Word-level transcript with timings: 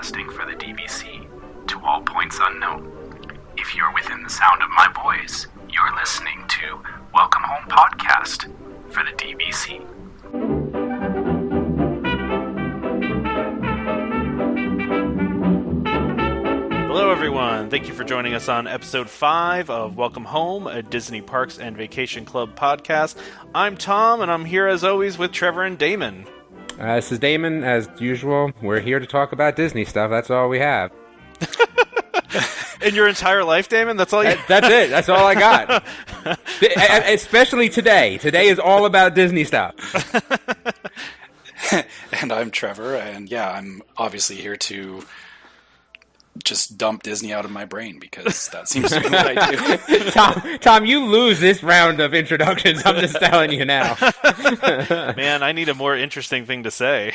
broadcasting 0.00 0.30
for 0.30 0.46
the 0.46 0.56
DVC 0.56 1.28
to 1.66 1.78
all 1.84 2.00
points 2.00 2.38
unknown. 2.40 2.90
If 3.58 3.74
you're 3.74 3.92
within 3.92 4.22
the 4.22 4.30
sound 4.30 4.62
of 4.62 4.70
my 4.70 4.90
voice, 5.02 5.46
you're 5.68 5.94
listening 5.94 6.42
to 6.48 6.80
Welcome 7.12 7.42
Home 7.42 7.68
Podcast 7.68 8.50
for 8.88 9.04
the 9.04 9.12
DVC. 9.12 9.86
Hello, 16.86 17.10
everyone. 17.10 17.68
Thank 17.68 17.86
you 17.86 17.92
for 17.92 18.04
joining 18.04 18.32
us 18.32 18.48
on 18.48 18.66
episode 18.66 19.10
five 19.10 19.68
of 19.68 19.98
Welcome 19.98 20.24
Home, 20.24 20.66
a 20.66 20.82
Disney 20.82 21.20
Parks 21.20 21.58
and 21.58 21.76
Vacation 21.76 22.24
Club 22.24 22.56
podcast. 22.56 23.16
I'm 23.54 23.76
Tom, 23.76 24.22
and 24.22 24.30
I'm 24.30 24.46
here 24.46 24.66
as 24.66 24.82
always 24.82 25.18
with 25.18 25.32
Trevor 25.32 25.64
and 25.64 25.76
Damon. 25.76 26.26
Uh, 26.80 26.96
this 26.96 27.12
is 27.12 27.18
Damon, 27.18 27.62
as 27.62 27.88
usual. 27.98 28.52
We're 28.62 28.80
here 28.80 28.98
to 28.98 29.06
talk 29.06 29.32
about 29.32 29.54
Disney 29.54 29.84
stuff. 29.84 30.10
That's 30.10 30.30
all 30.30 30.48
we 30.48 30.60
have. 30.60 30.90
In 32.82 32.94
your 32.94 33.06
entire 33.06 33.44
life, 33.44 33.68
Damon, 33.68 33.98
that's 33.98 34.14
all 34.14 34.24
you. 34.24 34.30
That- 34.30 34.46
That's 34.48 34.68
it. 34.68 34.88
That's 34.88 35.08
all 35.10 35.26
I 35.26 35.34
got. 35.34 35.84
Especially 37.06 37.68
today. 37.68 38.16
Today 38.16 38.48
is 38.48 38.58
all 38.58 38.86
about 38.86 39.14
Disney 39.14 39.44
stuff. 39.44 39.74
and 42.22 42.32
I'm 42.32 42.50
Trevor, 42.50 42.94
and 42.96 43.30
yeah, 43.30 43.50
I'm 43.50 43.82
obviously 43.98 44.36
here 44.36 44.56
to 44.56 45.04
just 46.44 46.78
dump 46.78 47.02
Disney 47.02 47.32
out 47.32 47.44
of 47.44 47.50
my 47.50 47.64
brain 47.64 47.98
because 47.98 48.48
that 48.48 48.68
seems 48.68 48.90
to 48.90 49.00
be 49.00 49.08
what 49.08 49.36
I 49.36 49.50
do. 49.50 50.10
Tom, 50.10 50.58
Tom, 50.60 50.86
you 50.86 51.04
lose 51.04 51.40
this 51.40 51.62
round 51.62 52.00
of 52.00 52.14
introductions. 52.14 52.82
I'm 52.84 52.96
just 52.96 53.16
telling 53.16 53.52
you 53.52 53.64
now. 53.64 53.96
Man, 55.16 55.42
I 55.42 55.52
need 55.52 55.68
a 55.68 55.74
more 55.74 55.96
interesting 55.96 56.46
thing 56.46 56.62
to 56.62 56.70
say. 56.70 57.12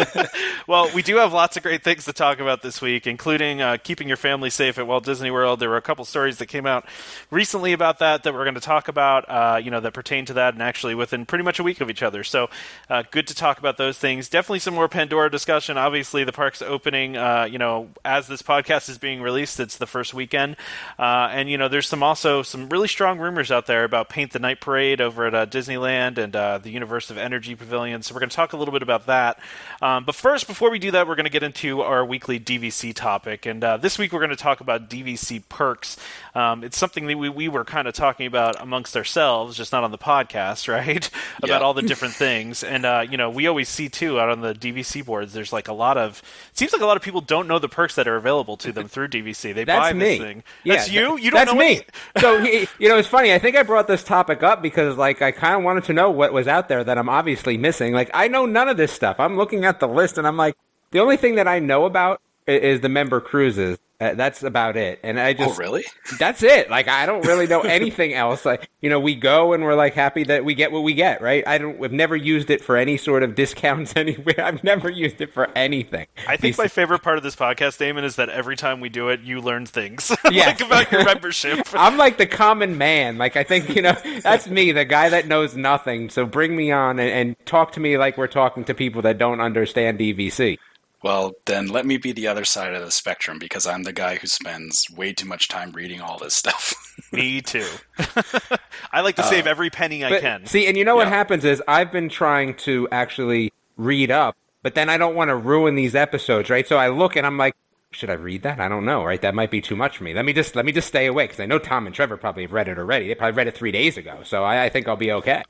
well, 0.66 0.90
we 0.94 1.02
do 1.02 1.16
have 1.16 1.32
lots 1.32 1.56
of 1.56 1.62
great 1.62 1.84
things 1.84 2.06
to 2.06 2.12
talk 2.12 2.40
about 2.40 2.62
this 2.62 2.80
week, 2.80 3.06
including 3.06 3.60
uh, 3.60 3.76
keeping 3.82 4.08
your 4.08 4.16
family 4.16 4.50
safe 4.50 4.78
at 4.78 4.86
Walt 4.86 5.04
Disney 5.04 5.30
World. 5.30 5.60
There 5.60 5.68
were 5.68 5.76
a 5.76 5.82
couple 5.82 6.04
stories 6.06 6.38
that 6.38 6.46
came 6.46 6.66
out 6.66 6.86
recently 7.30 7.74
about 7.74 7.98
that 7.98 8.22
that 8.22 8.32
we're 8.32 8.44
going 8.44 8.54
to 8.54 8.60
talk 8.60 8.88
about, 8.88 9.28
uh, 9.28 9.60
you 9.62 9.70
know, 9.70 9.80
that 9.80 9.92
pertain 9.92 10.24
to 10.24 10.32
that, 10.34 10.54
and 10.54 10.62
actually 10.62 10.94
within 10.94 11.26
pretty 11.26 11.44
much 11.44 11.58
a 11.58 11.62
week 11.62 11.82
of 11.82 11.90
each 11.90 12.02
other. 12.02 12.24
So, 12.24 12.48
uh, 12.88 13.02
good 13.10 13.26
to 13.28 13.34
talk 13.34 13.58
about 13.58 13.76
those 13.76 13.98
things. 13.98 14.28
Definitely 14.28 14.60
some 14.60 14.74
more 14.74 14.88
Pandora 14.88 15.30
discussion. 15.30 15.76
Obviously, 15.76 16.24
the 16.24 16.32
park's 16.32 16.62
opening, 16.62 17.16
uh, 17.16 17.46
you 17.50 17.58
know, 17.58 17.88
as 18.04 18.26
this 18.26 18.37
podcast 18.42 18.88
is 18.88 18.98
being 18.98 19.22
released, 19.22 19.60
it's 19.60 19.78
the 19.78 19.86
first 19.86 20.14
weekend, 20.14 20.56
uh, 20.98 21.28
and 21.30 21.48
you 21.48 21.58
know, 21.58 21.68
there's 21.68 21.88
some 21.88 22.02
also 22.02 22.42
some 22.42 22.68
really 22.68 22.88
strong 22.88 23.18
rumors 23.18 23.50
out 23.50 23.66
there 23.66 23.84
about 23.84 24.08
Paint 24.08 24.32
the 24.32 24.38
Night 24.38 24.60
Parade 24.60 25.00
over 25.00 25.26
at 25.26 25.34
uh, 25.34 25.46
Disneyland 25.46 26.18
and 26.18 26.34
uh, 26.34 26.58
the 26.58 26.70
Universe 26.70 27.10
of 27.10 27.18
Energy 27.18 27.54
Pavilion. 27.54 28.02
So 28.02 28.14
we're 28.14 28.20
going 28.20 28.30
to 28.30 28.36
talk 28.36 28.52
a 28.52 28.56
little 28.56 28.72
bit 28.72 28.82
about 28.82 29.06
that. 29.06 29.40
Um, 29.82 30.04
but 30.04 30.14
first, 30.14 30.46
before 30.46 30.70
we 30.70 30.78
do 30.78 30.90
that, 30.92 31.06
we're 31.06 31.16
going 31.16 31.24
to 31.24 31.30
get 31.30 31.42
into 31.42 31.82
our 31.82 32.04
weekly 32.04 32.38
DVC 32.38 32.94
topic, 32.94 33.46
and 33.46 33.62
uh, 33.62 33.76
this 33.76 33.98
week 33.98 34.12
we're 34.12 34.20
going 34.20 34.30
to 34.30 34.36
talk 34.36 34.60
about 34.60 34.88
DVC 34.88 35.42
perks. 35.48 35.96
Um, 36.34 36.64
it's 36.64 36.78
something 36.78 37.06
that 37.06 37.18
we, 37.18 37.28
we 37.28 37.48
were 37.48 37.64
kind 37.64 37.88
of 37.88 37.94
talking 37.94 38.26
about 38.26 38.60
amongst 38.60 38.96
ourselves, 38.96 39.56
just 39.56 39.72
not 39.72 39.84
on 39.84 39.90
the 39.90 39.98
podcast, 39.98 40.68
right? 40.72 41.10
about 41.42 41.62
all 41.62 41.74
the 41.74 41.82
different 41.82 42.14
things, 42.14 42.62
and 42.62 42.84
uh, 42.84 43.04
you 43.08 43.16
know, 43.16 43.30
we 43.30 43.46
always 43.46 43.68
see 43.68 43.88
too 43.88 44.18
out 44.20 44.28
on 44.28 44.40
the 44.40 44.54
DVC 44.54 45.04
boards. 45.04 45.32
There's 45.32 45.52
like 45.52 45.68
a 45.68 45.72
lot 45.72 45.96
of. 45.96 46.22
It 46.50 46.58
seems 46.58 46.72
like 46.72 46.82
a 46.82 46.86
lot 46.86 46.96
of 46.96 47.02
people 47.02 47.20
don't 47.20 47.46
know 47.46 47.58
the 47.58 47.68
perks 47.68 47.94
that 47.96 48.06
are 48.06 48.16
available 48.16 48.27
to 48.58 48.72
them 48.72 48.88
through 48.88 49.08
DVC. 49.08 49.54
They 49.54 49.64
buy 49.64 49.92
me. 49.92 49.98
this 50.00 50.18
thing. 50.18 50.44
Yeah, 50.64 50.76
that's 50.76 50.90
you. 50.90 51.18
You 51.18 51.30
don't 51.30 51.46
That's 51.46 51.52
know 51.52 51.58
me. 51.58 51.82
so 52.18 52.40
he, 52.42 52.68
you 52.78 52.88
know, 52.88 52.96
it's 52.96 53.08
funny. 53.08 53.32
I 53.32 53.38
think 53.38 53.56
I 53.56 53.62
brought 53.62 53.86
this 53.86 54.02
topic 54.04 54.42
up 54.42 54.62
because, 54.62 54.96
like, 54.96 55.22
I 55.22 55.32
kind 55.32 55.56
of 55.56 55.62
wanted 55.62 55.84
to 55.84 55.92
know 55.92 56.10
what 56.10 56.32
was 56.32 56.48
out 56.48 56.68
there 56.68 56.84
that 56.84 56.98
I'm 56.98 57.08
obviously 57.08 57.56
missing. 57.56 57.92
Like, 57.92 58.10
I 58.14 58.28
know 58.28 58.46
none 58.46 58.68
of 58.68 58.76
this 58.76 58.92
stuff. 58.92 59.18
I'm 59.18 59.36
looking 59.36 59.64
at 59.64 59.80
the 59.80 59.88
list 59.88 60.18
and 60.18 60.26
I'm 60.26 60.36
like, 60.36 60.56
the 60.90 61.00
only 61.00 61.16
thing 61.16 61.36
that 61.36 61.48
I 61.48 61.58
know 61.58 61.84
about 61.84 62.20
is 62.46 62.80
the 62.80 62.88
member 62.88 63.20
cruises. 63.20 63.78
Uh, 64.00 64.14
that's 64.14 64.44
about 64.44 64.76
it. 64.76 65.00
And 65.02 65.18
I 65.18 65.30
oh, 65.30 65.34
just 65.34 65.58
really? 65.58 65.84
that's 66.20 66.44
it. 66.44 66.70
Like 66.70 66.86
I 66.86 67.04
don't 67.04 67.26
really 67.26 67.48
know 67.48 67.60
anything 67.62 68.14
else. 68.14 68.44
Like 68.44 68.68
you 68.80 68.88
know, 68.90 69.00
we 69.00 69.16
go 69.16 69.54
and 69.54 69.64
we're 69.64 69.74
like 69.74 69.94
happy 69.94 70.22
that 70.24 70.44
we 70.44 70.54
get 70.54 70.70
what 70.70 70.84
we 70.84 70.94
get, 70.94 71.20
right? 71.20 71.42
I 71.48 71.58
don't. 71.58 71.78
We've 71.80 71.90
never 71.92 72.14
used 72.14 72.48
it 72.48 72.62
for 72.62 72.76
any 72.76 72.96
sort 72.96 73.24
of 73.24 73.34
discounts 73.34 73.92
anywhere. 73.96 74.36
I've 74.38 74.62
never 74.62 74.88
used 74.88 75.20
it 75.20 75.32
for 75.32 75.50
anything. 75.56 76.06
I 76.28 76.36
think 76.36 76.40
These- 76.42 76.58
my 76.58 76.68
favorite 76.68 77.02
part 77.02 77.16
of 77.16 77.24
this 77.24 77.34
podcast, 77.34 77.78
Damon, 77.78 78.04
is 78.04 78.14
that 78.16 78.28
every 78.28 78.54
time 78.54 78.78
we 78.80 78.88
do 78.88 79.08
it, 79.08 79.20
you 79.22 79.40
learn 79.40 79.66
things 79.66 80.12
Yeah. 80.30 80.46
like 80.46 80.60
about 80.60 80.92
your 80.92 81.04
membership. 81.04 81.66
I'm 81.72 81.96
like 81.96 82.18
the 82.18 82.26
common 82.26 82.78
man. 82.78 83.18
Like 83.18 83.36
I 83.36 83.42
think 83.42 83.74
you 83.74 83.82
know 83.82 83.96
that's 84.22 84.46
me, 84.46 84.70
the 84.70 84.84
guy 84.84 85.08
that 85.08 85.26
knows 85.26 85.56
nothing. 85.56 86.08
So 86.08 86.24
bring 86.24 86.54
me 86.54 86.70
on 86.70 87.00
and, 87.00 87.10
and 87.10 87.46
talk 87.46 87.72
to 87.72 87.80
me 87.80 87.98
like 87.98 88.16
we're 88.16 88.28
talking 88.28 88.62
to 88.66 88.74
people 88.74 89.02
that 89.02 89.18
don't 89.18 89.40
understand 89.40 89.98
DVC. 89.98 90.58
Well, 91.02 91.32
then 91.46 91.68
let 91.68 91.86
me 91.86 91.96
be 91.96 92.12
the 92.12 92.26
other 92.26 92.44
side 92.44 92.74
of 92.74 92.84
the 92.84 92.90
spectrum 92.90 93.38
because 93.38 93.66
I'm 93.66 93.84
the 93.84 93.92
guy 93.92 94.16
who 94.16 94.26
spends 94.26 94.84
way 94.94 95.12
too 95.12 95.26
much 95.26 95.48
time 95.48 95.70
reading 95.72 96.00
all 96.00 96.18
this 96.18 96.34
stuff. 96.34 96.74
Me 97.12 97.40
too. 97.40 97.68
I 98.92 99.02
like 99.02 99.16
to 99.16 99.22
save 99.22 99.46
uh, 99.46 99.50
every 99.50 99.70
penny 99.70 100.04
I 100.04 100.10
But, 100.10 100.20
can. 100.20 100.46
See, 100.46 100.66
and 100.66 100.76
you 100.76 100.84
know 100.84 100.96
what 100.96 101.06
happens 101.08 101.44
is 101.44 101.62
I've 101.68 101.92
been 101.92 102.08
trying 102.08 102.54
to 102.56 102.88
actually 102.90 103.52
read 103.76 104.10
up, 104.10 104.36
but 104.62 104.74
then 104.74 104.88
I 104.88 104.98
don't 104.98 105.14
want 105.14 105.28
to 105.28 105.36
ruin 105.36 105.76
these 105.76 105.94
episodes, 105.94 106.50
right? 106.50 106.66
So 106.66 106.76
I 106.76 106.88
look 106.88 107.14
and 107.14 107.24
I'm 107.24 107.38
like, 107.38 107.54
should 107.92 108.10
I 108.10 108.14
read 108.14 108.42
that? 108.42 108.60
I 108.60 108.68
don't 108.68 108.84
know, 108.84 109.04
right? 109.04 109.20
That 109.22 109.34
might 109.34 109.50
be 109.50 109.60
too 109.60 109.76
much 109.76 109.98
for 109.98 110.04
me. 110.04 110.12
Let 110.12 110.24
me 110.24 110.32
just 110.32 110.54
let 110.56 110.66
me 110.66 110.72
just 110.72 110.88
stay 110.88 111.06
away 111.06 111.24
because 111.24 111.40
I 111.40 111.46
know 111.46 111.58
Tom 111.58 111.86
and 111.86 111.94
Trevor 111.94 112.16
probably 112.16 112.42
have 112.42 112.52
read 112.52 112.68
it 112.68 112.76
already. 112.78 113.08
They 113.08 113.14
probably 113.14 113.36
read 113.36 113.46
it 113.46 113.54
three 113.54 113.72
days 113.72 113.96
ago, 113.96 114.18
so 114.24 114.44
I, 114.44 114.64
I 114.64 114.68
think 114.68 114.88
I'll 114.88 114.96
be 114.96 115.12
okay. 115.12 115.42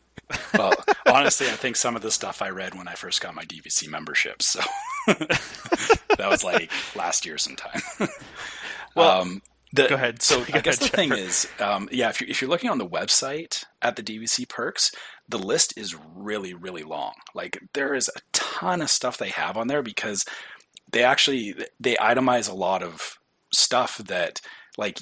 Well, 0.55 0.75
honestly, 1.06 1.47
I 1.47 1.53
think 1.53 1.77
some 1.77 1.97
of 1.97 2.03
the 2.03 2.11
stuff 2.11 2.43
I 2.43 2.50
read 2.50 2.75
when 2.75 2.89
I 2.89 2.94
first 2.94 3.21
got 3.21 3.34
my 3.34 3.44
DVC 3.44 3.89
membership, 3.89 4.43
so 4.43 4.61
that 5.06 6.28
was 6.28 6.44
like 6.44 6.71
last 6.94 7.25
year 7.27 7.39
sometime. 7.39 7.81
Well, 8.94 9.22
um, 9.22 9.43
the, 9.72 9.87
go 9.89 9.94
ahead. 9.94 10.22
So 10.22 10.44
Go 10.44 10.59
I 10.59 10.61
guess 10.61 10.81
ahead, 10.81 10.93
the 10.93 10.97
thing 10.97 11.12
is, 11.12 11.49
um, 11.61 11.89
yeah, 11.93 12.09
if 12.09 12.21
you're, 12.21 12.31
if 12.31 12.41
you're 12.41 12.50
looking 12.50 12.71
on 12.71 12.78
the 12.78 12.87
website 12.87 13.65
at 13.83 13.97
the 13.97 14.03
DVC 14.03 14.49
perks, 14.49 14.93
the 15.28 15.39
list 15.39 15.77
is 15.77 15.94
really, 15.94 16.55
really 16.55 16.83
long. 16.83 17.15
Like 17.34 17.59
there 17.75 17.95
is 17.95 18.10
a 18.15 18.21
ton 18.33 18.81
of 18.81 18.91
stuff 18.91 19.19
they 19.19 19.28
have 19.28 19.56
on 19.56 19.69
there 19.69 19.83
because 19.83 20.25
they 20.91 21.03
actually 21.03 21.55
they 21.78 21.97
itemize 21.97 22.50
a 22.50 22.55
lot 22.55 22.83
of 22.83 23.19
stuff 23.53 23.99
that 23.99 24.41
like 24.77 25.00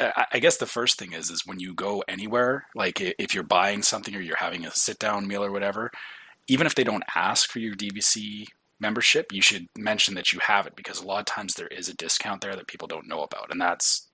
I 0.00 0.38
guess 0.38 0.56
the 0.56 0.66
first 0.66 0.98
thing 0.98 1.12
is 1.12 1.30
is 1.30 1.46
when 1.46 1.60
you 1.60 1.74
go 1.74 2.04
anywhere, 2.08 2.66
like 2.74 3.00
if 3.00 3.34
you're 3.34 3.44
buying 3.44 3.82
something 3.82 4.14
or 4.14 4.20
you're 4.20 4.36
having 4.36 4.64
a 4.64 4.70
sit 4.70 4.98
down 4.98 5.26
meal 5.26 5.44
or 5.44 5.52
whatever, 5.52 5.90
even 6.46 6.66
if 6.66 6.74
they 6.74 6.84
don't 6.84 7.04
ask 7.14 7.50
for 7.50 7.58
your 7.58 7.74
DVC 7.74 8.46
membership, 8.80 9.32
you 9.32 9.42
should 9.42 9.68
mention 9.76 10.14
that 10.14 10.32
you 10.32 10.40
have 10.40 10.66
it 10.66 10.76
because 10.76 11.00
a 11.00 11.06
lot 11.06 11.20
of 11.20 11.26
times 11.26 11.54
there 11.54 11.68
is 11.68 11.88
a 11.88 11.96
discount 11.96 12.40
there 12.40 12.54
that 12.56 12.66
people 12.66 12.88
don't 12.88 13.08
know 13.08 13.22
about, 13.22 13.50
and 13.50 13.60
that's 13.60 14.08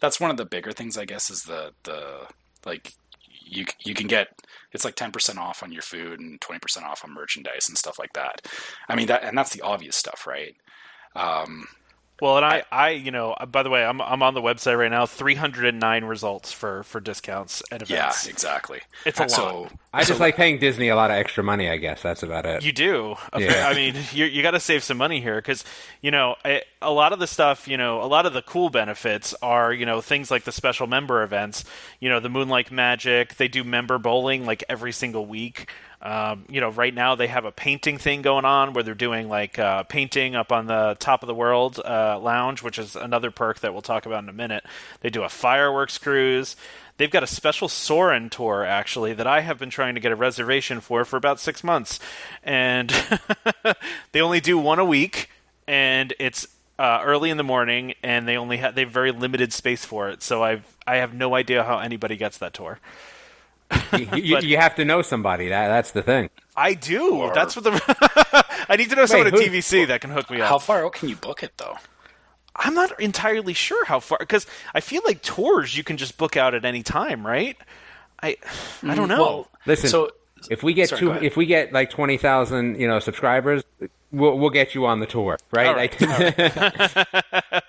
that's 0.00 0.20
one 0.20 0.30
of 0.30 0.36
the 0.36 0.44
bigger 0.44 0.72
things 0.72 0.96
I 0.96 1.04
guess 1.04 1.30
is 1.30 1.44
the 1.44 1.72
the 1.84 2.26
like 2.66 2.94
you 3.40 3.64
you 3.84 3.94
can 3.94 4.06
get 4.06 4.28
it's 4.72 4.84
like 4.84 4.96
10% 4.96 5.38
off 5.38 5.62
on 5.62 5.72
your 5.72 5.82
food 5.82 6.20
and 6.20 6.38
20% 6.40 6.82
off 6.82 7.02
on 7.04 7.14
merchandise 7.14 7.68
and 7.68 7.78
stuff 7.78 7.98
like 7.98 8.12
that. 8.12 8.46
I 8.88 8.94
mean 8.96 9.06
that 9.06 9.24
and 9.24 9.36
that's 9.36 9.52
the 9.52 9.62
obvious 9.62 9.96
stuff, 9.96 10.26
right? 10.26 10.54
Um, 11.16 11.66
Well, 12.20 12.36
and 12.36 12.44
I, 12.44 12.64
I, 12.72 12.90
you 12.90 13.12
know, 13.12 13.32
uh, 13.32 13.46
by 13.46 13.62
the 13.62 13.70
way, 13.70 13.84
I'm, 13.84 14.00
I'm 14.00 14.24
on 14.24 14.34
the 14.34 14.40
website 14.42 14.76
right 14.76 14.90
now. 14.90 15.06
309 15.06 16.04
results 16.04 16.52
for 16.52 16.82
for 16.82 16.98
discounts 17.00 17.62
at 17.70 17.88
yeah, 17.88 18.06
events. 18.06 18.26
exactly. 18.26 18.80
It's 19.06 19.18
a 19.20 19.22
lot. 19.22 19.30
So 19.30 19.68
I 19.94 20.00
just 20.00 20.18
so- 20.18 20.24
like 20.24 20.34
paying 20.34 20.58
Disney 20.58 20.88
a 20.88 20.96
lot 20.96 21.10
of 21.12 21.16
extra 21.16 21.44
money. 21.44 21.68
I 21.68 21.76
guess 21.76 22.02
that's 22.02 22.22
about 22.24 22.44
it. 22.44 22.64
You 22.64 22.72
do. 22.72 23.14
Yeah. 23.38 23.68
I 23.68 23.74
mean, 23.74 23.94
you 24.12 24.24
you 24.24 24.42
got 24.42 24.50
to 24.52 24.60
save 24.60 24.82
some 24.82 24.96
money 24.96 25.20
here 25.20 25.36
because 25.36 25.64
you 26.00 26.10
know 26.10 26.34
I, 26.44 26.62
a 26.82 26.90
lot 26.90 27.12
of 27.12 27.20
the 27.20 27.26
stuff. 27.28 27.68
You 27.68 27.76
know, 27.76 28.02
a 28.02 28.06
lot 28.08 28.26
of 28.26 28.32
the 28.32 28.42
cool 28.42 28.68
benefits 28.68 29.32
are 29.40 29.72
you 29.72 29.86
know 29.86 30.00
things 30.00 30.30
like 30.30 30.42
the 30.44 30.52
special 30.52 30.88
member 30.88 31.22
events. 31.22 31.64
You 32.00 32.08
know, 32.08 32.18
the 32.18 32.28
Moonlight 32.28 32.72
Magic. 32.72 33.36
They 33.36 33.46
do 33.48 33.62
member 33.62 33.96
bowling 33.98 34.44
like 34.44 34.64
every 34.68 34.92
single 34.92 35.24
week. 35.26 35.70
Um, 36.00 36.44
you 36.48 36.60
know, 36.60 36.70
right 36.70 36.94
now 36.94 37.16
they 37.16 37.26
have 37.26 37.44
a 37.44 37.50
painting 37.50 37.98
thing 37.98 38.22
going 38.22 38.44
on 38.44 38.72
where 38.72 38.84
they're 38.84 38.94
doing 38.94 39.28
like 39.28 39.58
uh, 39.58 39.82
painting 39.82 40.36
up 40.36 40.52
on 40.52 40.66
the 40.66 40.96
top 41.00 41.22
of 41.22 41.26
the 41.26 41.34
world 41.34 41.80
uh, 41.84 42.18
lounge, 42.20 42.62
which 42.62 42.78
is 42.78 42.94
another 42.94 43.30
perk 43.32 43.60
that 43.60 43.72
we'll 43.72 43.82
talk 43.82 44.06
about 44.06 44.22
in 44.22 44.28
a 44.28 44.32
minute. 44.32 44.64
They 45.00 45.10
do 45.10 45.24
a 45.24 45.28
fireworks 45.28 45.98
cruise. 45.98 46.54
They've 46.98 47.10
got 47.10 47.22
a 47.22 47.28
special 47.28 47.68
Soarin' 47.68 48.30
tour 48.30 48.64
actually 48.64 49.12
that 49.14 49.26
I 49.26 49.40
have 49.40 49.58
been 49.58 49.70
trying 49.70 49.94
to 49.94 50.00
get 50.00 50.12
a 50.12 50.16
reservation 50.16 50.80
for 50.80 51.04
for 51.04 51.16
about 51.16 51.40
six 51.40 51.64
months, 51.64 51.98
and 52.44 52.92
they 54.12 54.20
only 54.20 54.40
do 54.40 54.58
one 54.58 54.78
a 54.78 54.84
week, 54.84 55.30
and 55.66 56.12
it's 56.18 56.46
uh, 56.78 57.00
early 57.04 57.30
in 57.30 57.36
the 57.36 57.44
morning, 57.44 57.94
and 58.02 58.26
they 58.26 58.36
only 58.36 58.58
have 58.58 58.74
they 58.74 58.82
have 58.82 58.90
very 58.90 59.12
limited 59.12 59.52
space 59.52 59.84
for 59.84 60.08
it. 60.08 60.22
So 60.22 60.42
I've 60.42 60.76
I 60.86 60.96
have 60.96 61.12
no 61.12 61.34
idea 61.34 61.64
how 61.64 61.78
anybody 61.78 62.16
gets 62.16 62.38
that 62.38 62.54
tour. 62.54 62.78
You, 63.92 63.98
you, 64.16 64.38
you 64.40 64.56
have 64.56 64.74
to 64.76 64.84
know 64.84 65.02
somebody. 65.02 65.48
That 65.48 65.68
that's 65.68 65.92
the 65.92 66.02
thing. 66.02 66.30
I 66.56 66.74
do. 66.74 67.14
Or- 67.14 67.34
That's 67.34 67.54
what 67.56 67.64
the. 67.64 68.44
I 68.68 68.76
need 68.76 68.90
to 68.90 68.96
know 68.96 69.06
someone 69.06 69.28
at 69.28 69.32
who- 69.32 69.40
DVC 69.40 69.86
that 69.88 70.00
can 70.00 70.10
hook 70.10 70.30
me 70.30 70.40
up. 70.40 70.48
how 70.48 70.58
far 70.58 70.84
out 70.84 70.92
can 70.92 71.08
you 71.08 71.16
book 71.16 71.42
it 71.42 71.52
though? 71.56 71.76
I'm 72.56 72.74
not 72.74 72.98
entirely 73.00 73.52
sure 73.52 73.84
how 73.84 74.00
far 74.00 74.18
because 74.18 74.46
I 74.74 74.80
feel 74.80 75.02
like 75.06 75.22
tours 75.22 75.76
you 75.76 75.84
can 75.84 75.96
just 75.96 76.18
book 76.18 76.36
out 76.36 76.54
at 76.54 76.64
any 76.64 76.82
time, 76.82 77.24
right? 77.24 77.56
I 78.20 78.36
I 78.82 78.94
don't 78.94 79.06
mm, 79.06 79.10
know. 79.10 79.22
Well, 79.22 79.48
Listen, 79.66 79.90
so 79.90 80.10
if 80.50 80.62
we 80.64 80.74
get 80.74 80.88
Sorry, 80.88 81.00
two, 81.00 81.12
if 81.12 81.36
we 81.36 81.46
get 81.46 81.72
like 81.72 81.90
twenty 81.90 82.16
thousand, 82.16 82.80
you 82.80 82.88
know, 82.88 82.98
subscribers, 82.98 83.62
we'll 84.10 84.36
we'll 84.36 84.50
get 84.50 84.74
you 84.74 84.86
on 84.86 84.98
the 84.98 85.06
tour, 85.06 85.38
right? 85.52 85.66
All 85.68 85.74
right. 85.74 85.96
I- 86.00 87.62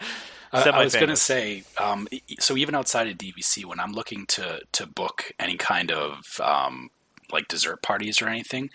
Uh, 0.51 0.71
I 0.73 0.83
was 0.83 0.95
going 0.95 1.09
to 1.09 1.15
say, 1.15 1.63
um, 1.77 2.07
so 2.39 2.57
even 2.57 2.73
outside 2.75 3.07
of 3.07 3.17
DVC, 3.17 3.65
when 3.65 3.79
I'm 3.79 3.91
looking 3.91 4.25
to 4.27 4.61
to 4.71 4.87
book 4.87 5.31
any 5.39 5.57
kind 5.57 5.91
of 5.91 6.39
um, 6.41 6.89
like 7.31 7.47
dessert 7.47 7.81
parties 7.81 8.21
or 8.21 8.27
anything, 8.27 8.69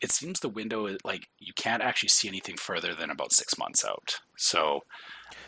it 0.00 0.10
seems 0.10 0.40
the 0.40 0.48
window 0.48 0.86
is 0.86 0.98
like 1.04 1.28
you 1.38 1.52
can't 1.52 1.82
actually 1.82 2.08
see 2.08 2.28
anything 2.28 2.56
further 2.56 2.94
than 2.94 3.10
about 3.10 3.32
six 3.32 3.58
months 3.58 3.84
out. 3.84 4.20
So 4.36 4.84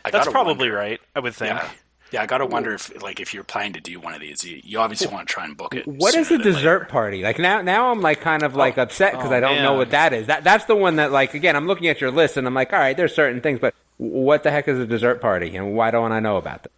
I 0.05 0.11
That's 0.11 0.29
probably 0.29 0.69
wonder- 0.69 0.75
right. 0.75 1.01
I 1.15 1.21
would 1.21 1.35
think. 1.35 1.55
Yeah, 1.55 1.71
yeah. 2.11 2.23
I 2.23 2.27
got 2.27 2.39
to 2.39 2.47
wonder 2.47 2.73
if 2.73 3.03
like 3.03 3.21
if 3.21 3.35
you're 3.35 3.45
planning 3.45 3.75
to 3.75 3.81
do 3.81 3.99
one 4.01 4.15
of 4.15 4.21
these, 4.21 4.45
you, 4.45 4.61
you 4.65 4.79
obviously 4.79 5.09
want 5.09 5.29
to 5.29 5.33
try 5.33 5.45
and 5.45 5.57
book 5.57 5.75
it. 5.75 5.87
What 5.87 6.15
is 6.15 6.31
a 6.31 6.39
dessert 6.39 6.81
later. 6.81 6.85
party? 6.87 7.23
Like 7.23 7.39
now, 7.39 7.63
now 7.63 7.91
I'm 7.91 8.01
like 8.01 8.21
kind 8.21 8.43
of 8.43 8.55
like 8.55 8.79
upset 8.79 9.13
because 9.13 9.31
oh, 9.31 9.35
I 9.35 9.41
don't 9.41 9.63
know 9.63 9.75
what 9.75 9.91
that 9.91 10.13
is. 10.13 10.27
That 10.27 10.45
that's 10.45 10.65
the 10.67 10.77
one 10.77 10.97
that 10.97 11.13
like 11.13 11.35
again 11.35 11.57
I'm 11.57 11.67
looking 11.67 11.89
at 11.89 12.01
your 12.01 12.11
list 12.11 12.37
and 12.37 12.47
I'm 12.47 12.55
like, 12.55 12.73
all 12.73 12.79
right, 12.79 12.97
there's 12.97 13.15
certain 13.15 13.41
things, 13.41 13.59
but 13.61 13.75
what 13.99 14.43
the 14.43 14.51
heck 14.51 14.67
is 14.69 14.79
a 14.79 14.87
dessert 14.87 15.21
party 15.21 15.57
and 15.57 15.75
why 15.75 15.91
don't 15.91 16.13
I 16.13 16.21
know 16.21 16.37
about 16.37 16.63
them? 16.63 16.73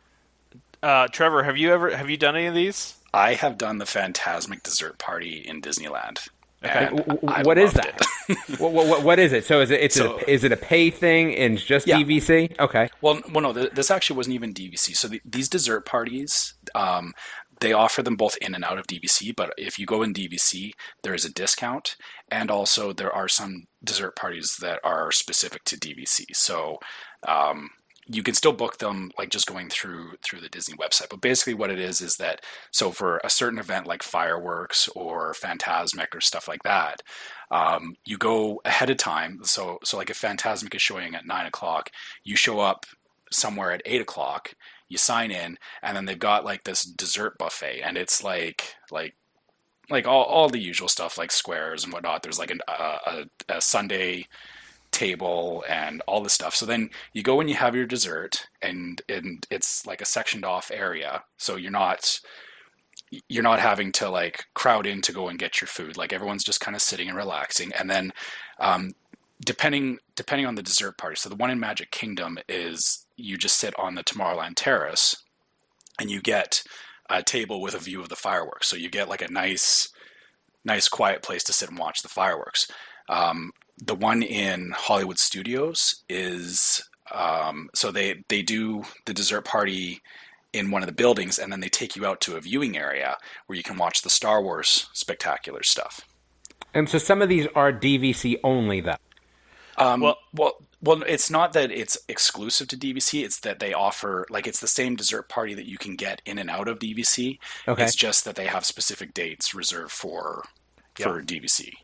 Uh, 0.83 1.07
Trevor, 1.09 1.45
have 1.45 1.57
you 1.57 1.73
ever 1.73 1.97
have 1.97 2.11
you 2.11 2.17
done 2.17 2.37
any 2.37 2.47
of 2.47 2.55
these? 2.55 2.97
I 3.15 3.35
have 3.35 3.59
done 3.59 3.79
the 3.79 3.87
Phantasmic 3.87 4.63
dessert 4.63 4.99
party 4.99 5.39
in 5.39 5.61
Disneyland. 5.61 6.29
W- 6.63 7.19
I 7.29 7.43
what 7.43 7.59
is 7.59 7.75
loved 7.75 7.87
that? 7.87 8.07
what, 8.59 8.73
what, 8.73 9.03
what 9.03 9.19
is 9.19 9.33
it? 9.33 9.45
So 9.45 9.61
is 9.61 9.71
it 9.71 9.81
it's 9.81 9.97
So- 9.97 10.19
a, 10.19 10.31
is 10.31 10.45
it 10.45 10.53
a 10.53 10.57
pay 10.57 10.91
thing 10.91 11.33
in 11.33 11.57
just 11.57 11.87
Yeah. 11.87 11.99
DVC? 11.99 12.59
Okay, 12.59 12.89
Well, 13.01 13.21
well, 13.33 13.43
no, 13.43 13.53
th- 13.53 13.73
this 13.73 13.91
actually 13.91 14.17
wasn't 14.17 14.35
even 14.35 14.55
DVC. 14.55 14.97
So 14.97 15.09
the, 15.09 15.21
these 15.25 15.49
dessert 15.49 15.85
parties, 15.87 16.55
um, 16.75 17.13
they 17.61 17.73
offer 17.73 18.03
them 18.03 18.17
both 18.17 18.37
in 18.39 18.55
and 18.55 18.65
out 18.65 18.79
of 18.79 18.87
DVC. 18.87 19.35
But 19.37 19.53
if 19.57 19.79
you 19.79 19.87
go 19.87 20.03
in 20.03 20.13
DVC, 20.15 20.71
there 21.03 21.15
is 21.15 21.25
a 21.25 21.33
discount, 21.33 21.97
and 22.31 22.51
also 22.51 22.93
there 22.93 23.13
are 23.13 23.29
some 23.29 23.65
dessert 23.85 24.17
parties 24.17 24.57
that 24.61 24.81
are 24.83 25.13
specific 25.13 25.63
to 25.65 25.77
DVC. 25.77 26.25
So 26.33 26.79
um, 27.29 27.71
you 28.07 28.23
can 28.23 28.35
still 28.35 28.53
book 28.53 28.79
them 28.79 29.11
like 29.17 29.31
just 29.31 29.47
going 29.47 29.69
through 29.69 30.17
through 30.23 30.41
the 30.41 30.49
Disney 30.49 30.77
website. 30.77 31.09
But 31.11 31.21
basically, 31.21 31.55
what 31.55 31.71
it 31.71 31.79
is 31.79 32.01
is 32.01 32.17
that 32.17 32.41
so 32.71 32.91
for 32.91 33.21
a 33.23 33.31
certain 33.31 33.59
event 33.59 33.87
like 33.87 34.03
fireworks 34.03 34.89
or 34.89 35.35
Phantasmic 35.35 36.15
or 36.15 36.21
stuff 36.21 36.49
like 36.49 36.63
that, 36.65 37.03
um, 37.51 37.95
you 38.05 38.19
go 38.19 38.61
ahead 38.65 38.91
of 38.91 38.97
time. 38.97 39.41
So 39.45 39.79
so 39.85 39.97
like 39.97 40.11
if 40.11 40.17
Phantasmic 40.17 40.75
is 40.75 40.83
showing 40.83 41.15
at 41.15 41.27
nine 41.27 41.47
o'clock, 41.47 41.91
you 42.25 42.37
show 42.37 42.61
up 42.61 42.87
somewhere 43.31 43.73
at 43.73 43.83
eight 43.85 44.01
o'clock. 44.01 44.55
You 44.89 44.99
sign 44.99 45.31
in, 45.31 45.57
and 45.83 45.97
then 45.97 46.05
they've 46.05 46.19
got 46.19 46.45
like 46.45 46.65
this 46.65 46.85
dessert 46.85 47.39
buffet, 47.39 47.81
and 47.83 47.97
it's 47.97 48.23
like 48.23 48.75
like 48.91 49.15
like 49.91 50.07
all, 50.07 50.25
all 50.25 50.49
the 50.49 50.59
usual 50.59 50.89
stuff 50.89 51.19
like 51.19 51.31
squares 51.31 51.85
and 51.85 51.93
whatnot. 51.93 52.23
There's 52.23 52.39
like 52.39 52.51
an, 52.51 52.61
uh, 52.69 52.99
a, 53.07 53.25
a 53.49 53.61
sundae 53.61 54.25
table 54.93 55.65
and 55.69 56.03
all 56.07 56.23
this 56.23 56.35
stuff. 56.35 56.55
So 56.55 56.67
then 56.67 56.91
you 57.13 57.23
go 57.23 57.41
and 57.41 57.49
you 57.49 57.57
have 57.57 57.75
your 57.75 57.87
dessert, 57.87 58.47
and 58.61 59.03
and 59.09 59.47
it's 59.51 59.87
like 59.87 60.01
a 60.01 60.07
sectioned 60.07 60.45
off 60.45 60.71
area, 60.73 61.25
so 61.37 61.57
you're 61.57 61.71
not 61.71 62.21
you're 63.29 63.43
not 63.43 63.61
having 63.61 63.93
to 63.93 64.09
like 64.09 64.47
crowd 64.55 64.87
in 64.87 65.03
to 65.03 65.13
go 65.13 65.29
and 65.29 65.39
get 65.39 65.61
your 65.61 65.69
food. 65.69 65.97
Like 65.97 66.13
everyone's 66.13 66.45
just 66.45 66.61
kind 66.61 66.75
of 66.75 66.83
sitting 66.83 67.09
and 67.09 67.17
relaxing, 67.17 67.73
and 67.73 67.91
then 67.91 68.13
um, 68.59 68.93
depending 69.45 69.99
depending 70.15 70.47
on 70.47 70.55
the 70.55 70.63
dessert 70.63 70.99
party. 70.99 71.17
So 71.17 71.29
the 71.29 71.37
one 71.37 71.51
in 71.51 71.59
Magic 71.61 71.91
Kingdom 71.91 72.39
is 72.49 73.07
you 73.17 73.37
just 73.37 73.59
sit 73.59 73.75
on 73.79 73.95
the 73.95 74.05
Tomorrowland 74.05 74.55
Terrace, 74.57 75.23
and 75.99 76.11
you 76.11 76.21
get 76.21 76.63
a 77.11 77.23
table 77.23 77.61
with 77.61 77.75
a 77.75 77.79
view 77.79 78.01
of 78.01 78.09
the 78.09 78.17
fireworks. 78.17 78.69
So 78.69 78.77
you 78.77 78.89
get 78.89 79.09
like 79.09 79.23
a 79.23 79.33
nice 79.33 79.89
nice 80.65 80.89
quiet 80.89 81.23
place 81.23 81.43
to 81.45 81.53
sit 81.53 81.69
and 81.69 81.79
watch 81.79 82.03
the 82.03 82.09
fireworks. 82.09 82.69
Um, 83.09 83.53
the 83.85 83.95
one 83.95 84.23
in 84.23 84.71
Hollywood 84.77 85.19
Studios 85.19 86.05
is 86.09 86.83
um, 87.11 87.69
so 87.75 87.91
they 87.91 88.23
they 88.29 88.43
do 88.43 88.85
the 89.07 89.15
dessert 89.15 89.45
party 89.45 90.01
in 90.53 90.71
one 90.71 90.83
of 90.83 90.87
the 90.87 90.93
buildings, 90.95 91.39
and 91.39 91.51
then 91.51 91.61
they 91.61 91.69
take 91.69 91.97
you 91.97 92.05
out 92.07 92.21
to 92.21 92.37
a 92.37 92.41
viewing 92.41 92.77
area 92.77 93.17
where 93.47 93.57
you 93.57 93.63
can 93.63 93.77
watch 93.79 94.03
the 94.03 94.11
Star 94.11 94.43
Wars 94.43 94.89
spectacular 94.93 95.63
stuff. 95.63 96.03
and 96.75 96.89
so 96.89 96.99
some 96.99 97.21
of 97.23 97.29
these 97.29 97.47
are 97.55 97.73
DVC 97.73 98.39
only 98.45 98.81
though. 98.81 98.97
Um, 99.79 100.01
Well- 100.01 100.19
well, 100.33 100.53
well, 100.83 100.99
well, 100.99 101.03
it's 101.09 101.31
not 101.31 101.53
that 101.55 101.71
it's 101.71 101.97
exclusive 102.09 102.67
to 102.69 102.77
DVC. 102.77 103.25
It's 103.25 103.41
that 103.41 103.61
they 103.61 103.73
offer 103.73 104.27
like 104.31 104.47
it's 104.47 104.61
the 104.61 104.67
same 104.69 104.97
dessert 104.97 105.29
party 105.29 105.55
that 105.55 105.67
you 105.67 105.79
can 105.79 105.97
get 105.97 106.21
in 106.27 106.39
and 106.39 106.51
out 106.51 106.67
of 106.69 106.79
DVC. 106.81 107.39
Okay. 107.69 107.85
It's 107.85 107.95
just 107.95 108.25
that 108.25 108.35
they 108.37 108.47
have 108.47 108.65
specific 108.67 109.15
dates 109.15 109.55
reserved 109.55 109.93
for 109.93 110.45
for 110.95 111.23
DVC. 111.23 111.75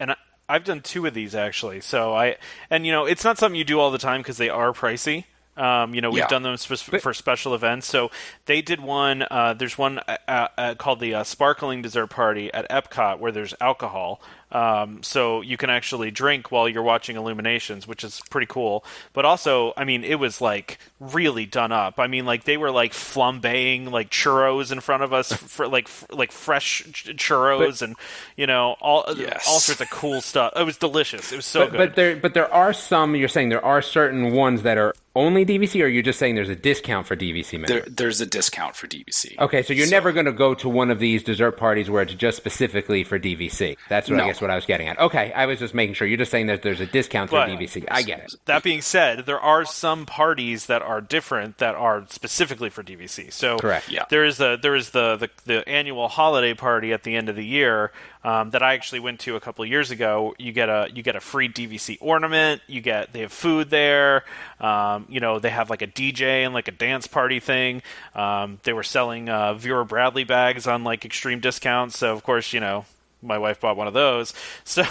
and 0.00 0.12
I, 0.12 0.16
I've 0.48 0.64
done 0.64 0.80
two 0.80 1.06
of 1.06 1.14
these 1.14 1.34
actually. 1.34 1.80
So 1.80 2.14
I 2.14 2.36
and 2.70 2.86
you 2.86 2.92
know 2.92 3.04
it's 3.04 3.24
not 3.24 3.38
something 3.38 3.58
you 3.58 3.64
do 3.64 3.78
all 3.80 3.90
the 3.90 3.98
time 3.98 4.20
because 4.20 4.36
they 4.38 4.48
are 4.48 4.72
pricey. 4.72 5.24
Um, 5.56 5.92
you 5.92 6.00
know 6.00 6.10
we've 6.10 6.18
Yeah. 6.20 6.28
done 6.28 6.44
them 6.44 6.56
spe- 6.56 7.00
for 7.00 7.12
special 7.12 7.52
events. 7.52 7.88
So 7.88 8.12
they 8.46 8.62
did 8.62 8.80
one. 8.80 9.26
Uh, 9.28 9.54
there's 9.54 9.76
one 9.76 9.98
uh, 10.06 10.48
uh, 10.56 10.74
called 10.76 11.00
the 11.00 11.14
uh, 11.16 11.24
Sparkling 11.24 11.82
Dessert 11.82 12.06
Party 12.06 12.52
at 12.54 12.68
Epcot 12.70 13.18
where 13.18 13.32
there's 13.32 13.54
alcohol. 13.60 14.20
Um, 14.52 15.02
so 15.02 15.40
you 15.42 15.56
can 15.56 15.68
actually 15.68 16.10
drink 16.12 16.50
while 16.52 16.68
you're 16.68 16.82
watching 16.84 17.16
Illuminations, 17.16 17.86
which 17.88 18.02
is 18.04 18.22
pretty 18.30 18.46
cool. 18.46 18.84
But 19.12 19.24
also, 19.24 19.74
I 19.76 19.84
mean, 19.84 20.04
it 20.04 20.14
was 20.20 20.40
like 20.40 20.78
really 21.00 21.46
done 21.46 21.72
up. 21.72 21.98
I 21.98 22.06
mean, 22.06 22.26
like 22.26 22.44
they 22.44 22.56
were 22.56 22.70
like 22.70 22.92
flambeing 22.92 23.90
like 23.90 24.10
churros 24.10 24.72
in 24.72 24.80
front 24.80 25.02
of 25.02 25.12
us 25.12 25.32
for 25.32 25.68
like 25.68 25.84
f- 25.84 26.06
like 26.10 26.32
fresh 26.32 26.82
ch- 26.92 27.06
churros 27.16 27.82
and 27.82 27.96
you 28.36 28.46
know 28.46 28.76
all 28.80 29.04
uh, 29.06 29.14
Yes. 29.16 29.44
all 29.48 29.58
sorts 29.60 29.80
of 29.80 29.90
cool 29.90 30.20
stuff. 30.20 30.52
It 30.56 30.64
was 30.64 30.76
delicious. 30.76 31.32
It 31.32 31.36
was 31.36 31.46
so 31.46 31.60
but, 31.60 31.70
good. 31.70 31.78
but 31.78 31.94
there 31.96 32.16
but 32.16 32.34
there 32.34 32.52
are 32.52 32.72
some 32.72 33.14
you're 33.16 33.28
saying 33.28 33.48
there 33.48 33.64
are 33.64 33.82
certain 33.82 34.32
ones 34.32 34.62
that 34.62 34.78
are 34.78 34.94
only 35.16 35.44
DVC 35.44 35.74
or 35.76 35.78
you're 35.78 35.98
you 35.98 36.02
just 36.04 36.20
saying 36.20 36.36
there's 36.36 36.48
a 36.48 36.54
discount 36.54 37.04
for 37.04 37.16
DVC 37.16 37.54
members? 37.54 37.68
There, 37.68 37.82
there's 37.88 38.20
a 38.20 38.26
discount 38.26 38.76
for 38.76 38.86
DVC. 38.86 39.36
Okay, 39.36 39.62
so 39.64 39.72
you're 39.72 39.90
never 39.90 40.12
going 40.12 40.26
to 40.26 40.32
go 40.32 40.54
to 40.54 40.68
one 40.68 40.92
of 40.92 41.00
these 41.00 41.24
dessert 41.24 41.56
parties 41.56 41.90
where 41.90 42.02
it's 42.02 42.14
just 42.14 42.36
specifically 42.36 43.02
for 43.02 43.18
DVC. 43.18 43.76
That's 43.88 44.08
what 44.08 44.20
I 44.20 44.26
guess 44.28 44.40
what 44.40 44.50
I 44.50 44.54
was 44.54 44.64
getting 44.64 44.86
at. 44.86 44.96
Okay, 45.00 45.32
I 45.32 45.46
was 45.46 45.58
just 45.58 45.74
making 45.74 45.94
sure. 45.94 46.06
You're 46.06 46.18
just 46.18 46.30
saying 46.30 46.46
that 46.46 46.62
there's 46.62 46.78
a 46.78 46.86
discount 46.86 47.30
for 47.30 47.36
But- 47.36 47.48
DVC. 47.48 47.86
I 47.90 48.02
get 48.02 48.20
it. 48.20 48.34
That 48.44 48.62
being 48.62 48.80
said, 48.80 49.26
there 49.26 49.40
are 49.40 49.64
some 49.64 50.06
parties 50.06 50.66
that 50.66 50.82
are 50.88 51.00
different 51.00 51.58
that 51.58 51.74
are 51.74 52.04
specifically 52.08 52.70
for 52.70 52.82
DVC. 52.82 53.32
So 53.32 53.58
Correct. 53.58 53.90
Yeah. 53.90 54.06
there 54.08 54.24
is 54.24 54.38
the 54.38 54.58
there 54.60 54.74
is 54.74 54.90
the, 54.90 55.16
the 55.16 55.30
the 55.44 55.68
annual 55.68 56.08
holiday 56.08 56.54
party 56.54 56.92
at 56.92 57.02
the 57.02 57.14
end 57.14 57.28
of 57.28 57.36
the 57.36 57.44
year 57.44 57.92
um, 58.24 58.50
that 58.50 58.62
I 58.62 58.74
actually 58.74 59.00
went 59.00 59.20
to 59.20 59.36
a 59.36 59.40
couple 59.40 59.62
of 59.62 59.70
years 59.70 59.90
ago. 59.90 60.34
You 60.38 60.52
get 60.52 60.68
a 60.68 60.88
you 60.92 61.02
get 61.02 61.14
a 61.14 61.20
free 61.20 61.48
DVC 61.48 61.98
ornament. 62.00 62.62
You 62.66 62.80
get 62.80 63.12
they 63.12 63.20
have 63.20 63.32
food 63.32 63.70
there. 63.70 64.24
Um, 64.60 65.06
you 65.08 65.20
know 65.20 65.38
they 65.38 65.50
have 65.50 65.70
like 65.70 65.82
a 65.82 65.86
DJ 65.86 66.44
and 66.44 66.54
like 66.54 66.68
a 66.68 66.72
dance 66.72 67.06
party 67.06 67.38
thing. 67.38 67.82
Um, 68.14 68.58
they 68.64 68.72
were 68.72 68.82
selling 68.82 69.28
uh, 69.28 69.54
Vera 69.54 69.84
Bradley 69.84 70.24
bags 70.24 70.66
on 70.66 70.82
like 70.82 71.04
extreme 71.04 71.40
discounts. 71.40 71.98
So 71.98 72.12
of 72.12 72.22
course 72.22 72.52
you 72.52 72.60
know 72.60 72.86
my 73.22 73.38
wife 73.38 73.60
bought 73.60 73.76
one 73.76 73.86
of 73.86 73.94
those. 73.94 74.34
So, 74.64 74.84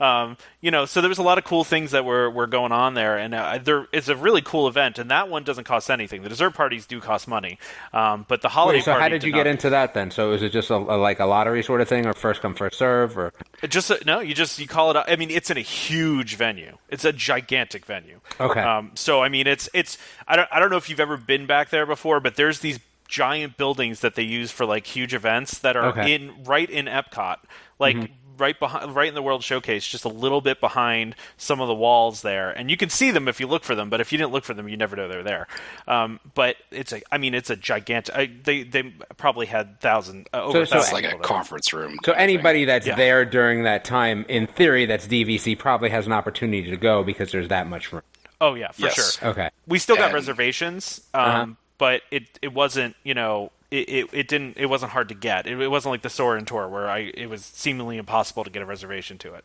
um, 0.00 0.38
you 0.60 0.70
know, 0.70 0.86
so 0.86 1.00
there 1.00 1.10
was 1.10 1.18
a 1.18 1.22
lot 1.22 1.36
of 1.36 1.44
cool 1.44 1.62
things 1.62 1.90
that 1.90 2.04
were, 2.04 2.30
were 2.30 2.46
going 2.46 2.72
on 2.72 2.94
there, 2.94 3.18
and 3.18 3.34
uh, 3.34 3.58
there 3.62 3.86
it's 3.92 4.08
a 4.08 4.16
really 4.16 4.40
cool 4.40 4.66
event. 4.66 4.98
And 4.98 5.10
that 5.10 5.28
one 5.28 5.44
doesn't 5.44 5.64
cost 5.64 5.90
anything. 5.90 6.22
The 6.22 6.30
dessert 6.30 6.54
parties 6.54 6.86
do 6.86 7.00
cost 7.00 7.28
money, 7.28 7.58
um, 7.92 8.24
but 8.28 8.40
the 8.40 8.48
holiday 8.48 8.78
Wait, 8.78 8.84
so 8.86 8.94
how 8.94 9.08
did 9.08 9.22
you 9.22 9.30
get 9.30 9.44
not. 9.44 9.48
into 9.48 9.70
that 9.70 9.94
then? 9.94 10.10
So 10.10 10.32
is 10.32 10.42
it 10.42 10.50
just 10.50 10.70
a, 10.70 10.76
a, 10.76 10.96
like 10.96 11.20
a 11.20 11.26
lottery 11.26 11.62
sort 11.62 11.80
of 11.80 11.88
thing, 11.88 12.06
or 12.06 12.14
first 12.14 12.40
come 12.40 12.54
first 12.54 12.78
serve, 12.78 13.16
or 13.18 13.32
Just 13.68 13.90
uh, 13.90 13.98
no, 14.06 14.20
you 14.20 14.34
just 14.34 14.58
you 14.58 14.66
call 14.66 14.90
it. 14.90 15.04
I 15.06 15.16
mean, 15.16 15.30
it's 15.30 15.50
in 15.50 15.58
a 15.58 15.62
huge 15.62 16.36
venue. 16.36 16.78
It's 16.88 17.04
a 17.04 17.12
gigantic 17.12 17.84
venue. 17.84 18.20
Okay. 18.40 18.60
Um, 18.60 18.92
so 18.94 19.22
I 19.22 19.28
mean, 19.28 19.46
it's 19.46 19.68
it's. 19.74 19.98
I 20.26 20.36
don't 20.36 20.48
I 20.50 20.60
don't 20.60 20.70
know 20.70 20.78
if 20.78 20.88
you've 20.88 21.00
ever 21.00 21.16
been 21.18 21.46
back 21.46 21.68
there 21.68 21.86
before, 21.86 22.20
but 22.20 22.36
there's 22.36 22.60
these 22.60 22.78
giant 23.08 23.56
buildings 23.56 24.00
that 24.00 24.14
they 24.14 24.22
use 24.22 24.50
for 24.52 24.64
like 24.66 24.86
huge 24.86 25.14
events 25.14 25.58
that 25.58 25.76
are 25.76 25.86
Okay. 25.86 26.00
Mm-hmm. 26.18 26.38
in 26.38 26.44
right 26.44 26.70
in 26.70 26.86
Epcot, 26.86 27.38
like. 27.78 28.10
Right 28.40 28.56
behind, 28.56 28.94
right 28.94 29.08
in 29.08 29.16
the 29.16 29.22
World 29.22 29.42
Showcase, 29.42 29.84
just 29.84 30.04
a 30.04 30.08
little 30.08 30.40
bit 30.40 30.60
behind 30.60 31.16
some 31.38 31.60
of 31.60 31.66
the 31.66 31.74
walls 31.74 32.22
there, 32.22 32.50
and 32.52 32.70
you 32.70 32.76
can 32.76 32.88
see 32.88 33.10
them 33.10 33.26
if 33.26 33.40
you 33.40 33.48
look 33.48 33.64
for 33.64 33.74
them. 33.74 33.90
But 33.90 34.00
if 34.00 34.12
you 34.12 34.18
didn't 34.18 34.30
look 34.30 34.44
for 34.44 34.54
them, 34.54 34.68
you 34.68 34.76
never 34.76 34.94
know 34.94 35.08
they're 35.08 35.24
there. 35.24 35.48
Um, 35.88 36.20
but 36.36 36.54
it's 36.70 36.92
a, 36.92 37.02
I 37.10 37.18
mean, 37.18 37.34
it's 37.34 37.50
a 37.50 37.56
gigantic. 37.56 38.14
I, 38.14 38.26
they 38.44 38.62
they 38.62 38.94
probably 39.16 39.46
had 39.46 39.80
thousand 39.80 40.28
uh, 40.32 40.44
over 40.44 40.52
So- 40.52 40.62
a 40.62 40.66
so 40.66 40.74
thousand 40.76 40.84
It's 40.84 40.92
like 40.92 41.04
a 41.06 41.08
there. 41.16 41.18
conference 41.18 41.72
room. 41.72 41.96
so 42.04 42.12
kind 42.12 42.16
thing. 42.28 42.36
anybody 42.36 42.64
that's 42.64 42.86
Yeah. 42.86 42.94
there 42.94 43.24
during 43.24 43.64
that 43.64 43.84
time, 43.84 44.24
in 44.28 44.46
theory, 44.46 44.86
that's 44.86 45.08
DVC 45.08 45.58
probably 45.58 45.90
has 45.90 46.06
an 46.06 46.12
opportunity 46.12 46.70
to 46.70 46.76
go 46.76 47.02
because 47.02 47.32
there's 47.32 47.48
that 47.48 47.66
much 47.66 47.92
room. 47.92 48.02
Oh 48.40 48.54
yeah, 48.54 48.70
for 48.70 48.82
Yes. 48.82 49.18
sure. 49.18 49.30
Okay. 49.30 49.50
We 49.66 49.80
still 49.80 49.96
got 49.96 50.04
And- 50.04 50.14
reservations, 50.14 51.00
um, 51.12 51.24
Uh-huh. 51.24 51.46
But 51.78 52.02
it 52.10 52.38
it 52.42 52.52
wasn't 52.52 52.96
you 53.04 53.14
know 53.14 53.50
it, 53.70 53.88
it, 53.88 54.08
it 54.12 54.28
didn't 54.28 54.56
it 54.56 54.66
wasn't 54.66 54.92
hard 54.92 55.08
to 55.08 55.14
get. 55.14 55.46
It, 55.46 55.60
it 55.60 55.68
wasn't 55.68 55.92
like 55.92 56.02
the 56.02 56.10
Soarin' 56.10 56.44
tour 56.44 56.68
where 56.68 56.88
I 56.88 57.10
it 57.14 57.28
was 57.28 57.44
seemingly 57.44 57.96
impossible 57.96 58.44
to 58.44 58.50
get 58.50 58.62
a 58.62 58.66
reservation 58.66 59.18
to 59.18 59.34
it. 59.34 59.44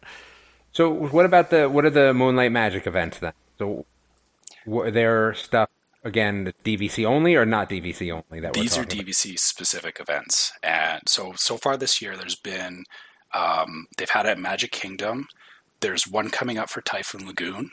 So 0.72 0.90
what 0.90 1.25
about 1.25 1.50
the 1.50 1.70
what 1.70 1.86
are 1.86 1.90
the 1.90 2.13
Moonlight 2.13 2.52
Magic 2.52 2.88
events 2.88 3.20
then? 3.20 3.34
So 3.60 3.86
were 4.66 4.92
there 4.92 5.34
stuff 5.34 5.70
again 6.04 6.54
DVC 6.63 7.06
only 7.06 7.36
or 7.36 7.46
not 7.46 7.70
DVC 7.70 8.12
only 8.12 8.42
that 8.42 8.54
These 8.54 8.75
we're 8.75 8.84
are 8.84 8.86
talking 8.86 9.02
about? 9.02 9.12
DVC 9.12 9.40
specific 9.40 10.00
events, 10.00 10.54
and 10.63 11.02
so 11.08 11.34
so 11.36 11.58
far 11.58 11.78
this 11.78 12.02
year, 12.02 12.18
there's 12.18 12.36
been 12.36 12.86
um, 13.34 13.88
they've 13.98 14.10
had 14.10 14.25
it 14.25 14.30
at 14.30 14.40
Magic 14.40 14.72
Kingdom, 14.72 15.28
there's 15.84 16.08
one 16.08 16.30
coming 16.30 16.58
up 16.58 16.70
for 16.70 16.82
Typhoon 16.82 17.28
Lagoon, 17.28 17.72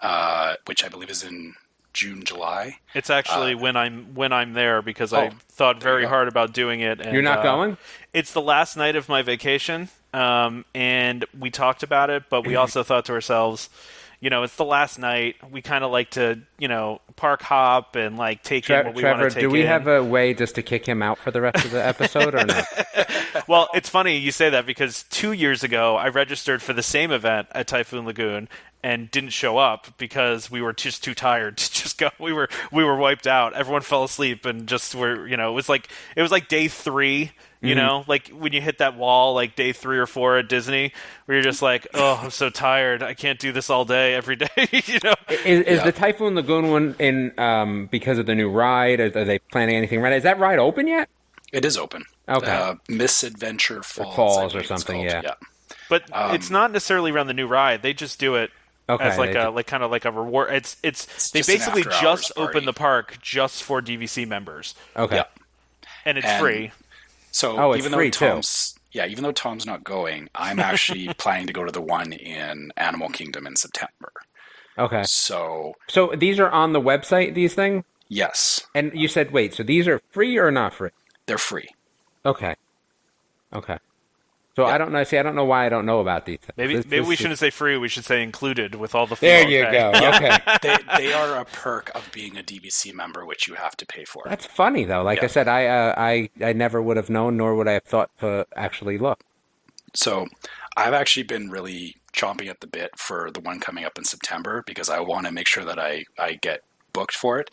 uh, 0.00 0.56
which 0.66 0.84
I 0.84 0.88
believe 0.88 1.08
is 1.08 1.22
in 1.22 1.54
June, 1.92 2.24
July. 2.24 2.78
It's 2.94 3.10
actually 3.10 3.54
when 3.54 3.76
I'm 3.76 4.14
when 4.14 4.32
I'm 4.32 4.52
there 4.52 4.82
because 4.82 5.12
I 5.12 5.28
oh, 5.28 5.30
thought 5.48 5.82
very 5.82 6.04
hard 6.04 6.28
about 6.28 6.52
doing 6.52 6.80
it. 6.80 7.00
And, 7.00 7.12
You're 7.12 7.22
not 7.22 7.40
uh, 7.40 7.42
going? 7.42 7.76
It's 8.12 8.32
the 8.32 8.42
last 8.42 8.76
night 8.76 8.96
of 8.96 9.08
my 9.08 9.22
vacation, 9.22 9.88
um, 10.12 10.64
and 10.74 11.24
we 11.38 11.50
talked 11.50 11.82
about 11.82 12.10
it, 12.10 12.24
but 12.30 12.46
we 12.46 12.56
also 12.56 12.82
thought 12.82 13.06
to 13.06 13.12
ourselves, 13.12 13.68
you 14.20 14.30
know, 14.30 14.42
it's 14.42 14.56
the 14.56 14.64
last 14.64 14.98
night. 14.98 15.36
We 15.50 15.62
kind 15.62 15.84
of 15.84 15.90
like 15.90 16.10
to, 16.10 16.40
you 16.58 16.68
know, 16.68 17.00
park 17.16 17.42
hop 17.42 17.96
and 17.96 18.16
like 18.16 18.42
take 18.42 18.64
Tre- 18.64 18.80
in 18.80 18.86
what 18.86 18.94
we 18.94 19.02
Trevor, 19.02 19.22
want 19.22 19.32
to 19.32 19.34
take 19.34 19.42
do 19.42 19.50
we 19.50 19.62
in. 19.62 19.66
have 19.66 19.86
a 19.86 20.02
way 20.02 20.34
just 20.34 20.54
to 20.56 20.62
kick 20.62 20.86
him 20.86 21.02
out 21.02 21.18
for 21.18 21.30
the 21.30 21.40
rest 21.40 21.64
of 21.64 21.70
the 21.70 21.84
episode 21.84 22.34
or 22.34 22.44
not? 22.44 22.64
Well, 23.46 23.68
it's 23.72 23.88
funny 23.88 24.16
you 24.16 24.32
say 24.32 24.50
that 24.50 24.66
because 24.66 25.04
two 25.04 25.32
years 25.32 25.62
ago 25.62 25.96
I 25.96 26.08
registered 26.08 26.60
for 26.60 26.72
the 26.72 26.82
same 26.82 27.10
event 27.10 27.48
at 27.52 27.66
Typhoon 27.66 28.04
Lagoon 28.04 28.48
and 28.82 29.10
didn't 29.10 29.30
show 29.30 29.58
up 29.58 29.88
because 29.98 30.50
we 30.50 30.62
were 30.62 30.72
just 30.72 31.02
too 31.02 31.14
tired 31.14 31.56
to 31.58 31.72
just 31.72 31.98
go. 31.98 32.10
We 32.18 32.32
were 32.32 32.48
we 32.72 32.84
were 32.84 32.96
wiped 32.96 33.26
out. 33.26 33.54
Everyone 33.54 33.82
fell 33.82 34.04
asleep 34.04 34.44
and 34.46 34.66
just 34.68 34.94
were 34.94 35.26
you 35.26 35.36
know 35.36 35.50
it 35.50 35.54
was 35.54 35.68
like 35.68 35.88
it 36.16 36.22
was 36.22 36.30
like 36.30 36.48
day 36.48 36.68
three. 36.68 37.32
You 37.60 37.74
Mm-hmm. 37.74 37.78
know, 37.86 38.04
like 38.06 38.28
when 38.28 38.52
you 38.52 38.60
hit 38.60 38.78
that 38.78 38.96
wall, 38.96 39.34
like 39.34 39.56
day 39.56 39.72
three 39.72 39.98
or 39.98 40.06
four 40.06 40.38
at 40.38 40.48
Disney, 40.48 40.92
where 41.24 41.38
you're 41.38 41.42
just 41.42 41.60
like, 41.60 41.88
"Oh, 41.92 42.20
I'm 42.22 42.30
so 42.30 42.50
tired. 42.50 43.02
I 43.02 43.14
can't 43.14 43.36
do 43.40 43.50
this 43.50 43.68
all 43.68 43.84
day, 43.84 44.14
every 44.14 44.36
day." 44.36 44.46
you 44.70 45.00
know, 45.02 45.14
Is, 45.28 45.66
is 45.66 45.78
Yeah. 45.78 45.84
the 45.84 45.90
Typhoon 45.90 46.36
Lagoon 46.36 46.70
one 46.70 46.94
in 47.00 47.36
um, 47.36 47.86
because 47.90 48.18
of 48.18 48.26
the 48.26 48.36
new 48.36 48.48
ride? 48.48 49.00
Are, 49.00 49.06
are 49.06 49.24
they 49.24 49.40
planning 49.40 49.74
anything 49.74 50.00
right? 50.00 50.12
Is 50.12 50.22
that 50.22 50.38
ride 50.38 50.60
open 50.60 50.86
yet? 50.86 51.08
It 51.52 51.64
is 51.64 51.76
open. 51.76 52.04
Okay. 52.28 52.46
Uh, 52.48 52.76
Miss 52.88 53.24
Adventure 53.24 53.82
Falls. 53.82 54.14
Falls 54.14 54.54
or 54.54 54.62
something, 54.62 55.08
called. 55.08 55.24
yeah. 55.24 55.34
but 55.88 56.04
Um, 56.12 56.36
it's 56.36 56.50
not 56.50 56.70
necessarily 56.70 57.10
around 57.10 57.26
the 57.26 57.34
new 57.34 57.48
ride. 57.48 57.82
They 57.82 57.92
just 57.92 58.20
do 58.20 58.36
it 58.36 58.52
Okay, 58.88 59.04
as 59.04 59.18
like 59.18 59.30
a 59.30 59.44
do- 59.44 59.48
like 59.50 59.66
kind 59.66 59.82
of 59.82 59.90
like 59.90 60.04
a 60.04 60.10
reward. 60.10 60.50
It's 60.52 60.76
it's, 60.82 61.30
they 61.30 61.40
just 61.40 61.48
basically 61.48 61.82
just 61.82 62.34
party. 62.34 62.48
open 62.50 62.64
the 62.64 62.72
park 62.72 63.18
just 63.20 63.62
for 63.62 63.82
DVC 63.82 64.26
members, 64.26 64.74
Okay. 64.96 65.16
Yeah. 65.16 65.24
and 66.04 66.16
it's 66.18 66.26
And- 66.26 66.40
free. 66.40 66.72
So 67.30 67.56
Oh, 67.58 67.72
it's 67.72 67.84
even 67.86 67.96
free, 67.96 68.06
though 68.08 68.18
too. 68.18 68.26
Tom's 68.30 68.74
yeah, 68.92 69.04
even 69.06 69.22
though 69.22 69.32
Tom's 69.32 69.66
not 69.66 69.84
going, 69.84 70.30
I'm 70.34 70.58
actually 70.58 71.08
planning 71.18 71.46
to 71.48 71.52
go 71.52 71.64
to 71.64 71.70
the 71.70 71.82
one 71.82 72.12
in 72.14 72.72
Animal 72.78 73.10
Kingdom 73.10 73.46
in 73.46 73.54
September. 73.56 74.12
Okay. 74.78 75.02
So 75.04 75.74
So 75.88 76.14
these 76.16 76.40
are 76.40 76.48
on 76.50 76.72
the 76.72 76.80
website. 76.80 77.34
These 77.34 77.52
things, 77.54 77.84
yes, 78.08 78.66
and 78.74 78.90
you 78.94 79.06
said 79.06 79.30
wait. 79.32 79.52
So 79.54 79.62
these 79.62 79.86
are 79.86 80.00
free 80.10 80.38
or 80.38 80.50
not 80.50 80.72
free? 80.72 80.90
they're 81.26 81.36
free. 81.36 81.68
Okay. 82.24 82.56
Okay. 83.52 83.76
So 84.58 84.66
I 84.66 84.76
don't 84.76 84.90
know. 84.90 85.04
See, 85.04 85.16
I 85.16 85.22
don't 85.22 85.36
know 85.36 85.44
why 85.44 85.66
I 85.66 85.68
don't 85.68 85.86
know 85.86 86.00
about 86.00 86.26
these 86.26 86.40
things. 86.40 86.56
Maybe 86.56 86.74
This- 86.74 86.84
maybe 86.86 86.98
this 87.02 87.08
we 87.08 87.14
shouldn't 87.14 87.38
say 87.38 87.50
free. 87.50 87.76
We 87.76 87.88
should 87.88 88.04
say 88.04 88.24
included 88.24 88.74
with 88.74 88.92
all 88.92 89.06
the. 89.06 89.14
There 89.14 89.44
fee- 89.46 89.54
you 89.54 89.64
okay. 89.64 89.72
go. 89.72 89.92
Okay. 90.08 90.38
They 90.62 90.76
they 90.96 91.12
are 91.12 91.40
a 91.40 91.44
perk 91.44 91.92
of 91.94 92.10
being 92.12 92.36
a 92.36 92.42
DVC 92.42 92.92
member, 92.92 93.24
which 93.24 93.46
you 93.46 93.54
have 93.54 93.76
to 93.76 93.86
pay 93.86 94.04
for. 94.04 94.24
That's 94.26 94.46
funny 94.46 94.84
though. 94.84 95.02
Like 95.04 95.22
I 95.22 95.28
said, 95.28 95.46
I 95.46 95.66
uh, 95.66 95.94
I 95.96 96.30
I 96.44 96.52
never 96.54 96.82
would 96.82 96.96
have 96.96 97.08
known, 97.08 97.36
nor 97.36 97.54
would 97.54 97.68
I 97.68 97.74
have 97.74 97.84
thought 97.84 98.10
to 98.18 98.48
actually 98.56 98.98
look. 98.98 99.20
So 99.94 100.26
I've 100.76 100.92
actually 100.92 101.22
been 101.22 101.50
really 101.50 101.94
chomping 102.12 102.48
at 102.48 102.60
the 102.60 102.66
bit 102.66 102.98
for 102.98 103.30
the 103.30 103.40
one 103.40 103.60
coming 103.60 103.84
up 103.84 103.96
in 103.96 104.04
September 104.04 104.64
because 104.66 104.88
I 104.90 104.98
want 104.98 105.26
to 105.26 105.32
make 105.32 105.46
sure 105.46 105.64
that 105.64 105.78
I, 105.78 106.04
I 106.18 106.34
get 106.34 106.62
booked 106.92 107.14
for 107.16 107.38
it. 107.38 107.50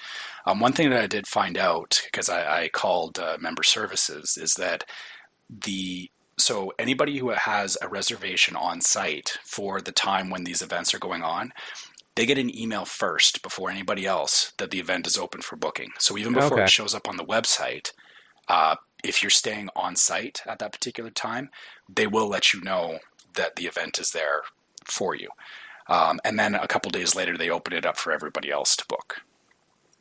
Um, 0.48 0.60
one 0.60 0.74
thing 0.74 0.90
that 0.90 1.04
I 1.04 1.08
did 1.08 1.28
find 1.28 1.56
out 1.56 2.02
because 2.06 2.30
I, 2.30 2.64
I 2.64 2.68
called 2.70 3.20
uh, 3.20 3.38
member 3.40 3.64
services 3.64 4.38
is 4.42 4.56
that 4.56 4.84
the 5.50 6.10
so 6.38 6.74
anybody 6.78 7.18
who 7.20 7.30
has 7.30 7.78
a 7.82 7.88
reservation 7.88 8.56
on 8.56 8.82
site 8.82 9.38
for 9.44 9.82
the 9.82 9.92
time 9.92 10.30
when 10.30 10.44
these 10.44 10.62
events 10.62 10.94
are 10.94 11.00
going 11.00 11.24
on, 11.24 11.54
they 12.16 12.26
get 12.26 12.38
an 12.38 12.56
email 12.58 12.86
first 12.86 13.42
before 13.44 13.70
anybody 13.70 14.06
else 14.06 14.54
that 14.58 14.72
the 14.72 14.80
event 14.80 15.06
is 15.08 15.18
open 15.18 15.42
for 15.42 15.56
booking. 15.56 15.92
So 16.00 16.18
even 16.18 16.34
before 16.34 16.54
Okay. 16.54 16.64
it 16.64 16.70
shows 16.70 16.94
up 16.96 17.08
on 17.08 17.18
the 17.18 17.26
website, 17.26 17.92
uh, 18.48 18.76
if 19.04 19.22
you're 19.22 19.30
staying 19.30 19.70
on 19.76 19.96
site 19.96 20.42
at 20.46 20.60
that 20.60 20.72
particular 20.72 21.10
time, 21.10 21.50
they 21.94 22.08
will 22.08 22.28
let 22.28 22.54
you 22.54 22.62
know 22.62 23.00
that 23.36 23.56
the 23.56 23.66
event 23.66 24.00
is 24.00 24.12
there 24.12 24.44
for 24.86 25.14
you. 25.16 25.30
Um, 25.88 26.20
and 26.24 26.40
then 26.40 26.56
a 26.56 26.68
couple 26.68 26.90
days 26.90 27.16
later, 27.16 27.38
they 27.38 27.50
open 27.50 27.74
it 27.74 27.86
up 27.86 27.98
for 27.98 28.12
everybody 28.12 28.50
else 28.50 28.76
to 28.78 28.86
book. 28.88 29.22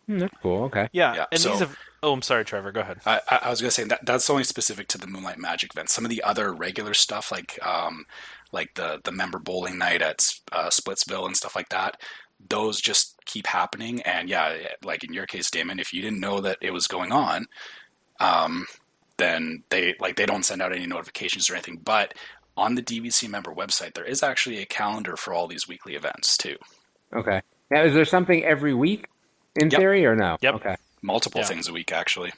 Hmm, 0.07 0.19
that's 0.19 0.35
cool. 0.43 0.65
Okay. 0.65 0.89
Yeah, 0.93 1.15
Yeah, 1.15 1.27
and 1.33 1.41
so- 1.41 1.51
these 1.51 1.59
have. 1.61 1.77
Oh, 2.05 2.13
I'm 2.13 2.23
sorry, 2.23 2.45
Trevor. 2.45 2.73
Go 2.73 2.83
ahead. 2.83 3.01
I, 3.07 3.21
I 3.31 3.37
I 3.45 3.51
was 3.51 3.63
going 3.63 3.71
to 3.71 3.75
say 3.75 3.85
that 3.85 4.05
that's 4.07 4.31
only 4.31 4.45
specific 4.45 4.89
to 4.89 4.99
the 4.99 5.07
Moonlight 5.09 5.39
Magic 5.39 5.73
event. 5.75 5.91
Some 5.91 6.05
of 6.05 6.11
the 6.11 6.23
other 6.23 6.53
regular 6.53 6.95
stuff, 6.95 7.33
like 7.33 7.59
um, 7.67 8.05
like 8.53 8.75
the 8.75 9.01
the 9.05 9.13
member 9.13 9.39
bowling 9.39 9.79
night 9.79 10.03
at 10.03 10.23
uh, 10.53 10.69
Splitsville 10.69 11.27
and 11.27 11.37
stuff 11.37 11.57
like 11.57 11.71
that, 11.71 12.01
those 12.47 12.81
just 12.83 13.17
keep 13.25 13.47
happening. 13.49 14.03
And 14.03 14.29
yeah, 14.29 14.55
like 14.85 15.03
in 15.05 15.15
your 15.15 15.27
case, 15.27 15.51
Damon, 15.51 15.81
if 15.81 15.95
you 15.95 16.03
didn't 16.03 16.21
know 16.21 16.41
that 16.43 16.59
it 16.61 16.73
was 16.73 16.87
going 16.87 17.13
on, 17.13 17.47
um, 18.21 18.67
then 19.17 19.65
they 19.71 19.95
like 19.99 20.17
they 20.17 20.27
don't 20.27 20.45
send 20.45 20.63
out 20.63 20.75
any 20.75 20.87
notifications 20.87 21.51
or 21.51 21.55
anything. 21.55 21.79
But 21.83 22.15
on 22.57 22.77
the 22.77 22.83
DVC 22.83 23.31
member 23.31 23.53
website, 23.55 23.95
there 23.95 24.05
is 24.05 24.23
actually 24.23 24.61
a 24.61 24.67
calendar 24.67 25.17
for 25.17 25.33
all 25.35 25.49
these 25.49 25.67
weekly 25.67 25.95
events 25.97 26.37
too. 26.37 26.57
Okay. 27.17 27.41
Now, 27.71 27.85
is 27.85 27.95
there 27.95 28.05
something 28.05 28.45
every 28.45 28.75
week 28.75 29.07
in 29.57 29.71
Yep. 29.71 29.81
theory 29.81 30.07
or 30.07 30.17
no? 30.17 30.39
Yep. 30.43 30.55
Okay. 30.57 30.77
Multiple 31.05 31.43
Yeah. 31.43 31.47
things 31.47 31.69
a 31.69 31.73
week, 31.73 31.93
actually. 31.93 32.33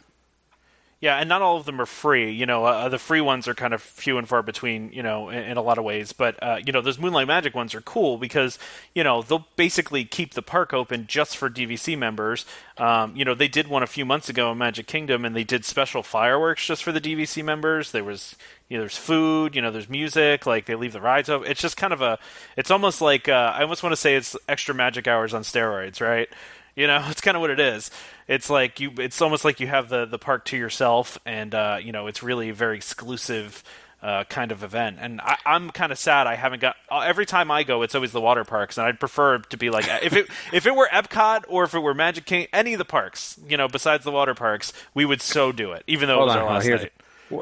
Yeah, 0.98 1.16
and 1.18 1.28
not 1.28 1.42
all 1.42 1.58
of 1.58 1.66
them 1.66 1.78
are 1.78 1.86
free. 1.86 2.32
You 2.32 2.46
know, 2.46 2.64
uh, 2.64 2.88
the 2.88 2.98
free 2.98 3.20
ones 3.20 3.46
are 3.46 3.54
kind 3.54 3.74
of 3.74 3.82
few 3.82 4.16
and 4.16 4.26
far 4.26 4.42
between. 4.42 4.90
You 4.94 5.02
know, 5.02 5.28
in, 5.28 5.44
in 5.44 5.56
a 5.58 5.62
lot 5.62 5.76
of 5.76 5.84
ways. 5.84 6.12
But 6.14 6.42
uh, 6.42 6.58
you 6.64 6.72
know, 6.72 6.80
those 6.80 6.98
Moonlight 6.98 7.26
Magic 7.28 7.54
ones 7.54 7.74
are 7.74 7.82
cool 7.82 8.16
because 8.16 8.58
you 8.94 9.04
know 9.04 9.20
they'll 9.20 9.46
basically 9.56 10.04
keep 10.06 10.32
the 10.32 10.40
park 10.40 10.72
open 10.72 11.06
just 11.06 11.36
for 11.36 11.50
DVC 11.50 11.98
members. 11.98 12.46
Um, 12.78 13.14
you 13.14 13.26
know, 13.26 13.34
they 13.34 13.46
did 13.46 13.68
one 13.68 13.82
a 13.82 13.86
few 13.86 14.06
months 14.06 14.30
ago 14.30 14.50
in 14.50 14.56
Magic 14.58 14.86
Kingdom, 14.86 15.26
and 15.26 15.36
they 15.36 15.44
did 15.44 15.66
special 15.66 16.02
fireworks 16.02 16.64
just 16.66 16.82
for 16.82 16.92
the 16.92 17.00
DVC 17.00 17.44
members. 17.44 17.92
There 17.92 18.02
was 18.02 18.34
you 18.70 18.78
know, 18.78 18.82
there's 18.84 18.96
food. 18.96 19.54
You 19.54 19.60
know, 19.60 19.70
there's 19.70 19.90
music. 19.90 20.46
Like 20.46 20.64
they 20.64 20.76
leave 20.76 20.94
the 20.94 21.00
rides 21.02 21.28
open. 21.28 21.50
It's 21.50 21.60
just 21.60 21.76
kind 21.76 21.92
of 21.92 22.00
a. 22.00 22.18
It's 22.56 22.70
almost 22.70 23.02
like 23.02 23.28
uh, 23.28 23.52
I 23.54 23.60
almost 23.62 23.82
want 23.82 23.92
to 23.92 23.96
say 24.00 24.16
it's 24.16 24.34
extra 24.48 24.74
magic 24.74 25.06
hours 25.06 25.34
on 25.34 25.42
steroids, 25.42 26.00
right? 26.00 26.28
You 26.80 26.86
know, 26.86 27.02
it's 27.08 27.22
kind 27.22 27.36
of 27.36 27.40
what 27.40 27.48
it 27.48 27.58
is. 27.58 27.90
It's 28.28 28.50
like 28.50 28.80
you. 28.80 28.92
It's 28.98 29.22
almost 29.22 29.46
like 29.46 29.60
you 29.60 29.66
have 29.66 29.88
the 29.88 30.04
the 30.04 30.18
park 30.18 30.44
to 30.46 30.58
yourself, 30.58 31.18
and 31.24 31.54
uh, 31.54 31.78
you 31.82 31.90
know, 31.90 32.06
it's 32.06 32.22
really 32.22 32.50
a 32.50 32.54
very 32.54 32.76
exclusive 32.76 33.64
uh, 34.02 34.24
kind 34.24 34.52
of 34.52 34.62
event. 34.62 34.98
And 35.00 35.20
I, 35.22 35.38
I'm 35.46 35.70
kind 35.70 35.90
of 35.90 35.98
sad 35.98 36.26
I 36.26 36.34
haven't 36.34 36.60
got. 36.60 36.76
Uh, 36.90 37.00
every 37.00 37.24
time 37.24 37.50
I 37.50 37.62
go, 37.62 37.80
it's 37.80 37.94
always 37.94 38.12
the 38.12 38.20
water 38.20 38.44
parks, 38.44 38.76
and 38.76 38.86
I'd 38.86 39.00
prefer 39.00 39.38
to 39.38 39.56
be 39.56 39.70
like 39.70 39.86
if 40.02 40.12
it 40.12 40.26
if 40.52 40.66
it 40.66 40.76
were 40.76 40.88
Epcot 40.92 41.44
or 41.48 41.64
if 41.64 41.74
it 41.74 41.80
were 41.80 41.94
Magic 41.94 42.26
King, 42.26 42.46
any 42.52 42.74
of 42.74 42.78
the 42.78 42.84
parks, 42.84 43.40
you 43.48 43.56
know, 43.56 43.68
besides 43.68 44.04
the 44.04 44.12
water 44.12 44.34
parks, 44.34 44.74
we 44.92 45.06
would 45.06 45.22
so 45.22 45.52
do 45.52 45.72
it, 45.72 45.82
even 45.86 46.08
though 46.08 46.16
Hold 46.18 46.28
it 46.28 46.34
was 46.34 46.36
on. 46.36 46.42
our 46.42 46.54
last 46.54 46.92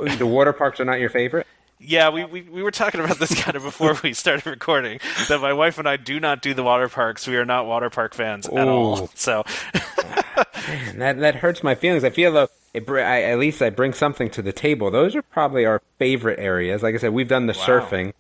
night. 0.07 0.19
the 0.19 0.26
water 0.26 0.53
parks 0.53 0.79
are 0.79 0.85
not 0.85 1.00
your 1.00 1.11
favorite. 1.11 1.47
Yeah, 1.87 2.11
we, 2.11 2.25
we, 2.25 2.43
we 2.43 2.62
were 2.62 2.71
talking 2.71 3.00
about 3.00 3.19
this 3.19 3.35
kind 3.41 3.57
of 3.57 3.62
before 3.62 3.97
we 4.03 4.14
started 4.14 4.47
recording. 4.47 5.00
That 5.29 5.41
my 5.41 5.53
wife 5.53 5.79
and 5.79 5.88
I 5.88 5.97
do 5.97 6.19
not 6.19 6.43
do 6.43 6.55
the 6.55 6.62
water 6.62 6.88
parks. 6.88 7.26
We 7.26 7.37
are 7.37 7.45
not 7.45 7.67
water 7.67 7.91
park 7.91 8.14
fans 8.14 8.47
at 8.47 8.69
all. 8.69 9.09
So 9.14 9.45
Man, 10.69 10.99
that 10.99 11.19
that 11.21 11.35
hurts 11.37 11.62
my 11.62 11.75
feelings. 11.75 12.05
I 12.05 12.11
feel 12.11 12.33
though, 12.33 12.49
it, 12.73 12.88
I, 12.88 13.23
at 13.23 13.38
least 13.38 13.61
I 13.62 13.71
bring 13.71 13.93
something 13.93 14.31
to 14.31 14.43
the 14.43 14.53
table. 14.53 14.91
Those 14.91 15.14
are 15.14 15.23
probably 15.23 15.64
our 15.64 15.83
favorite 15.99 16.38
areas. 16.38 16.83
Like 16.83 16.95
I 16.95 16.99
said, 16.99 17.12
we've 17.12 17.29
done 17.29 17.47
the 17.47 17.53
surfing, 17.53 18.12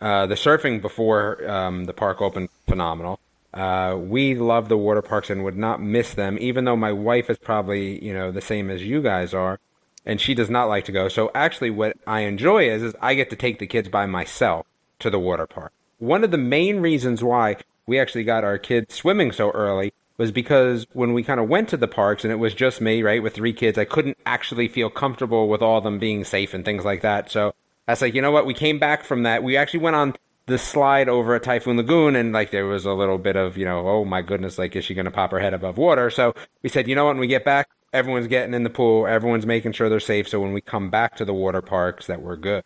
uh, 0.00 0.26
the 0.26 0.34
surfing 0.34 0.80
before 0.82 1.48
um, 1.48 1.84
the 1.84 1.92
park 1.92 2.20
opened. 2.20 2.48
Phenomenal. 2.66 3.18
Uh, 3.54 3.96
we 3.98 4.34
love 4.34 4.68
the 4.68 4.76
water 4.76 5.00
parks 5.00 5.30
and 5.30 5.42
would 5.42 5.56
not 5.56 5.80
miss 5.80 6.14
them. 6.14 6.36
Even 6.40 6.64
though 6.64 6.76
my 6.76 6.92
wife 6.92 7.30
is 7.30 7.38
probably 7.38 8.04
you 8.04 8.12
know 8.12 8.30
the 8.30 8.42
same 8.42 8.70
as 8.70 8.82
you 8.82 9.00
guys 9.00 9.32
are, 9.32 9.58
and 10.06 10.20
she 10.20 10.34
does 10.34 10.48
not 10.48 10.68
like 10.68 10.84
to 10.84 10.92
go. 10.92 11.08
So 11.08 11.30
actually, 11.34 11.70
what 11.70 11.96
I 12.06 12.20
enjoy 12.20 12.70
is 12.70 12.82
is 12.82 12.94
I 13.02 13.14
get 13.14 13.28
to 13.30 13.36
take 13.36 13.58
the 13.58 13.66
kids 13.66 13.88
by 13.88 14.06
myself 14.06 14.66
to 15.00 15.10
the 15.10 15.18
water 15.18 15.46
park. 15.46 15.72
One 15.98 16.24
of 16.24 16.30
the 16.30 16.38
main 16.38 16.80
reasons 16.80 17.22
why 17.22 17.56
we 17.86 17.98
actually 17.98 18.24
got 18.24 18.44
our 18.44 18.58
kids 18.58 18.94
swimming 18.94 19.32
so 19.32 19.50
early 19.50 19.92
was 20.18 20.30
because 20.30 20.86
when 20.92 21.12
we 21.12 21.22
kind 21.22 21.40
of 21.40 21.48
went 21.48 21.68
to 21.70 21.76
the 21.76 21.88
parks 21.88 22.24
and 22.24 22.32
it 22.32 22.36
was 22.36 22.54
just 22.54 22.80
me, 22.80 23.02
right, 23.02 23.22
with 23.22 23.34
three 23.34 23.52
kids, 23.52 23.76
I 23.76 23.84
couldn't 23.84 24.16
actually 24.24 24.68
feel 24.68 24.88
comfortable 24.88 25.48
with 25.48 25.60
all 25.60 25.78
of 25.78 25.84
them 25.84 25.98
being 25.98 26.24
safe 26.24 26.54
and 26.54 26.64
things 26.64 26.84
like 26.84 27.02
that. 27.02 27.30
So 27.30 27.54
I 27.86 27.92
was 27.92 28.02
like, 28.02 28.14
you 28.14 28.22
know 28.22 28.30
what? 28.30 28.46
We 28.46 28.54
came 28.54 28.78
back 28.78 29.04
from 29.04 29.24
that. 29.24 29.42
We 29.42 29.56
actually 29.56 29.80
went 29.80 29.96
on 29.96 30.14
the 30.46 30.58
slide 30.58 31.08
over 31.08 31.34
at 31.34 31.42
Typhoon 31.42 31.76
Lagoon 31.76 32.16
and 32.16 32.32
like 32.32 32.50
there 32.50 32.66
was 32.66 32.86
a 32.86 32.92
little 32.92 33.18
bit 33.18 33.36
of, 33.36 33.58
you 33.58 33.64
know, 33.64 33.86
oh 33.86 34.04
my 34.04 34.22
goodness, 34.22 34.58
like 34.58 34.74
is 34.76 34.84
she 34.84 34.94
going 34.94 35.04
to 35.04 35.10
pop 35.10 35.32
her 35.32 35.40
head 35.40 35.54
above 35.54 35.76
water? 35.76 36.08
So 36.08 36.34
we 36.62 36.68
said, 36.68 36.88
you 36.88 36.94
know 36.94 37.04
what? 37.04 37.14
When 37.14 37.20
we 37.20 37.26
get 37.26 37.44
back, 37.44 37.68
everyone's 37.92 38.26
getting 38.26 38.54
in 38.54 38.62
the 38.62 38.70
pool, 38.70 39.06
everyone's 39.06 39.46
making 39.46 39.72
sure 39.72 39.88
they're 39.88 40.00
safe. 40.00 40.28
So 40.28 40.40
when 40.40 40.52
we 40.52 40.60
come 40.60 40.90
back 40.90 41.16
to 41.16 41.24
the 41.24 41.34
water 41.34 41.62
parks, 41.62 42.06
that 42.06 42.22
we're 42.22 42.36
good. 42.36 42.64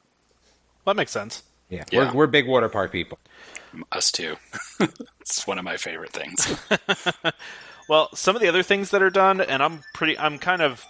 that 0.86 0.96
makes 0.96 1.12
sense. 1.12 1.42
Yeah, 1.68 1.84
Yeah. 1.90 2.10
We're, 2.10 2.18
we're 2.18 2.26
big 2.26 2.48
water 2.48 2.68
park 2.68 2.92
people. 2.92 3.18
Us 3.92 4.10
too. 4.10 4.36
it's 5.20 5.46
one 5.46 5.58
of 5.58 5.64
my 5.64 5.76
favorite 5.76 6.12
things. 6.12 6.58
Well, 7.90 8.08
some 8.14 8.36
of 8.36 8.40
the 8.40 8.46
other 8.46 8.62
things 8.62 8.92
that 8.92 9.02
are 9.02 9.10
done, 9.10 9.40
and 9.40 9.60
I'm 9.60 9.82
pretty, 9.94 10.16
I'm 10.16 10.38
kind 10.38 10.62
of 10.62 10.86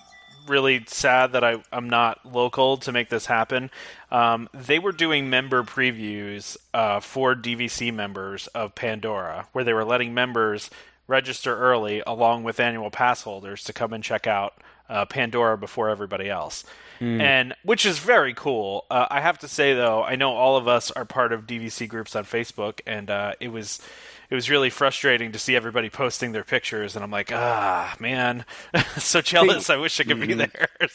really 0.47 0.85
sad 0.87 1.33
that 1.33 1.43
I, 1.43 1.63
I'm 1.73 1.89
not 1.89 2.31
local 2.31 2.77
to 2.77 2.93
make 2.93 3.09
this 3.09 3.25
happen. 3.25 3.71
Um, 4.11 4.51
they 4.53 4.79
were 4.79 4.93
doing 4.93 5.31
member 5.31 5.63
previews 5.63 6.59
uh, 6.75 7.01
for 7.01 7.35
DVC 7.35 7.95
members 7.95 8.49
of 8.49 8.75
Pandora, 8.75 9.49
where 9.53 9.65
they 9.65 9.73
were 9.73 9.87
letting 9.87 10.13
members 10.13 10.69
register 11.11 11.57
early 11.57 12.03
along 12.07 12.45
with 12.45 12.61
annual 12.61 12.91
pass 12.91 13.23
holders 13.23 13.65
to 13.65 13.73
come 13.73 13.93
and 13.93 14.03
check 14.03 14.27
out 14.27 14.55
uh, 14.89 15.05
Pandora 15.05 15.59
before 15.59 15.91
everybody 15.91 16.31
else. 16.31 16.65
Mm. 17.01 17.21
And 17.21 17.55
which 17.65 17.85
is 17.85 17.99
very 17.99 18.33
cool. 18.35 18.85
Uh, 18.91 19.07
I 19.11 19.21
have 19.21 19.39
to 19.41 19.49
say 19.49 19.75
though, 19.75 20.03
I 20.03 20.17
know 20.17 20.33
all 20.33 20.57
of 20.57 20.69
us 20.69 20.91
are 20.91 21.05
part 21.05 21.33
of 21.33 21.47
DVC 21.47 21.89
groups 21.89 22.15
on 22.15 22.25
Facebook, 22.25 22.81
and 22.87 23.11
uh, 23.11 23.33
it 23.41 23.49
was 23.49 23.81
it 24.29 24.35
was 24.35 24.51
really 24.51 24.71
frustrating 24.71 25.33
to 25.33 25.39
see 25.39 25.57
everybody 25.57 25.91
posting 25.91 26.33
their 26.33 26.45
pictures, 26.45 26.95
and 26.95 27.03
I'm 27.03 27.11
like, 27.11 27.33
ah, 27.33 27.97
man, 27.99 28.45
so 28.99 29.21
jealous. 29.21 29.71
I 29.71 29.77
wish 29.77 29.99
I 29.99 30.05
could 30.05 30.19
mm-hmm. 30.19 30.27
be 30.27 30.35
there. 30.35 30.69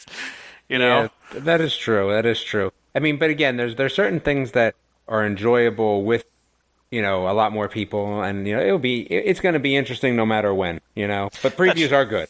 you 0.68 0.78
know, 0.78 1.10
yeah, 1.34 1.40
that 1.40 1.60
is 1.60 1.76
true. 1.76 2.12
That 2.12 2.24
is 2.24 2.42
true. 2.42 2.72
I 2.94 3.00
mean, 3.00 3.18
but 3.18 3.30
again, 3.30 3.56
there's 3.56 3.74
there's 3.74 3.94
certain 3.94 4.20
things 4.20 4.52
that 4.52 4.76
are 5.08 5.26
enjoyable 5.26 6.04
with 6.04 6.24
you 6.90 7.02
know 7.02 7.28
a 7.28 7.32
lot 7.32 7.52
more 7.52 7.68
people, 7.68 8.22
and 8.22 8.46
you 8.46 8.56
know 8.56 8.62
it'll 8.62 8.78
be 8.78 9.02
it's 9.02 9.40
going 9.40 9.54
to 9.54 9.60
be 9.60 9.76
interesting 9.76 10.16
no 10.16 10.26
matter 10.26 10.52
when. 10.54 10.80
You 10.94 11.08
know, 11.08 11.30
but 11.42 11.56
previews 11.56 11.92
are 11.92 12.04
good. 12.04 12.28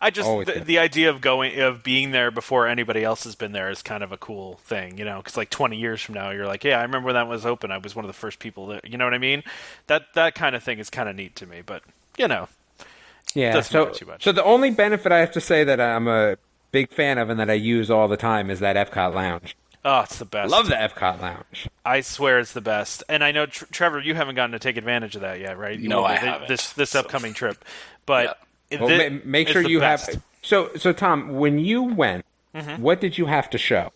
I 0.00 0.10
just 0.10 0.28
the, 0.46 0.60
the, 0.60 0.78
idea 0.78 1.10
of 1.10 1.20
going 1.20 1.58
of 1.60 1.82
being 1.82 2.10
there 2.10 2.30
before 2.30 2.66
anybody 2.66 3.02
else 3.02 3.24
has 3.24 3.34
been 3.34 3.52
there 3.52 3.70
is 3.70 3.82
kind 3.82 4.02
of 4.02 4.12
a 4.12 4.16
cool 4.16 4.56
thing, 4.64 4.98
you 4.98 5.04
know. 5.04 5.18
Because 5.18 5.36
like 5.36 5.50
20 5.50 5.76
years 5.76 6.02
from 6.02 6.14
now, 6.14 6.30
you're 6.30 6.46
like, 6.46 6.64
yeah, 6.64 6.78
I 6.78 6.82
remember 6.82 7.06
when 7.06 7.14
that 7.14 7.28
was 7.28 7.46
open. 7.46 7.70
I 7.70 7.78
was 7.78 7.96
one 7.96 8.04
of 8.04 8.08
the 8.08 8.14
first 8.18 8.38
people 8.38 8.66
there. 8.66 8.80
You 8.84 8.98
know 8.98 9.04
what 9.04 9.14
I 9.14 9.18
mean? 9.18 9.42
That 9.86 10.12
that 10.14 10.34
kind 10.34 10.54
of 10.54 10.62
thing 10.62 10.78
is 10.78 10.90
kind 10.90 11.08
of 11.08 11.16
neat 11.16 11.36
to 11.36 11.46
me. 11.46 11.62
But 11.64 11.82
you 12.18 12.28
know, 12.28 12.48
yeah. 13.34 13.60
So 13.60 13.92
so 14.18 14.32
the 14.32 14.44
only 14.44 14.70
benefit 14.70 15.12
I 15.12 15.18
have 15.18 15.32
to 15.32 15.40
say 15.40 15.64
that 15.64 15.80
I'm 15.80 16.08
a 16.08 16.36
big 16.72 16.90
fan 16.90 17.18
of 17.18 17.30
and 17.30 17.40
that 17.40 17.50
I 17.50 17.54
use 17.54 17.90
all 17.90 18.08
the 18.08 18.16
time 18.16 18.50
is 18.50 18.60
that 18.60 18.76
Epcot 18.76 19.14
Lounge. 19.14 19.56
Oh, 19.88 20.00
it's 20.00 20.18
the 20.18 20.24
best. 20.24 20.50
Love 20.50 20.66
the 20.66 20.74
Epcot 20.74 21.20
Lounge. 21.22 21.68
I 21.84 22.00
swear 22.00 22.40
it's 22.40 22.52
the 22.52 22.60
best. 22.60 23.04
And 23.08 23.22
I 23.22 23.30
know 23.30 23.46
Trevor, 23.46 24.00
you 24.00 24.16
haven't 24.16 24.34
gotten 24.34 24.50
to 24.50 24.58
take 24.58 24.76
advantage 24.76 25.14
of 25.14 25.20
that 25.20 25.38
yet, 25.38 25.56
right? 25.56 25.80
No, 25.80 26.04
I 26.04 26.16
haven't. 26.16 26.48
This 26.48 26.72
this 26.72 26.90
so. 26.90 27.00
upcoming 27.00 27.34
trip, 27.34 27.64
but 28.04 28.36
well, 28.72 28.88
ma- 29.10 29.18
make 29.24 29.46
sure 29.46 29.62
you 29.62 29.78
best. 29.78 30.14
have. 30.14 30.22
So, 30.42 30.70
so 30.74 30.92
Tom, 30.92 31.36
when 31.36 31.60
you 31.60 31.84
went, 31.84 32.24
mm-hmm. 32.52 32.82
what 32.82 33.00
did 33.00 33.16
you 33.16 33.26
have 33.26 33.48
to 33.50 33.58
show? 33.58 33.92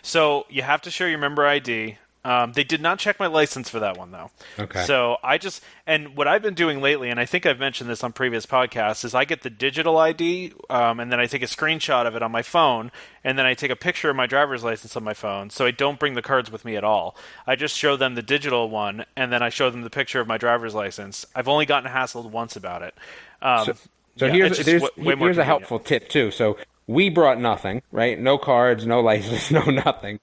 So 0.00 0.46
you 0.48 0.62
have 0.62 0.80
to 0.82 0.92
show 0.92 1.06
your 1.06 1.18
member 1.18 1.44
ID. 1.44 1.98
Um, 2.24 2.52
they 2.52 2.62
did 2.62 2.80
not 2.80 3.00
check 3.00 3.18
my 3.18 3.26
license 3.26 3.68
for 3.68 3.80
that 3.80 3.98
one 3.98 4.12
though. 4.12 4.30
Okay. 4.58 4.84
So 4.84 5.16
I 5.24 5.38
just 5.38 5.62
and 5.86 6.16
what 6.16 6.28
I've 6.28 6.42
been 6.42 6.54
doing 6.54 6.80
lately, 6.80 7.10
and 7.10 7.18
I 7.18 7.24
think 7.24 7.46
I've 7.46 7.58
mentioned 7.58 7.90
this 7.90 8.04
on 8.04 8.12
previous 8.12 8.46
podcasts, 8.46 9.04
is 9.04 9.12
I 9.14 9.24
get 9.24 9.42
the 9.42 9.50
digital 9.50 9.98
ID, 9.98 10.52
um, 10.70 11.00
and 11.00 11.10
then 11.10 11.18
I 11.18 11.26
take 11.26 11.42
a 11.42 11.46
screenshot 11.46 12.06
of 12.06 12.14
it 12.14 12.22
on 12.22 12.30
my 12.30 12.42
phone, 12.42 12.92
and 13.24 13.36
then 13.36 13.44
I 13.44 13.54
take 13.54 13.72
a 13.72 13.76
picture 13.76 14.08
of 14.08 14.14
my 14.14 14.26
driver's 14.26 14.62
license 14.62 14.96
on 14.96 15.02
my 15.02 15.14
phone. 15.14 15.50
So 15.50 15.66
I 15.66 15.72
don't 15.72 15.98
bring 15.98 16.14
the 16.14 16.22
cards 16.22 16.50
with 16.52 16.64
me 16.64 16.76
at 16.76 16.84
all. 16.84 17.16
I 17.46 17.56
just 17.56 17.76
show 17.76 17.96
them 17.96 18.14
the 18.14 18.22
digital 18.22 18.70
one, 18.70 19.04
and 19.16 19.32
then 19.32 19.42
I 19.42 19.48
show 19.48 19.68
them 19.70 19.82
the 19.82 19.90
picture 19.90 20.20
of 20.20 20.28
my 20.28 20.38
driver's 20.38 20.74
license. 20.74 21.26
I've 21.34 21.48
only 21.48 21.66
gotten 21.66 21.90
hassled 21.90 22.30
once 22.30 22.54
about 22.54 22.82
it. 22.82 22.94
Um, 23.40 23.64
so, 23.66 23.72
so 24.16 24.26
yeah, 24.26 24.32
here's 24.32 24.64
there's, 24.64 24.82
w- 24.82 25.16
here's 25.16 25.38
a 25.38 25.44
helpful 25.44 25.80
tip 25.80 26.08
too. 26.08 26.30
So 26.30 26.56
we 26.86 27.08
brought 27.08 27.40
nothing, 27.40 27.82
right? 27.90 28.16
No 28.18 28.38
cards, 28.38 28.86
no 28.86 29.00
license, 29.10 29.50
no 29.50 29.64
nothing. 29.64 30.20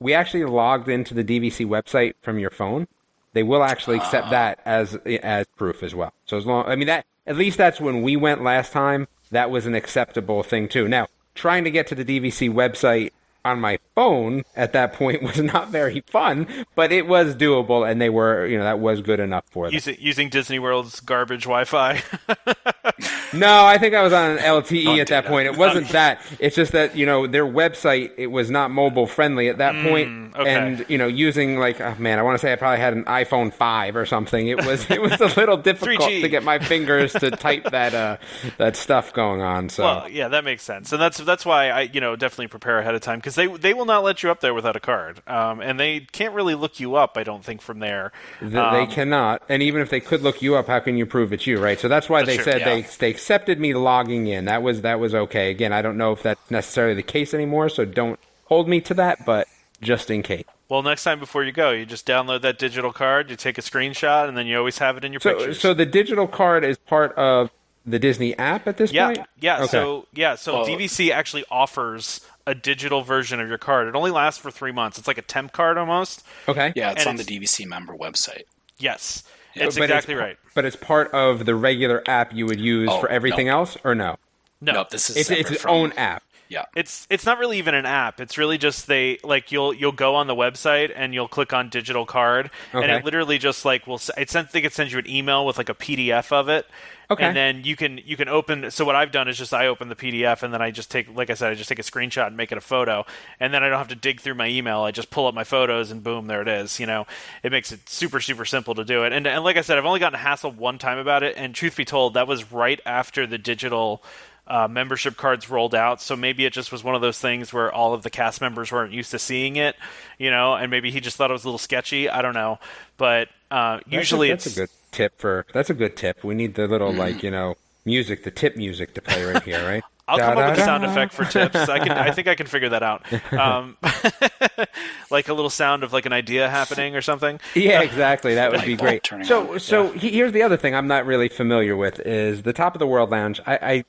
We 0.00 0.14
actually 0.14 0.44
logged 0.44 0.88
into 0.88 1.14
the 1.14 1.22
DVC 1.22 1.66
website 1.66 2.14
from 2.22 2.38
your 2.38 2.50
phone. 2.50 2.88
They 3.32 3.42
will 3.42 3.62
actually 3.62 3.98
accept 3.98 4.28
uh, 4.28 4.30
that 4.30 4.60
as 4.64 4.96
as 5.06 5.46
proof 5.56 5.82
as 5.82 5.94
well. 5.94 6.12
So 6.24 6.36
as 6.36 6.46
long, 6.46 6.66
I 6.66 6.74
mean 6.74 6.86
that 6.86 7.06
at 7.26 7.36
least 7.36 7.58
that's 7.58 7.80
when 7.80 8.02
we 8.02 8.16
went 8.16 8.42
last 8.42 8.72
time. 8.72 9.06
That 9.30 9.50
was 9.50 9.66
an 9.66 9.74
acceptable 9.74 10.42
thing 10.42 10.68
too. 10.68 10.88
Now 10.88 11.06
trying 11.34 11.64
to 11.64 11.70
get 11.70 11.86
to 11.88 11.94
the 11.94 12.04
DVC 12.04 12.52
website 12.52 13.12
on 13.44 13.60
my 13.60 13.78
phone 14.00 14.44
at 14.56 14.72
that 14.72 14.94
point 14.94 15.22
was 15.30 15.38
not 15.42 15.68
very 15.68 16.00
fun, 16.06 16.46
but 16.74 16.90
it 16.90 17.06
was 17.06 17.34
doable, 17.34 17.88
and 17.88 18.00
they 18.00 18.08
were, 18.08 18.46
you 18.46 18.56
know, 18.56 18.64
that 18.64 18.78
was 18.78 19.02
good 19.02 19.20
enough 19.20 19.44
for 19.50 19.66
them. 19.66 19.74
Using, 19.74 19.96
using 19.98 20.28
Disney 20.30 20.58
World's 20.58 21.00
garbage 21.00 21.42
Wi-Fi. 21.42 22.02
no, 23.34 23.64
I 23.66 23.76
think 23.76 23.94
I 23.94 24.02
was 24.02 24.14
on 24.14 24.30
an 24.30 24.38
LTE 24.38 24.98
at 25.00 25.08
that 25.08 25.26
point. 25.26 25.48
It 25.48 25.58
wasn't 25.58 25.88
that. 25.90 26.22
It's 26.38 26.56
just 26.56 26.72
that 26.72 26.96
you 26.96 27.04
know 27.04 27.26
their 27.26 27.44
website 27.44 28.12
it 28.16 28.28
was 28.28 28.50
not 28.50 28.70
mobile 28.70 29.06
friendly 29.06 29.48
at 29.48 29.58
that 29.58 29.74
mm, 29.74 29.88
point, 29.88 30.36
okay. 30.36 30.54
and 30.54 30.86
you 30.88 30.96
know 30.96 31.06
using 31.06 31.58
like 31.58 31.78
oh, 31.80 31.94
man, 31.98 32.18
I 32.18 32.22
want 32.22 32.38
to 32.38 32.38
say 32.40 32.52
I 32.54 32.56
probably 32.56 32.80
had 32.80 32.94
an 32.94 33.04
iPhone 33.04 33.52
five 33.52 33.96
or 33.96 34.06
something. 34.06 34.48
It 34.48 34.64
was 34.64 34.90
it 34.90 35.02
was 35.02 35.20
a 35.20 35.26
little 35.38 35.56
difficult 35.70 36.10
3G. 36.10 36.22
to 36.22 36.28
get 36.30 36.42
my 36.42 36.58
fingers 36.58 37.12
to 37.12 37.30
type 37.30 37.64
that 37.70 37.94
uh, 37.94 38.16
that 38.56 38.76
stuff 38.76 39.12
going 39.12 39.42
on. 39.42 39.68
So 39.68 39.84
well, 39.84 40.08
yeah, 40.08 40.28
that 40.28 40.44
makes 40.44 40.62
sense, 40.62 40.90
and 40.92 41.00
that's 41.00 41.18
that's 41.18 41.44
why 41.44 41.68
I 41.68 41.82
you 41.82 42.00
know 42.00 42.16
definitely 42.16 42.48
prepare 42.48 42.78
ahead 42.78 42.94
of 42.94 43.02
time 43.02 43.18
because 43.18 43.34
they 43.34 43.46
they 43.46 43.74
will 43.74 43.89
not 43.90 44.04
let 44.04 44.22
you 44.22 44.30
up 44.30 44.40
there 44.40 44.54
without 44.54 44.76
a 44.76 44.80
card, 44.80 45.22
um, 45.26 45.60
and 45.60 45.78
they 45.78 46.00
can't 46.00 46.34
really 46.34 46.54
look 46.54 46.80
you 46.80 46.94
up. 46.96 47.16
I 47.16 47.24
don't 47.24 47.44
think 47.44 47.60
from 47.60 47.80
there. 47.80 48.12
Um, 48.40 48.50
they 48.50 48.86
cannot, 48.86 49.42
and 49.48 49.62
even 49.62 49.82
if 49.82 49.90
they 49.90 50.00
could 50.00 50.22
look 50.22 50.40
you 50.40 50.56
up, 50.56 50.68
how 50.68 50.80
can 50.80 50.96
you 50.96 51.06
prove 51.06 51.32
it's 51.32 51.46
you, 51.46 51.58
right? 51.58 51.78
So 51.78 51.88
that's 51.88 52.08
why 52.08 52.20
that's 52.20 52.30
they 52.30 52.36
true, 52.36 52.52
said 52.52 52.60
yeah. 52.60 52.74
they 52.74 52.82
they 52.82 53.10
accepted 53.10 53.60
me 53.60 53.74
logging 53.74 54.26
in. 54.26 54.46
That 54.46 54.62
was 54.62 54.82
that 54.82 55.00
was 55.00 55.14
okay. 55.14 55.50
Again, 55.50 55.72
I 55.72 55.82
don't 55.82 55.98
know 55.98 56.12
if 56.12 56.22
that's 56.22 56.50
necessarily 56.50 56.94
the 56.94 57.02
case 57.02 57.34
anymore, 57.34 57.68
so 57.68 57.84
don't 57.84 58.18
hold 58.44 58.68
me 58.68 58.80
to 58.82 58.94
that, 58.94 59.24
but 59.26 59.48
just 59.80 60.10
in 60.10 60.22
case. 60.22 60.44
Well, 60.68 60.82
next 60.82 61.02
time 61.02 61.18
before 61.18 61.42
you 61.42 61.50
go, 61.50 61.72
you 61.72 61.84
just 61.84 62.06
download 62.06 62.42
that 62.42 62.58
digital 62.58 62.92
card, 62.92 63.28
you 63.28 63.36
take 63.36 63.58
a 63.58 63.60
screenshot, 63.60 64.28
and 64.28 64.36
then 64.38 64.46
you 64.46 64.56
always 64.56 64.78
have 64.78 64.96
it 64.96 65.04
in 65.04 65.12
your 65.12 65.20
so, 65.20 65.34
pictures. 65.34 65.60
So 65.60 65.74
the 65.74 65.86
digital 65.86 66.28
card 66.28 66.64
is 66.64 66.78
part 66.78 67.12
of 67.14 67.50
the 67.84 67.98
Disney 67.98 68.36
app 68.38 68.66
at 68.68 68.76
this 68.76 68.92
yeah, 68.92 69.06
point. 69.06 69.26
Yeah, 69.40 69.58
okay. 69.58 69.66
so 69.66 70.06
yeah, 70.12 70.36
so 70.36 70.62
oh. 70.62 70.64
DVC 70.64 71.10
actually 71.10 71.44
offers 71.50 72.20
a 72.50 72.54
digital 72.54 73.02
version 73.02 73.40
of 73.40 73.48
your 73.48 73.58
card. 73.58 73.86
It 73.86 73.94
only 73.94 74.10
lasts 74.10 74.40
for 74.40 74.50
three 74.50 74.72
months. 74.72 74.98
It's 74.98 75.06
like 75.06 75.18
a 75.18 75.22
temp 75.22 75.52
card 75.52 75.78
almost. 75.78 76.26
Okay. 76.48 76.72
Yeah, 76.74 76.90
it's 76.90 77.02
and 77.02 77.10
on 77.10 77.14
it's, 77.14 77.26
the 77.26 77.38
DVC 77.38 77.64
member 77.64 77.94
website. 77.94 78.42
Yes, 78.78 79.22
yeah. 79.54 79.64
it's 79.66 79.76
but 79.76 79.84
exactly 79.84 80.14
it's, 80.14 80.20
right. 80.20 80.36
But 80.54 80.64
it's 80.64 80.76
part 80.76 81.12
of 81.12 81.46
the 81.46 81.54
regular 81.54 82.02
app 82.06 82.34
you 82.34 82.46
would 82.46 82.60
use 82.60 82.88
oh, 82.90 83.00
for 83.00 83.08
everything 83.08 83.46
no. 83.46 83.60
else, 83.60 83.76
or 83.84 83.94
no? 83.94 84.16
No, 84.60 84.72
nope, 84.72 84.90
this 84.90 85.08
is 85.08 85.16
it's, 85.16 85.30
it's 85.30 85.50
its 85.52 85.62
from, 85.62 85.70
own 85.70 85.92
app. 85.92 86.24
Yeah, 86.50 86.64
it's 86.74 87.06
it's 87.08 87.24
not 87.24 87.38
really 87.38 87.58
even 87.58 87.74
an 87.76 87.86
app. 87.86 88.20
It's 88.20 88.36
really 88.36 88.58
just 88.58 88.88
they 88.88 89.18
like 89.22 89.52
you'll 89.52 89.72
you'll 89.72 89.92
go 89.92 90.16
on 90.16 90.26
the 90.26 90.34
website 90.34 90.92
and 90.94 91.14
you'll 91.14 91.28
click 91.28 91.52
on 91.52 91.68
digital 91.68 92.04
card, 92.04 92.50
okay. 92.74 92.82
and 92.82 92.90
it 92.90 93.04
literally 93.04 93.38
just 93.38 93.64
like 93.64 93.86
will. 93.86 94.00
It 94.18 94.28
sends, 94.30 94.48
I 94.48 94.52
think 94.52 94.66
it 94.66 94.72
sends 94.72 94.92
you 94.92 94.98
an 94.98 95.08
email 95.08 95.46
with 95.46 95.58
like 95.58 95.68
a 95.68 95.74
PDF 95.74 96.32
of 96.32 96.48
it, 96.48 96.66
Okay. 97.10 97.24
And 97.24 97.36
then 97.36 97.64
you 97.64 97.74
can 97.74 97.98
you 98.04 98.16
can 98.16 98.28
open. 98.28 98.70
So 98.70 98.84
what 98.84 98.94
I've 98.94 99.10
done 99.10 99.26
is 99.26 99.36
just 99.36 99.52
I 99.52 99.66
open 99.66 99.88
the 99.88 99.96
PDF 99.96 100.44
and 100.44 100.54
then 100.54 100.62
I 100.62 100.70
just 100.70 100.92
take, 100.92 101.12
like 101.12 101.28
I 101.28 101.34
said, 101.34 101.50
I 101.50 101.54
just 101.56 101.68
take 101.68 101.80
a 101.80 101.82
screenshot 101.82 102.28
and 102.28 102.36
make 102.36 102.52
it 102.52 102.58
a 102.58 102.60
photo, 102.60 103.04
and 103.40 103.52
then 103.52 103.64
I 103.64 103.68
don't 103.68 103.78
have 103.78 103.88
to 103.88 103.96
dig 103.96 104.20
through 104.20 104.34
my 104.34 104.46
email. 104.46 104.82
I 104.82 104.92
just 104.92 105.10
pull 105.10 105.26
up 105.26 105.34
my 105.34 105.42
photos 105.42 105.90
and 105.90 106.04
boom, 106.04 106.28
there 106.28 106.40
it 106.40 106.46
is. 106.46 106.78
You 106.78 106.86
know, 106.86 107.08
it 107.42 107.50
makes 107.50 107.72
it 107.72 107.88
super 107.88 108.20
super 108.20 108.44
simple 108.44 108.76
to 108.76 108.84
do 108.84 109.02
it. 109.02 109.12
And 109.12 109.26
and 109.26 109.42
like 109.42 109.56
I 109.56 109.62
said, 109.62 109.76
I've 109.76 109.86
only 109.86 109.98
gotten 109.98 110.20
hassled 110.20 110.54
one 110.54 110.78
time 110.78 110.98
about 110.98 111.24
it, 111.24 111.34
and 111.36 111.52
truth 111.52 111.76
be 111.76 111.84
told, 111.84 112.14
that 112.14 112.28
was 112.28 112.52
right 112.52 112.80
after 112.86 113.26
the 113.26 113.38
digital. 113.38 114.04
Uh, 114.50 114.66
membership 114.66 115.16
cards 115.16 115.48
rolled 115.48 115.76
out. 115.76 116.02
So 116.02 116.16
maybe 116.16 116.44
it 116.44 116.52
just 116.52 116.72
was 116.72 116.82
one 116.82 116.96
of 116.96 117.00
those 117.00 117.20
things 117.20 117.52
where 117.52 117.72
all 117.72 117.94
of 117.94 118.02
the 118.02 118.10
cast 118.10 118.40
members 118.40 118.72
weren't 118.72 118.92
used 118.92 119.12
to 119.12 119.18
seeing 119.20 119.54
it, 119.54 119.76
you 120.18 120.28
know, 120.28 120.54
and 120.54 120.72
maybe 120.72 120.90
he 120.90 121.00
just 121.00 121.16
thought 121.16 121.30
it 121.30 121.32
was 121.32 121.44
a 121.44 121.46
little 121.46 121.58
sketchy. 121.58 122.10
I 122.10 122.20
don't 122.20 122.34
know, 122.34 122.58
but 122.96 123.28
uh, 123.52 123.78
usually 123.86 124.30
that's 124.30 124.46
it's 124.46 124.56
a 124.56 124.60
good 124.62 124.70
tip 124.90 125.18
for 125.18 125.46
that's 125.54 125.70
a 125.70 125.74
good 125.74 125.96
tip. 125.96 126.24
We 126.24 126.34
need 126.34 126.56
the 126.56 126.66
little 126.66 126.92
like 126.92 127.22
you 127.22 127.30
know 127.30 127.54
music, 127.84 128.24
the 128.24 128.32
tip 128.32 128.56
music 128.56 128.94
to 128.94 129.02
play 129.02 129.24
right 129.24 129.42
here, 129.42 129.64
right? 129.64 129.84
I'll 130.10 130.18
come 130.18 130.38
up 130.38 130.50
with 130.50 130.58
a 130.58 130.64
sound 130.64 130.84
effect 130.84 131.12
for 131.12 131.24
tips. 131.24 131.56
I 131.68 131.78
can. 131.78 131.92
I 131.92 132.10
think 132.10 132.26
I 132.26 132.34
can 132.34 132.46
figure 132.46 132.70
that 132.70 132.82
out. 132.82 133.06
Um, 133.30 133.76
like 135.10 135.28
a 135.28 135.34
little 135.34 135.50
sound 135.50 135.84
of 135.84 135.92
like 135.92 136.04
an 136.04 136.12
idea 136.12 136.50
happening 136.50 136.96
or 136.96 137.00
something. 137.00 137.38
Yeah, 137.54 137.80
exactly. 137.80 138.34
That 138.34 138.50
would 138.50 138.64
be 138.64 138.76
great. 138.76 139.06
So, 139.24 139.56
so 139.56 139.92
yeah. 139.92 139.98
here's 139.98 140.32
the 140.32 140.42
other 140.42 140.56
thing 140.56 140.74
I'm 140.74 140.88
not 140.88 141.06
really 141.06 141.28
familiar 141.28 141.76
with 141.76 142.00
is 142.00 142.42
the 142.42 142.52
Top 142.52 142.74
of 142.74 142.80
the 142.80 142.86
World 142.86 143.10
Lounge. 143.10 143.40
I, 143.46 143.54
I, 143.54 143.84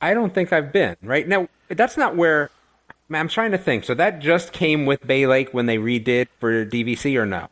I 0.00 0.14
don't 0.14 0.34
think 0.34 0.52
I've 0.52 0.72
been 0.72 0.96
right 1.02 1.26
now. 1.26 1.48
That's 1.68 1.96
not 1.96 2.16
where. 2.16 2.50
I'm 3.12 3.28
trying 3.28 3.50
to 3.50 3.58
think. 3.58 3.84
So 3.84 3.94
that 3.94 4.20
just 4.20 4.52
came 4.52 4.86
with 4.86 5.04
Bay 5.04 5.26
Lake 5.26 5.52
when 5.52 5.66
they 5.66 5.78
redid 5.78 6.28
for 6.38 6.64
DVC, 6.64 7.16
or 7.16 7.26
no? 7.26 7.48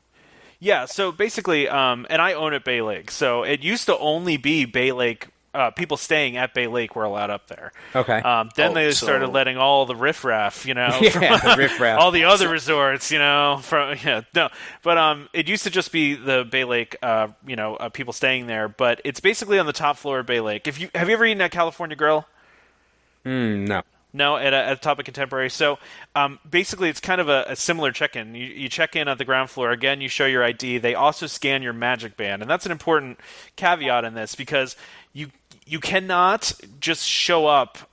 Yeah, 0.61 0.87
so 0.87 1.13
basically, 1.13 1.69
um, 1.69 2.07
and 2.11 2.21
I 2.21 2.33
own 2.33 2.53
it 2.53 2.65
Bay 2.65 2.83
Lake. 2.83 3.11
So 3.11 3.43
it 3.45 3.63
used 3.63 3.87
to 3.87 3.97
only 3.99 4.37
be 4.37 4.65
Bay 4.65 4.93
Lake. 4.93 5.29
Uh, 5.55 5.71
people 5.71 5.97
staying 5.97 6.37
at 6.37 6.53
Bay 6.53 6.67
Lake 6.67 6.95
were 6.95 7.05
allowed 7.05 7.31
up 7.31 7.49
there. 7.49 7.73
Okay. 7.95 8.19
Um, 8.19 8.51
then 8.55 8.73
oh, 8.73 8.75
they 8.75 8.91
so... 8.91 9.07
started 9.07 9.29
letting 9.29 9.57
all 9.57 9.87
the 9.87 9.97
riffraff, 9.97 10.67
you 10.67 10.75
know, 10.75 10.89
yeah, 11.01 11.39
the 11.39 11.55
riffraff. 11.57 11.99
all 12.01 12.11
the 12.11 12.25
other 12.25 12.47
so... 12.47 12.53
resorts, 12.53 13.11
you 13.11 13.19
know, 13.19 13.61
from 13.63 13.97
yeah, 14.05 14.23
no, 14.35 14.51
but 14.83 14.99
um, 14.99 15.29
it 15.33 15.49
used 15.49 15.65
to 15.65 15.71
just 15.71 15.91
be 15.91 16.15
the 16.15 16.45
Bay 16.45 16.65
Lake, 16.65 16.97
uh, 17.03 17.29
you 17.47 17.57
know, 17.57 17.77
uh, 17.77 17.89
people 17.89 18.13
staying 18.13 18.47
there. 18.47 18.69
But 18.69 19.01
it's 19.05 19.21
basically 19.21 19.59
on 19.59 19.67
the 19.67 19.73
top 19.73 19.97
floor 19.97 20.21
of 20.21 20.27
Bay 20.27 20.41
Lake. 20.41 20.67
If 20.69 20.81
you 20.81 20.91
have 20.95 21.09
you 21.09 21.15
ever 21.15 21.25
eaten 21.25 21.41
at 21.41 21.51
California 21.51 21.97
Grill? 21.97 22.27
Mm, 23.25 23.69
no. 23.69 23.83
No, 24.13 24.37
at 24.37 24.55
a, 24.55 24.57
at 24.57 24.83
top 24.83 24.99
of 24.99 25.05
contemporary. 25.05 25.51
So 25.51 25.79
um, 26.15 26.39
basically, 26.49 26.89
it's 26.89 27.01
kind 27.01 27.21
of 27.21 27.29
a, 27.29 27.45
a 27.49 27.57
similar 27.57 27.93
check-in. 27.93 28.35
You, 28.35 28.47
you, 28.47 28.69
check 28.69 28.97
in 28.97 29.07
at 29.07 29.19
the 29.19 29.25
ground 29.25 29.51
floor. 29.51 29.71
Again, 29.71 30.01
you 30.01 30.09
show 30.09 30.25
your 30.25 30.43
ID. 30.43 30.79
They 30.79 30.95
also 30.95 31.27
scan 31.27 31.63
your 31.63 31.75
Magic 31.75 32.17
Band, 32.17 32.41
and 32.41 32.51
that's 32.51 32.65
an 32.65 32.73
important 32.73 33.21
caveat 33.57 34.05
in 34.05 34.15
this 34.15 34.35
because 34.35 34.77
you 35.13 35.29
you 35.67 35.79
cannot 35.79 36.53
just 36.81 37.07
show 37.07 37.47
up 37.47 37.91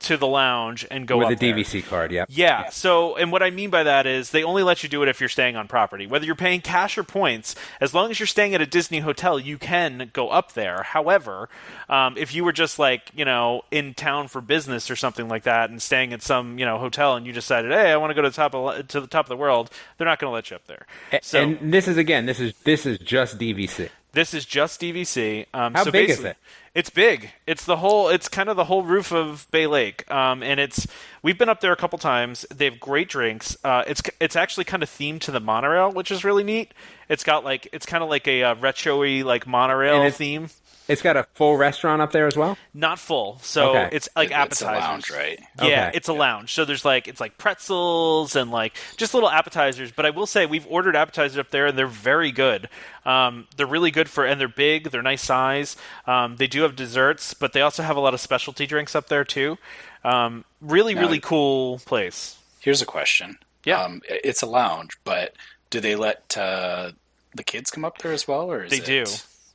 to 0.00 0.16
the 0.16 0.26
lounge 0.26 0.86
and 0.90 1.06
go 1.06 1.16
with 1.18 1.30
a 1.30 1.34
there. 1.36 1.54
DVC 1.54 1.84
card. 1.86 2.12
Yeah. 2.12 2.24
Yeah. 2.28 2.70
So, 2.70 3.16
and 3.16 3.32
what 3.32 3.42
I 3.42 3.50
mean 3.50 3.70
by 3.70 3.82
that 3.82 4.06
is 4.06 4.30
they 4.30 4.44
only 4.44 4.62
let 4.62 4.82
you 4.82 4.88
do 4.88 5.02
it 5.02 5.08
if 5.08 5.20
you're 5.20 5.28
staying 5.28 5.56
on 5.56 5.66
property. 5.68 6.06
Whether 6.06 6.24
you're 6.24 6.34
paying 6.34 6.60
cash 6.60 6.96
or 6.96 7.02
points, 7.02 7.54
as 7.80 7.94
long 7.94 8.10
as 8.10 8.20
you're 8.20 8.26
staying 8.26 8.54
at 8.54 8.60
a 8.60 8.66
Disney 8.66 9.00
hotel, 9.00 9.38
you 9.40 9.58
can 9.58 10.10
go 10.12 10.28
up 10.28 10.52
there. 10.52 10.82
However, 10.84 11.48
um, 11.88 12.16
if 12.16 12.34
you 12.34 12.44
were 12.44 12.52
just 12.52 12.78
like, 12.78 13.10
you 13.14 13.24
know, 13.24 13.62
in 13.70 13.94
town 13.94 14.28
for 14.28 14.40
business 14.40 14.90
or 14.90 14.96
something 14.96 15.28
like 15.28 15.42
that 15.44 15.70
and 15.70 15.82
staying 15.82 16.12
at 16.12 16.22
some, 16.22 16.58
you 16.58 16.64
know, 16.64 16.78
hotel 16.78 17.16
and 17.16 17.26
you 17.26 17.32
decided, 17.32 17.70
hey, 17.72 17.90
I 17.90 17.96
want 17.96 18.10
to 18.10 18.14
go 18.14 18.22
to 18.22 18.30
the 18.30 18.36
top 18.36 18.54
of, 18.54 18.86
to 18.88 19.00
the 19.00 19.06
top 19.06 19.24
of 19.24 19.28
the 19.30 19.36
world, 19.36 19.70
they're 19.96 20.06
not 20.06 20.18
going 20.18 20.30
to 20.30 20.34
let 20.34 20.50
you 20.50 20.56
up 20.56 20.66
there. 20.66 20.86
So, 21.22 21.40
and 21.42 21.72
this 21.72 21.88
is 21.88 21.96
again, 21.96 22.26
this 22.26 22.38
is 22.40 22.54
this 22.64 22.86
is 22.86 22.98
just 22.98 23.38
DVC. 23.38 23.88
this 24.12 24.32
is 24.34 24.44
just 24.44 24.80
DVC. 24.80 25.46
Um, 25.52 25.74
How 25.74 25.84
so 25.84 25.90
big 25.90 26.10
is 26.10 26.16
basically- 26.18 26.30
it? 26.30 26.36
It's 26.78 26.90
big. 26.90 27.32
It's 27.44 27.64
the 27.64 27.78
whole. 27.78 28.08
It's 28.08 28.28
kind 28.28 28.48
of 28.48 28.54
the 28.54 28.62
whole 28.62 28.84
roof 28.84 29.10
of 29.10 29.48
Bay 29.50 29.66
Lake. 29.66 30.08
Um, 30.12 30.44
and 30.44 30.60
it's 30.60 30.86
we've 31.24 31.36
been 31.36 31.48
up 31.48 31.60
there 31.60 31.72
a 31.72 31.76
couple 31.76 31.98
times. 31.98 32.46
They 32.54 32.66
have 32.66 32.78
great 32.78 33.08
drinks. 33.08 33.56
Uh, 33.64 33.82
it's 33.88 34.00
it's 34.20 34.36
actually 34.36 34.62
kind 34.62 34.84
of 34.84 34.88
themed 34.88 35.22
to 35.22 35.32
the 35.32 35.40
monorail, 35.40 35.90
which 35.90 36.12
is 36.12 36.22
really 36.22 36.44
neat. 36.44 36.72
It's 37.08 37.24
got 37.24 37.42
like 37.42 37.66
it's 37.72 37.84
kind 37.84 38.04
of 38.04 38.08
like 38.08 38.28
a 38.28 38.44
uh, 38.44 38.54
retro-y 38.54 39.22
like 39.26 39.44
monorail 39.44 40.08
theme. 40.12 40.50
It's 40.88 41.02
got 41.02 41.16
a 41.18 41.26
full 41.34 41.56
restaurant 41.58 42.00
up 42.00 42.12
there 42.12 42.26
as 42.26 42.34
well. 42.36 42.56
Not 42.72 42.98
full, 42.98 43.38
so 43.42 43.70
Okay. 43.76 43.88
it's 43.92 44.08
like 44.16 44.28
It's 44.30 44.34
appetizers. 44.62 44.62
a 44.84 44.88
lounge, 44.88 45.10
right? 45.10 45.38
Yeah, 45.62 45.88
Okay. 45.88 45.90
it's 45.98 46.08
a 46.08 46.12
lounge. 46.14 46.54
So 46.54 46.64
there's 46.64 46.84
like 46.84 47.06
it's 47.06 47.20
like 47.20 47.36
pretzels 47.36 48.34
and 48.34 48.50
like 48.50 48.74
just 48.96 49.12
little 49.12 49.28
appetizers. 49.30 49.92
But 49.92 50.06
I 50.06 50.10
will 50.10 50.26
say 50.26 50.46
we've 50.46 50.66
ordered 50.66 50.96
appetizers 50.96 51.38
up 51.38 51.50
there 51.50 51.66
and 51.66 51.76
they're 51.76 51.86
very 51.86 52.32
good. 52.32 52.70
Um, 53.04 53.46
they're 53.56 53.66
really 53.66 53.90
good 53.90 54.08
for 54.08 54.24
and 54.24 54.40
they're 54.40 54.48
big. 54.48 54.90
They're 54.90 55.02
nice 55.02 55.22
size. 55.22 55.76
Um, 56.06 56.36
they 56.36 56.46
do 56.46 56.62
have 56.62 56.74
desserts, 56.74 57.34
but 57.34 57.52
they 57.52 57.60
also 57.60 57.82
have 57.82 57.96
a 57.96 58.00
lot 58.00 58.14
of 58.14 58.20
specialty 58.20 58.66
drinks 58.66 58.94
up 58.94 59.08
there 59.08 59.24
too. 59.24 59.58
Um, 60.04 60.44
really, 60.60 60.94
Now- 60.94 61.02
really 61.02 61.20
cool 61.20 61.80
place. 61.80 62.36
Here's 62.60 62.80
a 62.80 62.86
question. 62.86 63.38
Yeah. 63.64 63.82
Um, 63.82 64.00
it's 64.08 64.40
a 64.42 64.46
lounge, 64.46 64.96
but 65.04 65.34
do 65.68 65.80
they 65.80 65.94
let 65.96 66.36
uh, 66.38 66.92
the 67.34 67.44
kids 67.44 67.70
come 67.70 67.84
up 67.84 67.98
there 67.98 68.12
as 68.12 68.26
well, 68.26 68.50
or 68.50 68.64
is 68.64 68.70
They 68.70 68.78
it... 68.78 68.84
do. 68.86 69.04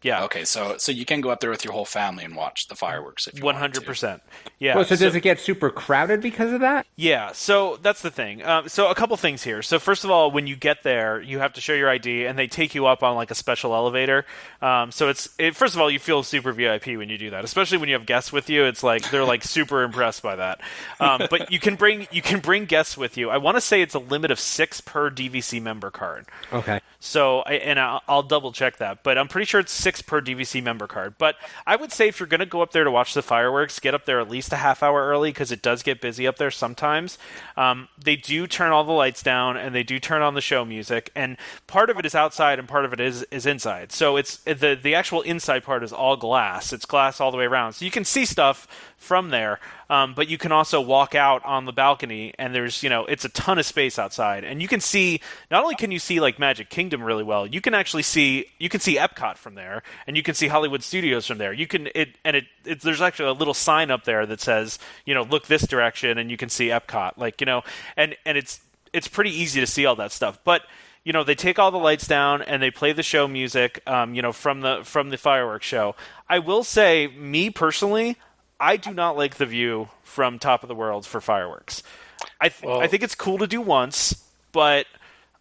Yeah, 0.03 0.23
Okay, 0.25 0.45
so 0.45 0.77
so 0.77 0.91
you 0.91 1.05
can 1.05 1.21
go 1.21 1.29
up 1.29 1.39
there 1.39 1.49
with 1.49 1.63
your 1.63 1.73
whole 1.73 1.85
family 1.85 2.23
and 2.23 2.35
watch 2.35 2.67
the 2.67 2.75
fireworks 2.75 3.27
if 3.27 3.35
you 3.37 3.43
one 3.43 3.55
want 3.55 3.55
One 3.55 3.61
hundred 3.61 3.85
percent. 3.85 4.21
Yeah. 4.59 4.75
Well, 4.75 4.85
so, 4.85 4.95
so- 4.95 5.05
does 5.05 5.15
it 5.15 5.21
get 5.21 5.39
super 5.39 5.69
crowded 5.69 6.21
because 6.21 6.51
of 6.51 6.59
that? 6.61 6.85
Yeah, 6.95 7.31
so 7.31 7.77
that's 7.81 8.01
the 8.01 8.11
thing. 8.11 8.43
Um, 8.43 8.67
so 8.69 8.89
a 8.89 8.95
couple 8.95 9.15
things 9.17 9.43
here. 9.43 9.61
So 9.61 9.79
first 9.79 10.03
of 10.03 10.11
all, 10.11 10.31
when 10.31 10.47
you 10.47 10.55
get 10.55 10.83
there, 10.83 11.21
you 11.21 11.39
have 11.39 11.53
to 11.53 11.61
show 11.61 11.73
your 11.73 11.89
ID, 11.89 12.25
and 12.25 12.37
they 12.37 12.47
take 12.47 12.75
you 12.75 12.85
up 12.85 13.01
on 13.03 13.15
like 13.15 13.31
a 13.31 13.35
special 13.35 13.73
elevator. 13.73 14.25
Um, 14.61 14.91
so 14.91 15.09
it's 15.09 15.29
it, 15.39 15.55
first 15.55 15.75
of 15.75 15.81
all, 15.81 15.89
you 15.89 15.99
feel 15.99 16.23
super 16.23 16.51
VIP 16.51 16.87
when 16.87 17.09
you 17.09 17.17
do 17.17 17.29
that, 17.31 17.43
especially 17.45 17.77
when 17.77 17.89
you 17.89 17.95
have 17.95 18.05
guests 18.05 18.31
with 18.31 18.49
you. 18.49 18.65
It's 18.65 18.83
like 18.83 19.09
they're 19.11 19.25
like 19.25 19.43
super 19.43 19.83
impressed 19.83 20.21
by 20.21 20.35
that. 20.35 20.61
Um, 20.99 21.23
but 21.29 21.51
you 21.51 21.59
can 21.59 21.75
bring 21.75 22.07
you 22.11 22.21
can 22.21 22.39
bring 22.39 22.65
guests 22.65 22.97
with 22.97 23.17
you. 23.17 23.29
I 23.29 23.37
want 23.37 23.57
to 23.57 23.61
say 23.61 23.81
it's 23.81 23.95
a 23.95 23.99
limit 23.99 24.31
of 24.31 24.39
six 24.39 24.81
per 24.81 25.09
DVC 25.09 25.61
member 25.61 25.91
card. 25.91 26.25
Okay. 26.51 26.79
So, 27.05 27.39
I, 27.39 27.55
and 27.55 27.77
I'll, 27.81 28.01
I'll 28.07 28.23
double 28.23 28.53
check 28.53 28.77
that, 28.77 29.03
but 29.03 29.17
I'm 29.17 29.27
pretty 29.27 29.43
sure 29.43 29.59
it's 29.59 29.73
six 29.73 30.01
per 30.01 30.21
DVC 30.21 30.63
member 30.63 30.87
card. 30.87 31.15
But 31.17 31.35
I 31.67 31.75
would 31.75 31.91
say 31.91 32.07
if 32.07 32.17
you're 32.17 32.27
going 32.27 32.39
to 32.39 32.45
go 32.45 32.61
up 32.61 32.71
there 32.71 32.85
to 32.85 32.91
watch 32.91 33.13
the 33.13 33.21
fireworks, 33.21 33.81
get 33.81 33.93
up 33.93 34.05
there 34.05 34.21
at 34.21 34.29
least 34.29 34.53
a 34.53 34.55
half 34.55 34.81
hour 34.81 35.05
early 35.05 35.29
because 35.29 35.51
it 35.51 35.61
does 35.61 35.83
get 35.83 35.99
busy 35.99 36.25
up 36.25 36.37
there 36.37 36.49
sometimes. 36.49 37.17
Um, 37.57 37.89
they 38.01 38.15
do 38.15 38.47
turn 38.47 38.71
all 38.71 38.85
the 38.85 38.93
lights 38.93 39.21
down 39.21 39.57
and 39.57 39.75
they 39.75 39.83
do 39.83 39.99
turn 39.99 40.21
on 40.21 40.33
the 40.33 40.39
show 40.39 40.63
music, 40.63 41.11
and 41.13 41.35
part 41.67 41.89
of 41.89 41.99
it 41.99 42.05
is 42.05 42.15
outside 42.15 42.57
and 42.57 42.69
part 42.69 42.85
of 42.85 42.93
it 42.93 43.01
is 43.01 43.23
is 43.23 43.45
inside. 43.45 43.91
So 43.91 44.15
it's 44.15 44.37
the 44.37 44.79
the 44.81 44.95
actual 44.95 45.23
inside 45.23 45.65
part 45.65 45.83
is 45.83 45.91
all 45.91 46.15
glass. 46.15 46.71
It's 46.71 46.85
glass 46.85 47.19
all 47.19 47.31
the 47.31 47.37
way 47.37 47.45
around, 47.45 47.73
so 47.73 47.83
you 47.83 47.91
can 47.91 48.05
see 48.05 48.23
stuff 48.23 48.65
from 49.03 49.29
there. 49.29 49.59
Um, 49.89 50.13
but 50.15 50.27
you 50.27 50.37
can 50.37 50.51
also 50.51 50.81
walk 50.81 51.13
out 51.13 51.43
on 51.45 51.65
the 51.65 51.73
balcony, 51.73 52.33
and 52.39 52.55
there's 52.55 52.81
you 52.81 52.89
know 52.89 53.05
it's 53.05 53.25
a 53.25 53.29
ton 53.29 53.59
of 53.59 53.65
space 53.65 53.99
outside, 53.99 54.43
and 54.43 54.61
you 54.61 54.67
can 54.67 54.79
see 54.79 55.19
not 55.51 55.63
only 55.63 55.75
can 55.75 55.91
you 55.91 55.99
see 55.99 56.19
like 56.19 56.39
Magic 56.39 56.69
Kingdom 56.69 57.03
really 57.03 57.23
well, 57.23 57.45
you 57.45 57.61
can 57.61 57.73
actually 57.73 58.03
see 58.03 58.47
you 58.57 58.69
can 58.69 58.79
see 58.79 58.95
Epcot 58.95 59.37
from 59.37 59.55
there, 59.55 59.83
and 60.07 60.17
you 60.17 60.23
can 60.23 60.33
see 60.33 60.47
Hollywood 60.47 60.81
Studios 60.81 61.27
from 61.27 61.37
there. 61.37 61.53
You 61.53 61.67
can 61.67 61.89
it 61.93 62.09
and 62.23 62.35
it, 62.37 62.45
it 62.65 62.81
there's 62.81 63.01
actually 63.01 63.29
a 63.29 63.33
little 63.33 63.53
sign 63.53 63.91
up 63.91 64.05
there 64.05 64.25
that 64.25 64.41
says 64.41 64.79
you 65.05 65.13
know 65.13 65.23
look 65.23 65.47
this 65.47 65.67
direction, 65.67 66.17
and 66.17 66.31
you 66.31 66.37
can 66.37 66.49
see 66.49 66.69
Epcot, 66.69 67.17
like 67.17 67.41
you 67.41 67.45
know, 67.45 67.61
and 67.97 68.15
and 68.25 68.37
it's 68.37 68.61
it's 68.93 69.07
pretty 69.07 69.31
easy 69.31 69.59
to 69.59 69.67
see 69.67 69.85
all 69.85 69.95
that 69.97 70.11
stuff, 70.11 70.39
but 70.43 70.63
you 71.03 71.11
know 71.11 71.23
they 71.23 71.35
take 71.35 71.59
all 71.59 71.71
the 71.71 71.77
lights 71.77 72.07
down 72.07 72.41
and 72.41 72.61
they 72.61 72.71
play 72.71 72.93
the 72.93 73.03
show 73.03 73.27
music 73.27 73.81
um, 73.87 74.13
you 74.13 74.21
know 74.21 74.31
from 74.31 74.61
the 74.61 74.81
from 74.83 75.09
the 75.09 75.17
fireworks 75.17 75.65
show 75.65 75.95
i 76.29 76.39
will 76.39 76.63
say 76.63 77.07
me 77.07 77.49
personally 77.49 78.17
i 78.63 78.77
do 78.77 78.93
not 78.93 79.17
like 79.17 79.35
the 79.35 79.45
view 79.45 79.89
from 80.03 80.39
top 80.39 80.63
of 80.63 80.69
the 80.69 80.75
world 80.75 81.05
for 81.05 81.19
fireworks 81.21 81.83
i 82.41 82.49
th- 82.49 82.63
Well- 82.63 82.81
i 82.81 82.87
think 82.87 83.03
it's 83.03 83.15
cool 83.15 83.37
to 83.39 83.47
do 83.47 83.61
once 83.61 84.23
but 84.51 84.85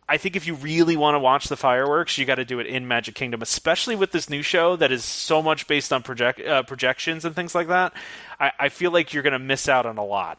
I 0.09 0.19
think 0.19 0.37
if 0.37 0.47
you 0.47 0.55
really 0.57 0.97
want 0.97 1.15
to 1.15 1.19
watch 1.21 1.47
the 1.49 1.57
fireworks, 1.57 2.19
you 2.19 2.27
got 2.27 2.35
to 2.35 2.45
do 2.45 2.59
it 2.59 2.67
in 2.67 2.87
Magic 2.89 3.15
Kingdom, 3.15 3.41
especially 3.41 3.97
with 3.97 4.11
this 4.11 4.29
new 4.29 4.43
show 4.43 4.77
that 4.77 4.91
is 4.93 5.05
so 5.05 5.41
much 5.41 5.67
based 5.67 5.91
on 5.93 6.03
project 6.03 6.41
uh, 6.41 6.63
projections 6.65 7.25
and 7.25 7.35
things 7.35 7.55
like 7.55 7.69
that. 7.69 7.95
I, 8.39 8.51
I 8.59 8.69
feel 8.69 8.91
like 8.91 9.15
you're 9.15 9.23
going 9.23 9.33
to 9.33 9.39
miss 9.39 9.69
out 9.71 9.87
on 9.87 9.97
a 9.97 10.05
lot. 10.05 10.39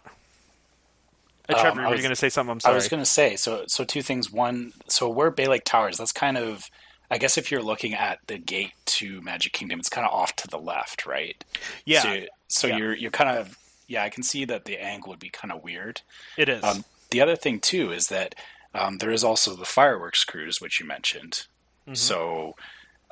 Uh, 1.49 1.53
Um, 1.55 1.59
Trevor, 1.61 1.81
I 1.81 1.83
were 1.85 1.89
you 1.89 1.93
was- 1.93 2.01
going 2.01 2.09
to 2.11 2.15
say 2.15 2.29
something? 2.29 2.59
I'm 2.63 2.71
I 2.71 2.75
was 2.75 2.87
going 2.87 3.01
to 3.01 3.09
say 3.09 3.35
so. 3.35 3.63
So 3.67 3.83
two 3.83 4.01
things. 4.01 4.31
One, 4.31 4.73
so 4.87 5.09
where 5.09 5.31
Bay 5.31 5.47
Lake 5.47 5.63
Towers, 5.63 5.97
that's 5.97 6.11
kind 6.11 6.37
of, 6.37 6.65
I 7.09 7.17
guess, 7.17 7.37
if 7.37 7.49
you're 7.51 7.63
looking 7.63 7.93
at 7.93 8.19
the 8.27 8.37
gate 8.37 8.73
to 8.85 9.21
Magic 9.21 9.53
Kingdom, 9.53 9.79
it's 9.79 9.89
kind 9.89 10.05
of 10.05 10.13
off 10.13 10.35
to 10.37 10.47
the 10.47 10.59
left, 10.59 11.05
right? 11.05 11.43
yeah, 11.85 12.01
So, 12.01 12.25
so 12.53 12.67
Yeah. 12.67 12.77
you're 12.77 12.95
you're 12.95 13.11
kind 13.11 13.37
of 13.37 13.57
yeah. 13.87 14.03
I 14.03 14.09
can 14.09 14.23
see 14.23 14.45
that 14.45 14.65
the 14.65 14.77
angle 14.77 15.09
would 15.09 15.19
be 15.19 15.29
kind 15.29 15.51
of 15.51 15.63
weird. 15.63 16.01
it 16.37 16.49
is. 16.49 16.63
Um, 16.63 16.85
the 17.11 17.21
other 17.21 17.35
thing 17.35 17.59
too 17.59 17.91
is 17.91 18.07
that 18.07 18.35
um, 18.73 18.97
there 18.97 19.11
is 19.11 19.23
also 19.23 19.55
the 19.55 19.65
fireworks 19.65 20.23
cruise, 20.23 20.59
which 20.61 20.79
you 20.79 20.85
mentioned. 20.85 21.45
Mm-hmm. 21.85 21.95
So 21.95 22.55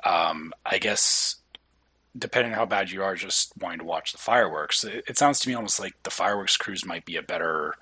um, 0.04 0.52
I 0.66 0.78
guess 0.78 1.36
depending 2.18 2.52
on 2.52 2.58
how 2.58 2.66
bad 2.66 2.90
you 2.90 3.02
are, 3.02 3.14
just 3.14 3.52
wanting 3.60 3.78
to 3.78 3.84
watch 3.84 4.12
the 4.12 4.18
fireworks, 4.18 4.84
it, 4.84 5.04
it 5.08 5.16
sounds 5.18 5.40
to 5.40 5.48
me 5.48 5.54
almost 5.54 5.78
like 5.80 5.94
the 6.02 6.10
fireworks 6.10 6.56
cruise 6.56 6.84
might 6.84 7.04
be 7.04 7.16
a 7.16 7.22
better 7.22 7.74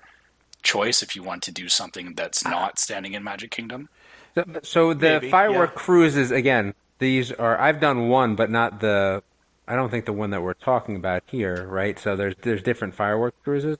choice 0.63 1.01
if 1.01 1.15
you 1.15 1.23
want 1.23 1.41
to 1.43 1.51
do 1.51 1.67
something 1.67 2.13
that's 2.15 2.45
not 2.45 2.77
standing 2.77 3.13
in 3.13 3.23
Magic 3.23 3.49
Kingdom. 3.51 3.89
So, 4.35 4.45
so 4.63 4.93
the 4.93 5.13
Maybe, 5.19 5.29
firework 5.31 5.71
yeah. 5.71 5.81
cruises 5.81 6.31
again. 6.31 6.73
These 6.99 7.31
are 7.31 7.59
I've 7.59 7.79
done 7.79 8.09
one, 8.09 8.35
but 8.35 8.49
not 8.51 8.79
the. 8.79 9.23
I 9.71 9.75
don't 9.75 9.89
think 9.89 10.05
the 10.05 10.13
one 10.13 10.31
that 10.31 10.41
we're 10.41 10.53
talking 10.53 10.95
about 10.95 11.23
here, 11.27 11.65
right? 11.67 11.97
So 11.97 12.15
there's 12.15 12.35
there's 12.41 12.61
different 12.61 12.93
fireworks 12.95 13.37
cruises. 13.43 13.77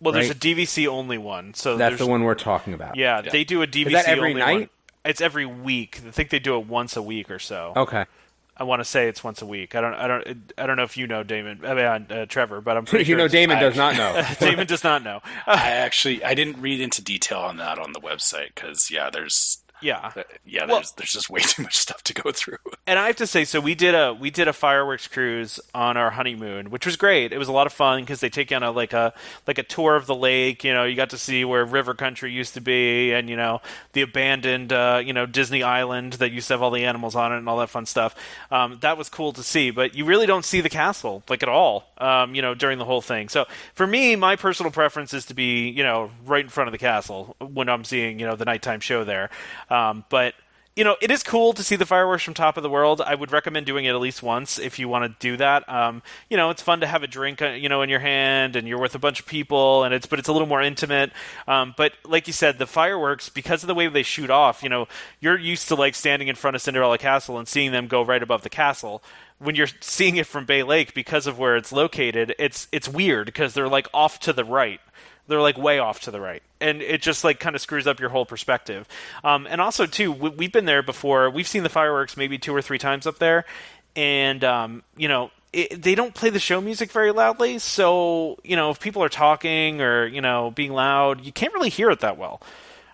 well, 0.00 0.12
there's 0.12 0.28
right. 0.28 0.36
a 0.36 0.38
DVC 0.38 0.86
only 0.86 1.18
one, 1.18 1.54
so 1.54 1.76
That's 1.76 1.98
the 1.98 2.06
one 2.06 2.24
we're 2.24 2.34
talking 2.34 2.74
about. 2.74 2.96
Yeah, 2.96 3.22
Yeah. 3.24 3.30
they 3.30 3.44
do 3.44 3.62
a 3.62 3.66
DVC 3.66 3.92
that 3.92 4.06
every 4.06 4.30
only 4.30 4.40
night? 4.42 4.54
one. 4.60 4.68
It's 5.04 5.20
every 5.20 5.46
week. 5.46 6.00
I 6.06 6.10
think 6.10 6.30
they 6.30 6.38
do 6.38 6.58
it 6.58 6.66
once 6.66 6.96
a 6.96 7.02
week 7.02 7.30
or 7.30 7.38
so. 7.38 7.72
Okay. 7.76 8.04
I 8.56 8.62
want 8.64 8.80
to 8.80 8.84
say 8.84 9.08
it's 9.08 9.24
once 9.24 9.42
a 9.42 9.46
week. 9.46 9.74
I 9.74 9.80
don't. 9.80 9.94
I 9.94 10.06
don't. 10.06 10.52
I 10.56 10.66
don't 10.66 10.76
know 10.76 10.84
if 10.84 10.96
you 10.96 11.06
know 11.08 11.24
Damon. 11.24 11.60
I 11.64 11.74
mean, 11.74 12.06
uh, 12.10 12.26
Trevor, 12.26 12.60
but 12.60 12.76
I'm 12.76 12.84
pretty 12.86 13.04
sure 13.04 13.08
you 13.08 13.12
sure 13.14 13.18
know, 13.18 13.24
it's- 13.24 13.32
Damon 13.32 13.56
I- 13.56 13.60
does 13.60 13.76
not 13.76 13.96
know. 13.98 14.24
Damon 14.38 14.66
does 14.66 14.84
not 14.84 15.02
know. 15.02 15.20
I 15.46 15.70
actually 15.72 16.22
I 16.22 16.34
didn't 16.34 16.60
read 16.60 16.80
into 16.80 17.02
detail 17.02 17.38
on 17.40 17.56
that 17.56 17.78
on 17.80 17.92
the 17.92 18.00
website 18.00 18.54
because 18.54 18.90
yeah, 18.90 19.10
there's 19.10 19.58
yeah, 19.84 20.12
yeah, 20.44 20.64
Well- 20.66 20.76
there's 20.76 20.92
there's 20.92 21.12
just 21.12 21.30
way 21.30 21.40
too 21.40 21.62
much 21.62 21.76
stuff 21.78 22.02
to 22.04 22.14
go 22.14 22.32
through. 22.32 22.58
and 22.86 22.98
I 22.98 23.06
have 23.06 23.16
to 23.16 23.26
say, 23.26 23.44
so 23.44 23.60
we 23.60 23.74
did 23.74 23.94
a 23.94 24.14
we 24.14 24.30
did 24.30 24.48
a 24.48 24.52
fireworks 24.52 25.06
cruise 25.06 25.60
on 25.74 25.96
our 25.96 26.10
honeymoon, 26.10 26.70
which 26.70 26.86
was 26.86 26.96
great. 26.96 27.32
It 27.32 27.38
was 27.38 27.48
a 27.48 27.52
lot 27.52 27.66
of 27.66 27.72
fun 27.72 28.00
because 28.00 28.20
they 28.20 28.28
take 28.30 28.50
you 28.50 28.56
on 28.56 28.62
a 28.62 28.70
like 28.70 28.92
a 28.92 29.12
like 29.46 29.58
a 29.58 29.62
tour 29.62 29.96
of 29.96 30.06
the 30.06 30.14
lake. 30.14 30.64
You 30.64 30.72
know, 30.72 30.84
you 30.84 30.96
got 30.96 31.10
to 31.10 31.18
see 31.18 31.44
where 31.44 31.64
River 31.64 31.94
Country 31.94 32.32
used 32.32 32.54
to 32.54 32.60
be, 32.60 33.12
and 33.12 33.28
you 33.28 33.36
know 33.36 33.60
the 33.92 34.02
abandoned 34.02 34.72
uh, 34.72 35.02
you 35.04 35.12
know 35.12 35.26
Disney 35.26 35.62
Island 35.62 36.14
that 36.14 36.32
used 36.32 36.48
to 36.48 36.54
have 36.54 36.62
all 36.62 36.70
the 36.70 36.84
animals 36.84 37.14
on 37.14 37.32
it 37.32 37.38
and 37.38 37.48
all 37.48 37.58
that 37.58 37.70
fun 37.70 37.86
stuff. 37.86 38.14
Um, 38.50 38.78
that 38.80 38.96
was 38.96 39.08
cool 39.08 39.32
to 39.34 39.42
see, 39.42 39.70
but 39.70 39.94
you 39.94 40.04
really 40.04 40.26
don't 40.26 40.44
see 40.44 40.60
the 40.60 40.70
castle 40.70 41.22
like 41.28 41.42
at 41.42 41.48
all. 41.48 41.84
Um, 41.98 42.34
you 42.34 42.42
know, 42.42 42.54
during 42.54 42.78
the 42.78 42.84
whole 42.84 43.00
thing. 43.02 43.28
So 43.28 43.46
for 43.74 43.86
me, 43.86 44.16
my 44.16 44.36
personal 44.36 44.72
preference 44.72 45.12
is 45.14 45.26
to 45.26 45.34
be 45.34 45.68
you 45.68 45.82
know 45.82 46.10
right 46.24 46.44
in 46.44 46.50
front 46.50 46.68
of 46.68 46.72
the 46.72 46.78
castle 46.78 47.36
when 47.40 47.68
I'm 47.68 47.84
seeing 47.84 48.18
you 48.18 48.26
know 48.26 48.36
the 48.36 48.44
nighttime 48.44 48.80
show 48.80 49.04
there. 49.04 49.30
Um, 49.74 50.04
but 50.08 50.34
you 50.76 50.82
know, 50.82 50.96
it 51.00 51.10
is 51.10 51.22
cool 51.22 51.52
to 51.52 51.62
see 51.62 51.76
the 51.76 51.86
fireworks 51.86 52.24
from 52.24 52.34
top 52.34 52.56
of 52.56 52.64
the 52.64 52.70
world. 52.70 53.00
I 53.00 53.14
would 53.14 53.30
recommend 53.30 53.64
doing 53.64 53.84
it 53.84 53.90
at 53.90 54.00
least 54.00 54.24
once 54.24 54.58
if 54.58 54.78
you 54.80 54.88
want 54.88 55.04
to 55.04 55.16
do 55.20 55.36
that. 55.36 55.68
Um, 55.68 56.02
you 56.28 56.36
know, 56.36 56.50
it's 56.50 56.62
fun 56.62 56.80
to 56.80 56.86
have 56.86 57.04
a 57.04 57.06
drink, 57.06 57.40
uh, 57.40 57.50
you 57.50 57.68
know, 57.68 57.82
in 57.82 57.88
your 57.88 58.00
hand, 58.00 58.56
and 58.56 58.66
you're 58.66 58.80
with 58.80 58.96
a 58.96 58.98
bunch 58.98 59.20
of 59.20 59.26
people, 59.26 59.84
and 59.84 59.94
it's 59.94 60.06
but 60.06 60.18
it's 60.18 60.28
a 60.28 60.32
little 60.32 60.48
more 60.48 60.60
intimate. 60.60 61.12
Um, 61.46 61.74
but 61.76 61.92
like 62.04 62.26
you 62.26 62.32
said, 62.32 62.58
the 62.58 62.66
fireworks 62.66 63.28
because 63.28 63.62
of 63.62 63.68
the 63.68 63.74
way 63.74 63.86
they 63.86 64.02
shoot 64.02 64.30
off, 64.30 64.64
you 64.64 64.68
know, 64.68 64.88
you're 65.20 65.38
used 65.38 65.68
to 65.68 65.76
like 65.76 65.94
standing 65.94 66.26
in 66.26 66.34
front 66.34 66.56
of 66.56 66.62
Cinderella 66.62 66.98
Castle 66.98 67.38
and 67.38 67.46
seeing 67.46 67.70
them 67.70 67.86
go 67.86 68.02
right 68.02 68.22
above 68.22 68.42
the 68.42 68.50
castle. 68.50 69.00
When 69.38 69.54
you're 69.54 69.68
seeing 69.80 70.16
it 70.16 70.26
from 70.26 70.44
Bay 70.44 70.64
Lake 70.64 70.92
because 70.92 71.28
of 71.28 71.38
where 71.38 71.56
it's 71.56 71.70
located, 71.70 72.34
it's 72.36 72.66
it's 72.72 72.88
weird 72.88 73.26
because 73.26 73.54
they're 73.54 73.68
like 73.68 73.86
off 73.94 74.18
to 74.20 74.32
the 74.32 74.44
right 74.44 74.80
they're 75.26 75.40
like 75.40 75.56
way 75.56 75.78
off 75.78 76.00
to 76.00 76.10
the 76.10 76.20
right 76.20 76.42
and 76.60 76.82
it 76.82 77.00
just 77.02 77.24
like 77.24 77.40
kind 77.40 77.56
of 77.56 77.62
screws 77.62 77.86
up 77.86 78.00
your 78.00 78.10
whole 78.10 78.26
perspective 78.26 78.86
um, 79.22 79.46
and 79.48 79.60
also 79.60 79.86
too 79.86 80.12
we, 80.12 80.30
we've 80.30 80.52
been 80.52 80.66
there 80.66 80.82
before 80.82 81.30
we've 81.30 81.48
seen 81.48 81.62
the 81.62 81.68
fireworks 81.68 82.16
maybe 82.16 82.38
two 82.38 82.54
or 82.54 82.62
three 82.62 82.78
times 82.78 83.06
up 83.06 83.18
there 83.18 83.44
and 83.96 84.44
um, 84.44 84.82
you 84.96 85.08
know 85.08 85.30
it, 85.54 85.82
they 85.82 85.94
don't 85.94 86.14
play 86.14 86.30
the 86.30 86.38
show 86.38 86.60
music 86.60 86.90
very 86.90 87.12
loudly, 87.12 87.58
so 87.58 88.38
you 88.44 88.56
know 88.56 88.70
if 88.70 88.80
people 88.80 89.02
are 89.02 89.08
talking 89.08 89.80
or 89.80 90.06
you 90.06 90.20
know 90.20 90.50
being 90.50 90.72
loud, 90.72 91.24
you 91.24 91.32
can't 91.32 91.54
really 91.54 91.68
hear 91.70 91.90
it 91.90 92.00
that 92.00 92.18
well. 92.18 92.42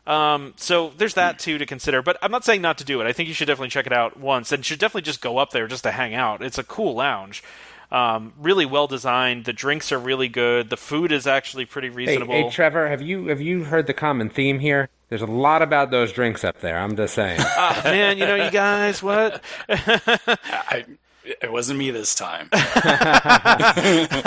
Um, 0.07 0.55
so 0.57 0.93
there's 0.97 1.14
that 1.14 1.38
too 1.38 1.59
to 1.59 1.66
consider. 1.66 2.03
But 2.03 2.19
I'm 2.23 2.31
not 2.31 2.45
saying 2.45 2.62
not 2.62 2.79
to 2.79 2.85
do 2.85 3.01
it. 3.01 3.07
I 3.07 3.12
think 3.12 3.29
you 3.29 3.35
should 3.35 3.47
definitely 3.47 3.71
check 3.71 3.87
it 3.87 3.93
out 3.93 4.19
once, 4.19 4.53
and 4.53 4.64
should 4.64 4.79
definitely 4.79 5.03
just 5.03 5.21
go 5.21 5.38
up 5.38 5.51
there 5.51 5.66
just 5.66 5.85
to 5.85 5.90
hang 5.90 6.14
out. 6.14 6.43
It's 6.43 6.59
a 6.59 6.64
cool 6.64 6.95
lounge. 6.95 7.43
Um, 7.92 8.33
really 8.38 8.66
well 8.66 8.87
designed. 8.87 9.44
The 9.46 9.53
drinks 9.53 9.90
are 9.90 9.98
really 9.98 10.29
good. 10.29 10.70
The 10.70 10.76
food 10.76 11.11
is 11.11 11.26
actually 11.26 11.64
pretty 11.64 11.88
reasonable. 11.88 12.35
hey, 12.35 12.48
Trevor, 12.50 12.88
have 12.88 13.03
you 13.03 13.26
have 13.26 13.40
you 13.40 13.64
heard 13.64 13.87
the 13.88 13.94
common 13.94 14.31
theme 14.31 14.61
here? 14.61 14.88
There's 15.09 15.22
a 15.22 15.26
lot 15.26 15.61
about 15.61 15.90
those 15.90 16.12
drinks 16.12 16.44
up 16.44 16.61
there. 16.61 16.79
I'm 16.79 16.94
just 16.96 17.14
saying. 17.14 17.40
Ah, 17.62 17.81
man, 17.85 18.16
you 18.16 18.26
know, 18.26 18.37
you 18.37 18.50
guys, 18.50 19.03
what? 19.03 19.42
I, 19.68 20.85
it 21.24 21.52
wasn't 21.52 21.78
me 21.78 21.90
this 21.90 22.14
time. 22.14 22.48
I 22.52 24.20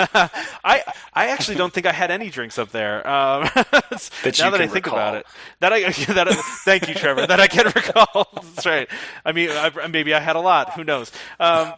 I 1.14 1.28
actually 1.28 1.58
don't 1.58 1.74
think 1.74 1.86
I 1.86 1.92
had 1.92 2.12
any 2.12 2.30
drinks 2.30 2.58
up 2.58 2.72
there. 2.72 3.06
Um, 3.08 3.50
That 4.24 4.40
now 4.40 4.46
you 4.46 4.52
that 4.52 4.62
I 4.62 4.68
think 4.68 4.86
recall. 4.86 4.96
about 4.96 5.16
it, 5.16 5.26
that 5.60 5.74
I 5.74 5.92
that 6.14 6.28
I, 6.28 6.34
thank 6.66 6.88
you, 6.88 6.96
Trevor. 6.96 7.28
That 7.28 7.40
I 7.40 7.48
can 7.48 7.66
recall. 7.68 8.28
That's 8.34 8.66
right. 8.66 8.90
I 9.26 9.32
mean, 9.32 9.50
I, 9.52 9.88
maybe 9.88 10.14
I 10.14 10.20
had 10.20 10.36
a 10.36 10.40
lot. 10.40 10.74
Who 10.74 10.84
knows? 10.84 11.12
Um, 11.40 11.74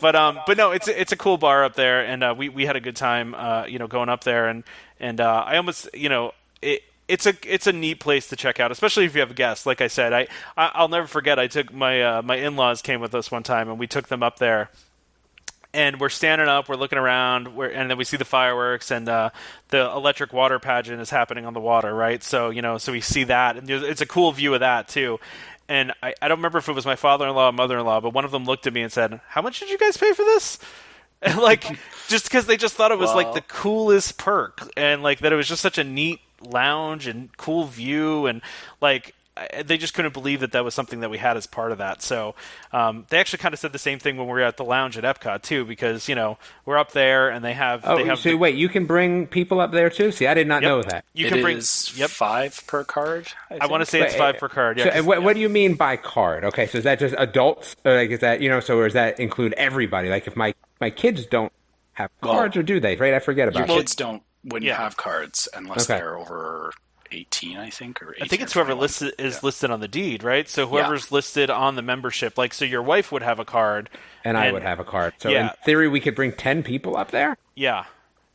but 0.00 0.16
um, 0.16 0.40
but 0.46 0.56
no, 0.56 0.72
it's 0.72 0.88
it's 0.88 1.12
a 1.12 1.16
cool 1.16 1.38
bar 1.38 1.64
up 1.64 1.74
there, 1.74 2.04
and 2.04 2.22
uh, 2.22 2.34
we 2.36 2.48
we 2.48 2.66
had 2.66 2.76
a 2.76 2.80
good 2.80 2.96
time. 2.96 3.34
Uh, 3.34 3.64
you 3.66 3.78
know, 3.78 3.86
going 3.88 4.08
up 4.08 4.24
there, 4.24 4.48
and 4.48 4.64
and 5.00 5.20
uh, 5.20 5.44
I 5.46 5.56
almost 5.56 5.88
you 5.94 6.08
know 6.08 6.32
it. 6.62 6.82
It's 7.06 7.26
a 7.26 7.34
it's 7.44 7.66
a 7.66 7.72
neat 7.72 8.00
place 8.00 8.28
to 8.28 8.36
check 8.36 8.60
out, 8.60 8.72
especially 8.72 9.04
if 9.04 9.14
you 9.14 9.20
have 9.20 9.34
guests. 9.34 9.66
Like 9.66 9.80
I 9.80 9.88
said, 9.88 10.12
I, 10.12 10.22
I 10.56 10.70
I'll 10.74 10.88
never 10.88 11.06
forget. 11.06 11.38
I 11.38 11.46
took 11.48 11.72
my 11.72 12.02
uh, 12.02 12.22
my 12.22 12.36
in 12.36 12.56
laws 12.56 12.80
came 12.80 13.00
with 13.00 13.14
us 13.14 13.30
one 13.30 13.42
time, 13.42 13.68
and 13.68 13.78
we 13.78 13.86
took 13.86 14.08
them 14.08 14.22
up 14.22 14.38
there, 14.38 14.70
and 15.74 16.00
we're 16.00 16.08
standing 16.08 16.48
up, 16.48 16.68
we're 16.68 16.76
looking 16.76 16.98
around, 16.98 17.56
we're, 17.56 17.68
and 17.68 17.90
then 17.90 17.98
we 17.98 18.04
see 18.04 18.16
the 18.16 18.24
fireworks, 18.24 18.90
and 18.90 19.08
uh, 19.08 19.30
the 19.68 19.90
electric 19.90 20.32
water 20.32 20.58
pageant 20.58 21.00
is 21.00 21.10
happening 21.10 21.44
on 21.44 21.52
the 21.52 21.60
water, 21.60 21.92
right? 21.92 22.22
So 22.22 22.50
you 22.50 22.62
know, 22.62 22.78
so 22.78 22.92
we 22.92 23.00
see 23.00 23.24
that, 23.24 23.56
and 23.56 23.68
it's 23.68 24.00
a 24.00 24.06
cool 24.06 24.32
view 24.32 24.54
of 24.54 24.60
that 24.60 24.88
too. 24.88 25.18
And 25.68 25.92
I, 26.02 26.14
I 26.22 26.28
don't 26.28 26.38
remember 26.38 26.58
if 26.58 26.68
it 26.68 26.74
was 26.74 26.86
my 26.86 26.96
father-in-law 26.96 27.48
or 27.48 27.52
mother-in-law, 27.52 28.00
but 28.00 28.14
one 28.14 28.24
of 28.24 28.30
them 28.30 28.44
looked 28.44 28.66
at 28.66 28.72
me 28.72 28.82
and 28.82 28.92
said, 28.92 29.20
"How 29.28 29.42
much 29.42 29.60
did 29.60 29.68
you 29.68 29.78
guys 29.78 29.96
pay 29.96 30.12
for 30.12 30.24
this?" 30.24 30.58
And 31.20 31.38
like, 31.42 31.64
just 32.08 32.24
because 32.24 32.46
they 32.46 32.56
just 32.56 32.76
thought 32.76 32.92
it 32.92 32.98
was 32.98 33.14
like 33.14 33.34
the 33.34 33.40
coolest 33.40 34.16
perk, 34.16 34.70
and 34.76 35.02
like 35.02 35.18
that 35.20 35.32
it 35.32 35.36
was 35.36 35.48
just 35.48 35.62
such 35.62 35.78
a 35.78 35.84
neat 35.84 36.20
lounge 36.44 37.06
and 37.06 37.34
cool 37.36 37.64
view, 37.64 38.26
and 38.26 38.40
like 38.80 39.14
they 39.64 39.76
just 39.76 39.94
couldn't 39.94 40.14
believe 40.14 40.38
that 40.38 40.52
that 40.52 40.64
was 40.64 40.74
something 40.74 41.00
that 41.00 41.10
we 41.10 41.18
had 41.18 41.36
as 41.36 41.44
part 41.44 41.72
of 41.72 41.78
that. 41.78 42.02
So 42.02 42.36
um, 42.72 43.04
they 43.08 43.18
actually 43.18 43.40
kind 43.40 43.52
of 43.52 43.58
said 43.58 43.72
the 43.72 43.80
same 43.80 43.98
thing 43.98 44.16
when 44.16 44.26
we 44.28 44.32
were 44.32 44.42
at 44.42 44.56
the 44.58 44.62
lounge 44.64 44.96
at 44.96 45.02
Epcot 45.02 45.42
too, 45.42 45.64
because 45.64 46.08
you 46.08 46.14
know 46.14 46.38
we're 46.64 46.78
up 46.78 46.92
there 46.92 47.30
and 47.30 47.44
they 47.44 47.52
have 47.54 47.80
Oh, 47.84 47.96
they 47.96 48.04
have 48.04 48.20
so 48.20 48.28
the- 48.28 48.36
wait, 48.36 48.54
you 48.54 48.68
can 48.68 48.86
bring 48.86 49.26
people 49.26 49.58
up 49.60 49.72
there 49.72 49.90
too? 49.90 50.12
See, 50.12 50.28
I 50.28 50.34
did 50.34 50.46
not 50.46 50.62
Yep. 50.62 50.68
know 50.68 50.82
that. 50.82 51.04
You 51.14 51.26
It 51.26 51.30
can 51.32 51.42
bring. 51.42 51.56
is 51.56 51.92
Yep. 51.98 52.10
five 52.10 52.62
per 52.68 52.84
card. 52.84 53.26
I 53.60 53.66
want 53.66 53.80
to 53.80 53.86
say 53.86 54.02
it's 54.02 54.12
Wait, 54.12 54.18
five 54.20 54.38
per 54.38 54.48
card. 54.48 54.78
Yeah. 54.78 54.84
So, 54.84 54.90
'cause- 54.90 54.98
and 54.98 55.06
what, 55.08 55.18
yeah. 55.18 55.24
what 55.24 55.34
do 55.34 55.40
you 55.40 55.48
mean 55.48 55.74
by 55.74 55.96
card? 55.96 56.44
Okay, 56.44 56.68
so 56.68 56.78
is 56.78 56.84
that 56.84 57.00
just 57.00 57.16
adults, 57.18 57.74
or 57.84 57.92
like 57.96 58.10
is 58.10 58.20
that 58.20 58.40
you 58.40 58.48
know? 58.48 58.60
So 58.60 58.80
does 58.84 58.92
that 58.92 59.18
include 59.18 59.52
everybody? 59.54 60.10
Like 60.10 60.28
if 60.28 60.36
my 60.36 60.54
my 60.80 60.90
kids 60.90 61.26
don't 61.26 61.52
have 61.94 62.08
Well, 62.22 62.34
cards, 62.34 62.56
or 62.56 62.62
do 62.62 62.78
they? 62.78 62.94
Right, 62.94 63.14
I 63.14 63.18
forget 63.18 63.46
Your 63.52 63.64
about 63.64 63.66
that. 63.66 63.76
kids 63.78 63.96
don't 63.96 64.22
wouldn't 64.44 64.66
Yeah. 64.68 64.76
have 64.76 64.96
cards 64.96 65.48
unless 65.54 65.88
Okay. 65.90 65.98
they're 65.98 66.16
over 66.16 66.72
eighteen, 67.10 67.58
I 67.58 67.70
think, 67.70 68.02
or 68.02 68.12
18 68.14 68.22
I 68.24 68.26
think 68.26 68.42
or 68.42 68.44
it's 68.44 68.52
whoever 68.54 68.74
listed 68.74 69.14
is 69.18 69.34
Yeah. 69.34 69.40
listed 69.42 69.70
on 69.70 69.80
the 69.80 69.86
deed, 69.88 70.22
right? 70.24 70.48
So 70.48 70.66
whoever's 70.66 71.12
listed 71.12 71.48
on 71.48 71.76
the 71.76 71.82
membership, 71.82 72.36
like 72.36 72.52
so, 72.52 72.64
your 72.64 72.82
wife 72.82 73.12
would 73.12 73.22
have 73.22 73.38
a 73.38 73.44
card, 73.44 73.88
and 74.24 74.36
I 74.36 74.50
would 74.50 74.62
have 74.62 74.80
a 74.80 74.84
card. 74.84 75.14
So 75.18 75.28
Yeah. 75.28 75.42
in 75.44 75.50
theory, 75.64 75.86
we 75.88 76.00
could 76.00 76.14
bring 76.16 76.32
ten 76.32 76.62
people 76.62 76.96
up 76.96 77.10
there. 77.12 77.36
Yeah. 77.54 77.84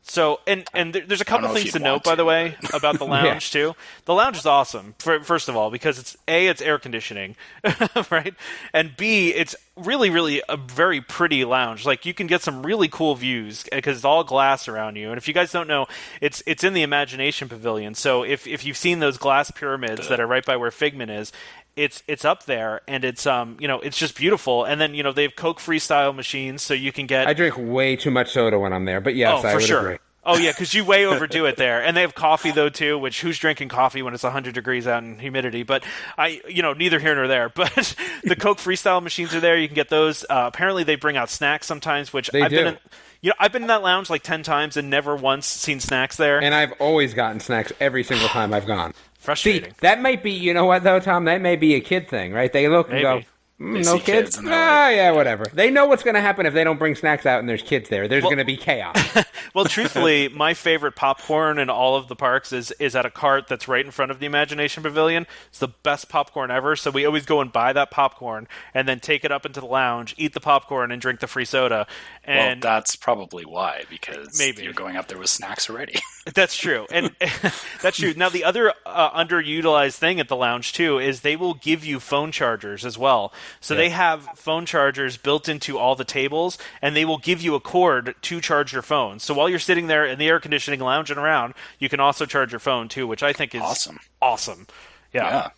So 0.02 0.40
and 0.48 0.68
and 0.74 0.94
there's 0.94 1.22
a 1.22 1.26
couple 1.26 1.50
things 1.50 1.74
to 1.74 1.80
note, 1.80 1.92
want 1.92 2.04
by 2.04 2.16
the 2.16 2.26
way, 2.26 2.56
about 2.74 2.98
the 2.98 3.06
lounge 3.06 3.52
too. 3.52 3.76
The 4.06 4.14
lounge 4.14 4.38
is 4.38 4.46
awesome. 4.46 4.96
For, 4.98 5.20
first 5.20 5.50
of 5.50 5.56
all, 5.56 5.70
because 5.70 6.00
it's 6.00 6.18
a 6.28 6.48
it's 6.48 6.62
air 6.62 6.80
conditioning, 6.80 7.36
right, 8.10 8.34
and 8.74 8.98
b 8.98 9.30
it's 9.30 9.56
really 9.76 10.10
really 10.10 10.42
a 10.50 10.58
very 10.58 11.00
pretty 11.00 11.46
lounge. 11.46 11.86
Like 11.86 12.06
you 12.06 12.14
can 12.14 12.26
get 12.26 12.42
some 12.42 12.66
really 12.66 12.88
cool 12.88 13.14
views 13.16 13.66
eh, 13.72 13.76
because 13.76 13.98
it's 13.98 14.06
all 14.06 14.24
glass 14.24 14.68
around 14.68 14.96
you. 14.96 15.10
And 15.10 15.18
if 15.18 15.28
you 15.28 15.34
guys 15.34 15.52
don't 15.52 15.68
know, 15.68 15.86
it's 16.22 16.42
it's 16.48 16.64
in 16.64 16.74
the 16.74 16.82
Imagination 16.82 17.48
Pavilion. 17.48 17.94
So 17.94 18.24
if 18.24 18.48
if 18.48 18.66
you've 18.66 18.78
seen 18.78 19.00
those 19.00 19.18
glass 19.18 19.52
pyramids 19.52 20.08
that 20.08 20.20
are 20.20 20.28
right 20.28 20.46
by 20.46 20.58
where 20.58 20.72
Figment 20.72 21.12
is, 21.12 21.32
it's 21.80 22.04
it's 22.08 22.26
up 22.26 22.44
there 22.44 22.82
and 22.88 23.06
it's 23.06 23.26
um 23.26 23.56
you 23.60 23.68
know 23.68 23.80
it's 23.80 23.98
just 23.98 24.18
beautiful. 24.18 24.66
And 24.66 24.80
then 24.80 24.94
you 24.94 25.02
know 25.02 25.14
they 25.14 25.24
have 25.24 25.36
Coke 25.36 25.60
freestyle 25.60 26.14
machines, 26.14 26.62
so 26.62 26.74
you 26.74 26.92
can 26.92 27.08
get 27.08 27.28
I 27.28 27.34
drink 27.34 27.56
way 27.58 27.96
too 27.96 28.12
much 28.12 28.32
soda 28.32 28.60
when 28.60 28.74
I'm 28.74 28.86
there, 28.86 29.00
but 29.02 29.16
yes, 29.16 29.42
oh, 29.44 29.48
I 29.48 29.56
would 29.56 29.64
sure. 29.64 29.80
agree. 29.80 29.98
Oh 30.26 30.38
yeah, 30.38 30.52
because 30.52 30.74
you 30.74 30.84
way 30.84 31.06
overdo 31.08 31.46
it 31.46 31.56
there, 31.56 31.82
and 31.82 31.96
they 31.96 32.02
have 32.02 32.14
coffee 32.14 32.52
though 32.52 32.70
too. 32.70 33.00
Which 33.00 33.22
who's 33.22 33.40
drinking 33.40 33.70
coffee 33.70 34.02
when 34.02 34.14
it's 34.14 34.24
100 34.24 34.54
degrees 34.54 34.88
out 34.88 35.02
and 35.04 35.20
humidity? 35.20 35.64
But 35.64 35.84
I, 36.18 36.42
you 36.48 36.62
know, 36.62 36.74
neither 36.74 37.00
here 37.00 37.16
nor 37.16 37.28
there. 37.28 37.50
But 37.56 37.96
the 38.24 38.36
Coke 38.40 38.58
Freestyle 38.58 39.02
machines 39.02 39.34
are 39.34 39.40
there. 39.40 39.58
You 39.58 39.68
can 39.68 39.76
get 39.76 39.90
those. 39.90 40.24
Uh, 40.30 40.44
apparently, 40.48 40.84
they 40.84 40.96
bring 40.96 41.18
out 41.18 41.30
snacks 41.30 41.66
sometimes, 41.66 42.12
which 42.14 42.30
They 42.30 42.42
I've 42.42 42.52
been 42.52 42.64
do. 42.64 42.70
in. 42.72 42.78
You 43.22 43.30
know, 43.30 43.36
I've 43.38 43.52
been 43.52 43.64
in 43.64 43.68
that 43.68 43.82
lounge 43.82 44.10
like 44.10 44.24
10 44.24 44.44
times 44.44 44.78
and 44.78 44.90
never 44.90 45.14
once 45.14 45.46
seen 45.46 45.82
snacks 45.82 46.16
there. 46.16 46.42
And 46.42 46.56
I've 46.56 46.72
always 46.80 47.14
gotten 47.14 47.42
snacks 47.42 47.74
every 47.82 48.04
single 48.06 48.30
time 48.30 48.54
I've 48.54 48.66
gone. 48.66 48.94
See, 49.36 49.60
that 49.82 50.02
might 50.02 50.24
be, 50.24 50.32
you 50.32 50.54
know 50.54 50.66
what 50.66 50.84
though, 50.84 51.00
Tom? 51.00 51.26
That 51.26 51.42
may 51.42 51.56
be 51.56 51.76
a 51.76 51.80
kid 51.80 52.08
thing, 52.08 52.34
right? 52.34 52.52
They 52.52 52.68
look 52.68 52.90
and 52.90 52.98
go, 53.02 53.22
no 53.60 53.82
see 53.82 54.00
kids? 54.00 54.36
kids 54.36 54.38
ah, 54.40 54.42
like- 54.42 54.96
yeah, 54.96 55.12
whatever. 55.12 55.46
They 55.54 55.70
know 55.70 55.86
what's 55.86 56.04
going 56.04 56.16
to 56.16 56.22
happen 56.22 56.46
if 56.46 56.54
they 56.54 56.64
don't 56.64 56.80
bring 56.80 56.96
snacks 56.96 57.26
out 57.26 57.40
and 57.40 57.50
there's 57.50 57.62
kids 57.62 57.90
there. 57.90 58.08
There's 58.08 58.24
going 58.24 58.38
to 58.38 58.46
be 58.46 58.58
chaos. 58.58 58.98
Well, 59.56 59.66
truthfully, 59.66 60.28
my 60.28 60.54
favorite 60.54 60.96
popcorn 60.96 61.58
in 61.58 61.70
all 61.72 61.96
of 61.96 62.08
the 62.08 62.16
parks 62.16 62.54
is 62.54 62.70
is 62.74 62.96
at 62.96 63.06
a 63.06 63.10
cart 63.10 63.48
that's 63.48 63.68
right 63.68 63.84
in 63.84 63.90
front 63.90 64.12
of 64.12 64.20
the 64.20 64.28
Imagination 64.28 64.84
Pavilion. 64.84 65.26
It's 65.48 65.58
the 65.58 65.70
best 65.70 66.08
popcorn 66.08 66.52
ever. 66.52 66.76
So 66.76 66.92
we 66.92 67.04
always 67.06 67.26
go 67.26 67.42
and 67.42 67.52
buy 67.52 67.74
that 67.74 67.90
popcorn 67.90 68.48
and 68.76 68.88
then 68.88 69.00
take 69.00 69.26
it 69.26 69.32
up 69.32 69.48
into 69.48 69.60
the 69.60 69.66
lounge, 69.66 70.14
eat 70.20 70.34
the 70.34 70.40
popcorn, 70.40 70.92
and 70.92 71.02
drink 71.02 71.20
the 71.20 71.26
free 71.28 71.46
soda. 71.46 71.88
Well, 72.28 72.38
And 72.38 72.62
that's 72.62 72.96
probably 72.96 73.44
why 73.44 73.86
because 73.90 74.38
Maybe. 74.38 74.64
you're 74.64 74.74
going 74.74 74.98
up 74.98 75.08
there 75.08 75.18
with 75.18 75.30
snacks 75.30 75.68
already. 75.70 75.96
That's 76.36 76.56
true, 76.56 76.86
and 76.92 77.16
that's 77.82 77.98
true. 77.98 78.14
Now, 78.16 78.30
the 78.30 78.44
other 78.44 78.72
uh, 78.86 79.10
underutilized 79.20 79.96
thing 79.96 80.20
at 80.20 80.28
the 80.28 80.36
lounge 80.36 80.74
too 80.74 81.00
is 81.00 81.22
they 81.22 81.36
will 81.36 81.56
give 81.56 81.84
you 81.84 82.00
phone 82.00 82.32
chargers 82.32 82.86
as 82.86 83.00
well. 83.00 83.34
So 83.62 83.76
they 83.76 83.90
have 83.90 84.24
phone 84.36 84.66
chargers 84.66 85.18
built 85.18 85.50
into 85.50 85.78
all 85.78 85.96
the 85.96 86.04
tables, 86.04 86.58
and 86.82 86.96
they 86.96 87.06
will 87.06 87.18
give 87.18 87.42
you 87.42 87.56
a 87.56 87.60
cord 87.60 88.16
to 88.22 88.42
charge 88.42 88.74
your 88.74 88.82
phone. 88.82 89.20
So 89.20 89.34
while 89.34 89.50
you're 89.50 89.60
sitting 89.60 89.88
there 89.88 90.06
in 90.06 90.20
the 90.20 90.28
air 90.28 90.40
conditioning, 90.40 90.80
lounging 90.80 91.18
around, 91.18 91.54
you 91.80 91.90
can 91.90 92.00
also 92.00 92.26
charge 92.26 92.52
your 92.52 92.60
phone 92.60 92.88
too, 92.90 93.08
which 93.08 93.24
I 93.24 93.34
think 93.34 93.54
is 93.56 93.62
Awesome. 93.62 94.00
Awesome. 94.22 94.68
Yeah. 95.14 95.24
yeah. 95.28 95.50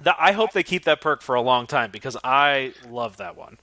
That- 0.00 0.16
I 0.18 0.32
hope 0.32 0.52
they 0.52 0.62
keep 0.62 0.84
that 0.84 1.00
perk 1.00 1.22
for 1.22 1.34
a 1.34 1.40
long 1.42 1.66
time 1.66 1.90
because 1.90 2.16
I 2.24 2.74
love 2.88 3.16
that 3.18 3.36
one. 3.36 3.58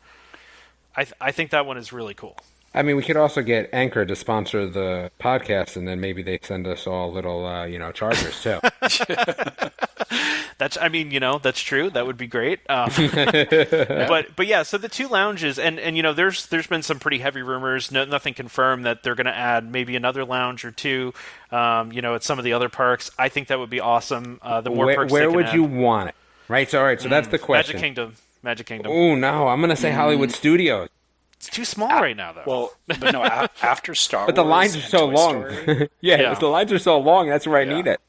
I 0.96 1.04
th- 1.06 1.14
I 1.22 1.32
think 1.32 1.52
that 1.52 1.66
one 1.66 1.78
is 1.78 1.94
really 1.94 2.14
cool. 2.14 2.38
I 2.74 2.84
mean, 2.84 2.96
we 2.96 3.04
could 3.04 3.18
also 3.18 3.42
get 3.42 3.70
Anker 3.74 4.06
to 4.06 4.16
sponsor 4.16 4.66
the 4.68 5.12
podcast, 5.20 5.76
and 5.76 5.88
then 5.88 6.00
maybe 6.00 6.24
they 6.24 6.40
send 6.42 6.68
us 6.68 6.88
all 6.88 7.12
little, 7.12 7.46
uh, 7.46 7.66
you 7.66 7.78
know, 7.78 7.92
chargers 7.92 8.42
too. 8.42 8.60
That's, 10.62 10.78
I 10.80 10.90
mean, 10.90 11.10
you 11.10 11.20
know, 11.20 11.40
that's 11.40 11.60
true. 11.60 11.90
That 11.90 12.06
would 12.06 12.18
be 12.18 12.28
great. 12.28 12.60
Um, 12.70 12.92
but, 13.16 14.36
but 14.36 14.46
yeah. 14.46 14.62
So 14.62 14.78
the 14.78 14.90
two 14.90 15.08
lounges, 15.08 15.58
and 15.58 15.80
and 15.80 15.98
you 15.98 16.04
know, 16.04 16.14
there's 16.14 16.46
there's 16.46 16.68
been 16.68 16.84
some 16.84 17.00
pretty 17.00 17.18
heavy 17.18 17.42
rumors. 17.42 17.92
No, 17.92 18.06
nothing 18.06 18.36
confirmed 18.36 18.86
that 18.86 19.02
they're 19.02 19.16
going 19.16 19.26
to 19.26 19.36
add 19.36 19.72
maybe 19.72 19.96
another 19.96 20.24
lounge 20.24 20.64
or 20.64 20.70
two. 20.70 21.16
Um, 21.50 21.92
you 21.92 22.04
know, 22.04 22.14
at 22.14 22.24
some 22.24 22.38
of 22.38 22.46
the 22.46 22.54
other 22.54 22.70
parks. 22.70 23.10
I 23.18 23.28
think 23.30 23.48
that 23.48 23.58
would 23.58 23.72
be 23.72 23.80
awesome. 23.80 24.40
Uh, 24.44 24.62
the 24.62 24.70
more 24.70 24.86
where 24.86 24.96
perks 24.98 25.12
where 25.12 25.32
would 25.32 25.48
add. 25.48 25.56
you 25.56 25.64
want 25.64 26.10
it? 26.10 26.16
Right. 26.48 26.70
So, 26.70 26.78
all 26.78 26.86
right. 26.86 27.02
So 27.02 27.10
that's 27.10 27.30
the 27.30 27.40
question. 27.40 27.78
Magic 27.78 27.84
Kingdom. 27.84 28.16
Magic 28.44 28.68
Kingdom. 28.68 28.92
Oh 28.92 29.16
no, 29.16 29.48
I'm 29.48 29.62
going 29.62 29.72
to 29.72 29.76
say 29.76 29.90
Hollywood 29.90 30.32
Studios, 30.32 30.90
It's 31.42 31.50
too 31.50 31.66
small 31.66 31.90
right 31.90 32.16
now, 32.16 32.34
though. 32.34 32.44
Well, 32.46 32.74
but 32.86 33.12
no, 33.12 33.24
a- 33.24 33.50
after 33.64 33.96
Star 33.96 34.28
but 34.28 34.36
the 34.36 34.44
lines 34.46 34.76
are 34.76 34.82
so 34.82 35.08
Toy 35.10 35.14
long. 35.16 35.50
Story- 35.52 35.90
yeah, 36.02 36.22
Yeah. 36.22 36.34
the 36.36 36.46
lines 36.46 36.72
are 36.72 36.78
so 36.78 37.00
long. 37.00 37.28
That's 37.30 37.48
where 37.48 37.58
I 37.60 37.64
Yeah. 37.64 37.76
need 37.76 37.88
it. 37.88 38.00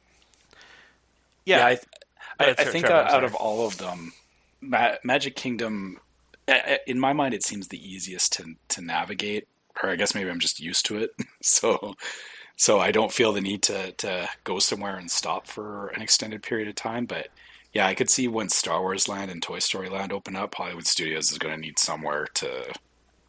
yeah. 1.47 1.59
yeah, 1.59 1.64
I, 1.66 1.71
I, 2.38 2.45
ahead, 2.45 2.61
I 2.61 2.64
think 2.64 2.87
I'm 2.90 2.92
uh, 3.07 3.11
out 3.11 3.25
of 3.25 3.35
all 3.35 3.66
of 3.66 3.79
them, 3.79 4.12
Ma- 4.61 4.97
Magic 5.03 5.35
Kingdom, 5.35 5.99
in 6.87 7.01
my 7.01 7.14
mind, 7.14 7.33
it 7.33 7.42
seems 7.42 7.68
the 7.68 7.81
easiest 7.83 8.35
to 8.35 8.55
to 8.68 8.83
navigate. 8.83 9.49
Or 9.83 9.88
I 9.88 9.97
guess 9.97 10.14
maybe 10.14 10.29
I'm 10.29 10.38
just 10.40 10.61
used 10.61 10.85
to 10.87 10.99
it, 10.99 11.12
so 11.42 11.95
so 12.57 12.81
I 12.81 12.92
don't 12.92 13.12
feel 13.12 13.33
the 13.33 13.40
need 13.40 13.62
to 13.62 13.92
to 13.92 14.29
go 14.45 14.59
somewhere 14.59 14.97
and 14.97 15.11
stop 15.11 15.47
for 15.47 15.87
an 15.88 16.03
extended 16.03 16.42
period 16.42 16.68
of 16.68 16.75
time. 16.75 17.07
But 17.07 17.29
yeah, 17.73 17.87
I 17.87 17.95
could 17.95 18.11
see 18.11 18.29
when 18.29 18.51
Star 18.51 18.83
Wars 18.83 19.09
Land 19.09 19.31
and 19.31 19.42
Toy 19.42 19.61
Story 19.61 19.88
Land 19.88 20.12
open 20.12 20.37
up, 20.37 20.55
Hollywood 20.55 20.87
Studios 20.87 21.33
is 21.33 21.38
going 21.38 21.55
to 21.55 21.61
need 21.61 21.79
somewhere 21.79 22.27
to 22.35 22.75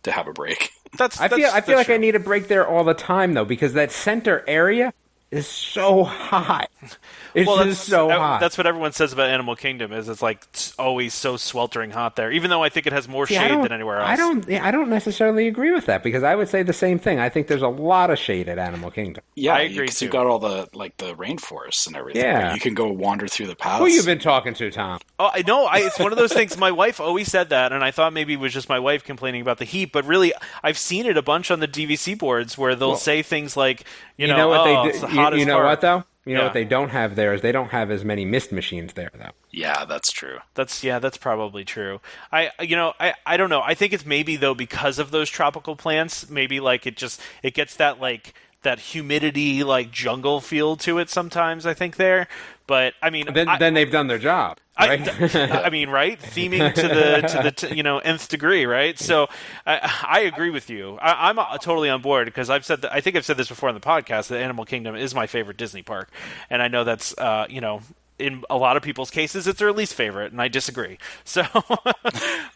to 0.04 0.12
have 0.12 0.28
a 0.28 0.34
break. 0.34 0.72
that's. 0.98 1.20
I 1.20 1.28
feel 1.28 1.38
that's- 1.40 1.54
I 1.54 1.62
feel 1.62 1.76
that's 1.78 1.90
like 1.90 1.96
I 1.96 1.98
need 2.00 2.16
a 2.16 2.20
break 2.20 2.48
there 2.48 2.68
all 2.68 2.84
the 2.84 2.94
time 2.94 3.34
though, 3.34 3.46
because 3.46 3.74
that 3.74 3.92
center 3.92 4.44
area 4.48 4.94
is 5.34 5.48
so 5.48 6.04
hot. 6.04 6.70
It's 7.36 7.48
well, 7.48 7.64
just 7.64 7.88
so 7.88 8.10
hot. 8.10 8.40
That's 8.42 8.60
what 8.60 8.68
everyone 8.68 8.92
says 8.92 9.12
about 9.12 9.30
Animal 9.30 9.56
Kingdom 9.56 9.92
is 9.92 10.08
it's 10.08 10.22
like 10.22 10.46
it's 10.52 10.76
always 10.78 11.16
so 11.16 11.36
sweltering 11.36 11.90
hot 11.90 12.16
there. 12.16 12.32
Even 12.32 12.52
though 12.52 12.62
I 12.62 12.70
think 12.70 12.86
it 12.86 12.94
has 12.94 13.08
more 13.08 13.26
See, 13.26 13.34
shade 13.34 13.50
than 13.50 13.72
anywhere 13.72 13.98
else. 14.00 14.10
I 14.10 14.16
don't. 14.16 14.52
I 14.52 14.70
don't 14.70 14.90
necessarily 14.90 15.48
agree 15.48 15.72
with 15.72 15.88
that 15.88 16.04
because 16.04 16.22
I 16.22 16.36
would 16.36 16.48
say 16.48 16.62
the 16.62 16.74
same 16.74 17.00
thing. 17.00 17.20
I 17.20 17.30
think 17.30 17.48
there's 17.48 17.64
a 17.64 17.68
lot 17.68 18.12
of 18.12 18.20
shade 18.20 18.48
at 18.50 18.60
Animal 18.60 18.92
Kingdom. 18.92 19.24
Yeah, 19.34 19.56
I 19.56 19.62
agree, 19.62 19.86
because 19.86 20.00
you've 20.04 20.12
got 20.12 20.28
all 20.28 20.38
the 20.38 20.70
like 20.74 20.98
the 20.98 21.16
rainforests 21.16 21.88
and 21.88 21.96
everything. 21.96 22.22
Yeah. 22.22 22.44
where 22.44 22.54
you 22.54 22.60
can 22.60 22.76
go 22.76 22.92
wander 22.92 23.28
through 23.28 23.48
the 23.48 23.56
paths. 23.56 23.80
Who 23.80 23.88
you 23.88 24.04
been 24.04 24.20
talking 24.20 24.54
to, 24.54 24.70
Tom? 24.70 25.00
Oh, 25.18 25.32
I 25.34 25.42
know. 25.42 25.66
I, 25.66 25.80
it's 25.80 25.98
one 25.98 26.12
of 26.12 26.20
those 26.20 26.34
things. 26.34 26.56
My 26.56 26.72
wife 26.72 27.00
always 27.00 27.32
said 27.32 27.50
that, 27.50 27.72
and 27.72 27.84
I 27.84 27.90
thought 27.90 28.14
maybe 28.14 28.34
it 28.34 28.40
was 28.40 28.54
just 28.54 28.70
my 28.70 28.78
wife 28.78 29.04
complaining 29.04 29.42
about 29.42 29.58
the 29.58 29.66
heat. 29.66 29.92
But 29.92 30.06
really, 30.06 30.34
I've 30.62 30.78
seen 30.78 31.08
it 31.08 31.18
a 31.18 31.24
bunch 31.24 31.50
on 31.50 31.62
the 31.62 31.68
DVC 31.68 32.16
boards 32.16 32.60
where 32.60 32.76
they'll 32.76 32.96
say 32.96 33.24
things 33.24 33.58
like, 33.58 33.86
"You, 34.18 34.28
You 34.28 34.34
know 34.34 34.50
what 34.50 34.68
oh, 34.68 34.92
they 34.92 34.92
do? 34.92 35.08
You, 35.32 35.40
you 35.40 35.46
know 35.46 35.56
part." 35.56 35.66
what 35.66 35.82
though? 35.82 36.04
You 36.26 36.36
know 36.36 36.46
what 36.46 36.54
they 36.54 36.64
don't 36.64 36.90
have 36.90 37.18
there 37.18 37.34
is 37.34 37.42
they 37.42 37.52
don't 37.52 37.70
have 37.70 37.92
as 37.92 38.06
many 38.06 38.24
mist 38.24 38.54
machines 38.54 38.94
there 38.94 39.12
though. 39.14 39.32
Yeah, 39.52 39.84
that's 39.84 40.10
true. 40.10 40.38
That's 40.54 40.82
yeah, 40.82 41.00
that's 41.00 41.18
probably 41.18 41.66
true. 41.66 42.00
I 42.32 42.52
you 42.62 42.78
know 42.78 42.94
I 42.98 43.14
I 43.26 43.36
don't 43.36 43.50
know. 43.50 43.62
I 43.62 43.74
think 43.74 43.92
it's 43.92 44.06
maybe 44.06 44.38
though 44.38 44.56
because 44.56 45.00
of 45.00 45.12
those 45.12 45.30
tropical 45.30 45.76
plants. 45.76 46.30
Maybe 46.30 46.62
like 46.62 46.88
it 46.88 46.96
just 46.96 47.20
it 47.42 47.54
gets 47.54 47.76
that 47.76 48.00
like 48.00 48.34
that 48.62 48.80
humidity 48.80 49.64
like 49.66 49.92
jungle 49.92 50.40
feel 50.40 50.78
to 50.78 50.98
it 50.98 51.10
sometimes. 51.10 51.66
I 51.66 51.74
think 51.74 51.98
there, 51.98 52.30
but 52.68 52.94
I 53.02 53.10
mean 53.10 53.34
Then 53.34 53.50
I, 53.50 53.58
then 53.58 53.74
they've 53.74 53.92
done 53.92 54.08
their 54.08 54.18
job, 54.18 54.60
right? 54.80 55.36
I 55.66 55.70
mean, 55.70 55.90
right? 55.90 56.20
Theming 56.20 56.74
to 56.74 56.82
the 56.82 57.28
to 57.28 57.44
the 57.44 57.52
t- 57.52 57.76
you 57.76 57.84
know 57.84 58.00
nth 58.00 58.28
degree, 58.30 58.66
right? 58.66 58.98
So 58.98 59.28
I, 59.66 60.04
I 60.08 60.20
agree 60.22 60.50
with 60.50 60.70
you. 60.70 60.98
I, 61.02 61.30
I'm 61.30 61.40
uh, 61.40 61.58
totally 61.58 61.90
on 61.90 62.02
board 62.02 62.26
because 62.26 62.50
I've 62.50 62.66
said 62.66 62.82
that. 62.82 62.94
I 62.94 63.02
think 63.02 63.16
I've 63.16 63.26
said 63.26 63.38
this 63.38 63.50
before 63.50 63.70
on 63.70 63.76
the 63.76 63.82
podcast 63.82 64.28
that 64.30 64.42
Animal 64.42 64.66
Kingdom 64.66 64.96
is 64.96 65.14
my 65.14 65.28
favorite 65.28 65.58
Disney 65.58 65.84
park, 65.84 66.12
and 66.50 66.62
I 66.62 66.68
know 66.68 66.84
that's 66.84 67.18
uh, 67.18 67.46
you 67.50 67.62
know 67.62 67.82
in 68.20 68.44
a 68.50 68.58
lot 68.58 68.78
of 68.78 68.84
people's 68.84 69.10
cases 69.10 69.48
it's 69.48 69.60
their 69.60 69.72
least 69.74 69.94
favorite, 69.96 70.32
and 70.32 70.42
I 70.42 70.48
disagree. 70.48 70.98
So, 71.26 71.44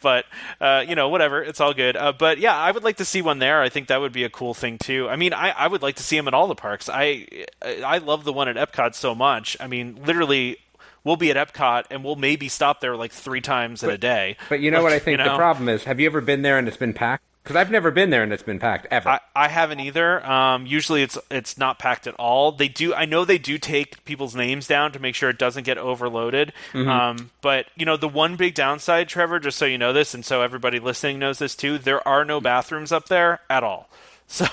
but 0.02 0.26
uh, 0.62 0.86
you 0.88 0.96
know, 0.96 1.10
whatever, 1.10 1.42
it's 1.42 1.60
all 1.60 1.74
good. 1.74 1.98
Uh, 1.98 2.12
but 2.12 2.38
yeah, 2.38 2.56
I 2.56 2.72
would 2.72 2.84
like 2.84 2.98
to 2.98 3.06
see 3.06 3.22
one 3.24 3.40
there. 3.40 3.62
I 3.62 3.70
think 3.70 3.88
that 3.88 4.00
would 4.02 4.12
be 4.12 4.24
a 4.24 4.30
cool 4.30 4.54
thing 4.54 4.78
too. 4.78 5.10
I 5.10 5.16
mean, 5.16 5.34
I, 5.34 5.50
I 5.50 5.68
would 5.68 5.82
like 5.82 5.96
to 5.96 6.04
see 6.04 6.16
them 6.16 6.28
at 6.28 6.34
all 6.34 6.48
the 6.48 6.56
parks. 6.56 6.90
I 6.90 7.28
I 7.64 7.98
love 7.98 8.24
the 8.24 8.34
one 8.34 8.48
at 8.48 8.56
Epcot 8.56 8.94
so 8.94 9.16
much. 9.16 9.58
I 9.60 9.68
mean, 9.68 10.00
literally 10.06 10.58
we'll 11.08 11.16
be 11.16 11.32
at 11.32 11.38
Epcot 11.38 11.86
and 11.90 12.04
we'll 12.04 12.18
maybe 12.18 12.50
stop 12.50 12.82
there 12.82 12.96
like 12.96 13.12
three 13.12 13.42
times 13.42 13.82
in 13.82 13.90
a 13.90 13.98
day. 13.98 14.36
But 14.50 14.60
you 14.60 14.70
know 14.70 14.84
what 14.84 14.94
I 14.94 15.00
think 15.00 15.18
you 15.18 15.24
the 15.24 15.36
problem 15.36 15.70
is? 15.70 15.86
Have 15.86 16.00
you 16.00 16.06
ever 16.06 16.22
been 16.22 16.42
there 16.42 16.60
and 16.60 16.68
it's 16.68 16.78
been 16.78 16.94
packed? 16.94 17.24
Because 17.44 17.56
I've 17.56 17.72
never 17.72 17.92
been 17.92 18.10
there 18.10 18.24
and 18.24 18.34
it's 18.34 18.44
been 18.44 18.60
packed 18.60 18.88
ever. 18.92 19.08
I, 19.08 19.20
I 19.34 19.48
haven't 19.48 19.80
either. 19.80 20.26
Um, 20.30 20.66
usually 20.66 21.02
it's 21.02 21.18
it's 21.32 21.58
not 21.58 21.80
packed 21.80 22.06
at 22.06 22.14
all. 22.16 22.52
They 22.52 22.68
do. 22.68 22.94
I 22.94 23.06
know 23.06 23.24
they 23.24 23.38
do 23.38 23.58
take 23.58 24.04
people's 24.04 24.36
names 24.36 24.68
down 24.68 24.92
to 24.92 25.00
make 25.00 25.16
sure 25.16 25.30
it 25.30 25.40
doesn't 25.40 25.64
get 25.64 25.78
overloaded. 25.78 26.52
Mm-hmm. 26.74 26.90
Um, 26.90 27.32
but 27.40 27.68
you 27.78 27.86
know 27.86 27.96
the 27.96 28.10
one 28.10 28.36
big 28.36 28.54
downside, 28.54 29.08
Trevor, 29.08 29.40
just 29.40 29.58
so 29.58 29.64
you 29.64 29.78
know 29.78 29.94
this, 29.94 30.14
and 30.14 30.26
so 30.26 30.42
everybody 30.42 30.78
listening 30.78 31.20
knows 31.20 31.40
this 31.40 31.56
too. 31.56 31.78
There 31.78 32.06
are 32.06 32.26
no 32.26 32.42
bathrooms 32.42 32.92
up 32.92 33.08
there 33.08 33.40
at 33.50 33.64
all. 33.64 33.90
So, 34.30 34.46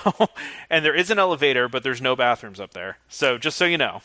and 0.69 0.85
there 0.85 0.95
is 0.95 1.09
an 1.11 1.19
elevator, 1.19 1.67
but 1.67 1.83
there's 1.83 2.01
no 2.01 2.15
bathrooms 2.15 2.61
up 2.61 2.71
there. 2.71 2.97
So 3.09 3.37
just 3.37 3.57
so 3.57 3.65
you 3.65 3.77
know. 3.77 4.03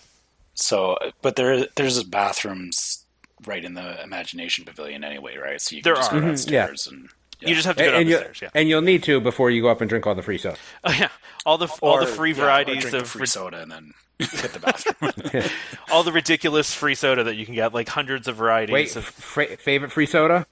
So, 0.61 0.97
but 1.23 1.37
there 1.37 1.67
there's 1.77 2.03
bathrooms 2.05 3.05
right 3.47 3.65
in 3.65 3.75
the 3.75 4.03
Imagination 4.03 4.65
Pavilion 4.65 5.03
anyway, 5.05 5.37
right? 5.37 5.61
So 5.61 5.75
you 5.77 5.83
can 5.83 5.93
There 5.93 5.97
just 5.97 6.13
are. 6.13 6.21
go 6.21 6.27
downstairs 6.27 6.87
and 6.87 7.09
You 7.41 7.55
just 7.55 7.67
have 7.67 7.77
to 7.77 7.83
go 7.85 7.89
and, 7.91 7.97
and, 8.01 8.09
you, 8.11 8.17
the 8.17 8.21
stairs. 8.23 8.41
Yeah. 8.43 8.51
and 8.55 8.69
you'll 8.69 8.83
need 8.83 9.03
to 9.05 9.21
before 9.21 9.51
you 9.51 9.63
go 9.63 9.69
up 9.69 9.81
and 9.81 9.89
drink 9.89 10.07
all 10.07 10.15
the 10.15 10.23
free 10.23 10.39
soda. 10.39 10.59
Oh, 10.85 10.93
yeah. 10.93 11.09
All 11.47 11.57
the 11.57 11.69
all 11.81 11.95
or, 11.95 12.01
the 12.01 12.07
free 12.07 12.33
yeah, 12.33 12.37
or 12.37 12.41
varieties 12.45 12.81
drink 12.83 12.91
the 12.93 12.99
of 12.99 13.09
free 13.09 13.27
soda 13.27 13.63
and 13.63 13.71
then 13.73 13.95
hit 14.19 14.53
the 14.53 14.59
bathroom. 14.61 15.43
all 15.91 16.03
the 16.03 16.13
ridiculous 16.13 16.75
free 16.75 16.95
soda 16.95 17.25
that 17.25 17.37
you 17.37 17.47
can 17.47 17.55
get, 17.55 17.73
like 17.73 17.89
hundreds 17.89 18.29
of 18.29 18.37
varieties. 18.37 18.75
Wait, 18.75 18.95
of, 18.97 19.05
fra- 19.05 19.57
favorite 19.57 19.91
free 19.93 20.07
soda? 20.07 20.47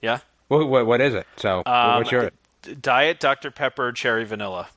yeah. 0.00 0.20
What, 0.48 0.66
what, 0.68 0.86
what 0.86 1.00
is 1.00 1.14
it? 1.14 1.26
So, 1.36 1.62
Um, 1.66 1.98
what's 1.98 2.10
your? 2.10 2.30
Diet 2.80 3.20
Dr 3.20 3.50
Pepper 3.52 3.92
Cherry 3.92 4.24
Vanilla. 4.24 4.68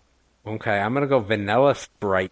Okay, 0.45 0.77
I'm 0.77 0.93
gonna 0.93 1.07
go 1.07 1.19
vanilla 1.19 1.73
Sprite. 1.75 2.31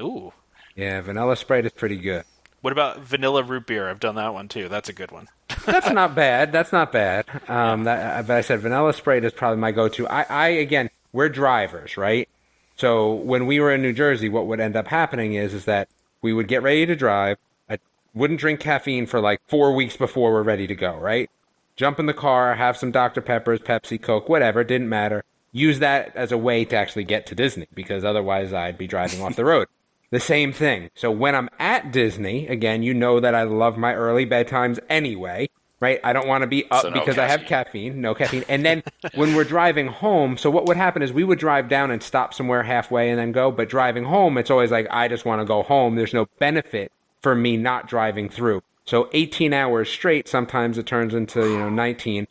Ooh. 0.00 0.32
Yeah, 0.76 1.00
vanilla 1.00 1.36
Sprite 1.36 1.66
is 1.66 1.72
pretty 1.72 1.96
good. 1.96 2.24
What 2.60 2.72
about 2.72 3.00
vanilla 3.00 3.42
root 3.42 3.66
beer? 3.66 3.88
I've 3.88 4.00
done 4.00 4.16
that 4.16 4.34
one 4.34 4.48
too. 4.48 4.68
That's 4.68 4.88
a 4.88 4.92
good 4.92 5.10
one. 5.10 5.28
That's 5.66 5.90
not 5.90 6.14
bad. 6.14 6.52
That's 6.52 6.72
not 6.72 6.92
bad. 6.92 7.24
Um, 7.48 7.84
that, 7.84 8.26
but 8.26 8.36
I 8.36 8.40
said 8.42 8.60
vanilla 8.60 8.92
Sprite 8.92 9.24
is 9.24 9.32
probably 9.32 9.58
my 9.58 9.72
go-to. 9.72 10.06
I, 10.06 10.22
I 10.22 10.48
again, 10.48 10.90
we're 11.12 11.28
drivers, 11.28 11.96
right? 11.96 12.28
So 12.76 13.14
when 13.14 13.46
we 13.46 13.58
were 13.58 13.72
in 13.72 13.82
New 13.82 13.92
Jersey, 13.92 14.28
what 14.28 14.46
would 14.46 14.60
end 14.60 14.76
up 14.76 14.88
happening 14.88 15.34
is, 15.34 15.54
is 15.54 15.64
that 15.64 15.88
we 16.22 16.32
would 16.32 16.48
get 16.48 16.62
ready 16.62 16.84
to 16.86 16.94
drive. 16.94 17.38
I 17.70 17.78
wouldn't 18.14 18.40
drink 18.40 18.60
caffeine 18.60 19.06
for 19.06 19.20
like 19.20 19.40
four 19.46 19.74
weeks 19.74 19.96
before 19.96 20.32
we're 20.32 20.42
ready 20.42 20.66
to 20.66 20.74
go, 20.74 20.96
right? 20.96 21.30
Jump 21.76 21.98
in 21.98 22.06
the 22.06 22.14
car, 22.14 22.54
have 22.54 22.76
some 22.76 22.90
Dr. 22.90 23.20
Peppers, 23.20 23.60
Pepsi, 23.60 24.00
Coke, 24.00 24.28
whatever, 24.28 24.64
didn't 24.64 24.88
matter. 24.88 25.24
Use 25.52 25.78
that 25.78 26.14
as 26.16 26.32
a 26.32 26.38
way 26.38 26.64
to 26.66 26.76
actually 26.76 27.04
get 27.04 27.26
to 27.26 27.34
Disney 27.34 27.68
because 27.74 28.04
otherwise 28.04 28.52
I'd 28.52 28.76
be 28.76 28.86
driving 28.86 29.22
off 29.22 29.36
the 29.36 29.44
road. 29.44 29.68
The 30.10 30.20
same 30.20 30.52
thing. 30.52 30.90
So 30.94 31.10
when 31.10 31.34
I'm 31.34 31.48
at 31.58 31.92
Disney, 31.92 32.46
again, 32.46 32.82
you 32.82 32.94
know 32.94 33.20
that 33.20 33.34
I 33.34 33.42
love 33.42 33.76
my 33.76 33.94
early 33.94 34.24
bedtimes 34.24 34.78
anyway, 34.88 35.48
right? 35.80 35.98
I 36.04 36.12
don't 36.12 36.28
want 36.28 36.42
to 36.42 36.46
be 36.46 36.70
up 36.70 36.82
So 36.82 36.90
no 36.90 37.00
because 37.00 37.18
I 37.18 37.26
have 37.26 37.40
caffeine. 37.40 37.92
caffeine, 37.92 38.00
no 38.00 38.14
caffeine. 38.20 38.44
And 38.48 38.64
then 38.64 38.82
when 39.14 39.34
we're 39.34 39.44
driving 39.44 39.88
home, 39.88 40.36
so 40.36 40.48
what 40.50 40.66
would 40.66 40.76
happen 40.76 41.02
is 41.02 41.12
we 41.12 41.24
would 41.24 41.38
drive 41.38 41.68
down 41.68 41.90
and 41.90 42.02
stop 42.02 42.34
somewhere 42.34 42.62
halfway 42.62 43.10
and 43.10 43.18
then 43.18 43.32
go, 43.32 43.50
but 43.50 43.68
driving 43.68 44.04
home, 44.04 44.38
it's 44.38 44.50
always 44.50 44.70
like, 44.70 44.86
I 44.90 45.08
just 45.08 45.24
want 45.24 45.40
to 45.40 45.44
go 45.44 45.62
home. 45.62 45.96
There's 45.96 46.14
no 46.14 46.26
benefit 46.38 46.92
for 47.20 47.34
me 47.34 47.56
not 47.56 47.88
driving 47.88 48.28
through. 48.28 48.62
So 48.84 49.08
18 49.12 49.52
hours 49.52 49.90
straight, 49.90 50.28
sometimes 50.28 50.78
it 50.78 50.86
turns 50.86 51.12
into, 51.12 51.40
you 51.40 51.58
know, 51.58 51.68
19. 51.68 52.28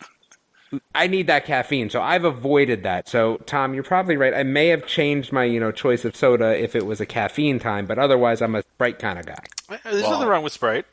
I 0.94 1.08
need 1.08 1.28
that 1.28 1.46
caffeine, 1.46 1.90
so 1.90 2.02
I've 2.02 2.24
avoided 2.26 2.84
that. 2.84 3.08
So, 3.08 3.38
Tom, 3.46 3.74
you're 3.74 3.84
probably 3.84 4.18
right. 4.18 4.34
I 4.34 4.44
may 4.44 4.68
have 4.70 4.86
changed 4.88 5.32
my, 5.32 5.44
you 5.44 5.60
know, 5.60 5.72
choice 5.72 6.04
of 6.06 6.16
soda 6.16 6.58
if 6.62 6.76
it 6.76 6.86
was 6.86 7.00
a 7.00 7.06
caffeine 7.06 7.60
time, 7.60 7.86
but 7.86 7.98
otherwise, 8.00 8.42
I'm 8.42 8.56
a 8.56 8.62
Sprite 8.62 9.00
kind 9.00 9.20
of 9.20 9.26
guy. 9.26 9.44
There's 9.84 10.02
Well- 10.04 10.12
nothing 10.12 10.28
wrong 10.28 10.44
with 10.44 10.54
Sprite. 10.54 10.86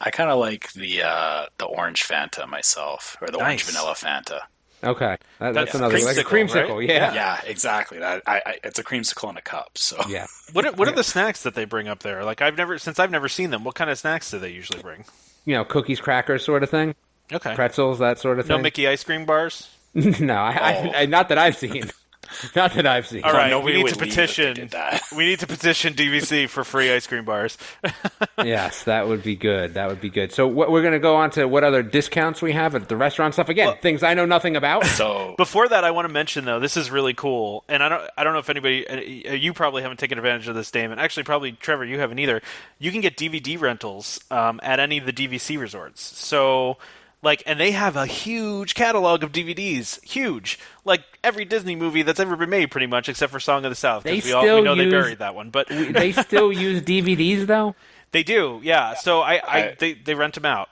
I 0.00 0.10
kind 0.10 0.30
of 0.30 0.38
like 0.38 0.72
the 0.74 1.02
uh, 1.02 1.46
the 1.58 1.64
orange 1.66 2.06
Fanta 2.06 2.46
myself, 2.48 3.16
or 3.20 3.28
the 3.28 3.38
orange 3.38 3.64
vanilla 3.64 3.94
Fanta. 3.94 4.42
Okay, 4.84 5.16
that, 5.40 5.54
that's 5.54 5.54
That's 5.54 5.74
another 5.74 5.98
like 5.98 6.16
a 6.16 6.20
creamsicle, 6.22 6.68
creamsicle. 6.68 6.78
right? 6.78 6.88
Yeah. 6.88 7.12
Yeah, 7.14 7.40
exactly. 7.44 7.98
That 7.98 8.22
I, 8.24 8.40
I, 8.46 8.58
it's 8.62 8.78
a 8.78 8.84
creamsicle 8.84 9.28
in 9.28 9.36
a 9.36 9.40
cup. 9.42 9.76
So 9.76 10.00
yeah, 10.08 10.28
What 10.52 10.64
are, 10.66 10.72
what 10.72 10.86
are 10.86 10.92
the 10.94 11.02
snacks 11.02 11.42
that 11.42 11.56
they 11.56 11.64
bring 11.64 11.88
up 11.88 12.04
there? 12.04 12.22
Like 12.24 12.40
I've 12.40 12.56
never 12.56 12.78
since 12.78 13.00
I've 13.00 13.10
never 13.10 13.28
seen 13.28 13.50
them. 13.50 13.64
What 13.64 13.74
kind 13.74 13.90
of 13.90 13.98
snacks 13.98 14.30
do 14.30 14.38
they 14.38 14.50
usually 14.50 14.80
bring? 14.80 15.04
You 15.44 15.56
know, 15.56 15.64
cookies, 15.64 16.00
crackers, 16.00 16.44
sort 16.44 16.62
of 16.62 16.70
thing, 16.70 16.94
Okay. 17.32 17.54
pretzels, 17.54 17.98
that 17.98 18.18
sort 18.18 18.38
of 18.38 18.46
thing. 18.46 18.56
No. 18.56 18.62
Mickey 18.62 18.88
ice 18.88 19.04
cream 19.04 19.24
bars. 19.24 19.68
no, 19.94 20.34
I, 20.34 20.52
I, 20.52 20.92
I, 21.02 21.06
not 21.06 21.28
that 21.30 21.38
I've 21.38 21.56
seen. 21.56 21.90
not 22.56 22.74
that 22.74 22.86
I've 22.86 23.06
seen. 23.06 23.24
All 23.24 23.32
right, 23.32 23.50
nobody 23.50 23.78
we 23.78 23.82
need 23.84 23.94
to 23.94 23.98
leave 23.98 24.08
if 24.08 24.16
they 24.16 24.22
petition. 24.22 24.54
did 24.54 24.70
that. 24.70 25.02
We 25.16 25.24
need 25.26 25.40
to 25.40 25.46
petition 25.46 25.94
DVC 25.94 26.48
for 26.48 26.62
free 26.64 26.92
ice 26.92 27.06
cream 27.06 27.24
bars. 27.24 27.56
yes, 28.44 28.84
that 28.84 29.08
would 29.08 29.22
be 29.22 29.34
good. 29.34 29.74
That 29.74 29.88
would 29.88 30.00
be 30.00 30.10
good. 30.10 30.32
So, 30.32 30.46
what, 30.46 30.70
we're 30.70 30.82
going 30.82 30.92
to 30.92 30.98
go 30.98 31.16
on 31.16 31.30
to 31.32 31.46
what 31.46 31.64
other 31.64 31.82
discounts 31.82 32.42
we 32.42 32.52
have 32.52 32.74
at 32.74 32.88
the 32.88 32.96
restaurant 32.96 33.34
stuff. 33.34 33.48
Again, 33.48 33.76
things 33.80 34.02
I 34.02 34.14
know 34.14 34.26
nothing 34.26 34.56
about. 34.56 34.84
so 34.84 35.34
Before 35.36 35.68
that, 35.68 35.84
I 35.84 35.90
want 35.90 36.06
to 36.06 36.12
mention 36.12 36.44
though, 36.44 36.60
this 36.60 36.76
is 36.76 36.90
really 36.90 37.14
cool, 37.14 37.64
and 37.68 37.82
I 37.82 37.88
don't, 37.88 38.02
I 38.16 38.24
don't 38.24 38.34
know 38.34 38.40
if 38.40 38.50
anybody, 38.50 38.86
uh, 39.26 39.32
you 39.32 39.52
probably 39.52 39.82
haven't 39.82 39.98
taken 39.98 40.18
advantage 40.18 40.48
of 40.48 40.54
this, 40.54 40.70
Damon. 40.70 40.98
Actually, 40.98 41.24
probably 41.24 41.52
Trevor, 41.52 41.84
you 41.84 41.98
haven't 41.98 42.18
either. 42.18 42.42
You 42.78 42.92
can 42.92 43.00
get 43.00 43.16
DVD 43.16 43.58
rentals 43.58 44.20
um, 44.30 44.60
at 44.62 44.80
any 44.80 44.98
of 44.98 45.06
the 45.06 45.12
DVC 45.12 45.58
resorts. 45.58 46.02
So, 46.02 46.76
like, 47.22 47.42
and 47.46 47.58
they 47.58 47.72
have 47.72 47.96
a 47.96 48.06
huge 48.06 48.74
catalog 48.74 49.22
of 49.22 49.32
DVDs, 49.32 50.02
huge, 50.04 50.58
like 50.84 51.02
every 51.24 51.44
Disney 51.44 51.74
movie 51.76 52.02
that's 52.02 52.20
ever 52.20 52.36
been 52.36 52.50
made, 52.50 52.70
pretty 52.70 52.86
much, 52.86 53.08
except 53.08 53.32
for 53.32 53.40
Song 53.40 53.64
of 53.64 53.70
the 53.70 53.74
South. 53.74 54.04
'cause 54.04 54.22
They 54.22 54.28
we, 54.28 54.32
all, 54.32 54.42
we 54.42 54.46
still 54.48 54.62
know 54.62 54.74
they 54.74 54.84
use- 54.84 54.92
buried 54.92 55.18
that 55.18 55.34
one, 55.34 55.50
but 55.50 55.66
they 55.68 56.12
still 56.24 56.52
use 56.52 56.80
DVDs 56.82 57.46
though. 57.46 57.74
they 58.12 58.22
do, 58.22 58.60
yeah. 58.62 58.94
So 58.94 59.20
I, 59.20 59.34
I, 59.34 59.40
I- 59.48 59.76
they, 59.78 59.94
they 59.94 60.14
rent 60.14 60.34
them 60.34 60.44
out. 60.46 60.68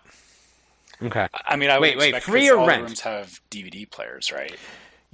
Okay. 1.03 1.29
I 1.47 1.57
mean, 1.57 1.69
I 1.69 1.75
would 1.75 1.83
Wait, 1.83 1.99
wait, 1.99 2.09
expect 2.09 2.25
free 2.27 2.43
'cause 2.49 2.51
or 2.53 2.59
all 2.59 2.64
the 2.64 2.68
rent? 2.70 2.83
rooms 2.85 3.01
have 3.01 3.41
DVD 3.51 3.91
players, 3.91 4.33
right? 4.33 4.55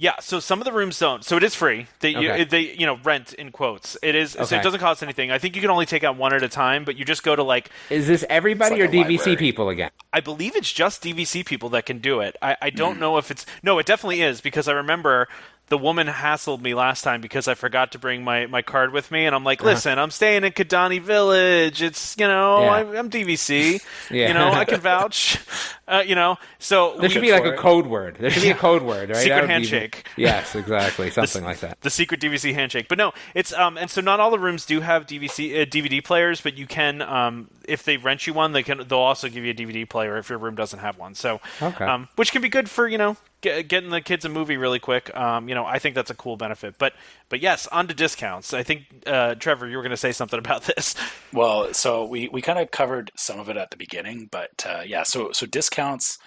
Yeah, 0.03 0.15
so 0.19 0.41
some 0.41 0.59
of 0.59 0.65
the 0.65 0.73
rooms 0.73 0.99
don't. 0.99 1.23
So 1.23 1.37
it 1.37 1.43
is 1.43 1.55
free. 1.55 1.87
They 2.01 2.13
Okay. 2.13 2.39
you, 2.39 2.43
they 2.45 2.75
you 2.75 2.85
know 2.85 2.99
rent 3.05 3.31
in 3.35 3.53
quotes. 3.53 3.95
It 4.03 4.15
is 4.15 4.31
so 4.31 4.41
it 4.43 4.61
doesn't 4.61 4.81
cost 4.81 5.01
anything. 5.01 5.31
I 5.31 5.37
think 5.37 5.55
you 5.55 5.61
can 5.61 5.71
only 5.71 5.85
take 5.85 6.03
out 6.03 6.17
one 6.17 6.33
at 6.33 6.43
a 6.43 6.49
time, 6.49 6.83
but 6.83 6.97
you 6.97 7.05
just 7.05 7.23
go 7.23 7.37
to 7.37 7.41
like 7.41 7.69
Is 7.89 8.05
this 8.05 8.25
everybody 8.29 8.81
like 8.81 8.81
or 8.81 8.87
DVC 8.91 9.17
library. 9.17 9.37
people 9.37 9.69
again? 9.69 9.91
I 10.11 10.19
believe 10.19 10.57
it's 10.57 10.73
just 10.73 11.03
DVC 11.05 11.45
people 11.45 11.69
that 11.69 11.85
can 11.85 11.99
do 11.99 12.19
it. 12.19 12.35
I, 12.41 12.57
I 12.61 12.69
don't 12.69 12.99
know 12.99 13.17
if 13.17 13.31
it's 13.31 13.45
no, 13.63 13.79
it 13.79 13.85
definitely 13.85 14.21
is 14.21 14.41
because 14.41 14.67
I 14.67 14.73
remember 14.73 15.29
the 15.69 15.77
woman 15.77 16.07
hassled 16.07 16.61
me 16.61 16.73
last 16.75 17.01
time 17.03 17.21
because 17.21 17.47
I 17.47 17.53
forgot 17.55 17.93
to 17.93 17.99
bring 17.99 18.23
my, 18.23 18.45
my 18.45 18.61
card 18.61 18.91
with 18.93 19.09
me, 19.11 19.25
and 19.25 19.33
I'm 19.33 19.43
like, 19.43 19.63
listen, 19.63 19.97
I'm 19.97 20.11
staying 20.11 20.43
in 20.43 20.51
Kidani 20.51 21.01
Village. 21.01 21.81
It's 21.81 22.15
you 22.17 22.27
know, 22.27 22.61
Yeah. 22.61 22.71
I'm, 22.71 22.95
I'm 22.95 23.09
DVC. 23.09 23.81
Yeah. 24.11 24.27
You 24.27 24.33
know, 24.33 24.49
I 24.51 24.65
can 24.65 24.79
vouch. 24.91 25.39
Uh, 25.87 26.03
you 26.05 26.13
know, 26.15 26.37
so 26.59 26.95
There 26.99 27.09
should 27.09 27.21
be 27.21 27.31
like 27.31 27.43
for 27.43 27.53
a 27.53 27.57
code 27.57 27.87
word. 27.87 28.17
There 28.19 28.29
should 28.29 28.43
be 28.43 28.49
a 28.51 28.55
code 28.55 28.83
word, 28.83 29.09
right? 29.09 29.17
Secret 29.17 29.35
would 29.41 29.47
be- 29.47 29.53
handshake. 29.53 30.07
yes, 30.17 30.55
exactly. 30.55 31.09
Something 31.11 31.43
like 31.43 31.59
that. 31.61 31.81
the 31.81 31.89
secret 31.89 32.19
DVC 32.21 32.53
handshake. 32.53 32.87
But 32.87 32.97
no, 32.97 33.13
it's 33.33 33.51
um, 33.53 33.77
and 33.77 33.89
so 33.89 34.01
not 34.01 34.19
all 34.19 34.29
the 34.31 34.39
rooms 34.39 34.65
do 34.65 34.81
have 34.81 35.05
DVC 35.07 35.61
uh, 35.61 35.65
DVD 35.65 36.03
players, 36.03 36.41
but 36.41 36.57
you 36.57 36.67
can 36.67 37.01
um, 37.01 37.49
if 37.67 37.83
they 37.83 37.97
rent 37.97 38.27
you 38.27 38.33
one, 38.33 38.51
they 38.51 38.63
can 38.63 38.79
they'll 38.87 38.99
also 38.99 39.27
give 39.29 39.43
you 39.43 39.51
a 39.51 39.55
DVD 39.55 39.89
player 39.89 40.17
if 40.17 40.29
your 40.29 40.37
room 40.39 40.55
doesn't 40.55 40.79
have 40.79 40.97
one. 40.97 41.15
So 41.15 41.39
Okay. 41.61 41.85
um, 41.85 42.07
which 42.15 42.31
can 42.31 42.41
be 42.41 42.49
good 42.49 42.69
for 42.69 42.87
you 42.87 42.97
know 42.97 43.17
get, 43.43 43.67
getting 43.67 43.91
the 43.91 44.01
kids 44.01 44.25
a 44.25 44.29
movie 44.29 44.57
really 44.57 44.79
quick. 44.79 45.15
Um, 45.15 45.47
you 45.47 45.53
know, 45.53 45.65
I 45.65 45.77
think 45.77 45.93
that's 45.93 46.09
a 46.09 46.15
cool 46.15 46.37
benefit. 46.37 46.75
But 46.79 46.93
but 47.29 47.41
yes, 47.41 47.67
on 47.67 47.87
to 47.87 47.93
discounts. 47.93 48.53
I 48.53 48.63
think 48.63 48.85
uh, 49.05 49.35
Trevor, 49.35 49.67
you 49.67 49.77
were 49.77 49.83
going 49.83 49.91
to 49.91 49.97
say 49.97 50.11
something 50.11 50.39
about 50.39 50.63
this. 50.75 50.95
Well, 51.31 51.73
so 51.73 52.03
we, 52.05 52.29
we 52.29 52.41
kind 52.41 52.57
of 52.57 52.71
covered 52.71 53.11
some 53.15 53.39
of 53.39 53.49
it 53.49 53.57
at 53.57 53.69
the 53.69 53.77
beginning, 53.77 54.29
but 54.31 54.65
uh, 54.67 54.81
yeah, 54.85 55.03
so 55.03 55.31
so 55.31 55.45
discounts. 55.45 56.17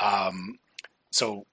Um, 0.00 0.58
so 1.12 1.46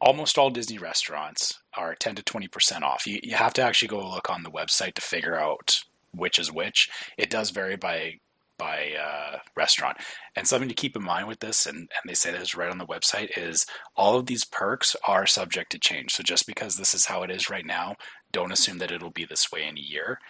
almost 0.00 0.38
all 0.38 0.50
Disney 0.50 0.78
restaurants 0.78 1.58
are 1.76 1.96
ten 1.96 2.14
to 2.14 2.22
twenty 2.22 2.46
percent 2.46 2.84
off. 2.84 3.06
You 3.06 3.18
you 3.22 3.34
have 3.34 3.54
to 3.54 3.62
actually 3.62 3.88
go 3.88 4.08
look 4.08 4.30
on 4.30 4.44
the 4.44 4.50
website 4.50 4.94
to 4.94 5.02
figure 5.02 5.36
out 5.36 5.80
which 6.12 6.38
is 6.38 6.52
which. 6.52 6.88
It 7.16 7.30
does 7.30 7.50
vary 7.50 7.76
by 7.76 8.20
by 8.58 8.92
uh, 9.00 9.38
restaurant. 9.56 9.98
And 10.36 10.46
something 10.48 10.68
to 10.68 10.74
keep 10.74 10.96
in 10.96 11.02
mind 11.04 11.28
with 11.28 11.40
this, 11.40 11.66
and, 11.66 11.78
and 11.78 11.88
they 12.08 12.14
say 12.14 12.32
this 12.32 12.56
right 12.56 12.70
on 12.70 12.78
the 12.78 12.86
website, 12.86 13.30
is 13.38 13.66
all 13.96 14.18
of 14.18 14.26
these 14.26 14.44
perks 14.44 14.96
are 15.06 15.26
subject 15.26 15.72
to 15.72 15.78
change. 15.80 16.12
So 16.12 16.22
just 16.24 16.46
because 16.46 16.76
this 16.76 16.94
is 16.94 17.06
how 17.06 17.22
it 17.24 17.30
is 17.30 17.50
right 17.50 17.66
now, 17.66 17.96
don't 18.32 18.52
assume 18.52 18.78
that 18.78 18.92
it'll 18.92 19.10
be 19.10 19.24
this 19.26 19.52
way 19.52 19.66
in 19.66 19.78
a 19.78 19.82
year 19.82 20.20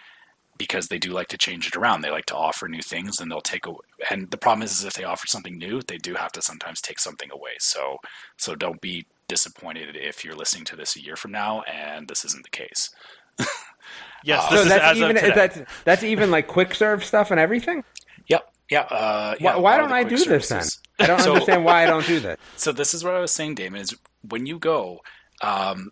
because 0.57 0.87
they 0.89 0.99
do 0.99 1.11
like 1.11 1.27
to 1.29 1.37
change 1.37 1.67
it 1.67 1.75
around. 1.75 2.01
They 2.01 2.11
like 2.11 2.25
to 2.27 2.35
offer 2.35 2.67
new 2.67 2.81
things, 2.81 3.19
and 3.19 3.31
they'll 3.31 3.41
take 3.41 3.65
away. 3.65 3.79
And 4.11 4.29
the 4.31 4.37
problem 4.37 4.63
is, 4.63 4.73
is 4.79 4.85
if 4.85 4.93
they 4.93 5.03
offer 5.05 5.27
something 5.27 5.57
new, 5.57 5.81
they 5.81 5.97
do 5.97 6.15
have 6.15 6.31
to 6.33 6.41
sometimes 6.41 6.81
take 6.81 6.99
something 6.99 7.31
away. 7.31 7.53
So, 7.59 7.97
so 8.37 8.55
don't 8.55 8.81
be 8.81 9.07
disappointed 9.27 9.95
if 9.95 10.25
you're 10.25 10.35
listening 10.35 10.65
to 10.65 10.75
this 10.75 10.95
a 10.95 11.03
year 11.03 11.15
from 11.15 11.31
now 11.31 11.61
and 11.63 12.07
this 12.07 12.25
isn't 12.25 12.43
the 12.43 12.49
case. 12.49 12.89
Yes, 14.23 14.47
Uh, 14.47 14.49
this 14.49 14.63
So 14.63 14.65
is 14.65 14.75
that's 14.75 14.75
as 14.75 15.01
even 15.01 15.17
of 15.17 15.17
today. 15.17 15.33
that's 15.33 15.59
that's 15.85 16.03
even 16.03 16.31
like 16.31 16.47
quick 16.47 16.75
serve 16.75 17.03
stuff 17.05 17.31
and 17.31 17.39
everything. 17.39 17.83
Yeah. 18.69 18.81
Uh, 18.81 19.35
yeah 19.39 19.55
Why, 19.55 19.59
why 19.61 19.77
don't 19.77 19.91
I 19.91 20.03
do 20.03 20.17
this 20.17 20.49
then? 20.49 20.63
I 20.99 21.07
don't 21.07 21.19
So- 21.21 21.33
understand 21.33 21.65
why 21.65 21.83
I 21.83 21.85
don't 21.85 22.05
do 22.05 22.19
this. 22.19 22.37
So 22.57 22.71
this 22.71 22.93
is 22.93 23.03
what 23.03 23.13
I 23.15 23.19
was 23.19 23.31
saying, 23.31 23.55
Damon. 23.55 23.81
Is 23.81 23.95
when 24.21 24.45
you 24.45 24.59
go, 24.59 25.01
um, 25.41 25.91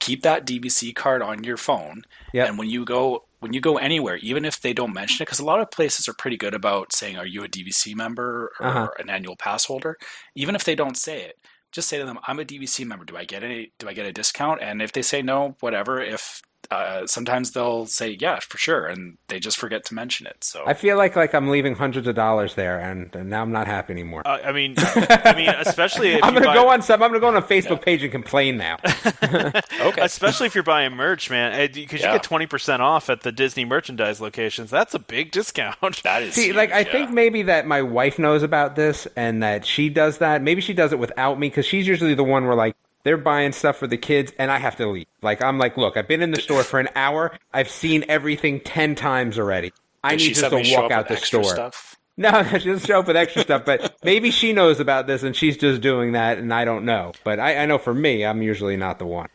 keep 0.00 0.22
that 0.22 0.46
DVC 0.46 0.94
card 0.94 1.22
on 1.22 1.44
your 1.44 1.56
phone, 1.56 2.02
Yep. 2.32 2.48
and 2.48 2.58
when 2.58 2.68
you 2.68 2.84
go, 2.84 3.24
when 3.40 3.52
you 3.52 3.60
go 3.60 3.78
anywhere, 3.78 4.16
even 4.16 4.44
if 4.44 4.60
they 4.60 4.72
don't 4.72 4.92
mention 4.92 5.22
it, 5.22 5.26
because 5.26 5.38
a 5.38 5.44
lot 5.44 5.60
of 5.60 5.70
places 5.70 6.08
are 6.08 6.12
pretty 6.14 6.36
good 6.36 6.54
about 6.54 6.92
saying, 6.92 7.16
"Are 7.16 7.26
you 7.26 7.44
a 7.44 7.48
DVC 7.48 7.94
member 7.94 8.52
or 8.58 8.66
Uh-huh. 8.66 8.88
an 8.98 9.08
annual 9.08 9.36
pass 9.36 9.66
holder?" 9.66 9.96
Even 10.34 10.54
if 10.56 10.64
they 10.64 10.74
don't 10.74 10.96
say 10.96 11.22
it, 11.22 11.38
just 11.70 11.88
say 11.88 11.98
to 11.98 12.04
them, 12.04 12.18
"I'm 12.26 12.40
a 12.40 12.44
DVC 12.44 12.84
member. 12.84 13.04
Do 13.04 13.16
I 13.16 13.24
get 13.24 13.44
a 13.44 13.70
do 13.78 13.88
I 13.88 13.92
get 13.92 14.06
a 14.06 14.12
discount?" 14.12 14.60
And 14.60 14.82
if 14.82 14.90
they 14.92 15.02
say 15.02 15.22
no, 15.22 15.56
whatever. 15.60 16.00
If 16.00 16.42
uh, 16.70 17.06
sometimes 17.06 17.52
they'll 17.52 17.86
say 17.86 18.16
yeah 18.20 18.38
for 18.40 18.58
sure, 18.58 18.86
and 18.86 19.16
they 19.28 19.40
just 19.40 19.56
forget 19.58 19.84
to 19.86 19.94
mention 19.94 20.26
it. 20.26 20.44
So 20.44 20.64
I 20.66 20.74
feel 20.74 20.96
like 20.96 21.16
like 21.16 21.34
I'm 21.34 21.48
leaving 21.48 21.74
hundreds 21.74 22.06
of 22.06 22.14
dollars 22.14 22.54
there, 22.56 22.78
and, 22.78 23.14
and 23.14 23.30
now 23.30 23.42
I'm 23.42 23.52
not 23.52 23.66
happy 23.66 23.92
anymore. 23.94 24.22
Uh, 24.26 24.38
I 24.44 24.52
mean, 24.52 24.74
I 24.78 25.34
mean, 25.36 25.48
especially 25.48 26.12
if 26.14 26.24
I'm 26.24 26.34
gonna 26.34 26.46
buy- 26.46 26.54
go 26.54 26.68
on 26.68 26.82
some. 26.82 27.02
I'm 27.02 27.08
gonna 27.10 27.20
go 27.20 27.28
on 27.28 27.36
a 27.36 27.42
Facebook 27.42 27.80
page 27.82 28.02
and 28.02 28.12
complain 28.12 28.56
now. 28.58 28.76
okay, 29.22 30.02
Especially 30.02 30.46
if 30.46 30.54
you're 30.54 30.64
buying 30.64 30.94
merch, 30.94 31.30
man, 31.30 31.70
because 31.72 32.00
Yeah. 32.00 32.12
you 32.12 32.14
get 32.18 32.22
twenty 32.22 32.46
percent 32.46 32.82
off 32.82 33.08
at 33.08 33.22
the 33.22 33.32
Disney 33.32 33.64
merchandise 33.64 34.20
locations. 34.20 34.70
That's 34.70 34.94
a 34.94 34.98
big 34.98 35.30
discount. 35.30 35.78
that 36.02 36.22
is 36.22 36.34
See, 36.34 36.46
huge, 36.46 36.56
like 36.56 36.72
I 36.72 36.80
yeah. 36.80 36.92
think 36.92 37.10
maybe 37.10 37.42
that 37.44 37.66
my 37.66 37.82
wife 37.82 38.18
knows 38.18 38.42
about 38.42 38.76
this 38.76 39.06
and 39.16 39.42
that 39.42 39.64
she 39.64 39.88
does 39.88 40.18
that. 40.18 40.42
Maybe 40.42 40.60
she 40.60 40.74
does 40.74 40.92
it 40.92 40.98
without 40.98 41.38
me 41.38 41.48
because 41.48 41.66
she's 41.66 41.86
usually 41.86 42.14
the 42.14 42.24
one 42.24 42.44
where 42.46 42.54
like 42.56 42.76
they're 43.02 43.16
buying 43.16 43.52
stuff 43.52 43.76
for 43.76 43.86
the 43.86 43.96
kids 43.96 44.32
and 44.38 44.50
I 44.50 44.58
have 44.58 44.76
to 44.76 44.86
leave. 44.86 45.06
Like 45.22 45.42
I'm 45.42 45.58
like, 45.58 45.76
look, 45.76 45.96
I've 45.96 46.08
been 46.08 46.22
in 46.22 46.30
the 46.30 46.40
store 46.40 46.62
for 46.62 46.80
an 46.80 46.88
hour. 46.94 47.32
I've 47.52 47.70
seen 47.70 48.04
everything 48.08 48.60
ten 48.60 48.94
times 48.94 49.38
already. 49.38 49.72
I 50.02 50.16
Does 50.16 50.26
need 50.26 50.34
just 50.34 50.50
to 50.50 50.76
walk 50.76 50.90
out 50.90 51.08
the 51.08 51.16
store. 51.16 51.44
Stuff? 51.44 51.96
No, 52.16 52.42
she 52.58 52.68
doesn't 52.68 52.86
show 52.86 53.00
up 53.00 53.06
with 53.06 53.16
extra 53.16 53.42
stuff, 53.42 53.64
but 53.64 53.96
maybe 54.04 54.30
she 54.30 54.52
knows 54.52 54.80
about 54.80 55.06
this 55.06 55.22
and 55.22 55.34
she's 55.34 55.56
just 55.56 55.80
doing 55.80 56.12
that 56.12 56.38
and 56.38 56.52
I 56.52 56.64
don't 56.64 56.84
know. 56.84 57.12
But 57.24 57.38
I, 57.38 57.58
I 57.58 57.66
know 57.66 57.78
for 57.78 57.94
me, 57.94 58.24
I'm 58.24 58.42
usually 58.42 58.76
not 58.76 58.98
the 58.98 59.06
one. 59.06 59.28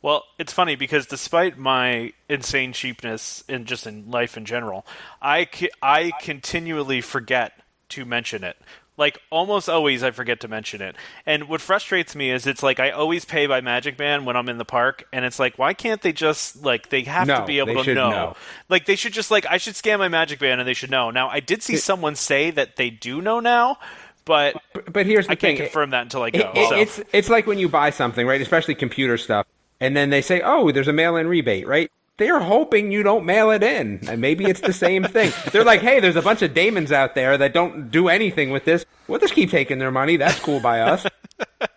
Well, 0.00 0.24
it's 0.38 0.52
funny 0.52 0.76
because 0.76 1.06
despite 1.06 1.58
my 1.58 2.12
insane 2.28 2.72
cheapness 2.72 3.42
in 3.48 3.64
just 3.64 3.86
in 3.86 4.10
life 4.10 4.36
in 4.36 4.44
general, 4.44 4.86
I 5.20 5.48
I 5.82 6.12
continually 6.20 7.00
forget 7.00 7.52
to 7.90 8.04
mention 8.04 8.44
it. 8.44 8.56
Like 8.98 9.18
almost 9.30 9.68
always, 9.68 10.02
I 10.02 10.10
forget 10.10 10.40
to 10.40 10.48
mention 10.48 10.82
it. 10.82 10.96
And 11.24 11.48
what 11.48 11.60
frustrates 11.60 12.16
me 12.16 12.30
is 12.32 12.46
it's 12.46 12.62
like 12.62 12.80
I 12.80 12.90
always 12.90 13.24
pay 13.24 13.46
by 13.46 13.60
Magic 13.60 13.96
Band 13.96 14.26
when 14.26 14.36
I'm 14.36 14.48
in 14.48 14.58
the 14.58 14.64
park, 14.64 15.04
and 15.12 15.24
it's 15.24 15.38
like 15.38 15.56
why 15.58 15.72
can't 15.72 16.02
they 16.02 16.12
just 16.12 16.62
like 16.64 16.88
they 16.90 17.02
have 17.02 17.28
to 17.28 17.44
be 17.46 17.60
able 17.60 17.84
to 17.84 17.94
know. 17.94 18.10
know. 18.10 18.36
Like 18.68 18.86
they 18.86 18.96
should 18.96 19.12
just 19.12 19.30
like 19.30 19.46
I 19.46 19.56
should 19.56 19.76
scan 19.76 20.00
my 20.00 20.08
Magic 20.08 20.40
Band 20.40 20.60
and 20.60 20.68
they 20.68 20.74
should 20.74 20.90
know. 20.90 21.10
Now 21.10 21.28
I 21.28 21.38
did 21.40 21.62
see 21.62 21.76
someone 21.76 22.16
say 22.16 22.50
that 22.50 22.74
they 22.76 22.90
do 22.90 23.22
know 23.22 23.38
now, 23.40 23.78
but 24.24 24.60
But, 24.92 25.06
here's 25.06 25.26
the 25.26 25.32
I 25.32 25.36
can't 25.36 25.56
confirm 25.56 25.90
that 25.90 26.02
until 26.02 26.22
I 26.22 26.30
go. 26.30 26.40
It- 26.40 26.58
it- 26.58 26.68
so. 26.68 26.76
It's 26.76 27.00
it's 27.12 27.28
like 27.28 27.46
when 27.46 27.58
you 27.58 27.68
buy 27.68 27.90
something, 27.90 28.26
right? 28.26 28.40
Especially 28.40 28.74
computer 28.74 29.16
stuff, 29.16 29.46
and 29.80 29.96
then 29.96 30.10
they 30.10 30.22
say, 30.22 30.42
"Oh, 30.44 30.70
there's 30.72 30.88
a 30.88 30.92
mail-in 30.92 31.28
rebate," 31.28 31.66
right? 31.66 31.88
They're 32.18 32.40
hoping 32.40 32.90
you 32.90 33.04
don't 33.04 33.24
mail 33.24 33.52
it 33.52 33.62
in, 33.62 34.00
and 34.08 34.20
maybe 34.20 34.44
it's 34.44 34.60
the 34.60 34.72
same 34.72 35.04
thing. 35.04 35.32
They're 35.52 35.64
like, 35.64 35.80
"Hey, 35.80 36.00
there's 36.00 36.16
a 36.16 36.22
bunch 36.22 36.42
of 36.42 36.52
Damons 36.52 36.92
out 36.92 37.14
there 37.14 37.38
that 37.38 37.54
don't 37.54 37.90
do 37.90 38.08
anything 38.08 38.50
with 38.50 38.64
this. 38.64 38.84
We'll 39.06 39.20
just 39.20 39.34
keep 39.34 39.50
taking 39.50 39.78
their 39.78 39.92
money. 39.92 40.16
That's 40.16 40.38
cool 40.40 40.60
by 40.60 40.80
us." 40.80 41.06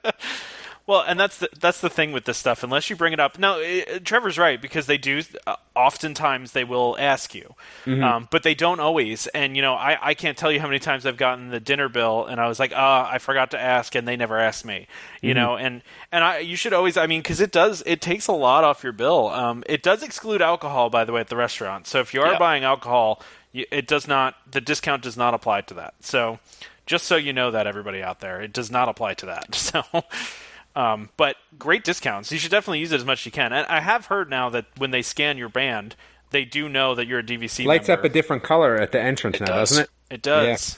Well, 0.92 1.06
and 1.08 1.18
that's 1.18 1.38
the 1.38 1.48
that's 1.58 1.80
the 1.80 1.90
thing 1.90 2.12
with 2.12 2.26
this 2.26 2.38
stuff. 2.38 2.64
Unless 2.64 2.90
you 2.90 2.98
bring 2.98 3.14
it 3.14 3.20
up, 3.22 3.40
now 3.40 3.62
uh, 3.62 4.00
Trevor's 4.04 4.38
right 4.38 4.62
because 4.62 4.88
they 4.88 4.98
do. 4.98 5.22
Uh, 5.48 5.56
oftentimes, 5.74 6.52
they 6.52 6.66
will 6.66 6.98
ask 7.00 7.34
you, 7.34 7.56
um, 7.88 8.28
but 8.30 8.44
they 8.44 8.54
don't 8.54 8.82
always. 8.82 9.28
And 9.28 9.56
you 9.56 9.62
know, 9.62 9.74
I, 9.76 9.98
I 10.10 10.14
can't 10.16 10.38
tell 10.38 10.52
you 10.52 10.60
how 10.60 10.68
many 10.68 10.80
times 10.80 11.06
I've 11.06 11.16
gotten 11.16 11.48
the 11.48 11.62
dinner 11.62 11.88
bill, 11.88 12.26
and 12.26 12.42
I 12.42 12.50
was 12.50 12.60
like, 12.60 12.74
ah, 12.76 13.10
I 13.10 13.20
forgot 13.20 13.52
to 13.52 13.58
ask, 13.58 13.96
and 13.96 14.06
they 14.06 14.18
never 14.18 14.38
asked 14.38 14.66
me. 14.66 14.88
You 15.22 15.34
know, 15.34 15.56
and 15.56 15.82
and 16.12 16.26
I 16.26 16.40
you 16.40 16.58
should 16.58 16.74
always. 16.74 16.98
I 16.98 17.08
mean, 17.08 17.22
because 17.22 17.40
it 17.40 17.54
does 17.54 17.82
it 17.86 18.02
takes 18.02 18.28
a 18.28 18.34
lot 18.34 18.66
off 18.66 18.84
your 18.84 18.92
bill. 18.92 19.30
Um, 19.30 19.64
it 19.68 19.84
does 19.84 20.04
exclude 20.04 20.42
alcohol, 20.42 20.90
by 20.90 21.06
the 21.06 21.14
way, 21.14 21.22
at 21.22 21.30
the 21.30 21.38
restaurant. 21.38 21.88
So 21.88 22.02
if 22.02 22.14
you 22.14 22.22
are 22.22 22.34
Yeah. 22.34 22.38
buying 22.38 22.66
alcohol, 22.66 23.22
it 23.54 23.88
does 23.88 24.10
not 24.10 24.36
the 24.52 24.60
discount 24.60 25.04
does 25.04 25.16
not 25.16 25.34
apply 25.34 25.62
to 25.62 25.74
that. 25.76 25.94
So 26.02 26.40
just 26.86 27.06
so 27.06 27.16
you 27.16 27.32
know 27.32 27.50
that 27.52 27.66
everybody 27.66 28.04
out 28.04 28.20
there, 28.20 28.42
it 28.42 28.52
does 28.52 28.70
not 28.70 28.90
apply 28.90 29.14
to 29.14 29.28
that. 29.28 29.56
So. 29.56 29.84
Um, 30.76 31.10
but 31.18 31.36
great 31.60 31.84
discounts. 31.84 32.32
You 32.32 32.38
should 32.38 32.52
definitely 32.52 32.80
use 32.80 32.92
it 32.92 32.96
as 32.96 33.06
much 33.06 33.22
as 33.22 33.26
you 33.26 33.32
can. 33.32 33.52
And 33.52 33.68
I 33.68 33.82
have 33.82 34.06
heard 34.06 34.30
now 34.30 34.50
that 34.50 34.66
when 34.78 34.92
they 34.92 35.02
scan 35.02 35.38
your 35.38 35.50
band, 35.50 35.96
they 36.30 36.46
do 36.46 36.70
know 36.70 36.96
that 36.96 37.08
you're 37.08 37.20
a 37.20 37.24
DVC 37.24 37.66
Lights 37.66 37.88
member. 37.88 38.00
up 38.02 38.06
a 38.06 38.10
different 38.10 38.44
color 38.44 38.76
at 38.76 38.92
the 38.92 39.02
entrance 39.02 39.40
now, 39.40 39.48
does. 39.48 39.70
doesn't 39.72 39.84
it? 39.84 39.90
It 40.16 40.22
does. 40.22 40.78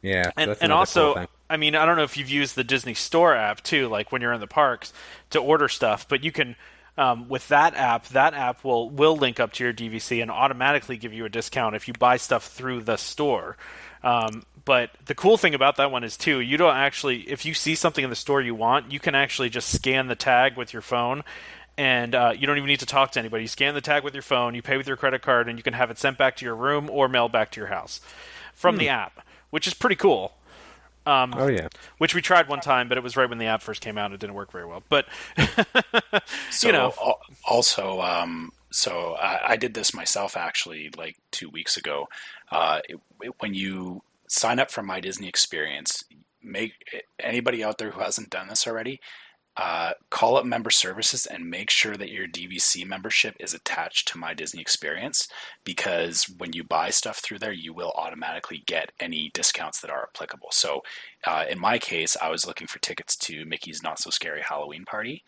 Yeah, 0.00 0.30
And, 0.36 0.50
that's 0.50 0.60
and 0.60 0.72
also, 0.72 1.14
cool. 1.14 1.26
I 1.48 1.56
mean, 1.56 1.76
I 1.76 1.84
don't 1.86 1.96
know 1.96 2.02
if 2.02 2.16
you've 2.16 2.30
used 2.30 2.56
the 2.56 2.64
Disney 2.64 2.94
Store 2.94 3.34
app 3.34 3.62
too, 3.62 3.88
like 3.88 4.10
when 4.10 4.20
you're 4.22 4.32
in 4.32 4.40
the 4.40 4.46
parks 4.48 4.92
to 5.30 5.38
order 5.38 5.68
stuff, 5.68 6.08
but 6.08 6.24
you 6.24 6.32
can. 6.32 6.56
Um, 6.98 7.26
with 7.30 7.48
that 7.48 7.74
app, 7.74 8.08
that 8.08 8.34
app 8.34 8.64
will 8.64 8.90
will 8.90 9.16
link 9.16 9.40
up 9.40 9.54
to 9.54 9.64
your 9.64 9.72
DVC 9.72 10.20
and 10.20 10.30
automatically 10.30 10.98
give 10.98 11.14
you 11.14 11.24
a 11.24 11.30
discount 11.30 11.74
if 11.74 11.88
you 11.88 11.94
buy 11.94 12.18
stuff 12.18 12.44
through 12.48 12.82
the 12.82 12.96
store. 12.98 13.56
Um, 14.04 14.44
but 14.64 14.90
the 15.06 15.14
cool 15.14 15.36
thing 15.36 15.54
about 15.54 15.76
that 15.76 15.90
one 15.90 16.04
is 16.04 16.16
too, 16.16 16.40
you 16.40 16.56
don't 16.56 16.76
actually, 16.76 17.28
if 17.30 17.44
you 17.44 17.54
see 17.54 17.74
something 17.74 18.04
in 18.04 18.10
the 18.10 18.16
store 18.16 18.40
you 18.40 18.54
want, 18.54 18.92
you 18.92 19.00
can 19.00 19.14
actually 19.14 19.48
just 19.48 19.70
scan 19.70 20.06
the 20.06 20.14
tag 20.14 20.56
with 20.56 20.72
your 20.72 20.82
phone, 20.82 21.24
and 21.76 22.14
uh, 22.14 22.32
you 22.36 22.46
don't 22.46 22.58
even 22.58 22.68
need 22.68 22.80
to 22.80 22.86
talk 22.86 23.12
to 23.12 23.18
anybody. 23.18 23.44
You 23.44 23.48
scan 23.48 23.74
the 23.74 23.80
tag 23.80 24.04
with 24.04 24.14
your 24.14 24.22
phone, 24.22 24.54
you 24.54 24.62
pay 24.62 24.76
with 24.76 24.86
your 24.86 24.96
credit 24.96 25.22
card, 25.22 25.48
and 25.48 25.58
you 25.58 25.62
can 25.62 25.72
have 25.72 25.90
it 25.90 25.98
sent 25.98 26.18
back 26.18 26.36
to 26.36 26.44
your 26.44 26.54
room 26.54 26.88
or 26.90 27.08
mailed 27.08 27.32
back 27.32 27.50
to 27.52 27.60
your 27.60 27.68
house 27.68 28.00
from 28.54 28.76
the 28.76 28.88
app, 28.88 29.26
which 29.50 29.66
is 29.66 29.74
pretty 29.74 29.96
cool. 29.96 30.32
Um, 31.04 31.34
Oh 31.36 31.48
yeah. 31.48 31.66
which 31.98 32.14
we 32.14 32.22
tried 32.22 32.48
one 32.48 32.60
time, 32.60 32.88
but 32.88 32.96
it 32.96 33.02
was 33.02 33.16
right 33.16 33.28
when 33.28 33.38
the 33.38 33.46
app 33.46 33.62
first 33.62 33.80
came 33.80 33.98
out. 33.98 34.12
It 34.12 34.20
didn't 34.20 34.34
work 34.34 34.52
very 34.52 34.66
well. 34.66 34.84
But 34.88 35.06
So 36.50 36.68
you 36.68 36.72
know, 36.72 36.94
also, 37.44 38.00
um, 38.00 38.52
so 38.70 39.16
I, 39.20 39.52
I 39.52 39.56
did 39.56 39.74
this 39.74 39.92
myself 39.94 40.36
actually, 40.36 40.90
like 40.96 41.16
two 41.32 41.48
weeks 41.48 41.76
ago. 41.76 42.08
Uh, 42.52 42.80
it, 42.88 43.00
when 43.40 43.54
you 43.54 44.02
sign 44.28 44.60
up 44.60 44.70
for 44.70 44.82
My 44.82 45.00
Disney 45.00 45.28
Experience, 45.28 46.04
make 46.42 46.74
anybody 47.20 47.64
out 47.64 47.78
there 47.78 47.92
who 47.92 48.00
hasn't 48.00 48.30
done 48.30 48.48
this 48.48 48.66
already, 48.66 49.00
uh, 49.56 49.92
call 50.10 50.36
up 50.36 50.46
member 50.46 50.70
services 50.70 51.26
and 51.26 51.50
make 51.50 51.70
sure 51.70 51.96
that 51.96 52.10
your 52.10 52.26
DVC 52.28 52.86
membership 52.86 53.36
is 53.40 53.54
attached 53.54 54.08
to 54.08 54.18
My 54.18 54.34
Disney 54.34 54.62
Experience 54.62 55.28
because 55.64 56.24
when 56.38 56.54
you 56.54 56.64
buy 56.64 56.90
stuff 56.90 57.18
through 57.18 57.38
there, 57.40 57.52
you 57.52 57.74
will 57.74 57.92
automatically 57.96 58.62
get 58.66 58.92
any 59.00 59.30
discounts 59.34 59.80
that 59.80 59.90
are 59.90 60.08
applicable. 60.14 60.48
So, 60.52 60.82
uh, 61.26 61.44
in 61.50 61.60
my 61.60 61.78
case, 61.78 62.16
I 62.22 62.30
was 62.30 62.46
looking 62.46 62.66
for 62.66 62.78
tickets 62.80 63.16
to 63.18 63.44
Mickey's 63.46 63.82
Not 63.82 63.98
So 64.00 64.10
Scary 64.10 64.42
Halloween 64.42 64.84
Party, 64.86 65.22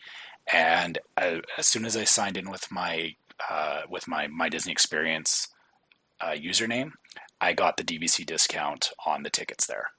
And 0.51 0.99
uh, 1.17 1.39
as 1.57 1.67
soon 1.67 1.85
as 1.85 1.97
I 1.97 2.03
signed 2.03 2.37
in 2.37 2.49
with 2.51 2.71
my 2.71 3.15
uh, 3.49 3.83
with 3.89 4.07
my 4.07 4.27
my 4.27 4.49
Disney 4.49 4.71
Experience 4.71 5.49
uh, 6.21 6.31
username, 6.31 6.91
I 7.39 7.53
got 7.53 7.77
the 7.77 7.83
DVC 7.83 8.25
discount 8.25 8.91
on 9.05 9.23
the 9.23 9.29
tickets 9.29 9.65
there. 9.65 9.91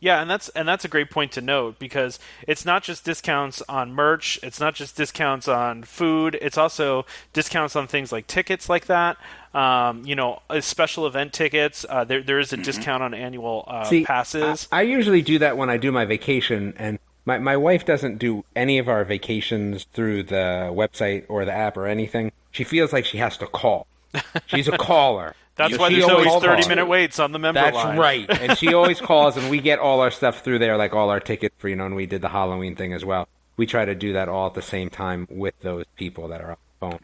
Yeah, 0.00 0.22
and 0.22 0.30
that's 0.30 0.48
and 0.50 0.66
that's 0.66 0.84
a 0.84 0.88
great 0.88 1.10
point 1.10 1.32
to 1.32 1.42
note 1.42 1.78
because 1.78 2.18
it's 2.48 2.64
not 2.64 2.82
just 2.82 3.04
discounts 3.04 3.62
on 3.68 3.92
merch, 3.92 4.40
it's 4.42 4.58
not 4.58 4.74
just 4.74 4.96
discounts 4.96 5.46
on 5.46 5.82
food, 5.82 6.38
it's 6.40 6.56
also 6.56 7.04
discounts 7.34 7.76
on 7.76 7.86
things 7.86 8.10
like 8.10 8.26
tickets 8.26 8.70
like 8.70 8.86
that. 8.86 9.18
Um, 9.52 10.06
you 10.06 10.16
know, 10.16 10.40
uh, 10.48 10.62
special 10.62 11.06
event 11.06 11.34
tickets. 11.34 11.84
Uh, 11.86 12.04
there 12.04 12.22
there 12.22 12.38
is 12.38 12.52
a 12.52 12.56
mm-hmm. 12.56 12.62
discount 12.62 13.02
on 13.02 13.12
annual 13.12 13.64
uh, 13.66 13.84
See, 13.84 14.04
passes. 14.04 14.68
I, 14.72 14.78
I 14.78 14.82
usually 14.82 15.20
do 15.20 15.38
that 15.38 15.58
when 15.58 15.68
I 15.68 15.76
do 15.76 15.92
my 15.92 16.06
vacation, 16.06 16.72
and 16.78 16.98
my 17.26 17.38
my 17.38 17.58
wife 17.58 17.84
doesn't 17.84 18.18
do 18.18 18.44
any 18.56 18.78
of 18.78 18.88
our 18.88 19.04
vacations 19.04 19.84
through 19.92 20.22
the 20.22 20.70
website 20.72 21.26
or 21.28 21.44
the 21.44 21.52
app 21.52 21.76
or 21.76 21.86
anything. 21.86 22.32
She 22.52 22.64
feels 22.64 22.94
like 22.94 23.04
she 23.04 23.18
has 23.18 23.36
to 23.36 23.46
call. 23.46 23.86
She's 24.46 24.68
a 24.68 24.76
caller. 24.76 25.34
That's 25.56 25.76
why 25.78 25.90
there's 25.90 26.04
always 26.04 26.42
30 26.42 26.68
minute 26.68 26.86
waits 26.86 27.18
on 27.18 27.32
the 27.32 27.38
member 27.38 27.60
That's 27.60 27.74
line. 27.76 27.98
right. 27.98 28.30
And 28.40 28.56
she 28.56 28.72
always 28.72 29.00
calls, 29.00 29.36
and 29.36 29.50
we 29.50 29.60
get 29.60 29.78
all 29.78 30.00
our 30.00 30.10
stuff 30.10 30.42
through 30.42 30.58
there, 30.58 30.76
like 30.76 30.94
all 30.94 31.10
our 31.10 31.20
tickets 31.20 31.54
for, 31.58 31.68
you 31.68 31.76
know, 31.76 31.86
and 31.86 31.94
we 31.94 32.06
did 32.06 32.22
the 32.22 32.30
Halloween 32.30 32.76
thing 32.76 32.92
as 32.94 33.04
well. 33.04 33.28
We 33.56 33.66
try 33.66 33.84
to 33.84 33.94
do 33.94 34.14
that 34.14 34.28
all 34.28 34.46
at 34.46 34.54
the 34.54 34.62
same 34.62 34.88
time 34.88 35.28
with 35.30 35.54
those 35.60 35.84
people 35.96 36.28
that 36.28 36.40
are 36.40 36.52
on 36.52 36.56
the 36.56 36.86
phone. 36.92 37.00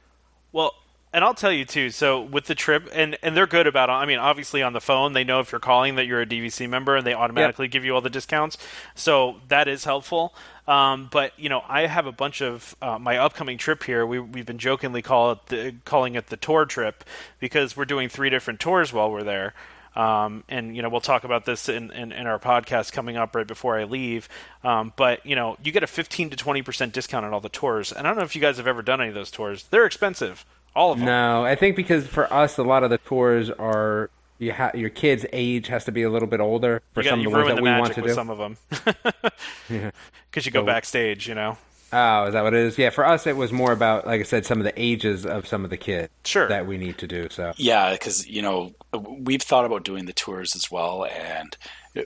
Well, 0.53 0.75
and 1.13 1.25
I'll 1.25 1.35
tell 1.35 1.53
you 1.53 1.65
too. 1.65 1.91
So 1.91 2.21
with 2.21 2.47
the 2.47 2.55
trip, 2.55 2.89
and 2.93 3.17
and 3.23 3.37
they're 3.37 3.47
good 3.47 3.67
about. 3.67 3.89
It. 3.89 3.93
I 3.93 4.07
mean, 4.07 4.19
obviously 4.19 4.63
on 4.63 4.73
the 4.73 4.81
phone, 4.81 5.13
they 5.13 5.25
know 5.25 5.41
if 5.41 5.53
you're 5.53 5.61
calling 5.61 5.97
that 5.97 6.07
you're 6.07 6.21
a 6.21 6.27
DVC 6.27 6.69
member, 6.69 6.97
and 6.97 7.07
they 7.07 7.15
automatically 7.15 7.67
yep. 7.67 7.73
give 7.73 7.85
you 7.85 7.95
all 7.95 8.01
the 8.01 8.11
discounts. 8.11 8.59
So 8.95 9.37
that 9.49 9.69
is 9.69 9.85
helpful. 9.85 10.35
Um, 10.69 11.09
but 11.11 11.33
you 11.39 11.49
know, 11.49 11.63
I 11.69 11.87
have 11.87 12.07
a 12.07 12.13
bunch 12.13 12.43
of 12.43 12.75
uh, 12.83 12.99
my 12.99 13.19
upcoming 13.19 13.59
trip 13.59 13.85
here. 13.85 14.05
We 14.05 14.19
we've 14.19 14.47
been 14.47 14.59
jokingly 14.59 15.03
call 15.03 15.33
it 15.33 15.47
the, 15.47 15.75
calling 15.85 16.17
it 16.17 16.27
the 16.27 16.37
tour 16.37 16.65
trip 16.65 17.05
because 17.39 17.77
we're 17.77 17.85
doing 17.85 18.09
three 18.09 18.31
different 18.31 18.61
tours 18.61 18.93
while 18.93 19.11
we're 19.11 19.23
there. 19.23 19.55
Um, 19.95 20.45
and 20.51 20.77
you 20.77 20.83
know 20.83 20.91
we'll 20.91 21.01
talk 21.01 21.25
about 21.25 21.47
this 21.47 21.71
in, 21.71 21.91
in, 21.91 22.13
in, 22.13 22.27
our 22.27 22.39
podcast 22.39 22.93
coming 22.93 23.17
up 23.17 23.35
right 23.35 23.47
before 23.47 23.79
I 23.79 23.85
leave. 23.85 24.29
Um, 24.63 24.93
but 24.95 25.25
you 25.25 25.35
know 25.35 25.57
you 25.63 25.73
get 25.73 25.83
a 25.83 25.87
15 25.87 26.31
to 26.31 26.37
20 26.37 26.61
percent 26.63 26.93
discount 26.93 27.25
on 27.25 27.33
all 27.33 27.41
the 27.41 27.49
tours, 27.49 27.93
and 27.93 28.07
I 28.07 28.11
don't 28.11 28.19
know 28.19 28.25
if 28.25 28.35
you 28.35 28.43
guys 28.43 28.59
have 28.59 28.67
ever 28.67 28.83
done 28.83 29.01
any 29.01 29.09
of 29.09 29.15
those 29.15 29.31
tours. 29.31 29.65
They're 29.71 29.87
expensive. 29.87 30.45
All 30.77 30.93
of 30.93 30.99
them. 30.99 31.07
No, 31.07 31.45
I 31.45 31.57
think 31.57 31.75
because 31.75 32.07
for 32.07 32.31
us, 32.31 32.59
a 32.59 32.63
lot 32.63 32.85
of 32.85 32.91
the 32.91 32.99
tours 32.99 33.51
are 33.51 34.11
you 34.39 34.53
ha- 34.53 34.73
your 34.75 34.91
kid's 34.91 35.25
age 35.33 35.69
has 35.69 35.87
to 35.87 35.93
be 35.93 36.03
a 36.03 36.11
little 36.11 36.29
bit 36.29 36.39
older 36.39 36.83
for 36.93 37.03
got, 37.03 37.11
some 37.11 37.21
of 37.21 37.25
the 37.25 37.31
ones 37.31 37.49
that 37.49 37.57
the 37.57 37.63
we 37.63 37.71
want 37.71 37.95
to 37.95 38.03
do. 38.03 38.13
Some 38.13 38.29
of 38.29 38.37
them, 38.37 38.59
because 40.31 40.45
you 40.45 40.53
go 40.53 40.61
so, 40.61 40.67
backstage, 40.67 41.27
you 41.27 41.35
know. 41.35 41.57
Oh, 41.95 42.27
is 42.27 42.35
that 42.35 42.43
what 42.43 42.53
it 42.53 42.61
is? 42.61 42.77
Yeah, 42.77 42.91
for 42.91 43.07
us, 43.07 43.27
it 43.27 43.37
was 43.37 43.53
more 43.53 43.73
about, 43.73 44.07
like 44.07 44.21
I 44.21 44.25
said, 44.25 44.45
some 44.45 44.59
of 44.59 44.65
the 44.65 44.75
ages 44.77 45.25
of 45.25 45.47
some 45.47 45.65
of 45.65 45.71
the 45.71 45.79
kids. 45.79 46.11
Sure. 46.25 46.47
That 46.49 46.67
we 46.67 46.77
need 46.77 46.99
to 46.99 47.07
do. 47.07 47.29
So 47.31 47.55
yeah, 47.57 47.93
because 47.93 48.29
you 48.29 48.43
know 48.43 48.75
we've 48.93 49.43
thought 49.43 49.65
about 49.65 49.83
doing 49.83 50.05
the 50.05 50.13
tours 50.13 50.55
as 50.55 50.71
well, 50.71 51.07
and 51.07 51.57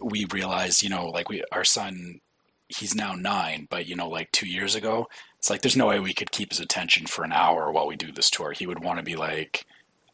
we 0.01 0.27
realized, 0.27 0.85
you 0.85 0.91
know, 0.91 1.07
like 1.07 1.29
we 1.29 1.43
our 1.51 1.65
son, 1.65 2.21
he's 2.69 2.95
now 2.95 3.15
nine, 3.15 3.67
but 3.69 3.87
you 3.87 3.97
know, 3.97 4.09
like 4.09 4.31
two 4.31 4.47
years 4.47 4.77
ago, 4.77 5.09
it's 5.41 5.49
like 5.49 5.63
there's 5.63 5.77
no 5.77 5.87
way 5.87 5.99
we 5.99 6.13
could 6.13 6.31
keep 6.31 6.51
his 6.51 6.61
attention 6.61 7.07
for 7.07 7.25
an 7.25 7.33
hour 7.33 7.73
while 7.73 7.87
we 7.87 7.97
do 7.97 8.13
this 8.13 8.29
tour. 8.29 8.53
He 8.53 8.67
would 8.67 8.85
want 8.85 8.99
to 8.99 9.03
be 9.03 9.17
like, 9.17 9.65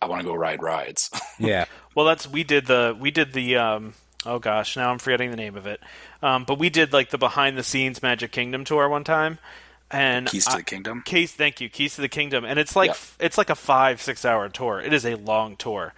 I 0.01 0.07
want 0.07 0.21
to 0.21 0.25
go 0.25 0.37
ride 0.37 0.63
rides. 0.63 1.11
yeah. 1.41 1.65
Well, 1.97 2.07
that's 2.07 2.29
we 2.31 2.45
did 2.45 2.67
the 2.67 2.97
we 2.97 3.11
did 3.11 3.33
the 3.33 3.57
um, 3.57 3.95
oh 4.25 4.39
gosh, 4.39 4.77
now 4.77 4.93
I'm 4.93 4.99
forgetting 4.99 5.33
the 5.33 5.37
name 5.37 5.57
of 5.57 5.67
it. 5.67 5.81
Um, 6.23 6.45
but 6.45 6.61
we 6.61 6.71
did 6.71 6.93
like 6.93 7.11
the 7.11 7.19
behind 7.19 7.59
the 7.59 7.65
scenes 7.65 8.05
Magic 8.05 8.31
Kingdom 8.31 8.65
tour 8.65 8.89
one 8.89 9.03
time. 9.03 9.41
And 9.91 10.29
Keys 10.29 10.47
to 10.47 10.59
the 10.59 10.63
Kingdom. 10.63 11.03
Keys, 11.05 11.33
thank 11.33 11.61
you. 11.61 11.69
Keys 11.69 11.97
to 11.97 12.03
the 12.03 12.09
Kingdom, 12.09 12.45
and 12.45 12.61
it's 12.61 12.77
like 12.77 12.97
it's 13.19 13.37
like 13.37 13.51
a 13.51 13.57
five 13.57 14.01
six 14.01 14.25
hour 14.25 14.49
tour. 14.49 14.81
It 14.81 14.93
is 14.93 15.05
a 15.05 15.17
long 15.17 15.57
tour. 15.57 15.93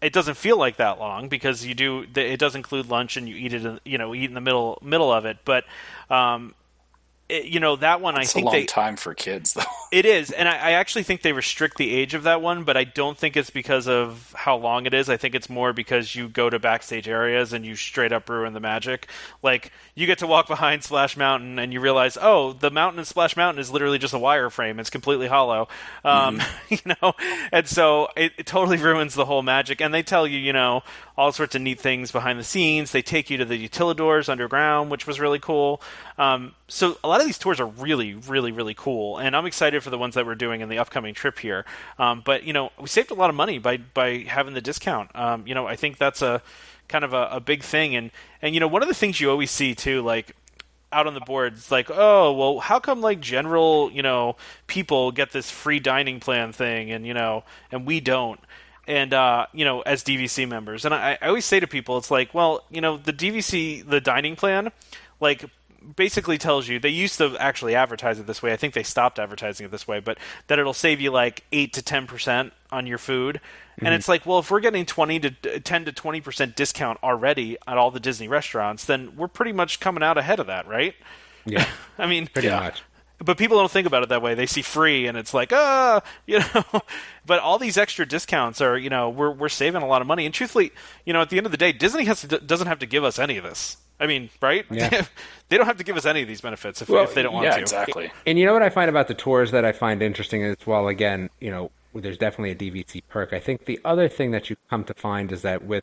It 0.00 0.12
doesn't 0.12 0.34
feel 0.34 0.56
like 0.56 0.76
that 0.76 1.00
long 1.00 1.28
because 1.28 1.66
you 1.66 1.74
do. 1.74 2.06
It 2.14 2.38
does 2.38 2.54
include 2.54 2.88
lunch 2.88 3.16
and 3.16 3.28
you 3.28 3.34
eat 3.34 3.52
it. 3.54 3.80
You 3.84 3.98
know, 3.98 4.14
eat 4.14 4.26
in 4.26 4.34
the 4.34 4.40
middle 4.40 4.78
middle 4.82 5.12
of 5.12 5.24
it. 5.24 5.38
But 5.44 5.64
um, 6.10 6.54
it, 7.28 7.44
you 7.44 7.60
know 7.60 7.76
that 7.76 8.00
one 8.00 8.18
it's 8.18 8.30
I 8.30 8.32
think 8.32 8.44
a 8.44 8.46
long 8.46 8.52
they, 8.54 8.64
time 8.64 8.96
for 8.96 9.14
kids 9.14 9.54
though. 9.54 9.62
It 9.90 10.04
is, 10.04 10.30
and 10.30 10.46
I, 10.46 10.52
I, 10.52 10.70
actually 10.72 11.04
think 11.04 11.22
they 11.22 11.32
restrict 11.32 11.78
the 11.78 11.94
age 11.94 12.12
of 12.12 12.24
that 12.24 12.42
one, 12.42 12.64
but 12.64 12.76
I 12.76 12.84
don't 12.84 13.16
think 13.16 13.38
it's 13.38 13.48
because 13.48 13.88
of 13.88 14.34
how 14.36 14.54
long 14.54 14.84
it 14.84 14.92
is. 14.92 15.08
I 15.08 15.16
think 15.16 15.34
it's 15.34 15.48
more 15.48 15.72
because 15.72 16.14
you 16.14 16.28
go 16.28 16.50
to 16.50 16.58
backstage 16.58 17.08
areas 17.08 17.54
and 17.54 17.64
you 17.64 17.74
straight 17.74 18.12
up 18.12 18.28
ruin 18.28 18.52
the 18.52 18.60
magic. 18.60 19.08
Like 19.42 19.72
you 19.94 20.04
get 20.04 20.18
to 20.18 20.26
walk 20.26 20.46
behind 20.46 20.84
Splash 20.84 21.16
Mountain 21.16 21.58
and 21.58 21.72
you 21.72 21.80
realize, 21.80 22.18
oh, 22.20 22.52
the 22.52 22.70
mountain 22.70 22.98
in 22.98 23.06
Splash 23.06 23.34
Mountain 23.34 23.62
is 23.62 23.70
literally 23.70 23.96
just 23.96 24.12
a 24.12 24.18
wireframe. 24.18 24.78
It's 24.78 24.90
completely 24.90 25.26
hollow, 25.26 25.68
um, 26.04 26.38
mm-hmm. 26.38 26.74
you 26.74 26.94
know, 27.00 27.14
and 27.50 27.66
so 27.66 28.08
it, 28.14 28.32
it 28.36 28.44
totally 28.44 28.76
ruins 28.76 29.14
the 29.14 29.24
whole 29.24 29.42
magic. 29.42 29.80
And 29.80 29.94
they 29.94 30.02
tell 30.02 30.26
you, 30.26 30.38
you 30.38 30.52
know, 30.52 30.82
all 31.18 31.32
sorts 31.32 31.56
of 31.56 31.60
neat 31.60 31.80
things 31.80 32.12
behind 32.12 32.38
the 32.38 32.44
scenes. 32.44 32.92
They 32.92 33.02
take 33.02 33.28
you 33.28 33.36
to 33.38 33.44
the 33.44 33.68
utilidors 33.68 34.28
underground, 34.28 34.88
which 34.88 35.04
was 35.04 35.18
really 35.18 35.40
cool. 35.40 35.82
Um, 36.16 36.54
so 36.68 36.96
a 37.02 37.08
lot 37.08 37.20
of 37.20 37.26
these 37.26 37.38
tours 37.38 37.58
are 37.58 37.66
really, 37.66 38.14
really, 38.14 38.52
really 38.52 38.72
cool, 38.72 39.18
and 39.18 39.34
I'm 39.34 39.44
excited 39.44 39.82
for 39.82 39.90
the 39.90 39.98
ones 39.98 40.14
that 40.14 40.24
we're 40.24 40.36
doing 40.36 40.60
in 40.60 40.68
the 40.68 40.78
upcoming 40.78 41.14
trip 41.14 41.40
here. 41.40 41.64
Um, 41.98 42.22
but 42.24 42.44
you 42.44 42.52
know, 42.52 42.70
we 42.80 42.86
saved 42.86 43.10
a 43.10 43.14
lot 43.14 43.30
of 43.30 43.36
money 43.36 43.58
by 43.58 43.78
by 43.78 44.18
having 44.18 44.54
the 44.54 44.60
discount. 44.60 45.10
Um, 45.16 45.44
you 45.44 45.54
know, 45.54 45.66
I 45.66 45.74
think 45.74 45.98
that's 45.98 46.22
a 46.22 46.40
kind 46.86 47.04
of 47.04 47.12
a, 47.12 47.28
a 47.32 47.40
big 47.40 47.64
thing, 47.64 47.96
and 47.96 48.12
and 48.40 48.54
you 48.54 48.60
know, 48.60 48.68
one 48.68 48.82
of 48.82 48.88
the 48.88 48.94
things 48.94 49.20
you 49.20 49.28
always 49.28 49.50
see 49.50 49.74
too, 49.74 50.02
like 50.02 50.36
out 50.90 51.06
on 51.06 51.12
the 51.12 51.20
boards 51.20 51.70
like 51.70 51.90
oh 51.90 52.32
well 52.32 52.60
how 52.60 52.80
come 52.80 53.02
like 53.02 53.20
general 53.20 53.90
you 53.92 54.00
know 54.00 54.36
people 54.66 55.12
get 55.12 55.32
this 55.32 55.50
free 55.50 55.78
dining 55.78 56.18
plan 56.18 56.50
thing 56.50 56.90
and 56.90 57.06
you 57.06 57.12
know 57.12 57.44
and 57.70 57.86
we 57.86 58.00
don't 58.00 58.40
and 58.88 59.12
uh, 59.12 59.46
you 59.52 59.64
know 59.64 59.82
as 59.82 60.02
DVC 60.02 60.48
members. 60.48 60.84
And 60.84 60.92
I, 60.92 61.18
I 61.20 61.28
always 61.28 61.44
say 61.44 61.60
to 61.60 61.68
people, 61.68 61.98
it's 61.98 62.10
like, 62.10 62.34
well, 62.34 62.64
you 62.70 62.80
know, 62.80 62.96
the 62.96 63.12
DVC, 63.12 63.88
the 63.88 64.00
dining 64.00 64.34
plan, 64.34 64.72
like 65.20 65.44
basically 65.94 66.38
tells 66.38 66.66
you 66.66 66.80
they 66.80 66.88
used 66.88 67.18
to 67.18 67.36
actually 67.38 67.74
advertise 67.74 68.18
it 68.18 68.26
this 68.26 68.42
way. 68.42 68.52
I 68.52 68.56
think 68.56 68.74
they 68.74 68.82
stopped 68.82 69.18
advertising 69.18 69.66
it 69.66 69.70
this 69.70 69.86
way, 69.86 70.00
but 70.00 70.18
that 70.48 70.58
it'll 70.58 70.74
save 70.74 71.00
you 71.00 71.10
like 71.10 71.44
eight 71.52 71.74
to 71.74 71.82
ten 71.82 72.06
percent 72.06 72.52
on 72.72 72.86
your 72.86 72.98
food. 72.98 73.36
Mm-hmm. 73.76 73.86
And 73.86 73.94
it's 73.94 74.08
like, 74.08 74.26
well, 74.26 74.40
if 74.40 74.50
we're 74.50 74.60
getting 74.60 74.86
twenty 74.86 75.20
to 75.20 75.60
ten 75.60 75.84
to 75.84 75.92
twenty 75.92 76.22
percent 76.22 76.56
discount 76.56 76.98
already 77.02 77.58
at 77.66 77.76
all 77.76 77.90
the 77.90 78.00
Disney 78.00 78.26
restaurants, 78.26 78.86
then 78.86 79.14
we're 79.16 79.28
pretty 79.28 79.52
much 79.52 79.80
coming 79.80 80.02
out 80.02 80.16
ahead 80.16 80.40
of 80.40 80.46
that, 80.46 80.66
right? 80.66 80.94
Yeah, 81.44 81.66
I 81.98 82.06
mean, 82.06 82.26
pretty 82.26 82.48
yeah. 82.48 82.60
much 82.60 82.82
but 83.18 83.36
people 83.36 83.58
don't 83.58 83.70
think 83.70 83.86
about 83.86 84.02
it 84.02 84.08
that 84.10 84.22
way. 84.22 84.34
They 84.34 84.46
see 84.46 84.62
free, 84.62 85.06
and 85.06 85.18
it's 85.18 85.34
like, 85.34 85.52
ah, 85.52 86.02
you 86.26 86.38
know. 86.38 86.64
but 87.26 87.40
all 87.40 87.58
these 87.58 87.76
extra 87.76 88.06
discounts 88.06 88.60
are, 88.60 88.76
you 88.76 88.90
know, 88.90 89.08
we're 89.08 89.30
we're 89.30 89.48
saving 89.48 89.82
a 89.82 89.86
lot 89.86 90.00
of 90.00 90.06
money. 90.06 90.24
And 90.24 90.34
truthfully, 90.34 90.72
you 91.04 91.12
know, 91.12 91.20
at 91.20 91.30
the 91.30 91.36
end 91.36 91.46
of 91.46 91.52
the 91.52 91.58
day, 91.58 91.72
Disney 91.72 92.04
has 92.04 92.20
to, 92.22 92.38
doesn't 92.38 92.66
have 92.66 92.78
to 92.80 92.86
give 92.86 93.04
us 93.04 93.18
any 93.18 93.36
of 93.36 93.44
this. 93.44 93.76
I 94.00 94.06
mean, 94.06 94.30
right? 94.40 94.64
Yeah. 94.70 95.06
they 95.48 95.56
don't 95.56 95.66
have 95.66 95.78
to 95.78 95.84
give 95.84 95.96
us 95.96 96.06
any 96.06 96.22
of 96.22 96.28
these 96.28 96.40
benefits 96.40 96.80
if, 96.82 96.88
well, 96.88 97.02
if 97.02 97.14
they 97.14 97.22
don't 97.22 97.34
want 97.34 97.46
yeah, 97.46 97.56
to. 97.56 97.60
Exactly. 97.60 98.12
And 98.26 98.38
you 98.38 98.46
know 98.46 98.52
what 98.52 98.62
I 98.62 98.70
find 98.70 98.88
about 98.88 99.08
the 99.08 99.14
tours 99.14 99.50
that 99.50 99.64
I 99.64 99.72
find 99.72 100.02
interesting 100.02 100.44
as 100.44 100.56
well. 100.64 100.86
Again, 100.86 101.30
you 101.40 101.50
know, 101.50 101.72
there's 101.94 102.18
definitely 102.18 102.52
a 102.52 102.70
DVC 102.72 103.02
perk. 103.08 103.32
I 103.32 103.40
think 103.40 103.64
the 103.64 103.80
other 103.84 104.08
thing 104.08 104.30
that 104.30 104.50
you 104.50 104.56
come 104.70 104.84
to 104.84 104.94
find 104.94 105.32
is 105.32 105.42
that 105.42 105.64
with, 105.64 105.82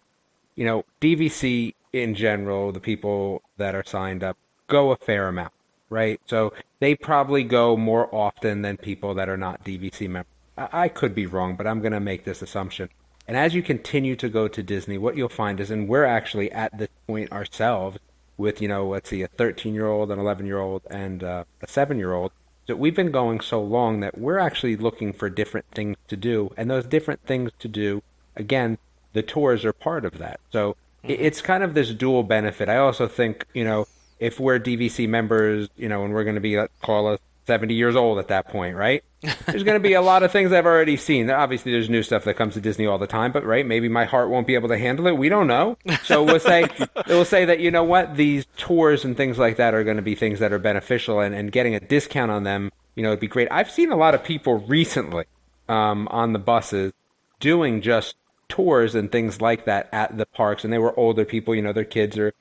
you 0.56 0.66
know, 0.66 0.86
DVC 1.02 1.74
in 1.92 2.16
general, 2.16 2.72
the 2.72 2.80
people 2.80 3.42
that 3.58 3.76
are 3.76 3.84
signed 3.84 4.24
up 4.24 4.38
go 4.68 4.92
a 4.92 4.96
fair 4.96 5.28
amount 5.28 5.52
right? 5.90 6.20
So 6.26 6.54
they 6.80 6.96
probably 6.96 7.44
go 7.44 7.78
more 7.78 8.14
often 8.14 8.62
than 8.62 8.78
people 8.78 9.14
that 9.16 9.30
are 9.30 9.38
not 9.38 9.64
DVC 9.64 10.10
members. 10.10 10.32
I, 10.58 10.88
could 10.88 11.14
be 11.14 11.26
wrong, 11.26 11.56
but 11.56 11.68
I'm 11.68 11.82
going 11.82 11.92
to 11.92 12.00
make 12.00 12.24
this 12.24 12.42
assumption. 12.42 12.90
And 13.28 13.36
as 13.36 13.54
you 13.54 13.62
continue 13.62 14.16
to 14.16 14.30
go 14.30 14.48
to 14.48 14.64
Disney, 14.64 14.98
what 14.98 15.18
you'll 15.18 15.30
find 15.30 15.60
is, 15.60 15.72
and 15.72 15.88
we're 15.88 16.06
actually 16.06 16.52
at 16.52 16.78
this 16.78 16.90
point 17.08 17.32
ourselves 17.32 17.98
with, 18.38 18.62
you 18.62 18.68
know, 18.68 18.88
let's 18.88 19.10
see, 19.10 19.22
a 19.22 19.28
13 19.28 19.74
year 19.74 19.88
old, 19.88 20.12
an 20.12 20.20
11 20.20 20.46
year 20.46 20.60
old, 20.60 20.84
and 20.90 21.24
uh, 21.24 21.44
a 21.62 21.68
7 21.68 21.98
year 21.98 22.14
old. 22.14 22.32
So 22.68 22.76
we've 22.76 22.96
been 22.96 23.12
going 23.12 23.42
so 23.42 23.62
long 23.62 24.00
that 24.00 24.18
we're 24.18 24.40
actually 24.40 24.76
looking 24.76 25.14
for 25.14 25.30
different 25.30 25.66
things 25.72 25.98
to 26.08 26.16
do. 26.16 26.54
And 26.58 26.70
those 26.70 26.86
different 26.86 27.22
things 27.26 27.52
to 27.60 27.68
do, 27.68 28.02
again, 28.36 28.78
the 29.14 29.22
tours 29.22 29.66
are 29.66 29.74
part 29.74 30.06
of 30.06 30.18
that. 30.18 30.40
So 30.52 30.76
mm-hmm. 31.04 31.16
it's 31.20 31.42
kind 31.42 31.64
of 31.64 31.74
this 31.74 31.92
dual 31.92 32.24
benefit. 32.24 32.70
I 32.70 32.78
also 32.78 33.08
think, 33.08 33.46
you 33.54 33.64
know, 33.64 33.88
if 34.20 34.40
we're 34.40 34.60
DVC 34.60 35.08
members, 35.08 35.70
you 35.76 35.90
know, 35.90 36.04
and 36.06 36.14
we're 36.14 36.24
going 36.24 36.36
to 36.36 36.42
be, 36.42 36.58
let's 36.58 36.74
call 36.82 37.08
us 37.08 37.20
70 37.48 37.74
years 37.74 37.96
old 37.96 38.18
at 38.20 38.30
that 38.30 38.48
point, 38.48 38.76
right? 38.76 39.04
There's 39.46 39.64
going 39.64 39.76
to 39.76 39.84
be 39.84 39.94
a 39.94 40.02
lot 40.02 40.24
of 40.24 40.32
things 40.32 40.52
I've 40.52 40.66
already 40.66 40.98
seen. 40.98 41.30
Obviously, 41.30 41.72
there's 41.72 41.90
new 41.90 42.04
stuff 42.04 42.26
that 42.26 42.36
comes 42.36 42.54
to 42.54 42.62
Disney 42.62 42.86
all 42.86 42.98
the 42.98 43.08
time, 43.08 43.32
but 43.32 43.44
right, 43.44 43.66
maybe 43.66 43.90
my 43.90 44.06
heart 44.06 44.30
won't 44.30 44.46
be 44.46 44.54
able 44.54 44.70
to 44.70 44.78
handle 44.78 45.08
it. 45.08 45.18
We 45.18 45.30
don't 45.30 45.48
know. 45.48 45.78
So 46.04 46.24
we'll 46.24 46.40
say 46.40 46.68
we'll 47.08 47.26
say 47.26 47.46
that 47.46 47.60
you 47.60 47.72
know 47.72 47.84
what 47.84 48.18
these 48.18 48.46
tours 48.58 49.04
and 49.04 49.18
things 49.18 49.40
like 49.40 49.58
that 49.58 49.74
are 49.74 49.84
going 49.84 49.96
to 49.98 50.04
be 50.04 50.14
things 50.14 50.40
that 50.40 50.54
are 50.54 50.60
beneficial, 50.60 51.22
and, 51.22 51.34
and 51.34 51.52
getting 51.52 51.74
a 51.74 51.80
discount 51.80 52.30
on 52.30 52.44
them, 52.44 52.72
you 52.94 53.02
know, 53.02 53.10
would 53.10 53.20
be 53.20 53.28
great. 53.28 53.48
I've 53.50 53.72
seen 53.72 53.92
a 53.92 53.96
lot 53.96 54.14
of 54.14 54.24
people 54.24 54.60
recently 54.60 55.26
um, 55.68 56.08
on 56.12 56.34
the 56.34 56.40
buses 56.40 56.94
doing 57.40 57.82
just 57.82 58.16
tours 58.48 58.94
and 58.94 59.12
things 59.12 59.42
like 59.42 59.66
that 59.66 59.90
at 59.92 60.18
the 60.18 60.28
parks, 60.28 60.64
and 60.64 60.72
they 60.72 60.78
were 60.78 60.98
older 61.00 61.26
people. 61.26 61.56
You 61.56 61.64
know, 61.64 61.74
their 61.74 61.84
kids 61.84 62.16
are 62.20 62.34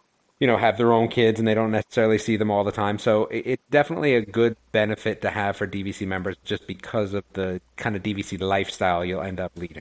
you 0.45 0.47
know, 0.47 0.59
have 0.59 0.77
their 0.77 0.93
own 0.93 1.09
kids 1.09 1.39
and 1.39 1.49
they 1.49 1.55
don't 1.55 1.71
necessarily 1.71 2.19
see 2.19 2.37
them 2.37 2.51
all 2.51 2.65
the 2.65 2.71
time. 2.71 2.99
So 2.99 3.25
it, 3.29 3.47
it's 3.47 3.63
definitely 3.71 4.15
a 4.15 4.21
good 4.21 4.59
benefit 4.73 5.23
to 5.23 5.31
have 5.31 5.57
for 5.57 5.67
DVC 5.67 6.07
members 6.07 6.37
just 6.45 6.67
because 6.67 7.15
of 7.15 7.25
the 7.33 7.63
kind 7.77 7.97
of 7.97 8.03
DVC 8.03 8.39
lifestyle 8.39 9.07
you'll 9.07 9.23
end 9.23 9.41
up 9.41 9.53
leading. 9.57 9.81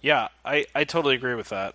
Yeah, 0.00 0.28
I, 0.42 0.64
I 0.74 0.84
totally 0.84 1.16
agree 1.16 1.34
with 1.34 1.50
that. 1.50 1.74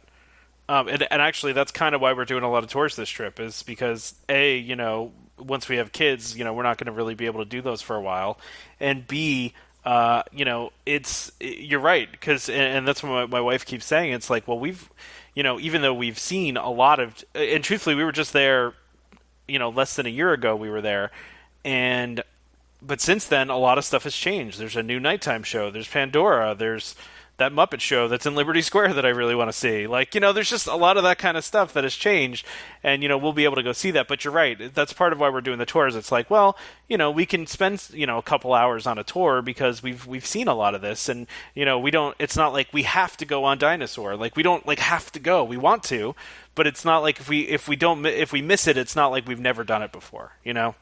Um, 0.68 0.88
and, 0.88 1.06
and 1.12 1.22
actually, 1.22 1.54
that's 1.54 1.72
kind 1.72 1.94
of 1.94 2.02
why 2.02 2.14
we're 2.14 2.26
doing 2.26 2.42
a 2.42 2.50
lot 2.50 2.64
of 2.64 2.72
tours 2.72 2.96
this 2.96 3.10
trip, 3.10 3.40
is 3.40 3.62
because 3.62 4.16
A, 4.28 4.58
you 4.58 4.76
know, 4.76 5.12
once 5.38 5.70
we 5.70 5.76
have 5.76 5.92
kids, 5.92 6.36
you 6.36 6.44
know, 6.44 6.54
we're 6.56 6.64
not 6.64 6.80
going 6.80 6.88
to 6.88 6.94
really 6.94 7.14
be 7.14 7.28
able 7.28 7.44
to 7.44 7.48
do 7.48 7.62
those 7.62 7.84
for 7.84 7.96
a 7.96 8.02
while. 8.02 8.40
And 8.80 9.08
B, 9.08 9.54
uh, 9.86 10.24
you 10.32 10.46
know, 10.46 10.72
it's, 10.88 11.32
you're 11.40 11.80
right, 11.80 12.12
because, 12.12 12.50
and, 12.50 12.60
and 12.60 12.88
that's 12.88 13.04
what 13.04 13.10
my, 13.10 13.26
my 13.28 13.42
wife 13.42 13.68
keeps 13.68 13.86
saying. 13.86 14.14
It's 14.14 14.32
like, 14.32 14.48
well, 14.48 14.58
we've, 14.58 14.90
you 15.36 15.44
know, 15.44 15.60
even 15.60 15.82
though 15.82 15.94
we've 15.94 16.20
seen 16.20 16.58
a 16.58 16.70
lot 16.70 17.00
of, 17.00 17.24
and 17.34 17.64
truthfully, 17.64 17.96
we 17.96 18.04
were 18.04 18.12
just 18.12 18.34
there, 18.34 18.74
you 19.48 19.60
know, 19.60 19.70
less 19.70 19.96
than 19.96 20.06
a 20.06 20.10
year 20.10 20.34
ago, 20.34 20.56
we 20.56 20.70
were 20.70 20.82
there. 20.82 21.12
And, 21.66 22.22
but 22.82 23.02
since 23.02 23.26
then, 23.26 23.50
a 23.50 23.58
lot 23.58 23.78
of 23.78 23.86
stuff 23.86 24.04
has 24.04 24.16
changed. 24.16 24.60
There's 24.60 24.76
a 24.76 24.84
new 24.84 25.00
nighttime 25.00 25.44
show, 25.44 25.72
there's 25.72 25.88
Pandora, 25.88 26.56
there's, 26.56 26.96
that 27.38 27.52
Muppet 27.52 27.80
show 27.80 28.08
that's 28.08 28.26
in 28.26 28.36
Liberty 28.36 28.62
Square 28.62 28.94
that 28.94 29.06
I 29.06 29.10
really 29.10 29.34
want 29.34 29.50
to 29.50 29.58
see. 29.58 29.88
Like, 29.88 30.14
you 30.14 30.22
know, 30.22 30.34
there's 30.34 30.50
just 30.50 30.68
a 30.68 30.76
lot 30.76 30.98
of 30.98 31.04
that 31.04 31.18
kind 31.18 31.36
of 31.36 31.44
stuff 31.44 31.74
that 31.74 31.84
has 31.84 31.96
changed, 31.96 32.46
and 32.84 33.02
you 33.02 33.10
know, 33.10 33.18
we'll 33.18 33.34
be 33.34 33.44
able 33.44 33.56
to 33.56 33.64
go 33.64 33.72
see 33.72 33.92
that. 33.92 34.08
But 34.08 34.24
you're 34.24 34.34
right, 34.34 34.74
that's 34.74 34.94
part 34.94 35.14
of 35.14 35.20
why 35.20 35.30
we're 35.30 35.42
doing 35.42 35.58
the 35.58 35.66
tours. 35.66 35.96
It's 35.96 36.12
like, 36.12 36.30
well, 36.30 36.56
you 36.88 36.98
know, 36.98 37.10
we 37.10 37.26
can 37.26 37.48
spend 37.48 37.90
you 37.92 38.06
know 38.06 38.18
a 38.18 38.24
couple 38.24 38.54
hours 38.54 38.86
on 38.86 39.00
a 39.00 39.04
tour 39.04 39.42
because 39.42 39.82
we've 39.82 40.06
we've 40.06 40.26
seen 40.26 40.48
a 40.48 40.54
lot 40.54 40.76
of 40.76 40.82
this, 40.82 41.10
and 41.10 41.28
you 41.56 41.66
know, 41.66 41.80
we 41.80 41.90
don't. 41.90 42.16
It's 42.20 42.38
not 42.38 42.54
like 42.54 42.68
we 42.72 42.84
have 42.84 43.18
to 43.18 43.26
go 43.26 43.44
on 43.46 43.58
Dinosaur. 43.58 44.16
Like, 44.16 44.36
we 44.36 44.44
don't 44.44 44.66
like 44.68 44.80
have 44.80 45.12
to 45.14 45.20
go. 45.20 45.44
We 45.44 45.58
want 45.58 45.84
to, 45.84 46.16
but 46.54 46.68
it's 46.68 46.86
not 46.86 47.00
like 47.00 47.20
if 47.20 47.30
we 47.30 47.42
if 47.42 47.68
we 47.68 47.76
don't 47.76 48.06
if 48.06 48.32
we 48.32 48.42
miss 48.42 48.68
it, 48.68 48.78
it's 48.78 48.96
not 48.96 49.08
like 49.08 49.28
we've 49.28 49.40
never 49.40 49.64
done 49.64 49.82
it 49.82 49.92
before. 49.92 50.34
You 50.44 50.54
know. 50.54 50.76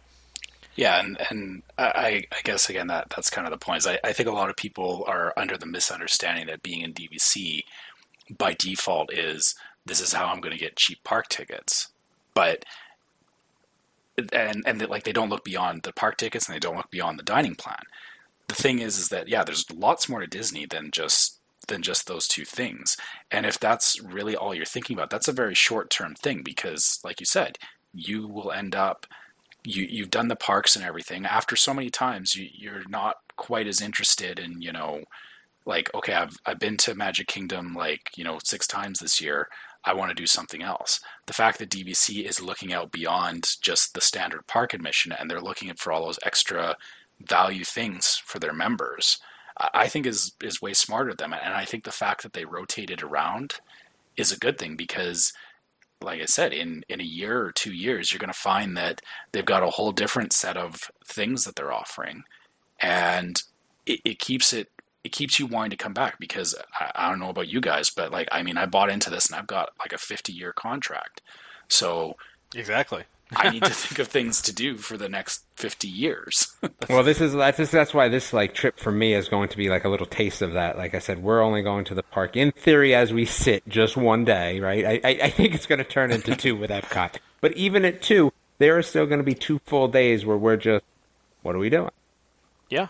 Yeah, 0.76 1.00
and 1.00 1.18
and 1.30 1.64
I, 1.78 2.24
I 2.32 2.42
guess 2.44 2.70
again 2.70 2.88
that 2.88 3.10
that's 3.14 3.30
kind 3.30 3.46
of 3.46 3.52
the 3.52 3.58
point. 3.58 3.86
I, 3.86 4.00
I 4.04 4.14
think 4.14 4.30
a 4.30 4.34
lot 4.34 4.50
of 4.50 4.56
people 4.56 5.04
are 5.08 5.34
under 5.36 5.58
the 5.58 5.66
misunderstanding 5.66 6.48
that 6.48 6.64
being 6.64 6.82
in 6.82 6.94
DVC 6.94 7.64
by 8.38 8.54
default 8.54 9.12
is 9.14 9.56
this 9.86 10.00
is 10.00 10.14
how 10.14 10.28
I'm 10.28 10.40
going 10.40 10.54
to 10.54 10.60
get 10.60 10.78
cheap 10.78 11.04
park 11.04 11.28
tickets, 11.28 11.90
but 12.34 12.64
and 14.32 14.64
and 14.66 14.88
like 14.90 15.04
they 15.04 15.12
don't 15.12 15.30
look 15.30 15.44
beyond 15.44 15.84
the 15.84 15.94
park 15.94 16.18
tickets 16.18 16.48
and 16.48 16.56
they 16.56 16.60
don't 16.60 16.78
look 16.78 16.92
beyond 16.92 17.20
the 17.20 17.24
dining 17.24 17.56
plan. 17.56 17.84
The 18.48 18.56
thing 18.56 18.80
is, 18.80 18.98
is 18.98 19.10
that 19.10 19.28
yeah, 19.28 19.44
there's 19.44 19.66
lots 19.72 20.08
more 20.08 20.22
to 20.22 20.28
Disney 20.28 20.66
than 20.66 20.92
just 20.92 21.40
than 21.68 21.82
just 21.82 22.08
those 22.08 22.28
two 22.28 22.46
things. 22.46 22.98
And 23.30 23.46
if 23.46 23.60
that's 23.60 24.00
really 24.02 24.36
all 24.36 24.54
you're 24.54 24.66
thinking 24.66 24.96
about, 24.96 25.10
that's 25.10 25.28
a 25.28 25.34
very 25.34 25.56
short 25.56 25.90
term 25.90 26.16
thing 26.16 26.44
because, 26.44 27.00
like 27.04 27.20
you 27.20 27.26
said, 27.26 27.58
you 27.94 28.28
will 28.28 28.52
end 28.52 28.76
up 28.76 29.06
you 29.64 29.86
you've 29.90 30.10
done 30.10 30.28
the 30.28 30.36
parks 30.36 30.76
and 30.76 30.86
everything. 30.86 31.26
After 31.26 31.56
so 31.56 31.74
many 31.74 31.90
times 31.90 32.36
you, 32.36 32.48
you're 32.52 32.88
not 32.88 33.18
quite 33.38 33.68
as 33.68 33.82
interested 33.82 34.40
in 34.40 34.62
you 34.62 34.72
know 34.72 35.04
like 35.66 35.94
okay 35.94 36.14
I've 36.14 36.38
I've 36.46 36.60
been 36.60 36.78
to 36.78 36.96
Magic 36.96 37.28
Kingdom 37.28 37.74
like 37.74 38.10
you 38.16 38.24
know 38.24 38.40
six 38.44 38.68
times 38.68 39.00
this 39.00 39.22
year. 39.22 39.48
I 39.84 39.96
want 39.96 40.10
to 40.10 40.16
do 40.16 40.28
something 40.28 40.62
else. 40.62 41.00
The 41.26 41.34
fact 41.34 41.58
that 41.58 41.72
DVC 41.72 42.24
is 42.24 42.40
looking 42.40 42.72
out 42.72 42.92
beyond 42.92 43.56
just 43.62 43.96
the 43.96 44.02
standard 44.02 44.46
park 44.46 44.76
admission 44.76 45.12
and 45.12 45.30
they're 45.30 45.42
looking 45.42 45.74
for 45.74 45.92
all 45.92 46.06
those 46.06 46.20
extra 46.24 46.78
value 47.20 47.64
things 47.64 48.22
for 48.24 48.38
their 48.40 48.54
members 48.54 49.20
I 49.74 49.88
think 49.88 50.06
is 50.06 50.34
is 50.42 50.62
way 50.62 50.74
smarter 50.74 51.14
than 51.14 51.32
them 51.32 51.40
and 51.44 51.54
I 51.54 51.66
think 51.66 51.84
the 51.84 51.92
fact 51.92 52.24
that 52.24 52.34
they 52.34 52.46
rotated 52.46 53.04
around 53.04 53.56
is 54.18 54.32
a 54.32 54.40
good 54.40 54.58
thing 54.58 54.76
because 54.76 55.34
like 56.02 56.22
I 56.22 56.26
said, 56.26 56.54
in, 56.54 56.84
in 56.90 57.00
a 57.00 57.06
year 57.06 57.42
or 57.42 57.52
two 57.52 57.74
years, 57.74 58.12
you're 58.12 58.20
going 58.20 58.32
to 58.32 58.34
find 58.34 58.76
that 58.78 59.02
they've 59.32 59.46
got 59.46 59.64
a 59.64 59.70
whole 59.72 59.92
different 59.92 60.34
set 60.34 60.58
of 60.58 60.92
things 61.06 61.44
that 61.44 61.56
they're 61.56 61.74
offering, 61.74 62.24
and 62.80 63.42
it, 63.86 64.02
it 64.04 64.20
keeps 64.20 64.54
it 64.54 64.70
it 65.04 65.12
keeps 65.12 65.40
you 65.40 65.48
wanting 65.48 65.72
to 65.72 65.78
come 65.78 65.94
back 65.94 66.20
because 66.20 66.56
I, 66.80 66.92
I, 66.94 67.10
don't 67.10 67.20
know 67.20 67.30
about 67.30 67.48
you 67.48 67.60
guys, 67.60 67.90
but 67.90 68.12
like 68.12 68.28
I 68.32 68.44
mean, 68.44 68.58
I 68.58 68.66
bought 68.66 68.90
into 68.90 69.10
this 69.10 69.26
and 69.28 69.36
I've 69.36 69.48
got 69.48 69.70
like 69.80 69.94
a 69.94 69.98
50 69.98 70.32
year 70.32 70.54
contract, 70.54 71.22
so 71.68 72.16
exactly. 72.56 73.04
I 73.36 73.50
need 73.50 73.64
to 73.64 73.70
think 73.70 74.00
of 74.00 74.08
things 74.08 74.42
to 74.44 74.54
do 74.54 74.78
for 74.78 74.98
the 74.98 75.08
next 75.08 75.44
50 75.56 75.88
years. 75.88 76.56
well, 76.90 77.04
this 77.04 77.22
is 77.22 77.34
that's 77.34 77.72
that's 77.72 77.94
why 77.94 78.10
this 78.10 78.34
like 78.34 78.54
trip 78.54 78.78
for 78.78 78.92
me 78.92 79.14
is 79.14 79.30
going 79.30 79.50
to 79.50 79.58
be 79.58 79.70
like 79.70 79.86
a 79.86 79.90
little 79.90 80.06
taste 80.06 80.42
of 80.42 80.54
that. 80.54 80.78
Like 80.78 80.96
I 80.96 81.00
said, 81.00 81.24
we're 81.24 81.42
only 81.42 81.62
going 81.62 81.86
to 81.86 81.96
the 81.96 82.04
park 82.04 82.36
in 82.36 82.52
theory 82.52 82.94
as 82.94 83.14
we 83.14 83.26
sit 83.26 83.68
just 83.68 83.96
one 83.96 84.26
day, 84.26 84.60
right? 84.60 84.86
I 84.86 85.10
I, 85.10 85.20
I 85.24 85.30
think 85.30 85.56
it's 85.56 85.66
going 85.66 85.80
to 85.80 85.86
turn 85.86 86.12
into 86.12 86.36
two 86.36 86.56
with 86.56 86.70
Epcot, 86.70 87.18
but 87.40 87.54
even 87.54 87.86
at 87.86 88.02
two, 88.02 88.34
there 88.62 88.78
are 88.78 88.84
still 88.84 89.08
going 89.08 89.20
to 89.20 89.24
be 89.24 89.34
two 89.34 89.60
full 89.66 89.88
days 89.88 90.24
where 90.24 90.38
we're 90.38 90.56
just, 90.56 90.86
what 91.42 91.56
are 91.56 91.60
we 91.60 91.72
doing? 91.72 91.90
Yeah. 92.70 92.88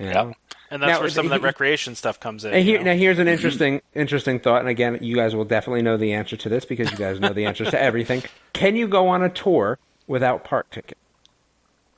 You 0.00 0.06
know? 0.06 0.26
Yep. 0.28 0.36
And 0.74 0.82
that's 0.82 0.94
now, 0.94 1.00
where 1.02 1.08
some 1.08 1.26
of 1.26 1.30
that 1.30 1.40
recreation 1.40 1.94
stuff 1.94 2.18
comes 2.18 2.44
in. 2.44 2.52
Here, 2.64 2.82
now, 2.82 2.94
here's 2.94 3.20
an 3.20 3.28
interesting, 3.28 3.80
interesting 3.94 4.40
thought. 4.40 4.58
And 4.58 4.68
again, 4.68 4.98
you 5.00 5.14
guys 5.14 5.32
will 5.32 5.44
definitely 5.44 5.82
know 5.82 5.96
the 5.96 6.12
answer 6.12 6.36
to 6.36 6.48
this 6.48 6.64
because 6.64 6.90
you 6.90 6.98
guys 6.98 7.20
know 7.20 7.32
the 7.32 7.44
answers 7.44 7.70
to 7.70 7.80
everything. 7.80 8.24
Can 8.54 8.74
you 8.74 8.88
go 8.88 9.06
on 9.06 9.22
a 9.22 9.28
tour 9.28 9.78
without 10.08 10.42
park 10.42 10.68
ticket? 10.70 10.98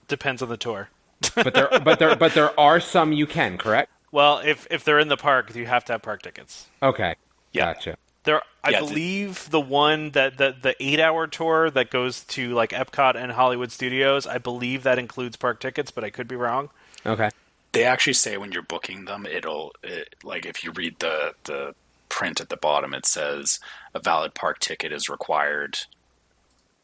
Depends 0.08 0.42
on 0.42 0.50
the 0.50 0.58
tour. 0.58 0.90
but 1.34 1.54
there, 1.54 1.70
but 1.82 1.98
there, 1.98 2.16
but 2.16 2.34
there 2.34 2.60
are 2.60 2.78
some 2.78 3.14
you 3.14 3.26
can. 3.26 3.56
Correct. 3.56 3.90
Well, 4.12 4.40
if 4.44 4.66
if 4.70 4.84
they're 4.84 4.98
in 4.98 5.08
the 5.08 5.16
park, 5.16 5.54
you 5.54 5.64
have 5.64 5.86
to 5.86 5.94
have 5.94 6.02
park 6.02 6.20
tickets. 6.20 6.66
Okay. 6.82 7.14
Yeah. 7.54 7.72
Gotcha. 7.72 7.96
There, 8.24 8.42
I 8.62 8.72
yeah, 8.72 8.80
believe 8.80 9.44
the, 9.44 9.52
the 9.52 9.60
one 9.60 10.10
that 10.10 10.36
the 10.36 10.54
the 10.60 10.76
eight 10.78 11.00
hour 11.00 11.26
tour 11.26 11.70
that 11.70 11.90
goes 11.90 12.24
to 12.24 12.52
like 12.52 12.72
Epcot 12.72 13.16
and 13.16 13.32
Hollywood 13.32 13.72
Studios. 13.72 14.26
I 14.26 14.36
believe 14.36 14.82
that 14.82 14.98
includes 14.98 15.36
park 15.36 15.60
tickets, 15.60 15.90
but 15.90 16.04
I 16.04 16.10
could 16.10 16.28
be 16.28 16.36
wrong. 16.36 16.68
Okay 17.06 17.30
they 17.76 17.84
actually 17.84 18.14
say 18.14 18.36
when 18.36 18.52
you're 18.52 18.62
booking 18.62 19.04
them, 19.04 19.26
it'll 19.26 19.72
it, 19.82 20.14
like 20.22 20.46
if 20.46 20.64
you 20.64 20.72
read 20.72 20.98
the 20.98 21.34
the 21.44 21.74
print 22.08 22.40
at 22.40 22.48
the 22.48 22.56
bottom, 22.56 22.94
it 22.94 23.06
says 23.06 23.60
a 23.94 24.00
valid 24.00 24.34
park 24.34 24.58
ticket 24.58 24.92
is 24.92 25.08
required. 25.08 25.78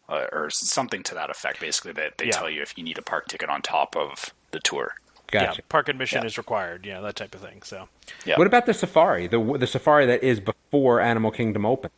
Uh, 0.08 0.26
or 0.32 0.50
something 0.50 1.02
to 1.02 1.14
that 1.14 1.30
effect. 1.30 1.58
Basically, 1.60 1.92
that 1.92 2.18
they, 2.18 2.24
they 2.24 2.30
yeah. 2.30 2.36
tell 2.36 2.50
you 2.50 2.60
if 2.60 2.76
you 2.76 2.84
need 2.84 2.98
a 2.98 3.02
park 3.02 3.28
ticket 3.28 3.48
on 3.48 3.62
top 3.62 3.96
of 3.96 4.34
the 4.50 4.60
tour. 4.60 4.94
Gotcha. 5.30 5.60
Yeah, 5.60 5.64
park 5.70 5.88
admission 5.88 6.20
yeah. 6.22 6.26
is 6.26 6.36
required. 6.36 6.84
Yeah, 6.84 7.00
that 7.00 7.16
type 7.16 7.34
of 7.34 7.40
thing. 7.40 7.62
So, 7.62 7.88
yeah. 8.26 8.36
What 8.36 8.46
about 8.46 8.66
the 8.66 8.74
safari? 8.74 9.26
The 9.26 9.40
the 9.58 9.66
safari 9.66 10.04
that 10.06 10.22
is 10.22 10.40
before 10.40 11.00
Animal 11.00 11.30
Kingdom 11.30 11.64
open. 11.64 11.90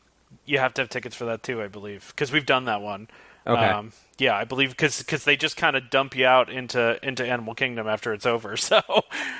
You 0.44 0.58
have 0.58 0.74
to 0.74 0.82
have 0.82 0.90
tickets 0.90 1.16
for 1.16 1.24
that 1.24 1.42
too, 1.42 1.60
I 1.60 1.66
believe, 1.66 2.12
because 2.14 2.30
we've 2.30 2.46
done 2.46 2.66
that 2.66 2.82
one. 2.82 3.08
Okay. 3.46 3.66
Um, 3.66 3.92
yeah, 4.18 4.36
I 4.36 4.44
believe 4.44 4.70
because 4.70 4.98
because 4.98 5.24
they 5.24 5.36
just 5.36 5.56
kind 5.56 5.76
of 5.76 5.90
dump 5.90 6.16
you 6.16 6.26
out 6.26 6.50
into 6.50 6.98
into 7.06 7.26
Animal 7.26 7.54
Kingdom 7.54 7.86
after 7.86 8.12
it's 8.12 8.26
over. 8.26 8.56
So 8.64 8.80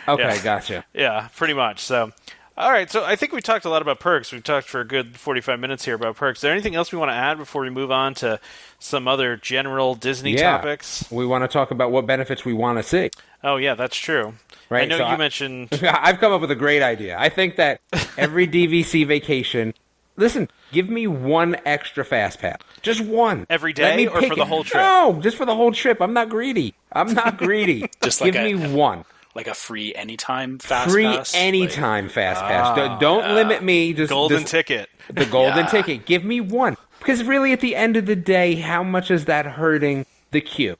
okay, 0.07 0.23
yeah. 0.23 0.43
gotcha. 0.43 0.85
Yeah, 0.93 1.29
pretty 1.37 1.55
much. 1.55 1.81
So. 1.81 2.13
All 2.57 2.71
right, 2.71 2.89
so 2.89 3.05
I 3.05 3.17
think 3.17 3.33
we 3.33 3.41
talked 3.41 3.65
a 3.65 3.69
lot 3.69 3.83
about 3.83 3.99
perks. 3.99 4.31
We've 4.31 4.45
talked 4.45 4.69
for 4.69 4.81
a 4.81 4.87
good 4.87 5.17
45 5.17 5.59
minutes 5.59 5.85
here 5.87 5.97
about 5.97 6.15
perks. 6.15 6.39
Is 6.39 6.43
there 6.43 6.53
anything 6.53 6.77
else 6.77 6.93
we 6.93 6.99
want 6.99 7.11
to 7.11 7.15
add 7.15 7.37
before 7.37 7.63
we 7.63 7.71
move 7.71 7.91
on 7.91 8.15
to 8.17 8.39
some 8.79 9.09
other 9.09 9.37
general 9.37 9.97
Disney 9.97 10.35
yeah. 10.35 10.59
topics? 10.59 11.05
We 11.11 11.27
want 11.27 11.43
to 11.43 11.49
talk 11.49 11.73
about 11.73 11.91
what 11.91 12.07
benefits 12.07 12.45
we 12.45 12.53
want 12.53 12.79
to 12.79 12.85
see. 12.85 13.11
Oh, 13.43 13.57
yeah, 13.57 13.75
that's 13.75 13.97
true. 13.97 14.35
Right, 14.71 14.83
I 14.83 14.85
know 14.85 14.99
so 14.99 15.05
you 15.05 15.15
I, 15.15 15.17
mentioned. 15.17 15.69
I've 15.83 16.21
come 16.21 16.31
up 16.33 16.43
with 16.43 16.51
a 16.53 16.55
great 16.55 16.81
idea. 16.81 17.19
I 17.19 17.29
think 17.29 17.57
that 17.57 17.81
every 18.17 18.47
DVC 18.47 19.05
vacation 19.05 19.75
Listen, 20.17 20.49
give 20.71 20.89
me 20.89 21.07
one 21.07 21.57
extra 21.65 22.05
fast 22.05 22.39
pass. 22.39 22.59
Just 22.85 23.01
one. 23.01 23.47
Every 23.49 23.73
day 23.73 24.07
or 24.07 24.23
for 24.23 24.37
the 24.37 24.45
whole 24.45 24.63
trip? 24.63 24.83
No, 24.83 25.19
just 25.23 25.37
for 25.37 25.47
the 25.47 25.55
whole 25.55 25.73
trip. 25.73 26.01
I'm 26.01 26.13
not 26.13 26.29
greedy. 26.29 26.75
I'm 26.93 27.15
not 27.15 27.39
greedy. 27.39 27.87
just 28.03 28.23
give 28.23 28.35
like 28.35 28.45
me 28.45 28.53
a, 28.53 28.71
one. 28.71 29.05
Like 29.35 29.49
a 29.49 29.55
free 29.55 29.95
anytime 29.95 30.59
fast 30.59 30.93
free 30.93 31.05
pass? 31.05 31.33
Free 31.33 31.41
anytime 31.41 32.05
like, 32.05 32.13
fast 32.13 32.43
pass. 32.43 32.77
Don't, 32.77 33.01
don't 33.01 33.25
yeah. 33.25 33.35
limit 33.35 33.63
me. 33.65 33.95
Just 33.95 34.11
golden 34.11 34.41
just, 34.41 34.51
ticket. 34.51 34.91
The 35.09 35.25
golden 35.27 35.65
yeah. 35.65 35.67
ticket. 35.67 36.05
Give 36.05 36.25
me 36.25 36.41
one. 36.41 36.77
Because 36.99 37.25
really, 37.25 37.53
at 37.53 37.61
the 37.61 37.75
end 37.75 37.97
of 37.97 38.07
the 38.07 38.17
day, 38.17 38.55
how 38.57 38.83
much 38.83 39.11
is 39.11 39.25
that 39.25 39.47
hurting 39.47 40.07
the 40.31 40.41
queue? 40.41 40.77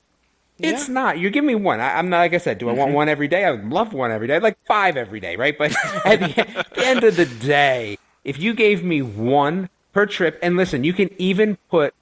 It's 0.59 0.89
yeah. 0.89 0.95
not. 0.95 1.19
You're 1.19 1.31
giving 1.31 1.49
me 1.49 1.55
one. 1.55 1.81
I, 1.81 1.99
am 1.99 2.11
not 2.11 2.19
like 2.19 2.35
I 2.35 2.39
said. 2.39 2.59
Do 2.59 2.69
I 2.69 2.73
want 2.73 2.89
mm-hmm. 2.89 2.97
one 2.97 3.09
every 3.09 3.29
day? 3.29 3.45
I 3.45 3.51
would 3.51 3.69
love 3.71 3.93
one 3.93 4.11
every 4.11 4.29
day. 4.29 4.37
I'd 4.37 4.43
like 4.43 4.59
five 4.67 4.97
every 4.97 5.21
day, 5.21 5.37
right? 5.37 5.57
But 5.57 5.75
at 6.05 6.21
the, 6.21 6.59
at 6.59 6.75
the 6.75 6.87
end 6.87 7.03
of 7.03 7.17
the 7.17 7.27
day, 7.27 7.99
if 8.25 8.39
you 8.39 8.55
gave 8.55 8.85
me 8.85 9.03
one 9.03 9.69
per 9.95 10.05
trip. 10.05 10.39
And 10.43 10.57
listen, 10.57 10.85
you 10.85 10.93
can 10.93 11.09
even 11.19 11.57
put 11.71 11.95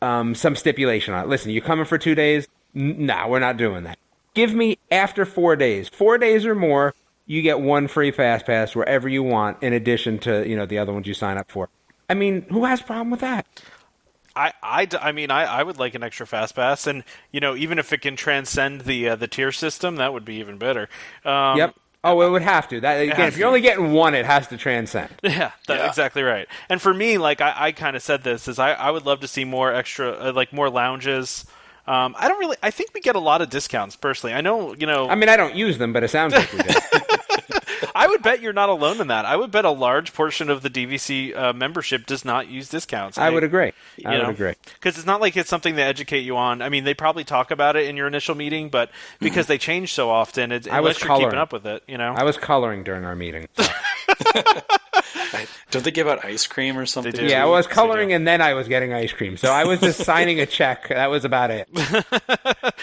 um, 0.00 0.34
some 0.34 0.56
stipulation 0.56 1.12
on 1.12 1.24
it. 1.24 1.28
Listen, 1.28 1.50
you're 1.50 1.62
coming 1.62 1.84
for 1.84 1.98
two 1.98 2.14
days. 2.14 2.48
Nah, 2.72 3.28
we're 3.28 3.40
not 3.40 3.58
doing 3.58 3.84
that. 3.84 3.98
Give 4.34 4.54
me 4.54 4.78
after 4.90 5.26
four 5.26 5.56
days, 5.56 5.90
four 5.90 6.16
days 6.16 6.46
or 6.46 6.54
more, 6.54 6.94
you 7.26 7.42
get 7.42 7.60
one 7.60 7.86
free 7.86 8.10
fast 8.10 8.46
pass 8.46 8.74
wherever 8.74 9.08
you 9.08 9.22
want, 9.22 9.62
in 9.62 9.72
addition 9.72 10.18
to 10.20 10.48
you 10.48 10.56
know 10.56 10.64
the 10.64 10.78
other 10.78 10.92
ones 10.92 11.06
you 11.06 11.14
sign 11.14 11.36
up 11.36 11.50
for. 11.50 11.68
I 12.08 12.14
mean, 12.14 12.42
who 12.50 12.64
has 12.64 12.80
a 12.80 12.84
problem 12.84 13.10
with 13.10 13.20
that? 13.20 13.46
I, 14.34 14.52
I, 14.62 14.88
I 15.00 15.12
mean, 15.12 15.30
I, 15.30 15.44
I 15.44 15.62
would 15.62 15.78
like 15.78 15.94
an 15.94 16.02
extra 16.02 16.26
fast 16.26 16.54
pass, 16.54 16.86
and 16.86 17.04
you 17.30 17.40
know, 17.40 17.54
even 17.54 17.78
if 17.78 17.92
it 17.92 18.00
can 18.00 18.16
transcend 18.16 18.82
the 18.82 19.10
uh, 19.10 19.16
the 19.16 19.28
tier 19.28 19.52
system, 19.52 19.96
that 19.96 20.12
would 20.12 20.24
be 20.24 20.36
even 20.36 20.56
better. 20.58 20.88
Um, 21.24 21.58
yep. 21.58 21.74
Oh, 22.04 22.20
it 22.22 22.30
would 22.30 22.42
have 22.42 22.68
to. 22.70 22.80
That 22.80 22.94
again, 23.00 23.28
if 23.28 23.36
you're 23.36 23.44
to. 23.44 23.48
only 23.48 23.60
getting 23.60 23.92
one, 23.92 24.14
it 24.14 24.26
has 24.26 24.48
to 24.48 24.56
transcend. 24.56 25.08
Yeah, 25.22 25.52
that's 25.66 25.80
Yeah. 25.80 25.88
exactly 25.88 26.22
right. 26.22 26.48
And 26.68 26.82
for 26.82 26.92
me, 26.92 27.16
like 27.18 27.40
I, 27.40 27.54
I 27.56 27.72
kind 27.72 27.94
of 27.96 28.02
said 28.02 28.24
this 28.24 28.48
is 28.48 28.58
I, 28.58 28.72
I 28.72 28.90
would 28.90 29.06
love 29.06 29.20
to 29.20 29.28
see 29.28 29.44
more 29.44 29.72
extra, 29.72 30.10
uh, 30.10 30.32
like 30.34 30.52
more 30.52 30.68
lounges. 30.68 31.44
Um, 31.86 32.14
I 32.18 32.28
don't 32.28 32.38
really. 32.38 32.56
I 32.62 32.70
think 32.70 32.90
we 32.94 33.00
get 33.00 33.16
a 33.16 33.20
lot 33.20 33.40
of 33.42 33.50
discounts 33.50 33.96
personally. 33.96 34.34
I 34.34 34.40
know, 34.40 34.74
you 34.74 34.86
know. 34.86 35.08
I 35.08 35.14
mean, 35.16 35.28
I 35.28 35.36
don't 35.36 35.54
use 35.56 35.78
them, 35.78 35.92
but 35.92 36.02
it 36.04 36.08
sounds 36.10 36.32
like 36.32 36.52
we 36.52 36.58
do. 36.60 36.68
I 37.94 38.06
would 38.06 38.22
bet 38.22 38.40
you're 38.40 38.52
not 38.52 38.68
alone 38.68 39.00
in 39.00 39.08
that. 39.08 39.24
I 39.24 39.36
would 39.36 39.50
bet 39.50 39.64
a 39.64 39.70
large 39.70 40.12
portion 40.12 40.50
of 40.50 40.62
the 40.62 40.70
DVC 40.70 41.36
uh, 41.36 41.52
membership 41.52 42.06
does 42.06 42.24
not 42.24 42.48
use 42.48 42.68
discounts. 42.68 43.18
I 43.18 43.30
would 43.30 43.44
agree. 43.44 43.72
I 44.04 44.10
would 44.16 44.22
know? 44.22 44.30
agree. 44.30 44.54
because 44.74 44.96
it's 44.96 45.06
not 45.06 45.20
like 45.20 45.36
it's 45.36 45.48
something 45.48 45.74
they 45.76 45.82
educate 45.82 46.20
you 46.20 46.36
on. 46.36 46.62
I 46.62 46.68
mean, 46.68 46.84
they 46.84 46.94
probably 46.94 47.24
talk 47.24 47.50
about 47.50 47.76
it 47.76 47.86
in 47.88 47.96
your 47.96 48.06
initial 48.06 48.34
meeting, 48.34 48.68
but 48.68 48.90
because 49.20 49.46
they 49.46 49.58
change 49.58 49.92
so 49.92 50.10
often, 50.10 50.52
it, 50.52 50.68
I 50.68 50.80
was 50.80 50.96
unless 50.96 51.00
you're 51.00 51.08
keeping 51.16 51.20
coloring. 51.30 51.38
up 51.38 51.52
with 51.52 51.66
it, 51.66 51.82
you 51.86 51.98
know. 51.98 52.14
I 52.16 52.24
was 52.24 52.36
coloring 52.36 52.84
during 52.84 53.04
our 53.04 53.16
meeting. 53.16 53.48
so- 53.56 53.64
Don't 55.70 55.84
they 55.84 55.90
give 55.90 56.06
out 56.06 56.24
ice 56.24 56.46
cream 56.46 56.76
or 56.78 56.84
something? 56.84 57.12
do. 57.12 57.24
Yeah, 57.24 57.42
I 57.42 57.46
was 57.46 57.66
coloring 57.66 58.10
do. 58.10 58.14
and 58.16 58.28
then 58.28 58.40
I 58.40 58.54
was 58.54 58.68
getting 58.68 58.92
ice 58.92 59.12
cream. 59.12 59.36
So 59.36 59.50
I 59.50 59.64
was 59.64 59.80
just 59.80 60.00
signing 60.04 60.40
a 60.40 60.46
check. 60.46 60.88
That 60.88 61.10
was 61.10 61.24
about 61.24 61.50
it. 61.50 61.68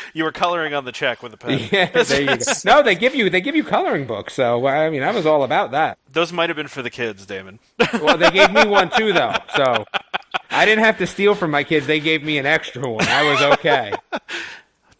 you 0.13 0.23
were 0.23 0.31
coloring 0.31 0.73
on 0.73 0.85
the 0.85 0.91
check 0.91 1.21
with 1.21 1.33
a 1.33 1.37
pen. 1.37 1.59
Yeah, 1.71 1.85
there 2.03 2.21
you 2.21 2.27
go. 2.37 2.45
No, 2.65 2.81
they 2.83 2.95
give 2.95 3.15
you 3.15 3.29
they 3.29 3.41
give 3.41 3.55
you 3.55 3.63
coloring 3.63 4.05
books. 4.05 4.33
So 4.33 4.65
I 4.67 4.89
mean, 4.89 5.03
I 5.03 5.11
was 5.11 5.25
all 5.25 5.43
about 5.43 5.71
that. 5.71 5.97
Those 6.11 6.33
might 6.33 6.49
have 6.49 6.55
been 6.57 6.67
for 6.67 6.81
the 6.81 6.89
kids, 6.89 7.25
Damon. 7.25 7.59
Well, 7.93 8.17
they 8.17 8.31
gave 8.31 8.51
me 8.51 8.65
one 8.65 8.89
too, 8.89 9.13
though. 9.13 9.33
So 9.55 9.85
I 10.49 10.65
didn't 10.65 10.83
have 10.83 10.97
to 10.97 11.07
steal 11.07 11.35
from 11.35 11.51
my 11.51 11.63
kids. 11.63 11.85
They 11.85 11.99
gave 11.99 12.23
me 12.23 12.37
an 12.39 12.45
extra 12.45 12.89
one. 12.89 13.07
I 13.07 13.29
was 13.31 13.41
okay. 13.59 13.93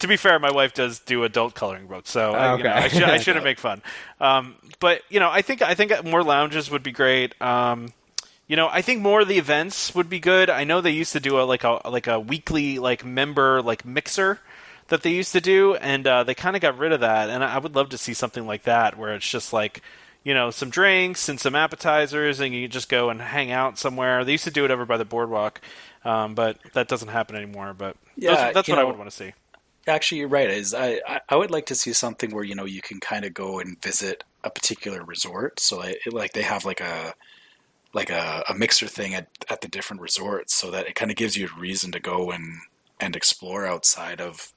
To 0.00 0.08
be 0.08 0.16
fair, 0.16 0.38
my 0.38 0.50
wife 0.50 0.74
does 0.74 0.98
do 0.98 1.24
adult 1.24 1.54
coloring 1.54 1.86
books, 1.86 2.10
so 2.10 2.32
I, 2.32 2.56
you 2.56 2.64
know, 2.64 2.72
I, 2.72 2.88
should, 2.88 3.02
I 3.02 3.18
shouldn't 3.22 3.44
make 3.44 3.58
fun. 3.58 3.82
Um, 4.20 4.56
but 4.80 5.02
you 5.08 5.20
know, 5.20 5.30
I 5.30 5.42
think 5.42 5.62
I 5.62 5.74
think 5.74 6.04
more 6.04 6.22
lounges 6.24 6.70
would 6.70 6.82
be 6.82 6.92
great. 6.92 7.40
Um, 7.40 7.92
you 8.48 8.56
know, 8.56 8.68
I 8.68 8.82
think 8.82 9.00
more 9.00 9.20
of 9.20 9.28
the 9.28 9.38
events 9.38 9.94
would 9.94 10.10
be 10.10 10.18
good. 10.18 10.50
I 10.50 10.64
know 10.64 10.80
they 10.80 10.90
used 10.90 11.12
to 11.12 11.20
do 11.20 11.38
a 11.40 11.42
like 11.42 11.64
a 11.64 11.80
like 11.88 12.06
a 12.08 12.18
weekly 12.18 12.78
like 12.78 13.04
member 13.04 13.62
like 13.62 13.84
mixer 13.84 14.40
that 14.88 15.02
they 15.02 15.10
used 15.10 15.32
to 15.32 15.40
do, 15.40 15.76
and 15.76 16.06
uh, 16.06 16.24
they 16.24 16.34
kind 16.34 16.56
of 16.56 16.62
got 16.62 16.76
rid 16.76 16.92
of 16.92 17.00
that. 17.00 17.30
And 17.30 17.44
I 17.44 17.58
would 17.58 17.76
love 17.76 17.90
to 17.90 17.98
see 17.98 18.14
something 18.14 18.46
like 18.46 18.64
that 18.64 18.98
where 18.98 19.14
it's 19.14 19.28
just 19.28 19.52
like 19.52 19.82
you 20.24 20.34
know 20.34 20.50
some 20.50 20.70
drinks 20.70 21.28
and 21.28 21.38
some 21.38 21.54
appetizers, 21.54 22.40
and 22.40 22.54
you 22.54 22.68
just 22.68 22.88
go 22.88 23.10
and 23.10 23.20
hang 23.20 23.52
out 23.52 23.78
somewhere. 23.78 24.24
They 24.24 24.32
used 24.32 24.44
to 24.44 24.50
do 24.50 24.64
it 24.64 24.70
over 24.70 24.86
by 24.86 24.96
the 24.96 25.04
boardwalk, 25.04 25.60
um, 26.04 26.34
but 26.34 26.58
that 26.72 26.88
doesn't 26.88 27.08
happen 27.08 27.36
anymore. 27.36 27.74
But 27.76 27.96
Yeah, 28.16 28.46
those, 28.46 28.54
that's 28.54 28.68
what 28.68 28.78
I 28.78 28.84
would 28.84 28.98
want 28.98 29.10
to 29.10 29.16
see. 29.16 29.32
Actually, 29.86 30.18
you're 30.18 30.28
right. 30.28 30.50
Is 30.50 30.74
I, 30.74 31.00
I 31.06 31.20
I 31.28 31.36
would 31.36 31.50
like 31.50 31.66
to 31.66 31.74
see 31.74 31.92
something 31.92 32.30
where 32.34 32.44
you 32.44 32.54
know 32.54 32.64
you 32.64 32.82
can 32.82 33.00
kind 33.00 33.24
of 33.24 33.34
go 33.34 33.58
and 33.58 33.80
visit 33.82 34.24
a 34.44 34.50
particular 34.50 35.02
resort. 35.02 35.60
So 35.60 35.78
like, 35.78 36.00
like 36.10 36.32
they 36.32 36.42
have 36.42 36.64
like 36.64 36.80
a 36.80 37.14
like 37.92 38.10
a, 38.10 38.44
a 38.48 38.54
mixer 38.54 38.86
thing 38.86 39.14
at, 39.14 39.28
at 39.48 39.62
the 39.62 39.68
different 39.68 40.02
resorts, 40.02 40.54
so 40.54 40.70
that 40.70 40.86
it 40.86 40.94
kind 40.94 41.10
of 41.10 41.16
gives 41.16 41.36
you 41.36 41.48
a 41.48 41.60
reason 41.60 41.92
to 41.92 42.00
go 42.00 42.30
and 42.30 42.60
and 43.00 43.16
explore 43.16 43.66
outside 43.66 44.20
of 44.20 44.52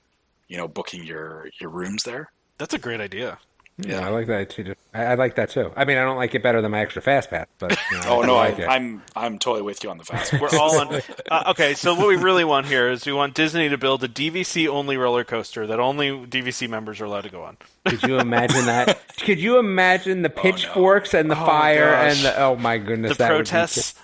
you 0.47 0.57
know 0.57 0.67
booking 0.67 1.03
your 1.03 1.49
your 1.59 1.69
rooms 1.69 2.03
there. 2.03 2.31
That's 2.57 2.73
a 2.73 2.79
great 2.79 3.01
idea. 3.01 3.39
Yeah, 3.79 4.05
I 4.05 4.09
like 4.11 4.27
that 4.27 4.51
too. 4.51 4.75
I, 4.93 5.03
I 5.03 5.13
like 5.15 5.33
that 5.35 5.49
too. 5.49 5.71
I 5.75 5.83
mean, 5.85 5.97
I 5.97 6.01
don't 6.03 6.15
like 6.17 6.35
it 6.35 6.43
better 6.43 6.61
than 6.61 6.69
my 6.69 6.81
extra 6.81 7.01
fast 7.01 7.31
pass, 7.31 7.47
but 7.57 7.71
you 7.91 7.97
know, 7.97 8.03
Oh 8.07 8.21
no, 8.21 8.35
I, 8.35 8.49
like 8.49 8.59
it. 8.59 8.67
I'm 8.67 9.01
I'm 9.15 9.39
totally 9.39 9.63
with 9.63 9.83
you 9.83 9.89
on 9.89 9.97
the 9.97 10.03
fast. 10.03 10.33
We're 10.39 10.49
all 10.59 10.79
on. 10.79 11.01
Uh, 11.31 11.43
okay, 11.47 11.73
so 11.73 11.95
what 11.95 12.07
we 12.07 12.15
really 12.15 12.43
want 12.43 12.67
here 12.67 12.89
is 12.91 13.03
we 13.05 13.13
want 13.13 13.33
Disney 13.33 13.69
to 13.69 13.77
build 13.79 14.03
a 14.03 14.07
DVC 14.07 14.67
only 14.67 14.95
roller 14.95 15.23
coaster 15.23 15.65
that 15.65 15.79
only 15.79 16.09
DVC 16.09 16.69
members 16.69 17.01
are 17.01 17.05
allowed 17.05 17.21
to 17.23 17.29
go 17.29 17.41
on. 17.43 17.57
Could 17.85 18.03
you 18.03 18.19
imagine 18.19 18.65
that? 18.67 18.99
Could 19.17 19.39
you 19.39 19.57
imagine 19.57 20.21
the 20.21 20.29
pitchforks 20.29 21.15
and 21.15 21.31
the 21.31 21.35
fire 21.35 21.91
gosh. 21.93 22.15
and 22.15 22.25
the 22.25 22.39
oh 22.41 22.55
my 22.55 22.77
goodness, 22.77 23.17
The 23.17 23.23
that 23.23 23.31
would 23.33 23.45
be 23.45 23.49
protests. 23.49 23.95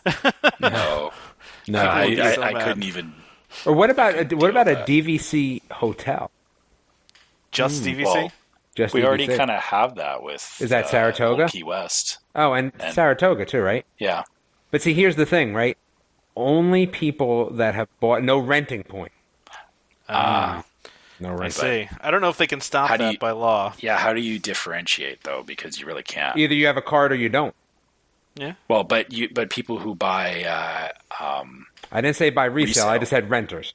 no, 0.59 1.11
No, 1.67 1.79
I, 1.79 2.01
I, 2.05 2.35
so 2.35 2.41
I 2.41 2.63
couldn't 2.63 2.83
even. 2.83 3.13
or 3.67 3.73
what 3.73 3.91
about 3.91 4.15
a, 4.31 4.35
what 4.35 4.49
about 4.49 4.67
a 4.67 4.73
that. 4.73 4.87
DVC 4.87 5.61
hotel? 5.71 6.31
Just 7.51 7.83
DVC. 7.83 8.03
Well, 8.05 8.31
Just 8.79 8.93
we 8.93 9.03
already 9.05 9.27
kind 9.27 9.51
of 9.51 9.61
have 9.61 9.95
that 9.95 10.23
with. 10.23 10.55
Is 10.61 10.69
that 10.69 10.85
uh, 10.85 10.87
Saratoga? 10.87 11.47
Key 11.49 11.63
West. 11.63 12.17
Oh, 12.33 12.53
and, 12.53 12.71
and- 12.79 12.93
Saratoga 12.93 13.45
too, 13.45 13.59
right? 13.61 13.85
Yeah. 13.97 14.23
But 14.71 14.81
see, 14.81 14.93
here's 14.93 15.15
the 15.17 15.25
thing, 15.25 15.53
right? 15.53 15.77
Only 16.35 16.87
people 16.87 17.49
that 17.51 17.75
have 17.75 17.89
bought 17.99 18.23
no 18.23 18.37
renting 18.39 18.83
point. 18.83 19.11
Ah. 20.07 20.63
No 21.19 21.29
I 21.29 21.33
renting. 21.33 21.51
see. 21.51 21.89
I 21.99 22.09
don't 22.11 22.21
know 22.21 22.29
if 22.29 22.37
they 22.37 22.47
can 22.47 22.61
stop 22.61 22.87
How 22.89 22.97
that 22.97 23.11
you- 23.13 23.19
by 23.19 23.31
law. 23.31 23.73
Yeah, 23.79 23.97
how 23.97 24.13
do 24.13 24.21
you 24.21 24.39
differentiate 24.39 25.23
though? 25.23 25.43
Because 25.43 25.79
you 25.79 25.85
really 25.85 26.03
can't. 26.03 26.37
Either 26.37 26.53
you 26.53 26.65
have 26.67 26.77
a 26.77 26.81
card 26.81 27.11
or 27.11 27.15
you 27.15 27.27
don't. 27.29 27.53
Yeah. 28.35 28.53
Well, 28.69 28.83
but 28.85 29.11
you 29.11 29.27
but 29.29 29.49
people 29.49 29.79
who 29.79 29.93
buy 29.95 30.43
uh, 30.45 31.21
um, 31.21 31.65
I 31.91 31.99
didn't 31.99 32.15
say 32.15 32.29
by 32.29 32.45
resale. 32.45 32.87
I 32.87 32.97
just 32.97 33.09
said 33.09 33.29
renters. 33.29 33.73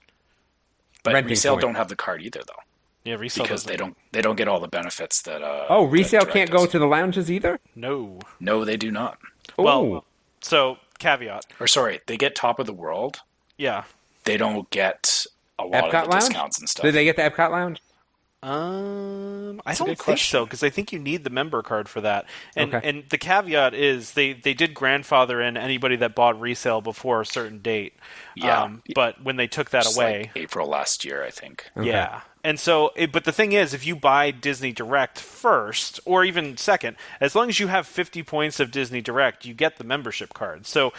but 1.02 1.12
Renting 1.12 1.30
resale 1.30 1.54
point. 1.54 1.62
don't 1.62 1.74
have 1.74 1.88
the 1.88 1.96
card 1.96 2.22
either 2.22 2.40
though 2.46 2.62
Yeah, 3.04 3.14
resale 3.16 3.44
because 3.44 3.64
doesn't- 3.64 3.70
they 3.72 3.76
don't 3.76 3.96
they 4.12 4.22
don't 4.22 4.36
get 4.36 4.48
all 4.48 4.60
the 4.60 4.68
benefits 4.68 5.20
that. 5.22 5.42
Uh, 5.42 5.66
Oh, 5.68 5.84
resale 5.84 6.20
direct 6.20 6.32
can't 6.34 6.50
go 6.50 6.58
does. 6.64 6.70
to 6.72 6.78
the 6.78 6.86
lounges 6.86 7.30
either. 7.30 7.60
No. 7.74 8.18
No, 8.40 8.64
they 8.64 8.76
do 8.78 8.90
not. 8.90 9.18
Well, 9.58 10.04
so 10.40 10.78
caveat. 10.98 11.44
Or 11.60 11.66
sorry, 11.66 12.00
they 12.06 12.16
get 12.16 12.34
top 12.34 12.58
of 12.58 12.66
the 12.66 12.72
world. 12.72 13.20
Yeah. 13.58 13.84
They 14.24 14.36
don't 14.38 14.68
get 14.70 15.26
a 15.58 15.64
lot 15.64 15.84
Epcot 15.84 15.86
of 15.86 15.90
the 16.04 16.10
lounge. 16.10 16.24
discounts 16.24 16.58
and 16.58 16.68
stuff. 16.68 16.82
Did 16.84 16.94
they 16.94 17.04
get 17.04 17.16
the 17.16 17.22
Epcot 17.22 17.50
lounge? 17.50 17.80
Um, 18.42 19.62
I 19.64 19.72
a 19.72 19.76
don't 19.76 19.86
think 19.88 19.98
question. 19.98 20.30
so 20.38 20.44
because 20.44 20.62
I 20.62 20.68
think 20.70 20.92
you 20.92 20.98
need 20.98 21.24
the 21.24 21.30
member 21.30 21.62
card 21.62 21.88
for 21.88 22.00
that. 22.02 22.26
And 22.54 22.74
Okay. 22.74 22.86
and 22.88 23.04
the 23.08 23.16
caveat 23.18 23.72
is 23.74 24.12
they 24.12 24.32
they 24.34 24.52
did 24.54 24.74
grandfather 24.74 25.40
in 25.40 25.56
anybody 25.56 25.96
that 25.96 26.14
bought 26.14 26.38
resale 26.38 26.80
before 26.82 27.22
a 27.22 27.26
certain 27.26 27.60
date. 27.60 27.94
Yeah. 28.34 28.62
Um, 28.62 28.82
but 28.94 29.22
when 29.22 29.36
they 29.36 29.46
took 29.46 29.70
that 29.70 29.84
Just 29.84 29.96
away, 29.96 30.30
like 30.34 30.44
April 30.44 30.68
last 30.68 31.04
year, 31.04 31.24
I 31.24 31.30
think. 31.30 31.70
Yeah. 31.80 32.20
And 32.44 32.60
so, 32.60 32.92
it, 32.94 33.10
but 33.10 33.24
the 33.24 33.32
thing 33.32 33.52
is, 33.52 33.72
if 33.72 33.86
you 33.86 33.96
buy 33.96 34.30
Disney 34.30 34.70
Direct 34.70 35.18
first, 35.18 35.98
or 36.04 36.24
even 36.24 36.58
second, 36.58 36.98
as 37.18 37.34
long 37.34 37.48
as 37.48 37.58
you 37.58 37.68
have 37.68 37.86
50 37.86 38.22
points 38.22 38.60
of 38.60 38.70
Disney 38.70 39.00
Direct, 39.00 39.46
you 39.46 39.54
get 39.54 39.78
the 39.78 39.84
membership 39.84 40.34
card. 40.34 40.66
So, 40.66 40.92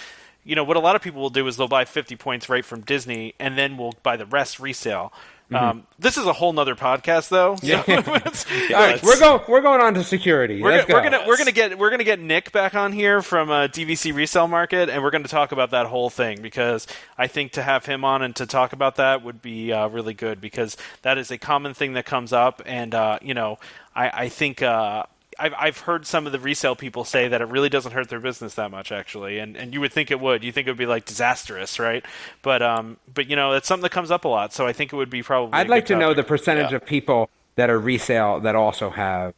you 0.44 0.56
know, 0.56 0.64
what 0.64 0.76
a 0.76 0.80
lot 0.80 0.96
of 0.96 1.04
people 1.04 1.22
will 1.22 1.30
do 1.30 1.46
is 1.46 1.56
they'll 1.56 1.68
buy 1.68 1.86
50 1.86 2.16
points 2.16 2.50
right 2.50 2.66
from 2.66 2.82
Disney, 2.82 3.36
and 3.40 3.56
then 3.56 3.78
we'll 3.78 3.94
buy 4.02 4.18
the 4.18 4.26
rest 4.26 4.60
resale. 4.60 5.14
Um, 5.54 5.86
this 6.00 6.18
is 6.18 6.26
a 6.26 6.34
whole 6.34 6.52
nother 6.54 6.76
podcast, 6.76 7.30
though. 7.30 7.56
So 7.58 7.66
it's- 7.88 8.46
All 8.72 8.76
right, 8.78 9.02
we're 9.04 9.20
going. 9.20 9.42
We're 9.48 9.62
going 9.62 9.80
on 9.80 9.94
to 9.94 10.04
security. 10.04 10.62
we're, 10.62 10.72
gonna, 10.82 10.94
we're 10.96 11.04
gonna 11.12 11.28
we're 11.28 11.38
gonna 11.38 11.52
get 11.52 11.78
we're 11.78 11.90
gonna 11.92 12.04
get 12.04 12.20
Nick 12.20 12.52
back 12.52 12.74
on 12.74 12.92
here 12.92 13.22
from 13.22 13.52
uh, 13.52 13.68
DVC 13.68 14.14
resale 14.16 14.48
market, 14.48 14.90
and 14.90 15.04
we're 15.04 15.12
gonna 15.12 15.28
talk 15.28 15.52
about 15.52 15.70
that 15.72 15.86
whole 15.86 16.10
thing 16.10 16.42
because 16.42 16.88
I 17.18 17.28
think 17.28 17.52
to 17.54 17.62
have 17.62 17.86
him 17.86 18.04
on 18.04 18.24
and 18.24 18.36
to 18.38 18.46
talk 18.48 18.74
about 18.74 18.96
that 18.96 19.24
would 19.24 19.42
be 19.42 19.72
uh, 19.72 19.88
really 19.88 20.14
good 20.16 20.42
because 20.42 20.78
that 21.04 21.18
is 21.20 21.30
a 21.30 21.38
common 21.38 21.74
thing 21.76 21.94
that 21.94 22.06
comes 22.06 22.34
up, 22.34 22.62
and 22.66 22.96
uh, 22.96 23.20
you 23.22 23.34
know 23.36 23.60
I 23.96 24.10
I 24.24 24.30
think. 24.30 24.62
Uh, 24.64 25.04
I've, 25.40 25.54
I've 25.58 25.78
heard 25.80 26.06
some 26.06 26.26
of 26.26 26.32
the 26.32 26.40
resale 26.40 26.76
people 26.76 27.04
say 27.04 27.28
that 27.28 27.42
it 27.42 27.46
really 27.46 27.70
doesn't 27.70 27.92
hurt 27.92 28.10
their 28.10 28.20
business 28.20 28.56
that 28.56 28.72
much, 28.72 28.92
actually, 28.92 29.40
and 29.40 29.56
and 29.58 29.74
you 29.74 29.82
would 29.82 29.92
think 29.94 30.12
it 30.12 30.20
would. 30.20 30.44
You 30.44 30.52
think 30.52 30.68
it 30.68 30.72
would 30.72 30.78
be 30.78 30.86
like 30.86 31.06
disastrous, 31.06 31.80
right? 31.80 32.06
But 32.42 32.62
um, 32.62 32.98
but 33.14 33.30
you 33.30 33.36
know, 33.36 33.54
it's 33.54 33.68
something 33.68 33.84
that 33.84 33.92
comes 33.92 34.12
up 34.12 34.26
a 34.26 34.28
lot, 34.28 34.54
so 34.54 34.66
I 34.68 34.74
think 34.74 34.94
it 34.94 34.96
would 34.96 35.10
be 35.10 35.24
probably. 35.24 35.54
I'd 35.54 35.70
like 35.70 35.86
to 35.88 35.96
know 35.96 36.14
the 36.14 36.24
percentage 36.24 36.72
Yeah. 36.72 36.78
of 36.78 36.86
people 36.86 37.30
that 37.56 37.70
are 37.70 37.80
resale 37.80 38.40
that 38.42 38.56
also 38.56 38.90
have 38.92 39.34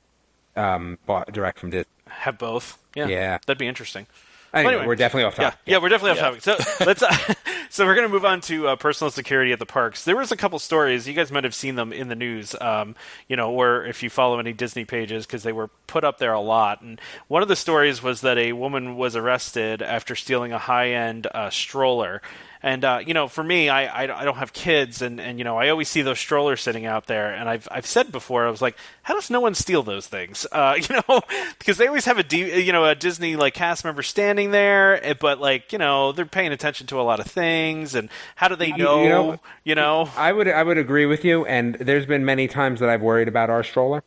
um, 0.56 0.98
bought 1.06 1.32
direct 1.32 1.60
from 1.60 1.70
Disney. 1.72 1.91
have 2.08 2.38
both. 2.38 2.78
Yeah, 2.95 3.08
Yeah. 3.08 3.38
that'd 3.45 3.58
be 3.60 3.68
interesting. 3.68 4.08
Anyway, 4.54 4.74
Anyway, 4.74 4.88
we're 4.88 4.95
definitely 4.95 5.24
off 5.26 5.36
Yeah, 5.38 5.43
topic. 5.50 5.60
yeah, 5.66 5.78
we're 5.80 5.89
definitely 5.89 6.20
Yeah. 6.20 6.28
off 6.30 6.43
topic. 6.43 6.66
So 6.80 6.86
let's. 6.86 7.04
Uh, 7.04 7.34
so 7.70 7.86
we're 7.86 7.95
going 7.95 8.08
to 8.08 8.14
move 8.14 8.26
on 8.26 8.39
to 8.41 8.70
uh, 8.70 8.76
personal 8.78 9.12
security 9.12 9.52
at 9.52 9.60
the 9.60 9.66
parks. 9.66 10.04
There 10.06 10.16
was 10.16 10.32
a 10.32 10.38
couple 10.38 10.58
stories 10.60 11.08
you 11.08 11.14
guys 11.14 11.32
might 11.32 11.43
have 11.43 11.54
seen 11.56 11.76
them 11.76 11.91
in 11.91 12.08
the 12.08 12.16
news, 12.16 12.56
um, 12.62 12.95
you 13.28 13.36
know, 13.36 13.52
or 13.52 13.86
if 13.86 14.02
you 14.04 14.10
follow 14.10 14.39
any 14.39 14.54
Disney 14.54 14.86
pages 14.86 15.26
because 15.26 15.43
they 15.43 15.52
were 15.52 15.68
put 15.88 16.04
up 16.04 16.18
there 16.18 16.34
a 16.34 16.39
lot. 16.39 16.82
And 16.82 17.00
one 17.28 17.41
of 17.41 17.48
the 17.50 17.56
stories 17.58 18.02
was 18.02 18.22
that 18.22 18.38
a 18.38 18.54
woman 18.54 18.95
was 18.95 19.16
arrested 19.16 19.82
after 19.82 20.16
stealing 20.16 20.54
a 20.54 20.60
high-end 20.60 21.28
uh, 21.34 21.50
stroller. 21.50 22.22
And 22.64 22.84
uh, 22.84 23.01
you 23.05 23.14
know, 23.14 23.28
for 23.28 23.43
me, 23.43 23.70
I, 23.70 23.86
I 24.05 24.22
I 24.22 24.26
don't 24.26 24.38
have 24.38 24.51
kids, 24.53 25.01
and, 25.01 25.22
and 25.22 25.38
you 25.38 25.43
know, 25.43 25.58
I 25.58 25.70
always 25.70 25.88
see 25.89 26.01
those 26.01 26.20
strollers 26.20 26.62
sitting 26.62 26.86
out 26.86 27.05
there. 27.05 27.34
And 27.34 27.47
I've 27.47 27.68
I've 27.72 27.86
said 27.86 28.12
before, 28.12 28.47
I 28.47 28.49
was 28.49 28.62
like, 28.62 28.76
how 29.03 29.14
does 29.14 29.30
no 29.30 29.39
one 29.39 29.53
steal 29.53 29.84
those 29.84 30.08
things? 30.08 30.45
Uh, 30.58 30.76
you 30.76 30.95
know, 31.08 31.22
because 31.60 31.78
they 31.78 31.86
always 31.88 32.05
have 32.05 32.18
a 32.18 32.24
D, 32.24 32.64
you 32.64 32.72
know 32.72 32.84
a 32.86 32.95
Disney 32.95 33.36
like 33.36 33.53
cast 33.53 33.86
member 33.86 34.01
standing 34.01 34.49
there, 34.51 35.03
eh, 35.05 35.14
but 35.20 35.39
like 35.39 35.72
you 35.72 35.78
know 35.78 36.12
they're 36.14 36.26
paying 36.26 36.51
attention 36.51 36.88
to 36.88 36.99
a 36.99 37.03
lot 37.03 37.20
of 37.20 37.28
things. 37.28 37.93
And 37.93 38.10
how 38.36 38.47
do 38.47 38.55
they 38.55 38.72
know? 38.72 39.03
you 39.03 39.10
know- 39.10 39.39
you 39.64 39.76
know? 39.76 40.10
I 40.18 40.32
would 40.34 40.47
I 40.47 40.64
would 40.64 40.78
agree 40.80 41.05
with 41.05 41.24
you, 41.24 41.45
and 41.45 41.76
there's 41.76 42.05
been 42.08 42.26
many 42.26 42.47
times 42.47 42.80
that 42.80 42.89
I've 42.89 43.01
worried 43.01 43.28
about 43.28 43.49
our 43.49 43.64
stroller. 43.64 44.03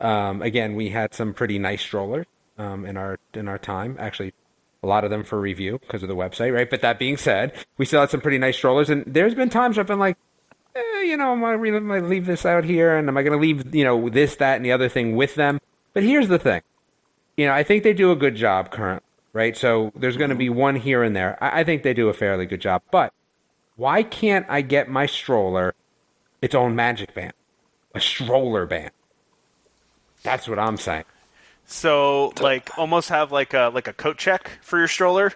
Um, 0.00 0.42
again, 0.42 0.76
we 0.76 0.90
had 0.90 1.12
some 1.12 1.34
pretty 1.34 1.58
nice 1.58 1.82
strollers 1.82 2.26
um, 2.58 2.84
in 2.86 2.96
our 2.96 3.18
in 3.34 3.48
our 3.48 3.58
time. 3.58 3.96
Actually, 3.98 4.32
a 4.82 4.86
lot 4.86 5.04
of 5.04 5.10
them 5.10 5.24
for 5.24 5.40
review 5.40 5.78
because 5.78 6.02
of 6.02 6.08
the 6.08 6.16
website, 6.16 6.54
right? 6.54 6.68
But 6.68 6.80
that 6.82 6.98
being 6.98 7.16
said, 7.16 7.52
we 7.76 7.84
still 7.84 8.00
had 8.00 8.10
some 8.10 8.20
pretty 8.20 8.38
nice 8.38 8.56
strollers, 8.56 8.90
and 8.90 9.04
there's 9.06 9.34
been 9.34 9.50
times 9.50 9.78
I've 9.78 9.86
been 9.86 9.98
like, 9.98 10.16
eh, 10.74 11.02
you 11.02 11.16
know, 11.16 11.32
am 11.32 11.44
I 11.44 11.52
really 11.52 11.80
going 11.80 12.02
to 12.02 12.08
leave 12.08 12.26
this 12.26 12.46
out 12.46 12.64
here, 12.64 12.96
and 12.96 13.08
am 13.08 13.16
I 13.16 13.22
going 13.22 13.38
to 13.38 13.42
leave 13.42 13.74
you 13.74 13.84
know 13.84 14.08
this, 14.08 14.36
that, 14.36 14.56
and 14.56 14.64
the 14.64 14.72
other 14.72 14.88
thing 14.88 15.16
with 15.16 15.34
them? 15.34 15.60
But 15.92 16.02
here's 16.02 16.28
the 16.28 16.38
thing: 16.38 16.62
you 17.36 17.46
know, 17.46 17.52
I 17.52 17.62
think 17.62 17.82
they 17.82 17.92
do 17.92 18.10
a 18.10 18.16
good 18.16 18.36
job 18.36 18.70
currently, 18.70 19.06
right? 19.32 19.56
So 19.56 19.92
there's 19.94 20.16
going 20.16 20.30
to 20.30 20.36
be 20.36 20.48
one 20.48 20.76
here 20.76 21.02
and 21.02 21.14
there. 21.14 21.42
I, 21.42 21.60
I 21.60 21.64
think 21.64 21.82
they 21.82 21.94
do 21.94 22.08
a 22.08 22.14
fairly 22.14 22.46
good 22.46 22.60
job. 22.60 22.82
But 22.90 23.12
why 23.76 24.02
can't 24.02 24.46
I 24.48 24.62
get 24.62 24.88
my 24.88 25.06
stroller 25.06 25.74
its 26.40 26.54
own 26.54 26.74
magic 26.74 27.14
band? 27.14 27.32
A 27.94 28.00
stroller 28.00 28.66
band. 28.66 28.92
That's 30.22 30.48
what 30.48 30.58
I'm 30.58 30.76
saying. 30.76 31.04
So, 31.72 32.32
like, 32.40 32.76
almost 32.76 33.08
have 33.10 33.30
like 33.30 33.54
a 33.54 33.70
like 33.72 33.86
a 33.86 33.92
coat 33.92 34.18
check 34.18 34.58
for 34.60 34.76
your 34.78 34.88
stroller, 34.88 35.32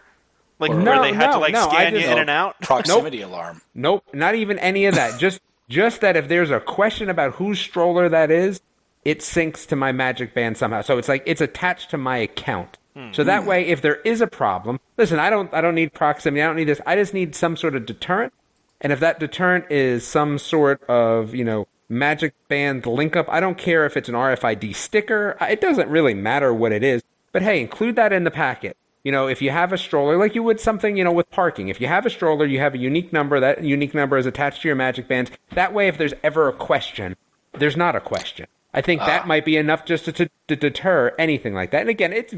like 0.59 0.73
Or- 0.73 0.77
where 0.77 0.97
No, 0.97 1.03
they 1.03 1.13
had 1.13 1.31
to 1.33 1.39
like 1.39 1.53
no, 1.55 1.69
scan 1.69 1.95
you 1.95 2.01
just- 2.01 2.13
in 2.13 2.19
and 2.19 2.29
out. 2.29 2.61
Proximity 2.63 3.21
alarm. 3.23 3.63
Nope, 3.75 4.05
not 4.13 4.35
even 4.35 4.59
any 4.59 4.87
of 4.87 4.97
that. 4.97 5.19
just 5.21 5.41
just 5.69 6.01
that 6.01 6.17
if 6.17 6.27
there's 6.29 6.51
a 6.51 6.61
question 6.61 7.09
about 7.09 7.35
whose 7.37 7.59
stroller 7.61 8.09
that 8.09 8.31
is, 8.33 8.61
it 9.05 9.21
syncs 9.21 9.65
to 9.69 9.77
my 9.77 9.93
Magic 9.93 10.35
Band 10.35 10.57
somehow. 10.57 10.83
So 10.83 10.99
it's 10.99 11.09
like 11.09 11.23
it's 11.25 11.41
attached 11.41 11.91
to 11.91 11.99
my 11.99 12.19
account. 12.19 12.79
Hmm. 12.97 13.13
So 13.13 13.23
that 13.25 13.45
way, 13.47 13.67
if 13.67 13.81
there 13.81 13.97
is 13.97 14.21
a 14.21 14.27
problem, 14.27 14.81
listen, 14.97 15.21
I 15.21 15.31
don't 15.31 15.55
I 15.55 15.61
don't 15.61 15.75
need 15.77 15.93
proximity. 15.93 16.43
I 16.43 16.47
don't 16.47 16.57
need 16.57 16.69
this. 16.69 16.81
I 16.85 16.97
just 16.97 17.15
need 17.15 17.35
some 17.37 17.57
sort 17.57 17.77
of 17.77 17.87
deterrent. 17.87 18.33
And 18.81 18.93
if 18.93 18.99
that 19.01 19.21
deterrent 19.21 19.71
is 19.71 20.05
some 20.07 20.39
sort 20.39 20.83
of 20.91 21.33
you 21.33 21.45
know 21.45 21.69
Magic 21.95 22.35
Band 22.49 22.87
link 22.87 23.17
up, 23.17 23.27
I 23.29 23.41
don't 23.41 23.57
care 23.57 23.87
if 23.87 23.97
it's 23.97 24.09
an 24.09 24.15
RFID 24.15 24.75
sticker. 24.75 25.37
It 25.41 25.61
doesn't 25.61 25.89
really 25.89 26.15
matter 26.15 26.53
what 26.53 26.73
it 26.73 26.83
is. 26.83 27.03
But 27.33 27.43
hey, 27.43 27.61
include 27.61 27.97
that 27.97 28.13
in 28.13 28.25
the 28.25 28.31
packet. 28.31 28.77
You 29.03 29.13
know, 29.13 29.27
if 29.27 29.43
you 29.43 29.51
have 29.51 29.73
a 29.73 29.79
stroller, 29.79 30.17
like 30.17 30.35
you 30.35 30.43
would 30.43 30.61
something, 30.61 30.97
you 30.97 31.05
know, 31.05 31.13
with 31.13 31.31
parking, 31.31 31.69
if 31.69 31.81
you 31.81 31.87
have 31.89 32.07
a 32.07 32.11
stroller, 32.11 32.47
you 32.47 32.59
have 32.61 32.75
a 32.75 32.79
unique 32.79 33.13
number, 33.13 33.39
that 33.39 33.63
unique 33.63 33.95
number 33.95 34.17
is 34.17 34.25
attached 34.25 34.63
to 34.63 34.69
your 34.69 34.77
magic 34.77 35.09
bands. 35.09 35.31
That 35.53 35.75
way, 35.75 35.89
if 35.89 35.99
there's 35.99 36.15
ever 36.23 36.49
a 36.49 36.53
question, 36.55 37.17
there's 37.53 37.77
not 37.77 37.97
a 37.97 38.01
question. 38.01 38.47
I 38.73 38.81
think 38.81 39.01
that 39.03 39.23
ah. 39.25 39.27
might 39.27 39.45
be 39.45 39.57
enough 39.57 39.85
just 39.85 40.07
to, 40.07 40.13
to, 40.13 40.31
to 40.49 40.57
deter 40.57 41.15
anything 41.19 41.55
like 41.55 41.71
that. 41.71 41.83
And 41.83 41.91
again, 41.91 42.13
it's 42.13 42.35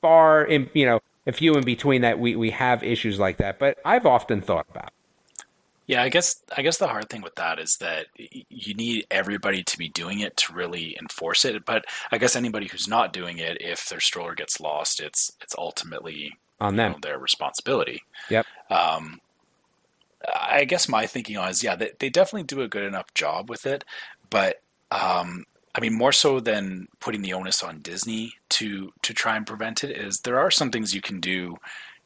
far 0.00 0.44
in, 0.44 0.70
you 0.72 0.86
know, 0.86 1.00
a 1.26 1.32
few 1.32 1.54
in 1.54 1.64
between 1.64 2.02
that 2.02 2.18
we, 2.18 2.36
we 2.36 2.50
have 2.50 2.82
issues 2.82 3.18
like 3.18 3.36
that, 3.38 3.58
but 3.58 3.78
I've 3.84 4.06
often 4.06 4.40
thought 4.40 4.66
about 4.70 4.86
it. 4.86 4.92
Yeah, 5.88 6.02
I 6.02 6.10
guess 6.10 6.42
I 6.54 6.60
guess 6.60 6.76
the 6.76 6.86
hard 6.86 7.08
thing 7.08 7.22
with 7.22 7.36
that 7.36 7.58
is 7.58 7.78
that 7.78 8.08
you 8.14 8.74
need 8.74 9.06
everybody 9.10 9.64
to 9.64 9.78
be 9.78 9.88
doing 9.88 10.20
it 10.20 10.36
to 10.36 10.52
really 10.52 10.94
enforce 11.00 11.46
it. 11.46 11.64
But 11.64 11.86
I 12.12 12.18
guess 12.18 12.36
anybody 12.36 12.66
who's 12.66 12.86
not 12.86 13.10
doing 13.10 13.38
it, 13.38 13.62
if 13.62 13.88
their 13.88 13.98
stroller 13.98 14.34
gets 14.34 14.60
lost, 14.60 15.00
it's 15.00 15.32
it's 15.40 15.54
ultimately 15.56 16.34
on 16.60 16.76
them. 16.76 16.92
know, 16.92 16.98
their 17.00 17.18
responsibility. 17.18 18.02
Yep. 18.28 18.44
Um, 18.68 19.22
I 20.38 20.66
guess 20.66 20.90
my 20.90 21.06
thinking 21.06 21.38
on 21.38 21.48
is 21.48 21.64
yeah, 21.64 21.74
they, 21.74 21.92
they 21.98 22.10
definitely 22.10 22.42
do 22.42 22.60
a 22.60 22.68
good 22.68 22.84
enough 22.84 23.14
job 23.14 23.48
with 23.48 23.64
it, 23.64 23.82
but 24.28 24.60
um, 24.90 25.46
I 25.74 25.80
mean 25.80 25.94
more 25.94 26.12
so 26.12 26.38
than 26.38 26.88
putting 27.00 27.22
the 27.22 27.32
onus 27.32 27.62
on 27.62 27.80
Disney 27.80 28.34
to 28.50 28.92
to 29.00 29.14
try 29.14 29.38
and 29.38 29.46
prevent 29.46 29.82
it 29.82 29.96
is 29.96 30.20
there 30.20 30.38
are 30.38 30.50
some 30.50 30.70
things 30.70 30.94
you 30.94 31.00
can 31.00 31.18
do 31.18 31.56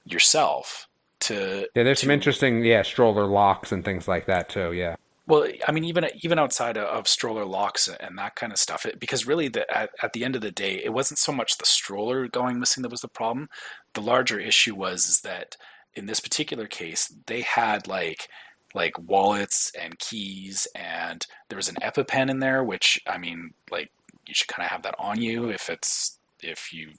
yourself 0.04 0.86
to 1.22 1.68
Yeah, 1.74 1.84
there's 1.84 2.00
some 2.00 2.10
interesting, 2.10 2.64
yeah, 2.64 2.82
stroller 2.82 3.26
locks 3.26 3.72
and 3.72 3.84
things 3.84 4.08
like 4.08 4.26
that 4.26 4.48
too. 4.48 4.72
Yeah. 4.72 4.96
Well, 5.26 5.46
I 5.68 5.72
mean, 5.72 5.84
even 5.84 6.06
even 6.22 6.38
outside 6.38 6.76
of, 6.76 6.84
of 6.86 7.06
stroller 7.08 7.44
locks 7.44 7.88
and 7.88 8.18
that 8.18 8.34
kind 8.34 8.52
of 8.52 8.58
stuff, 8.58 8.84
it, 8.84 8.98
because 8.98 9.26
really, 9.26 9.48
the, 9.48 9.64
at 9.74 9.90
at 10.02 10.12
the 10.14 10.24
end 10.24 10.34
of 10.34 10.42
the 10.42 10.50
day, 10.50 10.82
it 10.84 10.92
wasn't 10.92 11.18
so 11.18 11.32
much 11.32 11.58
the 11.58 11.64
stroller 11.66 12.26
going 12.28 12.58
missing 12.58 12.82
that 12.82 12.90
was 12.90 13.02
the 13.02 13.08
problem. 13.08 13.48
The 13.94 14.00
larger 14.02 14.38
issue 14.40 14.74
was 14.74 15.06
is 15.06 15.20
that 15.20 15.56
in 15.94 16.06
this 16.06 16.20
particular 16.20 16.66
case, 16.66 17.12
they 17.26 17.42
had 17.42 17.86
like 17.86 18.28
like 18.74 18.98
wallets 18.98 19.70
and 19.80 19.98
keys, 19.98 20.66
and 20.74 21.26
there 21.48 21.56
was 21.56 21.68
an 21.68 21.76
EpiPen 21.76 22.28
in 22.30 22.40
there, 22.40 22.64
which 22.64 23.00
I 23.06 23.16
mean, 23.18 23.54
like 23.70 23.92
you 24.26 24.34
should 24.34 24.48
kind 24.48 24.66
of 24.66 24.70
have 24.72 24.82
that 24.82 24.96
on 24.98 25.20
you 25.20 25.48
if 25.50 25.70
it's 25.70 26.18
if 26.42 26.72
you 26.72 26.92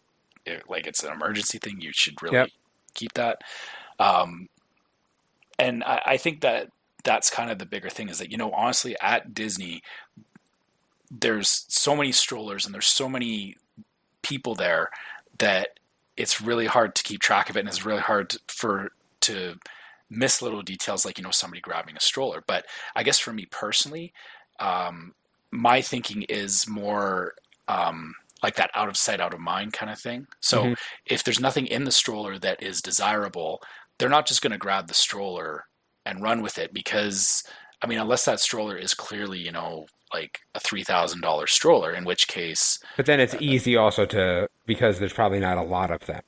if, 0.46 0.64
like 0.70 0.88
it's 0.88 1.04
an 1.04 1.12
emergency 1.12 1.58
thing, 1.60 1.82
you 1.82 1.92
should 1.94 2.22
really 2.22 2.38
Yep. 2.38 2.50
keep 2.96 3.14
that. 3.16 3.42
Um, 4.00 4.48
and 5.60 5.84
I, 5.84 6.02
I 6.06 6.18
think 6.18 6.42
that 6.42 6.70
that's 7.04 7.30
kind 7.30 7.52
of 7.52 7.60
the 7.60 7.66
bigger 7.66 7.90
thing 7.90 8.08
is 8.10 8.20
that 8.20 8.32
you 8.32 8.38
know 8.38 8.52
honestly 8.52 8.96
at 9.02 9.34
disney 9.34 9.82
there's 11.12 11.66
so 11.68 11.96
many 11.96 12.12
strollers 12.12 12.66
and 12.66 12.74
there's 12.74 12.88
so 12.88 13.08
many 13.10 13.56
people 14.22 14.56
there 14.56 14.90
that 15.38 15.80
it's 16.18 16.42
really 16.42 16.66
hard 16.66 16.96
to 16.96 17.04
keep 17.04 17.22
track 17.22 17.50
of 17.50 17.58
it 17.58 17.62
and 17.62 17.70
it's 17.70 17.86
really 17.86 18.00
hard 18.02 18.30
to, 18.32 18.40
for 18.48 18.92
to 19.20 19.56
miss 20.10 20.42
little 20.42 20.62
details 20.62 21.06
like 21.06 21.18
you 21.18 21.24
know 21.24 21.32
somebody 21.32 21.60
grabbing 21.62 21.96
a 21.98 22.00
stroller 22.00 22.44
but 22.48 22.66
i 22.96 23.04
guess 23.04 23.20
for 23.20 23.34
me 23.34 23.46
personally 23.52 24.14
um, 24.60 25.14
my 25.52 25.82
thinking 25.82 26.22
is 26.24 26.68
more 26.70 27.34
um, 27.68 28.14
like 28.44 28.56
that 28.56 28.70
out 28.76 28.88
of 28.88 28.96
sight 28.96 29.20
out 29.20 29.34
of 29.34 29.40
mind 29.40 29.74
kind 29.74 29.92
of 29.92 30.00
thing 30.00 30.28
so 30.40 30.64
Mhm. 30.66 30.78
if 31.06 31.24
there's 31.24 31.40
nothing 31.40 31.68
in 31.68 31.84
the 31.84 31.92
stroller 31.92 32.38
that 32.40 32.62
is 32.64 32.82
desirable 32.82 33.62
they're 33.98 34.10
not 34.10 34.26
just 34.28 34.42
going 34.42 34.52
to 34.52 34.58
grab 34.58 34.88
the 34.88 34.94
stroller 34.94 35.66
and 36.06 36.22
run 36.22 36.42
with 36.42 36.58
it 36.58 36.74
because 36.74 37.44
I 37.82 37.88
mean, 37.88 38.00
unless 38.00 38.26
that 38.26 38.40
stroller 38.40 38.78
is 38.78 38.94
clearly, 38.94 39.40
you 39.40 39.52
know, 39.52 39.88
like 40.14 40.40
a 40.56 40.60
three 40.60 40.84
thousand 40.84 41.22
dollar 41.22 41.48
stroller, 41.48 41.92
in 41.92 42.06
which 42.06 42.28
case, 42.28 42.80
But 42.98 43.06
then 43.06 43.20
it's 43.20 43.36
easy 43.40 43.76
also 43.76 44.06
to, 44.08 44.48
because 44.66 45.00
there's 45.00 45.14
probably 45.14 45.40
not 45.40 45.58
a 45.58 45.64
lot 45.64 45.92
of 45.92 46.06
them. 46.06 46.22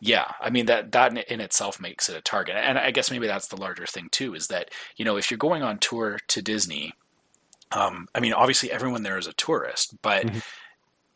yeah, 0.00 0.32
I 0.40 0.50
mean 0.50 0.66
that 0.66 0.92
that 0.92 1.10
in- 1.12 1.18
in 1.34 1.40
itself 1.40 1.80
makes 1.80 2.08
it 2.08 2.16
a 2.16 2.20
target. 2.20 2.56
And 2.56 2.78
I 2.78 2.90
guess 2.90 3.10
maybe 3.10 3.26
that's 3.26 3.48
the 3.48 3.60
larger 3.60 3.86
thing 3.86 4.08
too, 4.10 4.34
is 4.34 4.46
that 4.48 4.70
you 4.96 5.04
know 5.04 5.16
if 5.16 5.30
you're 5.30 5.38
going 5.38 5.62
on 5.62 5.78
tour 5.78 6.18
to 6.28 6.42
Disney, 6.42 6.92
um, 7.72 8.06
I 8.14 8.20
mean, 8.20 8.32
obviously 8.32 8.70
everyone 8.70 9.02
there 9.02 9.18
is 9.18 9.26
a 9.26 9.32
tourist, 9.34 9.96
but. 10.02 10.24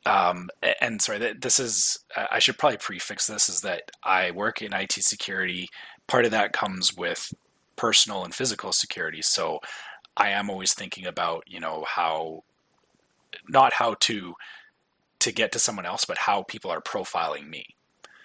Um, 0.06 0.50
and 0.80 1.00
sorry, 1.00 1.34
this 1.34 1.58
is, 1.58 1.98
I 2.14 2.38
should 2.38 2.58
probably 2.58 2.78
prefix 2.78 3.26
this 3.26 3.48
is 3.48 3.62
that 3.62 3.90
I 4.02 4.30
work 4.30 4.60
in 4.60 4.72
IT 4.72 4.92
security. 4.92 5.68
Part 6.06 6.24
of 6.24 6.30
that 6.32 6.52
comes 6.52 6.94
with 6.94 7.32
personal 7.76 8.24
and 8.24 8.34
physical 8.34 8.72
security. 8.72 9.22
So 9.22 9.60
I 10.16 10.30
am 10.30 10.50
always 10.50 10.74
thinking 10.74 11.06
about, 11.06 11.44
you 11.46 11.58
know, 11.58 11.84
how, 11.88 12.44
not 13.48 13.74
how 13.74 13.94
to, 14.00 14.34
to 15.20 15.32
get 15.32 15.52
to 15.52 15.58
someone 15.58 15.86
else, 15.86 16.04
but 16.04 16.18
how 16.18 16.42
people 16.42 16.70
are 16.70 16.82
profiling 16.82 17.48
me. 17.48 17.64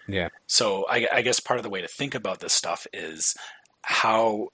Yeah. 0.07 0.29
So 0.47 0.85
I, 0.89 1.07
I 1.13 1.21
guess 1.21 1.39
part 1.39 1.59
of 1.59 1.63
the 1.63 1.69
way 1.69 1.81
to 1.81 1.87
think 1.87 2.13
about 2.13 2.39
this 2.39 2.53
stuff 2.53 2.85
is 2.91 3.35
how 3.83 4.49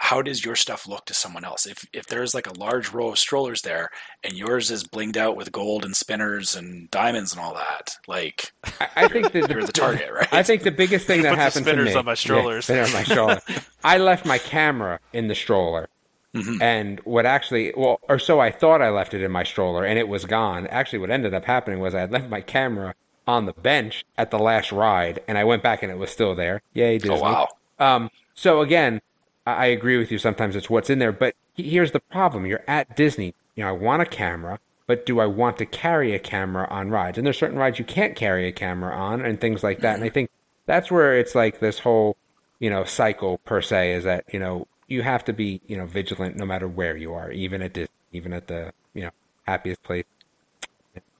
how 0.00 0.22
does 0.22 0.44
your 0.44 0.56
stuff 0.56 0.88
look 0.88 1.04
to 1.06 1.14
someone 1.14 1.44
else? 1.44 1.66
If 1.66 1.86
if 1.92 2.06
there's 2.06 2.34
like 2.34 2.46
a 2.46 2.52
large 2.58 2.92
row 2.92 3.08
of 3.10 3.18
strollers 3.18 3.62
there 3.62 3.90
and 4.24 4.32
yours 4.32 4.70
is 4.70 4.84
blinged 4.84 5.16
out 5.16 5.36
with 5.36 5.52
gold 5.52 5.84
and 5.84 5.94
spinners 5.94 6.56
and 6.56 6.90
diamonds 6.90 7.32
and 7.32 7.40
all 7.40 7.54
that, 7.54 7.96
like 8.06 8.52
I, 8.80 8.88
I 8.96 9.08
think 9.08 9.32
that 9.32 9.50
you're 9.50 9.66
the 9.66 9.72
target, 9.72 10.10
right? 10.12 10.32
I 10.32 10.42
think 10.42 10.62
the 10.62 10.70
biggest 10.70 11.06
thing 11.06 11.22
that 11.22 11.30
Put 11.30 11.36
the 11.36 11.42
happened 11.42 11.66
to 11.66 11.70
spinners 11.70 11.88
me. 11.90 11.94
on 11.96 12.04
my 12.04 12.14
strollers. 12.14 12.68
Yeah, 12.68 12.84
on 12.84 12.92
my 12.92 13.04
stroller. 13.04 13.40
I 13.84 13.98
left 13.98 14.24
my 14.24 14.38
camera 14.38 15.00
in 15.12 15.28
the 15.28 15.34
stroller. 15.34 15.88
Mm-hmm. 16.34 16.62
And 16.62 17.00
what 17.00 17.26
actually, 17.26 17.74
well, 17.76 18.00
or 18.08 18.18
so 18.18 18.40
I 18.40 18.50
thought 18.50 18.80
I 18.80 18.88
left 18.88 19.12
it 19.12 19.22
in 19.22 19.30
my 19.30 19.44
stroller, 19.44 19.84
and 19.84 19.98
it 19.98 20.08
was 20.08 20.24
gone. 20.24 20.66
Actually, 20.68 21.00
what 21.00 21.10
ended 21.10 21.34
up 21.34 21.44
happening 21.44 21.78
was 21.78 21.94
I 21.94 22.00
had 22.00 22.10
left 22.10 22.30
my 22.30 22.40
camera 22.40 22.94
on 23.26 23.44
the 23.44 23.52
bench 23.52 24.04
at 24.16 24.30
the 24.30 24.38
last 24.38 24.72
ride, 24.72 25.20
and 25.28 25.36
I 25.36 25.44
went 25.44 25.62
back 25.62 25.82
and 25.82 25.92
it 25.92 25.98
was 25.98 26.10
still 26.10 26.34
there. 26.34 26.62
Yay, 26.72 26.96
Disney. 26.98 27.16
oh 27.16 27.20
wow. 27.20 27.48
Um, 27.78 28.10
so 28.34 28.62
again, 28.62 29.02
I 29.46 29.66
agree 29.66 29.98
with 29.98 30.12
you. 30.12 30.18
Sometimes 30.18 30.56
it's 30.56 30.70
what's 30.70 30.90
in 30.90 30.98
there, 30.98 31.12
but 31.12 31.34
here's 31.54 31.92
the 31.92 32.00
problem: 32.00 32.46
you're 32.46 32.64
at 32.66 32.96
Disney. 32.96 33.34
You 33.56 33.64
know, 33.64 33.70
I 33.70 33.72
want 33.72 34.02
a 34.02 34.06
camera, 34.06 34.58
but 34.86 35.04
do 35.04 35.20
I 35.20 35.26
want 35.26 35.58
to 35.58 35.66
carry 35.66 36.14
a 36.14 36.18
camera 36.18 36.66
on 36.70 36.90
rides? 36.90 37.18
And 37.18 37.26
there's 37.26 37.38
certain 37.38 37.58
rides 37.58 37.78
you 37.78 37.84
can't 37.84 38.16
carry 38.16 38.46
a 38.46 38.52
camera 38.52 38.94
on, 38.94 39.20
and 39.20 39.40
things 39.40 39.62
like 39.62 39.80
that. 39.80 39.94
And 39.94 40.04
I 40.04 40.08
mm-hmm. 40.08 40.14
think 40.14 40.30
that's 40.66 40.90
where 40.90 41.18
it's 41.18 41.34
like 41.34 41.60
this 41.60 41.80
whole, 41.80 42.16
you 42.60 42.70
know, 42.70 42.84
cycle 42.84 43.38
per 43.38 43.60
se 43.60 43.92
is 43.94 44.04
that 44.04 44.24
you 44.32 44.38
know 44.38 44.66
you 44.88 45.02
have 45.02 45.24
to 45.24 45.32
be 45.32 45.60
you 45.66 45.76
know 45.76 45.86
vigilant 45.86 46.36
no 46.36 46.46
matter 46.46 46.68
where 46.68 46.96
you 46.96 47.12
are, 47.14 47.30
even 47.30 47.62
at 47.62 47.72
Disney, 47.72 47.94
even 48.12 48.32
at 48.32 48.46
the 48.46 48.72
you 48.94 49.02
know 49.02 49.10
happiest 49.46 49.82
place 49.82 50.04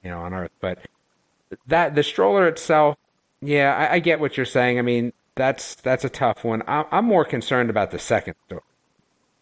you 0.03 0.09
know 0.09 0.19
on 0.19 0.33
earth. 0.33 0.51
But 0.59 0.79
that 1.67 1.95
the 1.95 2.03
stroller 2.03 2.47
itself, 2.47 2.97
yeah, 3.41 3.73
I, 3.75 3.95
I 3.95 3.99
get 3.99 4.19
what 4.19 4.37
you're 4.37 4.45
saying. 4.45 4.79
I 4.79 4.81
mean, 4.81 5.13
that's 5.35 5.75
that's 5.75 6.05
a 6.05 6.09
tough 6.09 6.43
one. 6.43 6.63
I, 6.67 6.85
I'm 6.91 7.05
more 7.05 7.25
concerned 7.25 7.69
about 7.69 7.91
the 7.91 7.99
second 7.99 8.35
story 8.47 8.61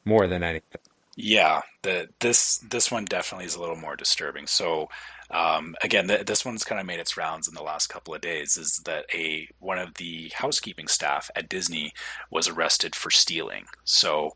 more 0.05 0.27
than 0.27 0.43
anything. 0.43 0.81
Yeah, 1.17 1.61
the 1.83 2.09
this 2.19 2.57
this 2.59 2.89
one 2.91 3.05
definitely 3.05 3.45
is 3.45 3.55
a 3.55 3.59
little 3.59 3.75
more 3.75 3.95
disturbing. 3.95 4.47
So 4.47 4.87
um, 5.29 5.75
again, 5.83 6.07
th- 6.07 6.25
this 6.25 6.45
one's 6.45 6.63
kind 6.63 6.79
of 6.79 6.87
made 6.87 6.99
its 6.99 7.17
rounds 7.17 7.47
in 7.47 7.53
the 7.53 7.61
last 7.63 7.87
couple 7.87 8.13
of 8.15 8.21
days. 8.21 8.55
Is 8.57 8.81
that 8.85 9.05
a 9.13 9.47
one 9.59 9.77
of 9.77 9.95
the 9.95 10.31
housekeeping 10.35 10.87
staff 10.87 11.29
at 11.35 11.49
Disney 11.49 11.91
was 12.31 12.47
arrested 12.47 12.95
for 12.95 13.11
stealing? 13.11 13.65
So 13.83 14.31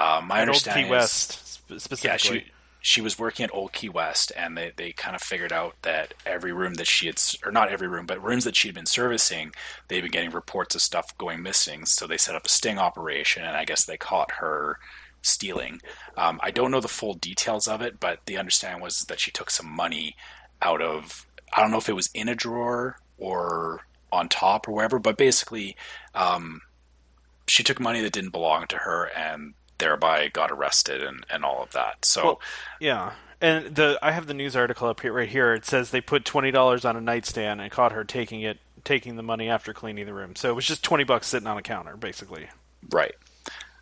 um, 0.00 0.28
my 0.28 0.40
At 0.40 0.48
Old 0.50 0.66
understanding 0.66 0.88
Key 0.88 0.92
is, 0.92 1.26
West 1.26 1.40
sp- 1.44 1.78
yeah, 2.00 2.16
specifically. 2.16 2.18
she 2.18 2.52
she 2.82 3.00
was 3.00 3.18
working 3.18 3.44
at 3.44 3.54
Old 3.54 3.72
Key 3.72 3.88
West, 3.88 4.32
and 4.36 4.58
they, 4.58 4.72
they 4.76 4.92
kind 4.92 5.14
of 5.14 5.22
figured 5.22 5.52
out 5.52 5.76
that 5.82 6.14
every 6.26 6.52
room 6.52 6.74
that 6.74 6.88
she 6.88 7.06
had, 7.06 7.22
or 7.44 7.52
not 7.52 7.70
every 7.70 7.86
room, 7.86 8.06
but 8.06 8.22
rooms 8.22 8.44
that 8.44 8.56
she 8.56 8.68
had 8.68 8.74
been 8.74 8.86
servicing, 8.86 9.52
they'd 9.86 10.00
been 10.00 10.10
getting 10.10 10.30
reports 10.30 10.74
of 10.74 10.82
stuff 10.82 11.16
going 11.16 11.42
missing. 11.42 11.86
So 11.86 12.08
they 12.08 12.18
set 12.18 12.34
up 12.34 12.46
a 12.46 12.48
sting 12.48 12.78
operation, 12.78 13.44
and 13.44 13.56
I 13.56 13.64
guess 13.64 13.84
they 13.84 13.96
caught 13.96 14.32
her 14.32 14.80
stealing. 15.22 15.80
Um, 16.16 16.40
I 16.42 16.50
don't 16.50 16.72
know 16.72 16.80
the 16.80 16.88
full 16.88 17.14
details 17.14 17.68
of 17.68 17.80
it, 17.80 18.00
but 18.00 18.26
the 18.26 18.36
understanding 18.36 18.82
was 18.82 19.02
that 19.02 19.20
she 19.20 19.30
took 19.30 19.50
some 19.50 19.70
money 19.70 20.16
out 20.60 20.82
of 20.82 21.26
I 21.54 21.60
don't 21.60 21.70
know 21.70 21.78
if 21.78 21.88
it 21.88 21.94
was 21.94 22.10
in 22.14 22.28
a 22.28 22.34
drawer 22.34 22.98
or 23.18 23.86
on 24.10 24.28
top 24.28 24.66
or 24.66 24.72
wherever, 24.72 24.98
but 24.98 25.16
basically, 25.16 25.76
um, 26.14 26.62
she 27.46 27.62
took 27.62 27.78
money 27.78 28.00
that 28.00 28.12
didn't 28.12 28.30
belong 28.30 28.66
to 28.68 28.78
her 28.78 29.10
and 29.16 29.54
thereby 29.82 30.28
got 30.28 30.52
arrested 30.52 31.02
and, 31.02 31.26
and 31.28 31.44
all 31.44 31.62
of 31.62 31.72
that. 31.72 32.04
So, 32.04 32.24
Well, 32.24 32.40
yeah. 32.80 33.12
And 33.40 33.74
the 33.74 33.98
I 34.00 34.12
have 34.12 34.28
the 34.28 34.34
news 34.34 34.54
article 34.54 34.86
up 34.88 35.00
here 35.00 35.12
right 35.12 35.28
here. 35.28 35.52
It 35.52 35.64
says 35.66 35.90
they 35.90 36.00
put 36.00 36.24
twenty 36.24 36.52
dollars 36.52 36.84
on 36.84 36.96
a 36.96 37.00
nightstand 37.00 37.60
and 37.60 37.70
caught 37.72 37.90
her 37.90 38.04
taking 38.04 38.42
it 38.42 38.58
taking 38.84 39.16
the 39.16 39.22
money 39.24 39.48
after 39.48 39.74
cleaning 39.74 40.06
the 40.06 40.14
room. 40.14 40.36
So 40.36 40.48
it 40.50 40.54
was 40.54 40.64
just 40.64 40.84
twenty 40.84 41.02
bucks 41.02 41.26
sitting 41.26 41.48
on 41.48 41.58
a 41.58 41.62
counter, 41.62 41.96
basically. 41.96 42.46
right. 42.90 43.14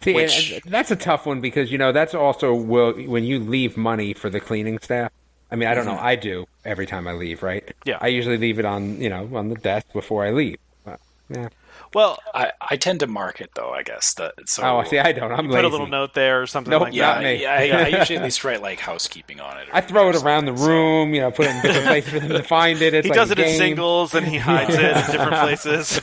See, 0.02 0.14
Which- 0.14 0.62
that's 0.64 0.90
a 0.90 0.96
tough 0.96 1.26
one 1.26 1.42
because 1.42 1.70
you 1.70 1.76
know 1.76 1.92
that's 1.92 2.14
also 2.14 2.54
will 2.54 2.94
when 3.02 3.24
you 3.24 3.38
leave 3.38 3.76
money 3.76 4.14
for 4.14 4.30
the 4.30 4.40
cleaning 4.40 4.78
staff. 4.78 5.12
I 5.50 5.56
mean, 5.56 5.68
I 5.68 5.74
don't 5.74 5.84
know. 5.84 5.98
I 5.98 6.16
do 6.16 6.46
every 6.64 6.86
time 6.86 7.06
I 7.06 7.12
leave, 7.12 7.42
right? 7.42 7.66
Mm-hmm. 7.66 7.88
Yeah. 7.88 7.98
I 8.00 8.06
usually 8.06 8.38
leave 8.38 8.58
it 8.58 8.64
on 8.64 8.98
you 8.98 9.10
know 9.10 9.28
on 9.34 9.50
the 9.50 9.56
desk 9.56 9.92
before 9.92 10.24
I 10.24 10.30
leave. 10.30 10.56
But, 10.86 11.00
yeah. 11.28 11.48
Well, 11.92 12.18
I, 12.32 12.52
I 12.60 12.76
tend 12.76 13.00
to 13.00 13.08
mark 13.08 13.40
it 13.40 13.50
though, 13.54 13.70
I 13.70 13.82
guess. 13.82 14.14
That, 14.14 14.34
so, 14.48 14.62
Oh, 14.62 14.84
see, 14.84 14.98
I 14.98 15.10
don't. 15.10 15.32
I'm 15.32 15.46
put 15.46 15.54
lazy. 15.54 15.66
a 15.66 15.68
little 15.70 15.86
note 15.88 16.14
there 16.14 16.40
or 16.42 16.46
something 16.46 16.70
Nope, 16.70 16.82
like 16.82 16.94
yeah, 16.94 17.14
that. 17.14 17.22
not 17.22 17.38
yeah, 17.40 17.52
I, 17.78 17.84
I 17.84 17.88
usually 17.98 18.16
at 18.18 18.22
least 18.24 18.44
write 18.44 18.62
like 18.62 18.78
housekeeping 18.78 19.40
on 19.40 19.58
it. 19.58 19.68
or- 19.68 19.74
I 19.76 19.80
throw 19.80 20.08
it 20.08 20.14
around 20.22 20.44
the 20.44 20.50
something, 20.56 20.64
so- 20.66 20.68
room, 20.70 21.14
you 21.14 21.20
know, 21.20 21.30
put 21.32 21.46
it 21.46 21.56
in 21.56 21.62
different 21.62 21.86
places 21.88 22.12
for 22.12 22.20
them 22.20 22.28
to 22.30 22.42
find 22.44 22.80
it. 22.80 22.94
It's 22.94 23.04
He 23.06 23.10
like 23.10 23.16
does 23.18 23.30
a 23.30 23.32
it 23.32 23.38
in 23.40 23.56
singles 23.58 24.14
and 24.14 24.24
he 24.26 24.38
hides 24.38 24.74
it 24.74 24.80
in 24.84 24.94
different 25.10 25.40
places. 25.40 26.00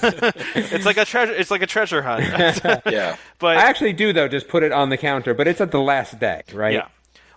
it's 0.55 0.85
like 0.85 0.97
a 0.97 1.05
treasure. 1.05 1.33
It's 1.33 1.51
like 1.51 1.61
a 1.61 1.67
treasure 1.67 2.01
hunt. 2.01 2.25
Yeah. 2.85 3.15
but 3.39 3.57
I 3.57 3.61
actually 3.61 3.93
do 3.93 4.11
though, 4.11 4.27
just 4.27 4.49
put 4.49 4.63
it 4.63 4.71
on 4.73 4.89
the 4.89 4.97
counter, 4.97 5.33
but 5.33 5.47
it's 5.47 5.61
at 5.61 5.71
the 5.71 5.79
last 5.81 6.19
day, 6.19 6.43
right? 6.53 6.73
Yeah. 6.73 6.87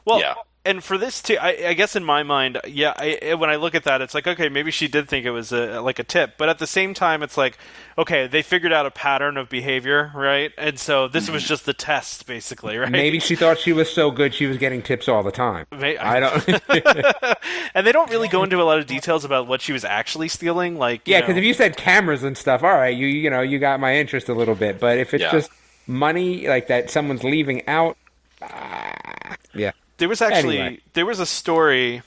Well, 0.05 0.18
Yeah. 0.20 0.34
And 0.64 0.84
for 0.84 0.98
this 0.98 1.22
too, 1.22 1.36
I, 1.40 1.68
I 1.68 1.74
guess 1.74 1.96
in 1.96 2.04
my 2.04 2.22
mind, 2.22 2.61
yeah, 2.66 2.92
I, 2.96 3.34
when 3.34 3.48
I 3.48 3.56
look 3.56 3.74
at 3.74 3.84
that, 3.84 4.00
it's 4.02 4.14
like 4.14 4.26
okay, 4.26 4.48
maybe 4.48 4.70
she 4.70 4.88
did 4.88 5.08
think 5.08 5.24
it 5.24 5.30
was 5.30 5.52
a, 5.52 5.80
like 5.80 5.98
a 5.98 6.04
tip, 6.04 6.34
but 6.36 6.48
at 6.48 6.58
the 6.58 6.66
same 6.66 6.92
time, 6.94 7.22
it's 7.22 7.36
like 7.36 7.56
okay, 7.98 8.26
they 8.26 8.42
figured 8.42 8.72
out 8.72 8.86
a 8.86 8.90
pattern 8.90 9.36
of 9.36 9.48
behavior, 9.48 10.11
right? 10.14 10.52
And 10.56 10.78
so 10.78 11.08
this 11.08 11.28
was 11.30 11.44
just 11.46 11.66
the 11.66 11.74
test, 11.74 12.26
basically, 12.26 12.76
right? 12.78 12.90
Maybe 12.90 13.20
she 13.20 13.36
thought 13.36 13.58
she 13.58 13.72
was 13.72 13.90
so 13.90 14.11
good 14.11 14.34
she 14.34 14.46
was 14.46 14.56
getting 14.56 14.80
tips 14.82 15.08
all 15.08 15.22
the 15.22 15.30
time. 15.32 15.66
May- 15.72 15.98
I 15.98 16.20
don't. 16.20 16.48
and 17.74 17.86
they 17.86 17.92
don't 17.92 18.11
really 18.11 18.28
go 18.28 18.42
into 18.42 18.61
a 18.61 18.64
lot 18.64 18.78
of 18.78 18.86
details 18.86 19.24
about 19.24 19.46
what 19.46 19.61
she 19.61 19.72
was 19.72 19.84
actually 19.84 20.28
stealing, 20.28 20.76
like 20.78 21.02
yeah, 21.06 21.20
because 21.20 21.36
if 21.36 21.44
you 21.44 21.54
said 21.54 21.76
cameras 21.76 22.22
and 22.22 22.36
stuff, 22.36 22.62
all 22.62 22.72
right, 22.72 22.96
you 22.96 23.06
you 23.06 23.30
know 23.30 23.40
you 23.40 23.58
got 23.58 23.80
my 23.80 23.96
interest 23.96 24.28
a 24.28 24.34
little 24.34 24.54
bit. 24.54 24.78
But 24.80 24.98
if 24.98 25.14
it's 25.14 25.22
Yeah. 25.22 25.32
just 25.32 25.50
money 25.86 26.46
like 26.46 26.68
that, 26.68 26.90
someone's 26.90 27.24
leaving 27.24 27.66
out. 27.66 27.96
ah, 28.42 29.36
yeah. 29.54 29.72
There 30.01 30.09
was 30.09 30.22
actually 30.22 30.59
Anyway. 30.59 30.80
there 30.94 31.05
was 31.05 31.20
a 31.20 31.26
story, 31.26 32.01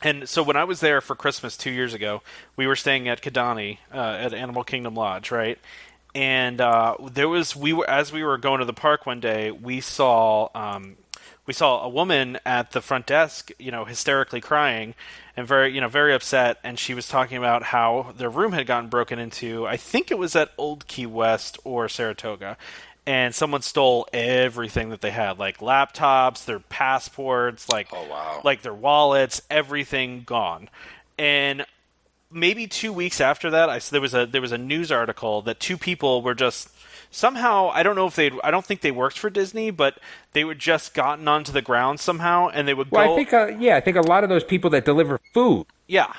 and 0.00 0.26
so 0.26 0.42
when 0.42 0.56
I 0.56 0.64
was 0.64 0.80
there 0.80 1.02
for 1.02 1.14
Christmas 1.14 1.54
two 1.54 1.70
years 1.70 1.92
ago, 1.92 2.22
we 2.56 2.66
were 2.66 2.74
staying 2.74 3.06
at 3.06 3.20
Kidani 3.20 3.78
uh, 3.92 3.98
at 3.98 4.32
Animal 4.32 4.64
Kingdom 4.64 4.94
Lodge, 4.94 5.30
right? 5.30 5.58
And 6.14 6.58
uh, 6.58 6.96
there 7.12 7.28
was 7.28 7.54
we 7.54 7.74
were 7.74 7.88
as 7.88 8.12
we 8.12 8.24
were 8.24 8.38
going 8.38 8.60
to 8.60 8.64
the 8.64 8.72
park 8.72 9.04
one 9.04 9.20
day, 9.20 9.50
we 9.50 9.82
saw 9.82 10.48
um, 10.54 10.96
we 11.44 11.52
saw 11.52 11.84
a 11.84 11.88
woman 11.88 12.38
at 12.46 12.72
the 12.72 12.80
front 12.80 13.04
desk, 13.04 13.50
you 13.58 13.70
know, 13.70 13.84
hysterically 13.84 14.40
crying 14.40 14.94
and 15.36 15.46
very 15.46 15.74
you 15.74 15.82
know 15.82 15.88
very 15.88 16.14
upset, 16.14 16.58
and 16.64 16.78
she 16.78 16.94
was 16.94 17.08
talking 17.08 17.36
about 17.36 17.62
how 17.62 18.14
their 18.16 18.30
room 18.30 18.52
had 18.52 18.66
gotten 18.66 18.88
broken 18.88 19.18
into. 19.18 19.66
I 19.66 19.76
think 19.76 20.10
it 20.10 20.18
was 20.18 20.34
at 20.34 20.50
Old 20.56 20.86
Key 20.86 21.04
West 21.04 21.58
or 21.62 21.90
Saratoga, 21.90 22.56
and 23.06 23.34
someone 23.34 23.62
stole 23.62 24.08
everything 24.12 24.90
that 24.90 25.00
they 25.00 25.10
had, 25.12 25.38
like 25.38 25.58
laptops, 25.58 26.44
their 26.44 26.58
passports, 26.60 27.68
like 27.68 27.88
Oh, 27.92 28.06
wow. 28.08 28.40
like 28.44 28.62
their 28.62 28.74
wallets, 28.74 29.42
everything 29.50 30.22
gone. 30.26 30.68
And 31.18 31.64
maybe 32.30 32.66
two 32.66 32.92
weeks 32.92 33.20
after 33.20 33.50
that, 33.50 33.68
I 33.70 33.78
there 33.78 34.00
was 34.00 34.14
a 34.14 34.26
there 34.26 34.40
was 34.42 34.52
a 34.52 34.58
news 34.58 34.90
article 34.92 35.42
that 35.42 35.60
two 35.60 35.76
people 35.78 36.22
were 36.22 36.34
just 36.34 36.68
somehow 37.10 37.70
I 37.72 37.82
don't 37.82 37.94
know 37.96 38.06
if 38.06 38.16
they 38.16 38.30
I 38.42 38.50
don't 38.50 38.64
think 38.66 38.80
they 38.80 38.90
worked 38.90 39.18
for 39.18 39.30
Disney, 39.30 39.70
but 39.70 39.98
they 40.32 40.44
were 40.44 40.54
just 40.56 40.92
gotten 40.92 41.28
onto 41.28 41.52
the 41.52 41.62
ground 41.62 42.00
somehow, 42.00 42.48
and 42.48 42.66
they 42.66 42.74
would 42.74 42.90
Well, 42.90 43.06
go. 43.06 43.12
I 43.12 43.16
think 43.16 43.32
uh, 43.32 43.46
yeah, 43.58 43.76
I 43.76 43.80
think 43.80 43.96
a 43.96 44.00
lot 44.02 44.24
of 44.24 44.28
those 44.30 44.44
people 44.44 44.68
that 44.70 44.84
deliver 44.84 45.20
food. 45.32 45.66
yeah. 45.86 46.12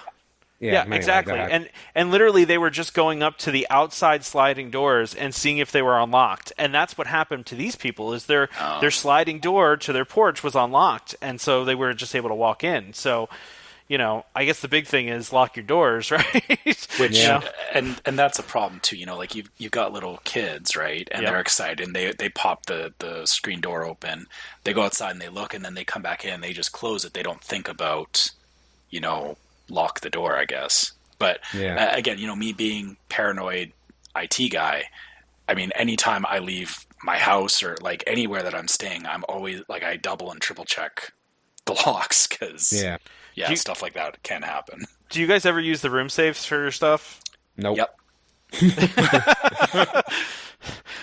Yeah, 0.60 0.86
Yeah, 0.88 0.96
exactly. 0.96 1.36
go. 1.36 1.40
And 1.42 1.70
and 1.94 2.10
literally 2.12 2.44
they 2.44 2.58
were 2.58 2.70
just 2.72 2.94
going 2.96 3.22
up 3.22 3.38
to 3.40 3.52
the 3.52 3.68
outside 3.70 4.26
sliding 4.26 4.72
doors 4.72 5.14
and 5.14 5.34
seeing 5.36 5.60
if 5.60 5.72
they 5.72 5.82
were 5.84 6.00
unlocked. 6.00 6.52
And 6.58 6.74
that's 6.74 6.98
what 6.98 7.06
happened 7.08 7.46
to 7.48 7.56
these 7.56 7.76
people 7.76 8.14
is 8.14 8.26
their 8.26 8.50
Oh. 8.60 8.80
their 8.82 8.92
sliding 8.92 9.40
door 9.40 9.78
to 9.78 9.94
their 9.94 10.06
porch 10.06 10.44
was 10.44 10.56
unlocked 10.56 11.16
and 11.22 11.40
so 11.40 11.64
they 11.64 11.76
were 11.76 11.94
just 11.94 12.16
able 12.16 12.30
to 12.30 12.36
walk 12.36 12.64
in. 12.64 12.94
So, 12.94 13.30
you 13.88 13.98
know, 14.00 14.26
I 14.36 14.46
guess 14.46 14.60
the 14.60 14.68
big 14.68 14.88
thing 14.88 15.08
is 15.10 15.32
lock 15.32 15.56
your 15.56 15.64
doors, 15.66 16.10
right? 16.12 16.88
Which 17.00 17.18
You 17.22 17.28
know? 17.28 17.44
and 17.74 18.02
and 18.06 18.18
that's 18.18 18.40
a 18.40 18.44
problem 18.44 18.80
too. 18.82 18.98
You 18.98 19.06
know, 19.06 19.16
like 19.16 19.36
you've 19.36 19.52
you've 19.60 19.72
got 19.72 19.94
little 19.94 20.20
kids, 20.24 20.76
right? 20.76 21.08
And 21.12 21.22
Yep. 21.22 21.32
they're 21.32 21.40
excited, 21.40 21.80
and 21.86 21.96
they 21.96 22.12
they 22.14 22.30
pop 22.30 22.66
the 22.66 22.94
the 22.98 23.28
screen 23.28 23.62
door 23.62 23.86
open. 23.86 24.26
They 24.64 24.74
go 24.74 24.82
outside 24.82 25.12
and 25.12 25.22
they 25.22 25.30
look, 25.30 25.54
and 25.54 25.64
then 25.64 25.76
they 25.76 25.86
come 25.86 26.02
back 26.02 26.26
in. 26.26 26.42
They 26.42 26.52
just 26.54 26.72
close 26.72 27.06
it. 27.06 27.14
They 27.14 27.24
don't 27.24 27.44
think 27.44 27.70
about, 27.70 28.32
you 28.90 29.00
know, 29.00 29.38
lock 29.70 30.02
the 30.02 30.10
door. 30.10 30.36
I 30.38 30.46
guess. 30.46 30.94
But 31.20 31.40
Yeah. 31.54 31.92
uh, 31.94 31.98
again, 31.98 32.20
you 32.20 32.28
know, 32.28 32.36
me 32.36 32.54
being 32.54 32.98
paranoid 33.10 33.72
IT 34.16 34.50
guy, 34.52 34.86
I 35.50 35.54
mean, 35.56 35.72
anytime 35.72 36.26
I 36.28 36.40
leave 36.40 36.86
my 37.04 37.18
house 37.18 37.62
or 37.64 37.76
like 37.82 38.04
anywhere 38.08 38.44
that 38.44 38.54
I'm 38.56 38.68
staying, 38.68 39.06
I'm 39.06 39.24
always 39.30 39.62
like 39.68 39.84
I 39.84 39.96
double 39.98 40.32
and 40.32 40.40
triple 40.42 40.66
check 40.66 41.12
the 41.66 41.74
locks 41.86 42.28
because 42.28 42.72
yeah. 42.72 42.98
yeah, 43.36 43.50
you- 43.50 43.56
stuff 43.56 43.82
like 43.82 43.94
that 43.94 44.22
can 44.24 44.42
happen. 44.44 44.86
Do 45.10 45.22
you 45.22 45.28
guys 45.28 45.46
ever 45.46 45.60
use 45.60 45.82
the 45.82 45.90
room 45.90 46.10
safes 46.10 46.46
for 46.46 46.58
your 46.62 46.72
stuff? 46.72 47.22
Nope. 47.56 47.78
Yep. 47.78 47.96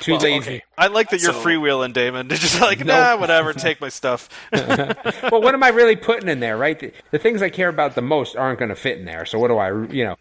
Too 0.00 0.12
Well, 0.12 0.20
lazy. 0.20 0.36
okay. 0.56 0.62
I 0.78 0.88
like 0.88 1.10
that 1.10 1.20
you're 1.20 1.32
So- 1.32 1.42
freewheeling, 1.42 1.92
Damon. 1.92 2.28
They're 2.28 2.38
just 2.38 2.60
like, 2.60 2.84
nah, 2.84 3.16
whatever, 3.16 3.52
take 3.52 3.80
my 3.80 3.88
stuff. 3.88 4.28
well, 4.52 5.42
what 5.42 5.54
am 5.54 5.62
I 5.62 5.68
really 5.68 5.96
putting 5.96 6.28
in 6.28 6.40
there, 6.40 6.56
right? 6.56 6.78
The, 6.78 6.92
the 7.10 7.18
things 7.18 7.42
I 7.42 7.48
care 7.50 7.68
about 7.68 7.94
the 7.94 8.02
most 8.02 8.36
aren't 8.36 8.58
going 8.58 8.68
to 8.70 8.74
fit 8.76 8.98
in 8.98 9.04
there. 9.04 9.24
So 9.26 9.38
what 9.38 9.48
do 9.48 9.58
I, 9.58 9.68
you 9.92 10.04
know, 10.04 10.16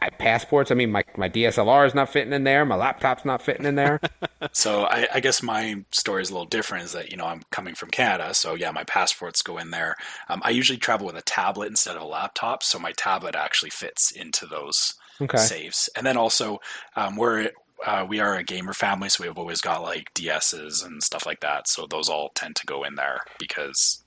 I, 0.00 0.08
passports? 0.10 0.70
I 0.70 0.74
mean, 0.74 0.90
my 0.90 1.04
my 1.18 1.28
DSLR 1.28 1.86
is 1.86 1.94
not 1.94 2.08
fitting 2.10 2.32
in 2.32 2.44
there. 2.44 2.64
My 2.64 2.74
laptop's 2.76 3.26
not 3.26 3.42
fitting 3.42 3.66
in 3.66 3.74
there. 3.74 4.00
So 4.52 4.84
I, 4.84 5.08
I 5.14 5.20
guess 5.20 5.42
my 5.42 5.84
story 5.90 6.22
is 6.22 6.30
a 6.30 6.32
little 6.32 6.46
different. 6.46 6.84
Is 6.84 6.92
that 6.92 7.10
you 7.10 7.16
know 7.16 7.26
I'm 7.26 7.42
coming 7.50 7.74
from 7.74 7.90
Canada, 7.90 8.32
so 8.34 8.54
yeah, 8.54 8.70
my 8.70 8.84
passports 8.84 9.42
go 9.42 9.58
in 9.58 9.72
there. 9.72 9.96
Um, 10.28 10.40
I 10.44 10.50
usually 10.50 10.78
travel 10.78 11.06
with 11.08 11.16
a 11.16 11.22
tablet 11.22 11.66
instead 11.66 11.96
of 11.96 12.02
a 12.02 12.06
laptop, 12.06 12.62
so 12.62 12.78
my 12.78 12.92
tablet 12.92 13.34
actually 13.34 13.70
fits 13.70 14.12
into 14.12 14.46
those 14.46 14.94
Okay. 15.20 15.36
safes. 15.38 15.90
And 15.96 16.06
then 16.06 16.16
also 16.16 16.60
um, 16.94 17.16
we're 17.16 17.50
uh, 17.86 18.04
we 18.08 18.20
are 18.20 18.34
a 18.34 18.42
gamer 18.42 18.72
family, 18.72 19.08
so 19.08 19.24
we've 19.24 19.38
always 19.38 19.60
got 19.60 19.82
like 19.82 20.12
DSs 20.14 20.84
and 20.84 21.02
stuff 21.02 21.26
like 21.26 21.40
that. 21.40 21.68
So 21.68 21.86
those 21.86 22.08
all 22.08 22.30
tend 22.34 22.56
to 22.56 22.66
go 22.66 22.84
in 22.84 22.96
there 22.96 23.20
because 23.38 24.02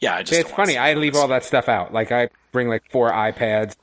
yeah, 0.00 0.14
I 0.14 0.22
just 0.22 0.40
it's 0.40 0.50
funny. 0.50 0.76
I 0.76 0.94
leave 0.94 1.14
all 1.14 1.28
that 1.28 1.44
stuff 1.44 1.68
out. 1.68 1.92
Like 1.92 2.12
I 2.12 2.28
bring 2.52 2.68
like 2.68 2.90
four 2.90 3.10
iPads 3.10 3.76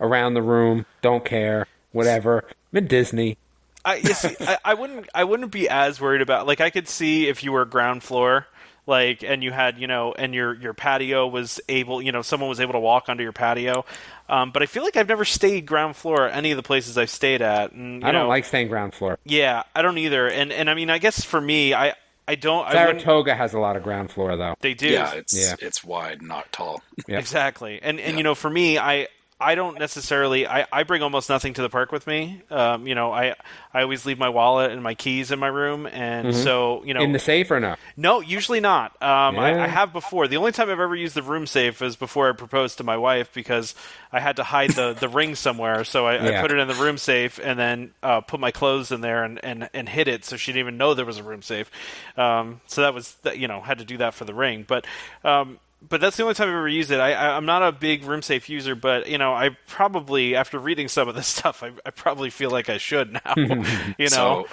around 0.00 0.34
the 0.34 0.42
room. 0.42 0.86
Don't 1.00 1.24
care. 1.24 1.66
Whatever. 1.92 2.44
I'm 2.72 2.78
in 2.78 2.86
Disney. 2.86 3.36
I, 3.84 3.96
you 3.96 4.14
see, 4.14 4.36
I 4.40 4.58
I 4.64 4.74
wouldn't 4.74 5.08
I 5.14 5.24
wouldn't 5.24 5.50
be 5.50 5.68
as 5.68 6.00
worried 6.00 6.22
about 6.22 6.46
like 6.46 6.60
I 6.60 6.70
could 6.70 6.88
see 6.88 7.28
if 7.28 7.42
you 7.42 7.52
were 7.52 7.64
ground 7.64 8.02
floor 8.02 8.46
like 8.86 9.22
and 9.22 9.44
you 9.44 9.52
had 9.52 9.78
you 9.78 9.86
know 9.86 10.12
and 10.12 10.34
your 10.34 10.54
your 10.54 10.74
patio 10.74 11.26
was 11.26 11.60
able 11.68 12.02
you 12.02 12.10
know 12.10 12.22
someone 12.22 12.48
was 12.48 12.60
able 12.60 12.72
to 12.72 12.80
walk 12.80 13.08
onto 13.08 13.22
your 13.22 13.32
patio 13.32 13.84
um, 14.32 14.50
but 14.50 14.62
I 14.62 14.66
feel 14.66 14.82
like 14.82 14.96
I've 14.96 15.08
never 15.08 15.24
stayed 15.24 15.66
ground 15.66 15.94
floor 15.94 16.26
at 16.28 16.36
any 16.36 16.50
of 16.50 16.56
the 16.56 16.62
places 16.62 16.96
I've 16.98 17.10
stayed 17.10 17.42
at 17.42 17.72
and 17.72 18.02
you 18.02 18.08
I 18.08 18.12
don't 18.12 18.22
know, 18.22 18.28
like 18.28 18.44
staying 18.44 18.68
ground 18.68 18.94
floor. 18.94 19.18
yeah 19.24 19.62
I 19.74 19.82
don't 19.82 19.98
either 19.98 20.26
and 20.28 20.50
and 20.52 20.68
I 20.70 20.74
mean 20.74 20.90
I 20.90 20.98
guess 20.98 21.22
for 21.24 21.40
me 21.40 21.74
I 21.74 21.94
I 22.26 22.34
don't 22.36 22.66
I 22.66 22.72
Saratoga 22.72 23.34
has 23.34 23.52
a 23.52 23.58
lot 23.58 23.76
of 23.76 23.82
ground 23.82 24.10
floor 24.10 24.36
though. 24.36 24.54
they 24.60 24.74
do 24.74 24.88
Yeah, 24.88 25.12
it's 25.14 25.34
Yeah. 25.38 25.54
it's 25.60 25.84
wide, 25.84 26.22
not 26.22 26.50
tall. 26.52 26.82
Yeah. 27.06 27.18
Exactly. 27.18 27.80
And 27.82 27.98
and 28.00 28.16
you 28.16 28.22
know, 28.22 28.34
for 28.34 28.48
me, 28.48 28.78
I 28.78 29.08
I 29.42 29.54
don't 29.54 29.78
necessarily 29.78 30.46
I, 30.46 30.66
I 30.72 30.84
bring 30.84 31.02
almost 31.02 31.28
nothing 31.28 31.54
to 31.54 31.62
the 31.62 31.68
park 31.68 31.92
with 31.92 32.06
me. 32.06 32.42
Um, 32.50 32.86
you 32.86 32.94
know, 32.94 33.12
I 33.12 33.34
I 33.74 33.82
always 33.82 34.06
leave 34.06 34.18
my 34.18 34.28
wallet 34.28 34.70
and 34.70 34.82
my 34.82 34.94
keys 34.94 35.30
in 35.30 35.38
my 35.38 35.48
room 35.48 35.86
and 35.86 36.34
so, 36.34 36.82
you 36.84 36.94
know 36.94 37.02
In 37.02 37.12
the 37.12 37.18
safe 37.18 37.50
or 37.50 37.58
not? 37.60 37.78
No, 37.96 38.20
usually 38.20 38.60
not. 38.60 38.92
Um, 39.02 39.38
I, 39.38 39.52
Yeah. 39.54 39.64
I 39.64 39.66
have 39.66 39.92
before. 39.92 40.28
The 40.28 40.36
only 40.36 40.52
time 40.52 40.70
I've 40.70 40.80
ever 40.80 40.94
used 40.94 41.14
the 41.14 41.22
room 41.22 41.46
safe 41.46 41.80
was 41.80 41.96
before 41.96 42.28
I 42.28 42.32
proposed 42.32 42.78
to 42.78 42.84
my 42.84 42.96
wife 42.96 43.32
because 43.32 43.74
I 44.12 44.20
had 44.20 44.36
to 44.36 44.44
hide 44.44 44.70
the, 44.70 44.92
the 44.92 45.08
ring 45.08 45.34
somewhere. 45.34 45.84
So 45.84 46.06
I, 46.06 46.14
I 46.38 46.40
put 46.40 46.52
it 46.52 46.58
in 46.58 46.68
the 46.68 46.74
room 46.74 46.98
safe 46.98 47.40
and 47.42 47.58
then 47.58 47.90
uh, 48.02 48.20
put 48.20 48.40
my 48.40 48.50
clothes 48.50 48.92
in 48.92 49.00
there 49.00 49.24
and, 49.24 49.42
and, 49.44 49.68
and 49.74 49.88
hid 49.88 50.06
it 50.08 50.24
so 50.24 50.36
she 50.36 50.52
didn't 50.52 50.60
even 50.60 50.76
know 50.76 50.94
there 50.94 51.04
was 51.04 51.18
a 51.18 51.22
room 51.22 51.42
safe. 51.42 51.70
Um, 52.16 52.60
so 52.66 52.82
that 52.82 52.94
was, 52.94 53.16
you 53.34 53.48
know, 53.48 53.60
had 53.60 53.78
to 53.78 53.84
do 53.84 53.96
that 53.98 54.14
for 54.14 54.24
the 54.24 54.34
ring. 54.34 54.64
But 54.66 54.86
um, 55.24 55.58
but 55.88 56.00
that's 56.00 56.16
the 56.16 56.22
only 56.22 56.34
time 56.34 56.48
I've 56.48 56.54
ever 56.54 56.68
used 56.68 56.90
it. 56.90 57.00
I, 57.00 57.12
I, 57.12 57.36
I'm 57.36 57.46
not 57.46 57.62
a 57.62 57.72
big 57.72 58.04
room 58.04 58.22
safe 58.22 58.48
user, 58.48 58.74
but 58.74 59.08
you 59.08 59.18
know, 59.18 59.32
I 59.32 59.50
probably 59.66 60.36
after 60.36 60.58
reading 60.58 60.88
some 60.88 61.08
of 61.08 61.14
this 61.14 61.26
stuff, 61.38 61.62
I, 61.62 61.72
I 61.84 61.90
probably 61.90 62.30
feel 62.30 62.50
like 62.50 62.68
I 62.68 62.78
should 62.78 63.12
now. 63.12 63.34
you 63.98 64.08
know, 64.10 64.46
So, 64.46 64.48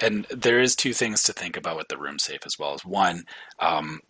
and 0.00 0.26
there 0.30 0.60
is 0.60 0.76
two 0.76 0.92
things 0.92 1.22
to 1.24 1.32
think 1.32 1.56
about 1.56 1.76
with 1.76 1.88
the 1.88 1.98
room 1.98 2.18
safe 2.18 2.40
as 2.44 2.58
well. 2.58 2.74
As 2.74 2.84
one, 2.84 3.24
um, 3.58 4.00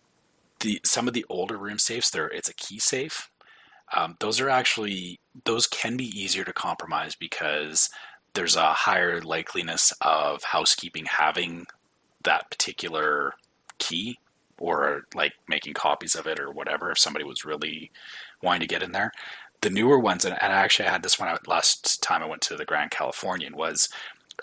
the 0.59 0.81
some 0.83 1.07
of 1.07 1.13
the 1.13 1.25
older 1.29 1.57
room 1.57 1.79
safes, 1.79 2.09
there 2.09 2.27
it's 2.27 2.49
a 2.49 2.53
key 2.53 2.79
safe. 2.79 3.29
Um, 3.95 4.17
those 4.19 4.41
are 4.41 4.49
actually 4.49 5.19
those 5.45 5.65
can 5.65 5.95
be 5.95 6.05
easier 6.05 6.43
to 6.43 6.51
compromise 6.51 7.15
because 7.15 7.89
there's 8.33 8.57
a 8.57 8.73
higher 8.73 9.21
likeliness 9.21 9.93
of 10.01 10.43
housekeeping 10.43 11.05
having 11.05 11.67
that 12.23 12.51
particular 12.51 13.33
key 13.77 14.19
or 14.59 15.05
like 15.15 15.33
making 15.47 15.73
copies 15.73 16.15
of 16.15 16.27
it 16.27 16.39
or 16.39 16.51
whatever 16.51 16.91
if 16.91 16.99
somebody 16.99 17.23
was 17.25 17.45
really 17.45 17.91
wanting 18.41 18.61
to 18.61 18.67
get 18.67 18.83
in 18.83 18.91
there 18.91 19.11
the 19.61 19.69
newer 19.69 19.97
ones 19.99 20.25
and, 20.25 20.35
and 20.41 20.53
actually 20.53 20.87
i 20.87 20.91
had 20.91 21.03
this 21.03 21.19
one 21.19 21.29
out 21.29 21.47
last 21.47 22.01
time 22.03 22.21
i 22.23 22.25
went 22.27 22.41
to 22.41 22.55
the 22.55 22.65
grand 22.65 22.91
californian 22.91 23.55
was 23.55 23.89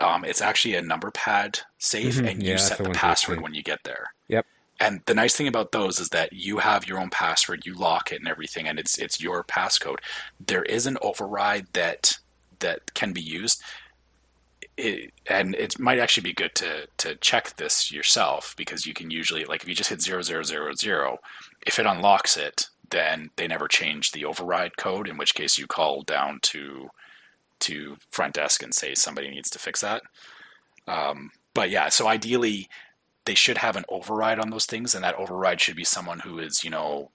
um, 0.01 0.25
it's 0.25 0.43
actually 0.43 0.75
a 0.75 0.83
number 0.83 1.11
pad 1.13 1.61
safe 1.79 2.17
Mhm. 2.17 2.31
and 2.31 2.43
you 2.43 2.51
that's 2.53 2.65
set 2.69 2.79
the 2.79 2.83
the 2.83 2.89
ones 2.91 2.97
I've 2.97 3.01
password 3.01 3.41
when 3.41 3.55
you 3.55 3.63
get 3.63 3.85
there 3.85 4.13
Yep. 4.29 4.47
and 4.81 5.01
the 5.07 5.15
nice 5.15 5.37
thing 5.37 5.47
about 5.47 5.71
those 5.73 6.01
is 6.01 6.09
that 6.09 6.33
you 6.33 6.59
have 6.59 6.87
your 6.89 6.99
own 6.99 7.11
password, 7.11 7.65
you 7.65 7.75
lock 7.75 8.11
it 8.13 8.19
and 8.19 8.27
everything, 8.29 8.67
and 8.67 8.79
it's 8.81 8.99
it's 8.99 9.21
your 9.21 9.45
passcode. 9.45 9.99
There 10.45 10.65
is 10.65 10.87
an 10.87 10.99
override 11.01 11.69
that 11.75 12.19
that 12.59 12.93
can 12.95 13.13
be 13.13 13.21
used, 13.21 13.63
it, 14.77 15.13
and 15.27 15.55
it 15.55 15.79
might 15.79 15.99
actually 15.99 16.25
be 16.25 16.33
good 16.33 16.55
to 16.57 16.89
to 16.99 17.17
check 17.17 17.57
this 17.57 17.93
yourself 17.93 18.55
because 18.57 18.87
you 18.87 18.95
can 18.95 19.11
usually 19.11 19.45
like 19.45 19.63
if 19.63 19.69
you 19.69 19.75
just 19.75 19.91
hit 19.91 20.03
zero 20.03 20.23
zero 20.23 20.43
zero 20.43 20.73
zero, 20.75 21.19
if 21.67 21.79
it 21.79 21.87
unlocks 21.87 22.37
it, 22.37 22.69
then 22.91 23.31
they 23.37 23.47
never 23.47 23.69
change 23.69 24.13
the 24.13 24.25
override 24.25 24.77
code. 24.77 25.09
In 25.09 25.17
which 25.17 25.35
case, 25.35 25.59
you 25.59 25.67
call 25.67 26.03
down 26.03 26.41
to 26.43 26.89
to 27.61 27.97
front 28.11 28.35
desk 28.35 28.63
and 28.63 28.75
say 28.75 28.95
somebody 28.95 29.31
needs 29.31 29.51
to 29.51 29.59
fix 29.59 29.81
that. 29.81 30.03
Um, 30.87 31.31
but 31.55 31.71
yeah, 31.71 31.89
so 31.89 32.09
ideally 32.09 32.69
they 33.25 33.35
should 33.35 33.59
have 33.59 33.77
an 33.77 33.85
override 33.89 34.39
on 34.39 34.51
those 34.51 34.67
things, 34.67 34.95
and 34.95 35.03
that 35.05 35.19
override 35.19 35.61
should 35.61 35.77
be 35.77 35.85
someone 35.85 36.21
who 36.21 36.39
is, 36.39 36.63
you 36.63 36.71
know, 36.71 37.11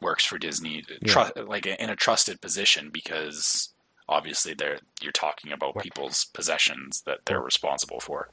works 0.00 0.24
for 0.24 0.38
Disney, 0.38 0.82
tru- 1.06 1.44
like 1.46 1.66
in 1.66 1.90
a 1.90 1.94
trusted 1.96 2.40
position, 2.40 2.90
because 2.92 3.72
obviously 4.08 4.54
they're 4.54 4.78
you're 5.00 5.12
talking 5.12 5.52
about 5.52 5.78
people's 5.78 6.24
possessions 6.26 7.02
that 7.06 7.20
they're 7.26 7.40
responsible 7.40 8.00
for. 8.00 8.28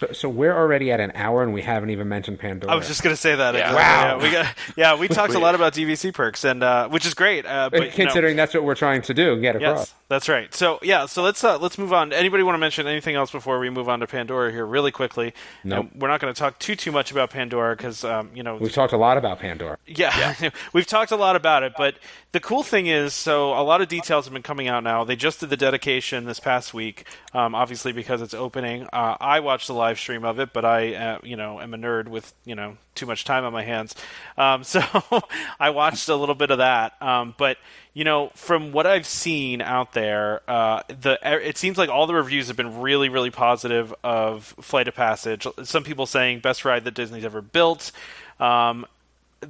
So, 0.00 0.08
so 0.12 0.28
we're 0.28 0.56
already 0.56 0.90
at 0.90 0.98
an 0.98 1.12
hour 1.14 1.44
and 1.44 1.54
we 1.54 1.62
haven't 1.62 1.90
even 1.90 2.08
mentioned 2.08 2.40
Pandora. 2.40 2.72
I 2.72 2.74
was 2.74 2.88
just 2.88 3.04
gonna 3.04 3.14
say 3.14 3.36
that. 3.36 3.54
Yeah. 3.54 3.72
Wow. 3.72 4.18
Yeah, 4.18 4.22
we 4.24 4.30
got. 4.32 4.54
Yeah, 4.76 4.96
we 4.96 5.06
talked 5.20 5.34
a 5.34 5.38
lot 5.38 5.54
about 5.54 5.72
DVC 5.72 6.12
perks, 6.12 6.42
and 6.42 6.64
uh, 6.64 6.88
which 6.88 7.06
is 7.06 7.14
great. 7.14 7.46
Uh, 7.46 7.70
but 7.70 7.80
you 7.80 7.86
know- 7.86 7.92
considering 7.94 8.34
that's 8.34 8.54
what 8.54 8.64
we're 8.64 8.74
trying 8.74 9.02
to 9.02 9.14
do, 9.14 9.40
get 9.40 9.54
across. 9.54 9.78
Yes, 9.78 9.94
that's 10.08 10.28
right. 10.28 10.52
So 10.52 10.80
yeah, 10.82 11.06
so 11.06 11.22
let's 11.22 11.44
uh, 11.44 11.58
let's 11.58 11.78
move 11.78 11.92
on. 11.92 12.12
Anybody 12.12 12.42
want 12.42 12.54
to 12.54 12.58
mention 12.58 12.88
anything 12.88 13.14
else 13.14 13.30
before 13.30 13.60
we 13.60 13.70
move 13.70 13.88
on 13.88 14.00
to 14.00 14.08
Pandora 14.08 14.50
here, 14.50 14.66
really 14.66 14.90
quickly? 14.90 15.32
Nope. 15.62 15.88
And 15.92 16.02
we're 16.02 16.08
not 16.08 16.20
going 16.20 16.34
to 16.34 16.36
talk 16.38 16.58
too 16.58 16.74
too 16.74 16.90
much 16.90 17.12
about 17.12 17.30
Pandora 17.30 17.76
because 17.76 18.02
um, 18.02 18.30
you 18.34 18.42
know 18.42 18.56
We've 18.56 18.72
talked 18.72 18.94
a 18.94 18.98
lot 18.98 19.16
about 19.16 19.38
Pandora. 19.38 19.78
yeah, 19.86 20.50
we've 20.72 20.88
talked 20.88 21.12
a 21.12 21.16
lot 21.16 21.36
about 21.36 21.62
it, 21.62 21.72
but 21.78 21.94
the 22.34 22.40
cool 22.40 22.64
thing 22.64 22.88
is, 22.88 23.14
so 23.14 23.52
a 23.52 23.62
lot 23.62 23.80
of 23.80 23.86
details 23.86 24.24
have 24.24 24.32
been 24.34 24.42
coming 24.42 24.66
out 24.66 24.82
now. 24.82 25.04
They 25.04 25.14
just 25.14 25.38
did 25.38 25.50
the 25.50 25.56
dedication 25.56 26.24
this 26.24 26.40
past 26.40 26.74
week, 26.74 27.06
um, 27.32 27.54
obviously 27.54 27.92
because 27.92 28.20
it's 28.22 28.34
opening. 28.34 28.88
Uh, 28.92 29.16
I 29.20 29.38
watched 29.38 29.68
the 29.68 29.72
live 29.72 30.00
stream 30.00 30.24
of 30.24 30.40
it, 30.40 30.52
but 30.52 30.64
I, 30.64 30.94
uh, 30.94 31.18
you 31.22 31.36
know, 31.36 31.60
am 31.60 31.74
a 31.74 31.76
nerd 31.76 32.08
with 32.08 32.34
you 32.44 32.56
know 32.56 32.76
too 32.96 33.06
much 33.06 33.24
time 33.24 33.44
on 33.44 33.52
my 33.52 33.62
hands, 33.62 33.94
um, 34.36 34.64
so 34.64 34.82
I 35.60 35.70
watched 35.70 36.08
a 36.08 36.16
little 36.16 36.34
bit 36.34 36.50
of 36.50 36.58
that. 36.58 37.00
Um, 37.00 37.36
but 37.38 37.56
you 37.92 38.02
know, 38.02 38.32
from 38.34 38.72
what 38.72 38.84
I've 38.84 39.06
seen 39.06 39.60
out 39.60 39.92
there, 39.92 40.42
uh, 40.50 40.82
the 40.88 41.16
it 41.22 41.56
seems 41.56 41.78
like 41.78 41.88
all 41.88 42.08
the 42.08 42.14
reviews 42.14 42.48
have 42.48 42.56
been 42.56 42.80
really, 42.80 43.10
really 43.10 43.30
positive 43.30 43.94
of 44.02 44.56
Flight 44.60 44.88
of 44.88 44.96
Passage. 44.96 45.46
Some 45.62 45.84
people 45.84 46.06
saying 46.06 46.40
best 46.40 46.64
ride 46.64 46.82
that 46.82 46.94
Disney's 46.94 47.24
ever 47.24 47.42
built. 47.42 47.92
Um, 48.40 48.86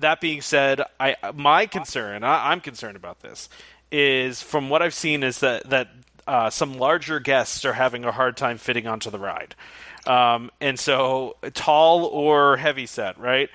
that 0.01 0.21
being 0.21 0.41
said, 0.41 0.83
I 1.01 1.17
my 1.35 1.67
concern, 1.67 2.25
I, 2.25 2.51
I'm 2.51 2.61
concerned 2.61 2.97
about 2.97 3.21
this, 3.21 3.49
is 3.93 4.43
from 4.43 4.69
what 4.69 4.83
I've 4.83 4.95
seen 4.95 5.23
is 5.23 5.41
that 5.41 5.69
that 5.71 5.89
uh, 6.27 6.51
some 6.51 6.75
larger 6.75 7.21
guests 7.21 7.65
are 7.65 7.75
having 7.75 8.05
a 8.05 8.13
hard 8.13 8.37
time 8.37 8.59
fitting 8.59 8.87
onto 8.87 9.11
the 9.11 9.19
ride, 9.19 9.55
um, 10.07 10.51
and 10.61 10.79
so 10.79 11.37
tall 11.55 12.05
or 12.07 12.57
heavy 12.57 12.87
set, 12.87 13.19
right? 13.19 13.51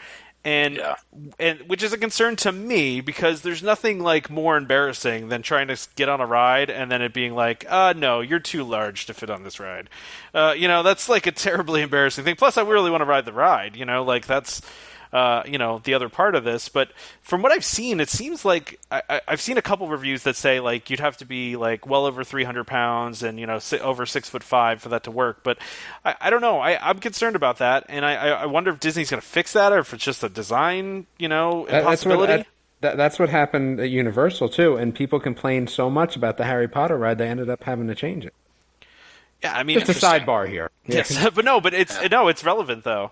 And 0.46 0.78
Yeah. 0.78 0.96
and 1.38 1.60
which 1.68 1.84
is 1.84 1.92
a 1.92 1.98
concern 1.98 2.38
to 2.38 2.52
me 2.54 3.02
because 3.02 3.42
there's 3.42 3.62
nothing 3.62 4.00
like 4.00 4.30
more 4.30 4.56
embarrassing 4.56 5.28
than 5.28 5.42
trying 5.42 5.68
to 5.68 5.78
get 5.98 6.08
on 6.08 6.22
a 6.22 6.26
ride 6.26 6.70
and 6.70 6.90
then 6.90 7.02
it 7.02 7.14
being 7.14 7.36
like, 7.36 7.66
uh, 7.68 7.94
no, 7.98 8.22
you're 8.22 8.40
too 8.40 8.64
large 8.64 9.06
to 9.08 9.14
fit 9.14 9.30
on 9.30 9.44
this 9.44 9.60
ride. 9.60 9.90
Uh, 10.34 10.54
you 10.56 10.70
know, 10.70 10.82
that's 10.82 11.10
like 11.10 11.28
a 11.28 11.34
terribly 11.34 11.82
embarrassing 11.88 12.24
thing. 12.24 12.38
Plus, 12.38 12.58
I 12.58 12.62
really 12.62 12.90
want 12.90 13.02
to 13.02 13.06
ride 13.06 13.26
the 13.26 13.34
ride. 13.34 13.76
You 13.76 13.84
know, 13.84 14.04
like 14.06 14.28
that's 14.28 14.62
uh, 15.12 15.44
you 15.46 15.58
know 15.58 15.82
the 15.84 15.94
other 15.94 16.10
part 16.10 16.36
of 16.36 16.44
this. 16.44 16.70
But 16.70 16.92
from 17.22 17.42
what 17.42 17.52
I've 17.52 17.66
seen, 17.66 18.00
it 18.00 18.10
seems 18.10 18.46
like 18.46 18.80
I, 18.92 19.02
I- 19.10 19.22
I've 19.28 19.42
seen 19.42 19.58
a 19.58 19.62
couple 19.62 19.88
reviews 19.88 20.24
that 20.24 20.36
say 20.36 20.60
like 20.60 20.90
you'd 20.90 21.00
have 21.00 21.18
to 21.18 21.26
be 21.26 21.56
like 21.56 21.88
well 21.88 22.06
over 22.06 22.24
300 22.24 22.66
pounds 22.66 23.24
and 23.24 23.40
you 23.40 23.46
know 23.48 23.60
over 23.82 24.06
six 24.06 24.30
foot 24.30 24.44
five 24.44 24.82
for 24.82 24.90
that 24.90 25.04
to 25.06 25.12
work. 25.12 25.44
But 25.44 25.58
I, 26.06 26.16
I 26.22 26.30
don't 26.30 26.42
know. 26.42 26.60
I, 26.60 26.78
I'm 26.90 27.00
concerned 27.00 27.36
about 27.36 27.58
that, 27.58 27.86
and 27.90 28.06
I, 28.06 28.16
I 28.16 28.28
I 28.30 28.46
wonder 28.46 28.72
if 28.72 28.80
Disney's 28.80 29.10
going 29.10 29.22
to 29.22 29.28
fix 29.28 29.54
that 29.54 29.72
or 29.74 29.80
if 29.80 29.94
it's 29.94 30.04
just 30.04 30.24
a 30.24 30.30
design 30.30 31.08
you 31.18 31.28
know 31.28 31.66
That- 31.66 31.84
that's 31.86 32.06
what 32.06 32.14
impossibility. 32.14 32.34
that, 32.44 32.48
that, 32.82 32.98
that's 32.98 33.20
what 33.20 33.30
happened 33.30 33.80
at 33.80 33.90
Universal 33.90 34.50
too, 34.50 34.78
and 34.78 34.96
people 34.96 35.20
complained 35.20 35.70
so 35.70 35.90
much 35.90 36.16
about 36.16 36.38
the 36.38 36.46
Harry 36.46 36.68
Potter 36.68 36.98
ride 36.98 37.18
they 37.18 37.28
ended 37.28 37.50
up 37.50 37.64
having 37.64 37.88
to 37.88 37.96
change 37.96 38.26
it. 38.26 38.34
yeah, 39.44 39.54
I 39.54 39.64
mean, 39.64 39.80
Just 39.80 40.02
a 40.02 40.06
sidebar 40.06 40.48
here. 40.48 40.70
yes, 40.86 41.28
but 41.36 41.44
no, 41.46 41.60
but 41.60 41.74
it's 41.74 41.98
no, 42.10 42.28
it's 42.28 42.44
relevant 42.44 42.84
though. 42.84 43.12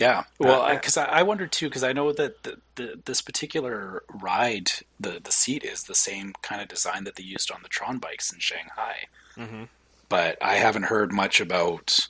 Yeah, 0.00 0.24
well, 0.38 0.62
Uh, 0.62 0.74
because 0.74 0.96
I, 0.96 1.04
I 1.04 1.22
wonder 1.22 1.46
too, 1.46 1.68
because 1.68 1.84
I 1.84 1.92
know 1.92 2.10
that 2.12 2.42
the, 2.42 2.56
the, 2.76 3.00
this 3.04 3.20
particular 3.20 4.02
ride, 4.08 4.70
the 4.98 5.20
the 5.22 5.30
seat 5.30 5.62
is 5.62 5.84
the 5.84 5.94
same 5.94 6.32
kind 6.42 6.62
of 6.62 6.68
design 6.68 7.04
that 7.04 7.16
they 7.16 7.22
used 7.22 7.52
on 7.52 7.60
the 7.62 7.68
Tron 7.68 7.98
bikes 7.98 8.32
in 8.32 8.38
Shanghai. 8.40 9.06
Mm-hmm. 9.36 9.64
But 10.08 10.38
I 10.42 10.54
haven't 10.54 10.84
heard 10.84 11.12
much 11.12 11.38
about 11.40 12.08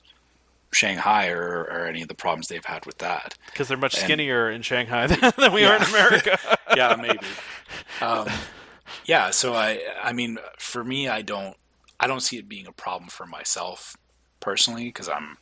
Shanghai 0.72 1.28
or, 1.30 1.62
or 1.64 1.86
any 1.86 2.00
of 2.02 2.08
the 2.08 2.14
problems 2.14 2.46
they've 2.46 2.64
had 2.64 2.86
with 2.86 2.98
that. 2.98 3.34
Because 3.46 3.66
they're 3.68 3.76
much 3.76 3.96
And- 3.96 4.04
skinnier 4.04 4.48
in 4.48 4.62
Shanghai 4.62 5.06
than, 5.08 5.32
than 5.36 5.52
we 5.52 5.64
are 5.64 5.74
in 5.76 5.82
America. 5.82 6.38
yeah, 6.76 6.96
maybe. 6.96 7.18
Um, 8.00 8.28
yeah, 9.04 9.30
so 9.30 9.52
I, 9.54 9.80
I 10.02 10.12
mean, 10.14 10.38
for 10.58 10.82
me, 10.82 11.06
I 11.08 11.20
don't, 11.22 11.54
I 12.00 12.06
don't 12.06 12.20
see 12.20 12.38
it 12.38 12.48
being 12.48 12.66
a 12.66 12.72
problem 12.72 13.10
for 13.10 13.26
myself 13.26 13.94
personally 14.40 14.84
because 14.86 15.08
I'm 15.08 15.36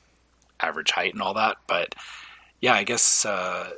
average 0.61 0.91
height 0.91 1.13
and 1.15 1.23
all 1.23 1.35
that. 1.35 1.57
But 1.69 1.95
yeah, 2.61 2.75
I 2.75 2.85
guess 2.85 3.25
uh, 3.25 3.71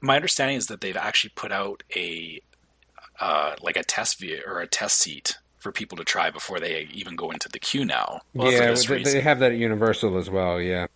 my 0.00 0.16
understanding 0.16 0.56
is 0.56 0.66
that 0.66 0.80
they've 0.80 0.96
actually 0.96 1.32
put 1.34 1.52
out 1.52 1.82
a 1.94 2.40
uh, 3.20 3.54
like 3.62 3.76
a 3.76 3.84
test 3.84 4.18
view 4.18 4.42
or 4.46 4.60
a 4.60 4.66
test 4.66 4.98
seat 4.98 5.38
for 5.58 5.72
people 5.72 5.96
to 5.96 6.04
try 6.04 6.30
before 6.30 6.60
they 6.60 6.88
even 6.92 7.16
go 7.16 7.30
into 7.30 7.48
the 7.48 7.58
queue 7.58 7.84
now. 7.84 8.20
for 8.36 8.50
yeah, 8.50 8.66
this 8.66 8.86
they, 8.86 8.96
reason. 8.96 9.20
have 9.22 9.38
that 9.38 9.52
at 9.52 9.58
Universal 9.58 10.18
as 10.18 10.28
well. 10.28 10.60
Yeah, 10.60 10.88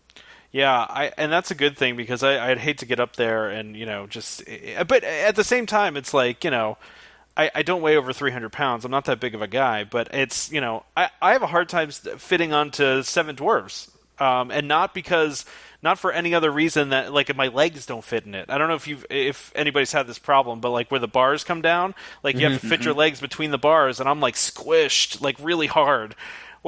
Yeah, 0.51 0.73
I 0.73 1.13
and 1.17 1.31
that's 1.31 1.51
a 1.51 1.55
good 1.55 1.77
thing 1.77 1.97
because 1.97 2.23
I, 2.23 2.51
I'd 2.51 2.59
hate 2.59 2.79
to 2.79 2.87
get 2.87 3.01
up 3.01 3.17
there 3.17 3.49
and 3.49 3.77
you 3.77 3.87
know 3.87 4.07
just, 4.07 4.43
but 4.87 5.05
at 5.05 5.37
the 5.37 5.45
same 5.45 5.67
time, 5.67 5.97
it's 5.97 6.15
like 6.15 6.45
you 6.45 6.51
know, 6.51 6.79
I, 7.37 7.51
I 7.55 7.63
don't 7.63 7.83
weigh 7.83 7.97
over 7.97 8.13
300 8.13 8.51
pounds. 8.51 8.85
I'm 8.85 8.91
not 8.91 9.05
that 9.05 9.21
big 9.21 9.35
of 9.35 9.43
a 9.43 9.47
guy, 9.47 9.85
but 9.85 10.09
it's 10.13 10.51
you 10.51 10.61
know, 10.61 10.85
I, 10.97 11.11
I 11.21 11.33
have 11.33 11.43
a 11.43 11.47
hard 11.47 11.69
time 11.69 11.91
fitting 11.91 12.53
onto 12.53 13.03
seven 13.03 13.37
dwarfs, 13.37 13.91
um, 14.19 14.51
and 14.51 14.67
not 14.69 14.95
because 14.95 15.45
not 15.83 15.99
for 15.99 16.11
any 16.11 16.35
other 16.35 16.51
reason 16.51 16.91
that 16.91 17.13
like 17.13 17.35
my 17.37 17.49
legs 17.49 17.87
don't 17.87 18.05
fit 18.05 18.27
in 18.27 18.35
it. 18.35 18.51
I 18.51 18.59
don't 18.59 18.69
know 18.69 18.75
if 18.75 18.89
you 18.89 18.99
if 19.11 19.53
anybody's 19.55 19.93
had 19.93 20.07
this 20.07 20.19
problem, 20.19 20.61
but 20.61 20.71
like 20.71 20.91
where 20.91 21.01
the 21.01 21.09
bars 21.09 21.45
come 21.45 21.63
down, 21.63 21.95
like 22.23 22.37
you 22.37 22.43
have 22.43 22.53
to 22.53 22.59
mm-hmm. 22.59 22.69
fit 22.69 22.85
your 22.85 22.93
mm-hmm. 22.93 23.01
legs 23.01 23.21
between 23.21 23.51
the 23.51 23.59
bars, 23.59 24.01
and 24.01 24.09
I'm 24.09 24.21
like 24.21 24.35
squished 24.35 25.21
like 25.21 25.37
really 25.41 25.69
hard. 25.69 26.15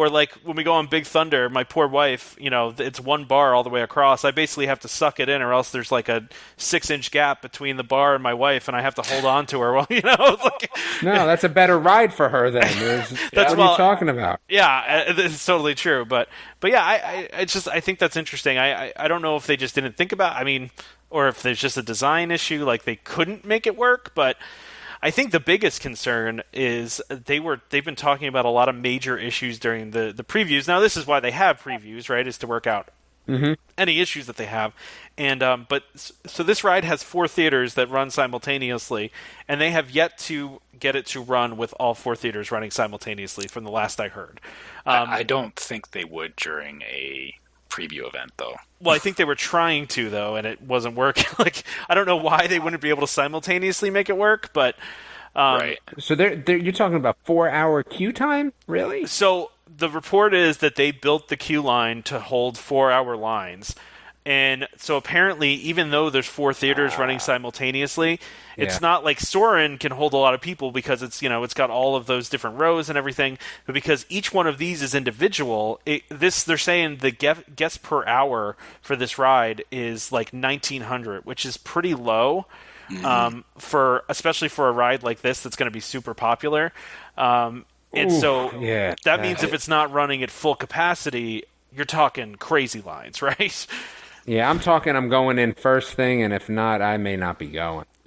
Or 0.00 0.08
like 0.08 0.32
when 0.44 0.56
we 0.56 0.62
go 0.64 0.72
on 0.72 0.86
Big 0.86 1.04
Thunder, 1.04 1.50
my 1.50 1.62
poor 1.62 1.86
wife, 1.86 2.34
you 2.40 2.48
know, 2.48 2.72
it's 2.78 2.98
one 2.98 3.26
bar 3.26 3.54
all 3.54 3.62
the 3.62 3.68
way 3.68 3.82
across. 3.82 4.24
I 4.24 4.30
basically 4.30 4.64
have 4.64 4.80
to 4.80 4.88
suck 4.88 5.20
it 5.20 5.28
in, 5.28 5.42
or 5.42 5.52
else 5.52 5.72
there's 5.72 5.92
like 5.92 6.08
a 6.08 6.26
six 6.56 6.88
inch 6.88 7.10
gap 7.10 7.42
between 7.42 7.76
the 7.76 7.84
bar 7.84 8.14
and 8.14 8.22
my 8.22 8.32
wife, 8.32 8.66
and 8.66 8.74
I 8.74 8.80
have 8.80 8.94
to 8.94 9.02
hold 9.02 9.26
on 9.26 9.44
to 9.48 9.60
her. 9.60 9.74
Well, 9.74 9.86
you 9.90 10.00
know, 10.00 10.38
like, 10.42 10.70
no, 11.02 11.26
that's 11.26 11.44
a 11.44 11.50
better 11.50 11.78
ride 11.78 12.14
for 12.14 12.30
her 12.30 12.50
then. 12.50 12.62
That's 13.34 13.50
what 13.50 13.58
well- 13.58 13.68
are 13.68 13.72
you 13.72 13.76
talking 13.76 14.08
about? 14.08 14.40
yeah, 14.48 15.04
uh, 15.10 15.14
it's 15.18 15.44
totally 15.44 15.74
true. 15.74 16.06
But 16.06 16.30
but 16.60 16.70
yeah, 16.70 16.82
I, 16.82 16.94
I, 16.94 17.28
I 17.40 17.44
just 17.44 17.68
I 17.68 17.80
think 17.80 17.98
that's 17.98 18.16
interesting. 18.16 18.56
I, 18.56 18.86
I 18.86 18.92
I 18.96 19.06
don't 19.06 19.20
know 19.20 19.36
if 19.36 19.46
they 19.46 19.58
just 19.58 19.74
didn't 19.74 19.98
think 19.98 20.12
about. 20.12 20.34
I 20.34 20.44
mean, 20.44 20.70
or 21.10 21.28
if 21.28 21.42
there's 21.42 21.60
just 21.60 21.76
a 21.76 21.82
design 21.82 22.30
issue, 22.30 22.64
like 22.64 22.84
they 22.84 22.96
couldn't 22.96 23.44
make 23.44 23.66
it 23.66 23.76
work. 23.76 24.12
But 24.14 24.38
I 25.02 25.10
think 25.10 25.32
the 25.32 25.40
biggest 25.40 25.80
concern 25.80 26.42
is 26.52 27.00
they 27.08 27.40
were 27.40 27.60
they've 27.70 27.84
been 27.84 27.96
talking 27.96 28.28
about 28.28 28.44
a 28.44 28.50
lot 28.50 28.68
of 28.68 28.74
major 28.74 29.16
issues 29.16 29.58
during 29.58 29.92
the 29.92 30.12
the 30.14 30.24
previews. 30.24 30.68
Now 30.68 30.80
this 30.80 30.96
is 30.96 31.06
why 31.06 31.20
they 31.20 31.30
have 31.30 31.60
previews, 31.60 32.08
right? 32.08 32.26
Is 32.26 32.38
to 32.38 32.46
work 32.46 32.66
out 32.66 32.90
any 33.78 34.00
issues 34.00 34.26
that 34.26 34.36
they 34.36 34.46
have. 34.46 34.74
And 35.16 35.42
um, 35.42 35.66
but 35.68 35.84
so 36.26 36.42
this 36.42 36.64
ride 36.64 36.84
has 36.84 37.02
four 37.02 37.28
theaters 37.28 37.74
that 37.74 37.90
run 37.90 38.10
simultaneously, 38.10 39.12
and 39.48 39.60
they 39.60 39.70
have 39.70 39.90
yet 39.90 40.18
to 40.18 40.60
get 40.78 40.96
it 40.96 41.06
to 41.06 41.22
run 41.22 41.56
with 41.56 41.74
all 41.78 41.94
four 41.94 42.16
theaters 42.16 42.50
running 42.50 42.70
simultaneously. 42.70 43.46
From 43.46 43.64
the 43.64 43.70
last 43.70 44.00
I 44.00 44.08
heard, 44.08 44.40
um, 44.86 45.08
I, 45.10 45.18
I 45.18 45.22
don't 45.22 45.56
think 45.56 45.92
they 45.92 46.04
would 46.04 46.36
during 46.36 46.82
a 46.82 47.34
preview 47.70 48.06
event, 48.06 48.32
though. 48.36 48.54
well, 48.80 48.94
I 48.94 48.98
think 48.98 49.16
they 49.16 49.24
were 49.24 49.34
trying 49.34 49.86
to 49.88 50.10
though, 50.10 50.36
and 50.36 50.46
it 50.46 50.60
wasn't 50.60 50.96
working. 50.96 51.26
like 51.38 51.64
I 51.88 51.94
don't 51.94 52.06
know 52.06 52.16
why 52.16 52.46
they 52.46 52.58
wouldn't 52.58 52.82
be 52.82 52.90
able 52.90 53.02
to 53.02 53.06
simultaneously 53.12 53.90
make 53.90 54.08
it 54.10 54.16
work, 54.16 54.50
but 54.52 54.76
Um, 55.34 55.60
right. 55.60 55.78
So 55.98 56.14
they're, 56.14 56.36
they're 56.36 56.56
you're 56.56 56.72
talking 56.72 56.96
about 56.96 57.16
four 57.24 57.48
hour 57.48 57.82
queue 57.82 58.12
time, 58.12 58.52
really? 58.66 59.06
So 59.06 59.52
the 59.66 59.88
report 59.88 60.34
is 60.34 60.58
that 60.58 60.74
they 60.74 60.90
built 60.90 61.28
the 61.28 61.36
queue 61.36 61.62
line 61.62 62.02
to 62.04 62.18
hold 62.20 62.58
four 62.58 62.90
hour 62.90 63.16
lines. 63.16 63.74
And 64.26 64.68
so 64.76 64.96
apparently, 64.96 65.52
even 65.54 65.90
though 65.90 66.10
there's 66.10 66.26
four 66.26 66.52
theaters 66.52 66.98
running 66.98 67.18
simultaneously, 67.18 68.20
it's 68.56 68.80
not 68.80 69.02
like 69.02 69.18
Soarin' 69.18 69.78
can 69.78 69.92
hold 69.92 70.12
a 70.12 70.18
lot 70.18 70.34
of 70.34 70.42
people 70.42 70.72
because 70.72 71.02
it's 71.02 71.22
you 71.22 71.28
know 71.28 71.42
it's 71.42 71.54
got 71.54 71.70
all 71.70 71.96
of 71.96 72.06
those 72.06 72.28
different 72.28 72.58
rows 72.58 72.88
and 72.90 72.98
everything. 72.98 73.38
But 73.64 73.72
because 73.74 74.04
each 74.08 74.32
one 74.32 74.46
of 74.46 74.58
these 74.58 74.82
is 74.82 74.94
individual, 74.94 75.80
it, 75.86 76.02
this 76.10 76.44
they're 76.44 76.58
saying 76.58 76.98
the 76.98 77.12
ge- 77.12 77.56
guests 77.56 77.78
per 77.78 78.04
hour 78.06 78.56
for 78.82 78.94
this 78.94 79.18
ride 79.18 79.64
is 79.70 80.12
like 80.12 80.30
1900, 80.32 81.24
which 81.24 81.46
is 81.46 81.56
pretty 81.56 81.94
low 81.94 82.46
um, 83.02 83.44
for 83.58 84.04
especially 84.08 84.48
for 84.48 84.68
a 84.68 84.72
ride 84.72 85.02
like 85.02 85.20
this 85.20 85.42
that's 85.42 85.56
going 85.56 85.68
to 85.68 85.72
be 85.72 85.80
super 85.80 86.14
popular. 86.14 86.72
Um, 87.16 87.64
and 87.94 88.10
Ooh, 88.10 88.20
so 88.20 88.52
yeah, 88.60 88.94
that 89.04 89.20
means 89.20 89.42
if 89.42 89.52
it's 89.52 89.68
not 89.68 89.92
running 89.92 90.22
at 90.22 90.30
full 90.30 90.54
capacity, 90.54 91.44
you're 91.72 91.84
talking 91.84 92.36
crazy 92.36 92.80
lines, 92.80 93.22
right? 93.22 93.66
Yeah, 94.26 94.48
I'm 94.48 94.60
talking. 94.60 94.96
I'm 94.96 95.08
going 95.08 95.38
in 95.38 95.54
first 95.54 95.94
thing, 95.94 96.22
and 96.22 96.32
if 96.32 96.48
not, 96.48 96.82
I 96.82 96.96
may 96.96 97.16
not 97.16 97.38
be 97.38 97.46
going. 97.46 97.86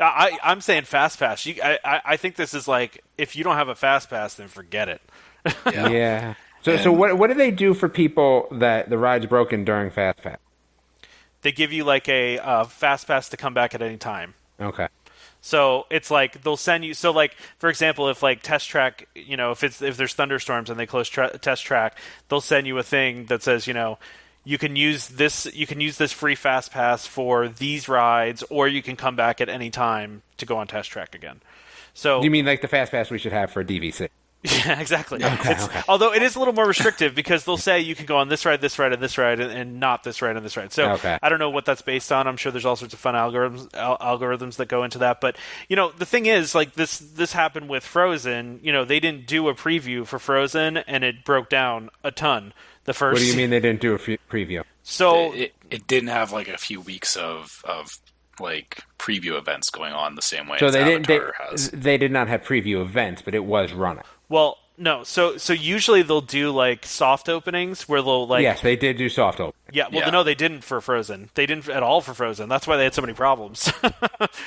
I, 0.00 0.38
I'm 0.42 0.60
saying 0.60 0.84
fast 0.84 1.18
pass. 1.18 1.44
You, 1.46 1.56
I, 1.62 1.78
I 1.84 2.00
I 2.04 2.16
think 2.16 2.36
this 2.36 2.54
is 2.54 2.66
like 2.66 3.04
if 3.18 3.36
you 3.36 3.44
don't 3.44 3.56
have 3.56 3.68
a 3.68 3.74
fast 3.74 4.10
pass, 4.10 4.34
then 4.34 4.48
forget 4.48 4.88
it. 4.88 5.00
Yeah. 5.72 6.34
So, 6.62 6.76
so 6.78 6.90
what 6.90 7.16
what 7.16 7.28
do 7.28 7.34
they 7.34 7.52
do 7.52 7.74
for 7.74 7.88
people 7.88 8.48
that 8.50 8.90
the 8.90 8.98
ride's 8.98 9.26
broken 9.26 9.64
during 9.64 9.90
fast 9.90 10.20
pass? 10.20 10.38
They 11.42 11.52
give 11.52 11.72
you 11.72 11.84
like 11.84 12.08
a 12.08 12.40
uh, 12.40 12.64
fast 12.64 13.06
pass 13.06 13.28
to 13.28 13.36
come 13.36 13.54
back 13.54 13.72
at 13.72 13.82
any 13.82 13.96
time. 13.96 14.34
Okay. 14.60 14.88
So 15.40 15.86
it's 15.90 16.10
like 16.10 16.42
they'll 16.42 16.56
send 16.56 16.84
you. 16.84 16.92
So 16.92 17.12
like 17.12 17.36
for 17.58 17.70
example, 17.70 18.08
if 18.08 18.20
like 18.20 18.42
test 18.42 18.68
track, 18.68 19.06
you 19.14 19.36
know, 19.36 19.52
if 19.52 19.62
it's 19.62 19.80
if 19.80 19.96
there's 19.96 20.14
thunderstorms 20.14 20.70
and 20.70 20.80
they 20.80 20.86
close 20.86 21.08
tra- 21.08 21.38
test 21.38 21.64
track, 21.64 21.96
they'll 22.28 22.40
send 22.40 22.66
you 22.66 22.76
a 22.78 22.82
thing 22.82 23.26
that 23.26 23.44
says, 23.44 23.68
you 23.68 23.74
know, 23.74 23.98
you 24.46 24.56
can 24.58 24.76
use 24.76 25.08
this 25.08 25.44
you 25.54 25.66
can 25.66 25.80
use 25.80 25.98
this 25.98 26.12
free 26.12 26.36
fast 26.36 26.70
pass 26.70 27.04
for 27.06 27.48
these 27.48 27.88
rides, 27.88 28.42
or 28.48 28.68
you 28.68 28.80
can 28.80 28.94
come 28.96 29.16
back 29.16 29.40
at 29.40 29.48
any 29.48 29.68
time 29.70 30.22
to 30.38 30.46
go 30.46 30.56
on 30.56 30.68
test 30.68 30.88
track 30.90 31.14
again. 31.14 31.42
So 31.92 32.22
You 32.22 32.30
mean 32.30 32.46
like 32.46 32.62
the 32.62 32.68
fast 32.68 32.92
pass 32.92 33.10
we 33.10 33.18
should 33.18 33.32
have 33.32 33.50
for 33.50 33.62
DVC? 33.64 34.08
Yeah, 34.44 34.78
exactly. 34.80 35.18
It's- 35.20 35.68
Although 35.88 36.12
it 36.14 36.22
is 36.22 36.36
a 36.36 36.38
little 36.38 36.54
more 36.54 36.66
restrictive 36.68 37.16
because 37.16 37.44
they'll 37.44 37.56
say 37.56 37.80
you 37.80 37.96
can 37.96 38.06
go 38.06 38.18
on 38.18 38.28
this 38.28 38.44
ride, 38.46 38.60
this 38.60 38.78
ride, 38.78 38.92
and 38.92 39.02
this 39.02 39.18
ride, 39.18 39.40
and, 39.40 39.50
and 39.50 39.80
not 39.80 40.04
this 40.04 40.22
ride 40.22 40.36
and 40.36 40.44
this 40.44 40.56
ride. 40.56 40.72
So 40.72 40.92
Okay. 40.92 41.18
I 41.20 41.28
don't 41.28 41.40
know 41.40 41.50
what 41.50 41.64
that's 41.64 41.82
based 41.82 42.12
on. 42.12 42.28
I'm 42.28 42.36
sure 42.36 42.52
there's 42.52 42.64
all 42.66 42.76
sorts 42.76 42.94
of 42.94 43.00
fun 43.00 43.14
algorithms 43.14 43.74
al- 43.74 43.98
algorithms 43.98 44.54
that 44.56 44.68
go 44.68 44.84
into 44.84 44.98
that. 44.98 45.20
But 45.20 45.36
you 45.68 45.74
know, 45.74 45.90
the 45.90 46.06
thing 46.06 46.26
is, 46.26 46.54
like 46.54 46.74
this 46.74 46.98
this 46.98 47.32
happened 47.32 47.68
with 47.68 47.82
Frozen. 47.82 48.60
You 48.62 48.72
know, 48.72 48.84
they 48.84 49.00
didn't 49.00 49.26
do 49.26 49.48
a 49.48 49.54
preview 49.54 50.06
for 50.06 50.20
Frozen, 50.20 50.76
and 50.76 51.02
it 51.02 51.24
broke 51.24 51.48
down 51.48 51.90
a 52.04 52.12
ton. 52.12 52.52
The 52.86 52.94
first. 52.94 53.14
What 53.14 53.20
do 53.20 53.26
you 53.26 53.36
mean 53.36 53.50
they 53.50 53.60
didn't 53.60 53.80
do 53.80 53.94
a 53.94 53.98
preview? 53.98 54.62
So 54.82 55.32
it, 55.32 55.54
it 55.70 55.86
didn't 55.86 56.08
have 56.10 56.32
like 56.32 56.48
a 56.48 56.56
few 56.58 56.80
weeks 56.80 57.16
of 57.16 57.62
of 57.64 57.98
like 58.40 58.82
preview 58.98 59.36
events 59.38 59.70
going 59.70 59.92
on 59.92 60.14
the 60.14 60.22
same 60.22 60.46
way 60.48 60.58
So 60.58 60.66
as 60.66 60.72
they 60.74 60.84
didn't. 60.84 61.06
They, 61.06 61.20
has. 61.50 61.70
they 61.70 61.96
did 61.98 62.12
not 62.12 62.28
have 62.28 62.42
preview 62.42 62.80
events, 62.82 63.22
but 63.22 63.34
it 63.34 63.44
was 63.44 63.72
running. 63.72 64.04
well, 64.28 64.58
no. 64.78 65.04
So 65.04 65.38
so 65.38 65.52
usually 65.54 66.02
they'll 66.02 66.20
do 66.20 66.50
like 66.50 66.84
soft 66.84 67.28
openings 67.30 67.88
where 67.88 68.02
they'll 68.02 68.26
like 68.26 68.42
yes, 68.42 68.60
they 68.60 68.76
did 68.76 68.98
do 68.98 69.08
soft 69.08 69.40
open. 69.40 69.58
yeah. 69.72 69.88
Well, 69.90 70.00
Yeah. 70.02 70.10
no, 70.10 70.22
they 70.22 70.34
didn't 70.34 70.62
for 70.62 70.80
Frozen. 70.82 71.30
They 71.34 71.46
didn't 71.46 71.68
at 71.70 71.82
all 71.82 72.00
for 72.02 72.12
Frozen. 72.14 72.48
That's 72.50 72.66
why 72.66 72.76
they 72.76 72.84
had 72.84 72.94
so 72.94 73.02
many 73.02 73.14
problems. 73.14 73.72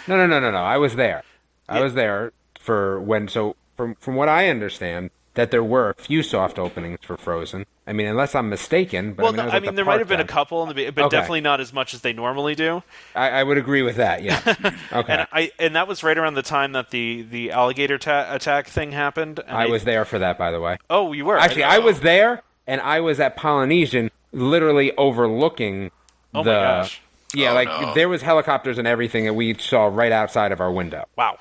No, 0.08 0.18
no, 0.18 0.26
no, 0.28 0.40
no, 0.40 0.52
no. 0.52 0.58
I 0.58 0.78
was 0.78 0.96
there. 0.96 1.24
I 1.68 1.82
was 1.82 1.94
there 1.94 2.32
for 2.60 3.00
when. 3.02 3.28
So 3.28 3.56
from 3.78 3.96
from 3.96 4.16
what 4.16 4.28
I 4.30 4.50
understand, 4.50 5.10
that 5.40 5.52
there 5.52 5.64
were 5.64 5.90
a 5.90 5.94
few 5.96 6.22
soft 6.22 6.60
openings 6.60 7.00
for 7.02 7.16
Frozen. 7.16 7.66
I 7.88 7.94
mean, 7.94 8.08
unless 8.08 8.36
I'm 8.36 8.50
mistaken. 8.50 9.14
But 9.14 9.24
Well, 9.24 9.32
I, 9.34 9.36
mean, 9.36 9.38
no, 9.38 9.42
I, 9.44 9.46
was 9.46 9.54
I 9.54 9.56
at 9.58 9.62
mean, 9.64 9.72
the 9.72 9.76
there 9.78 9.86
might 9.86 10.00
have 10.00 10.08
been 10.10 10.20
a 10.20 10.26
couple, 10.26 10.62
in 10.70 10.76
the, 10.76 10.90
but 10.92 11.06
Okay. 11.06 11.16
definitely 11.16 11.42
not 11.42 11.60
as 11.62 11.72
much 11.74 11.94
as 11.94 12.02
they 12.02 12.12
normally 12.14 12.54
do. 12.54 12.84
I, 13.16 13.30
I 13.30 13.44
would 13.44 13.58
agree 13.58 13.82
with 13.82 13.96
that. 13.96 14.22
Yeah. 14.22 14.42
Okay. 14.92 15.14
And 15.14 15.28
I 15.32 15.52
and 15.60 15.76
that 15.76 15.88
was 15.88 16.04
right 16.04 16.18
around 16.18 16.34
the 16.34 16.42
time 16.42 16.74
that 16.74 16.90
the 16.92 17.22
the 17.24 17.52
alligator 17.52 17.98
ta- 17.98 18.28
attack 18.34 18.68
thing 18.68 18.92
happened. 18.92 19.40
And 19.48 19.56
I 19.58 19.66
they- 19.66 19.72
was 19.72 19.84
there 19.86 20.04
for 20.06 20.20
that, 20.20 20.38
by 20.38 20.52
the 20.52 20.60
way. 20.60 20.78
Oh, 20.90 21.14
you 21.14 21.26
were 21.26 21.38
Actually, 21.38 21.64
I 21.64 21.78
was 21.80 22.02
there, 22.02 22.42
and 22.68 22.82
I 22.82 23.00
was 23.00 23.20
at 23.20 23.36
Polynesian, 23.36 24.12
literally 24.34 24.92
overlooking 24.98 25.92
Oh 26.34 26.44
the. 26.44 26.52
my 26.52 26.60
gosh! 26.60 27.02
Yeah, 27.34 27.52
Oh, 27.52 27.54
like 27.56 27.68
no. 27.70 27.94
there 27.94 28.10
was 28.10 28.22
helicopters 28.22 28.78
and 28.78 28.88
everything 28.88 29.26
that 29.26 29.34
we 29.36 29.54
saw 29.56 29.86
right 29.86 30.12
outside 30.12 30.52
of 30.52 30.60
our 30.62 30.72
window. 30.72 31.06
Wow. 31.16 31.38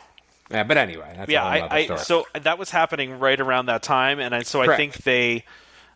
Yeah, 0.51 0.65
but 0.65 0.77
anyway, 0.77 1.13
that's 1.17 1.31
Yeah, 1.31 1.41
a 1.47 1.51
whole 1.61 1.63
other 1.65 1.75
I, 1.75 1.95
I 1.95 1.97
so 1.97 2.27
that 2.35 2.59
was 2.59 2.71
happening 2.71 3.19
right 3.19 3.39
around 3.39 3.67
that 3.67 3.83
time, 3.83 4.19
and 4.19 4.35
I, 4.35 4.43
so 4.43 4.63
I 4.63 4.77
think 4.77 4.97
they. 4.99 5.45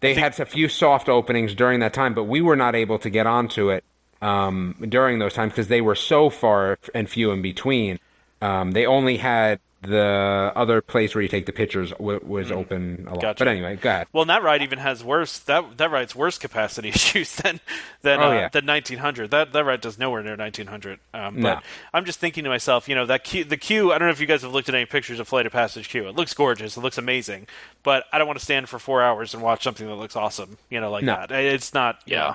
they 0.01 0.15
had 0.15 0.39
a 0.39 0.45
few 0.45 0.69
soft 0.69 1.09
openings 1.09 1.55
during 1.55 1.81
that 1.81 1.95
time, 1.95 2.15
but 2.15 2.25
we 2.25 2.41
were 2.41 2.57
not 2.57 2.75
able 2.75 2.99
to 2.99 3.11
get 3.11 3.27
onto 3.27 3.71
it 3.71 3.85
um, 4.21 4.77
during 4.89 5.19
those 5.19 5.35
times 5.35 5.53
because 5.53 5.69
they 5.69 5.81
were 5.81 5.95
so 5.95 6.31
far 6.31 6.79
and 6.95 7.09
few 7.09 7.31
in 7.31 7.43
between. 7.43 7.99
Um, 8.41 8.73
they 8.73 8.87
only 8.87 9.17
had 9.19 9.61
the 9.83 10.53
other 10.55 10.81
place 10.81 11.15
where 11.15 11.23
you 11.23 11.29
take 11.29 11.47
the 11.47 11.53
pictures 11.53 11.91
w- 11.93 12.21
was 12.23 12.53
open 12.53 13.05
a 13.09 13.11
lot. 13.11 13.19
Mm. 13.19 13.23
Gotcha. 13.23 13.39
But 13.45 13.49
anyway, 13.49 13.77
go 13.77 13.91
ahead. 13.91 14.07
Well, 14.13 14.25
that 14.27 14.43
ride 14.43 14.63
even 14.63 14.79
has 14.79 15.03
worse 15.03 15.39
that 15.41 15.77
that 15.79 15.91
ride's 15.91 16.15
worse 16.15 16.39
capacity 16.39 16.89
issues 16.91 17.35
than 17.37 17.61
than 18.03 18.21
Oh, 18.21 18.31
uh, 18.31 18.35
yeah. 18.35 18.49
than 18.49 18.65
1900. 18.67 19.31
That 19.33 19.53
that 19.53 19.65
ride 19.65 19.81
does 19.81 19.99
nowhere 19.99 20.23
near 20.23 20.37
1900. 20.37 20.99
Um, 21.13 21.41
No. 21.41 21.55
But 21.57 21.65
I'm 21.93 22.05
just 22.05 22.21
thinking 22.21 22.45
to 22.45 22.51
myself, 22.51 22.89
you 22.89 22.95
know, 22.95 23.07
that 23.07 23.25
queue, 23.25 23.45
the 23.45 23.57
queue. 23.57 23.93
I 23.93 23.99
don't 23.99 24.07
know 24.09 24.13
if 24.13 24.21
you 24.21 24.27
guys 24.27 24.43
have 24.43 24.53
looked 24.53 24.69
at 24.69 24.75
any 24.75 24.87
pictures 24.87 25.19
of 25.19 25.27
Flight 25.27 25.47
of 25.47 25.53
Passage 25.53 25.89
queue. 25.89 26.09
It 26.09 26.15
looks 26.15 26.33
gorgeous. 26.33 26.77
It 26.77 26.81
looks 26.81 26.99
amazing. 26.99 27.49
But 27.83 28.05
I 28.13 28.19
don't 28.19 28.27
want 28.29 28.39
to 28.39 28.45
stand 28.45 28.69
for 28.69 28.79
four 28.79 29.03
hours 29.03 29.35
and 29.35 29.43
watch 29.43 29.65
something 29.65 29.87
that 29.89 29.95
looks 29.97 30.15
awesome. 30.15 30.59
You 30.71 30.81
know, 30.81 30.91
like 30.91 31.03
No. 31.05 31.15
that. 31.17 31.33
It's 31.33 31.75
not. 31.75 32.01
You 32.07 32.17
Yeah. 32.17 32.21
know, 32.23 32.35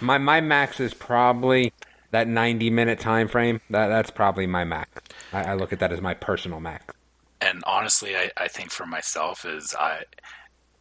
My 0.00 0.18
my 0.18 0.40
max 0.40 0.80
is 0.80 0.94
probably 0.94 1.72
that 2.10 2.28
90 2.28 2.70
minute 2.70 3.00
time 3.00 3.28
frame. 3.28 3.60
That 3.70 3.88
that's 3.88 4.10
probably 4.10 4.46
my 4.46 4.64
max. 4.64 4.90
I, 5.32 5.52
I 5.52 5.54
look 5.54 5.72
at 5.72 5.80
that 5.80 5.92
as 5.92 6.00
my 6.00 6.14
personal 6.14 6.60
max. 6.60 6.94
and 7.40 7.62
honestly, 7.66 8.16
I, 8.16 8.30
I 8.36 8.48
think 8.48 8.70
for 8.70 8.86
myself 8.86 9.44
is 9.44 9.74
I, 9.78 10.04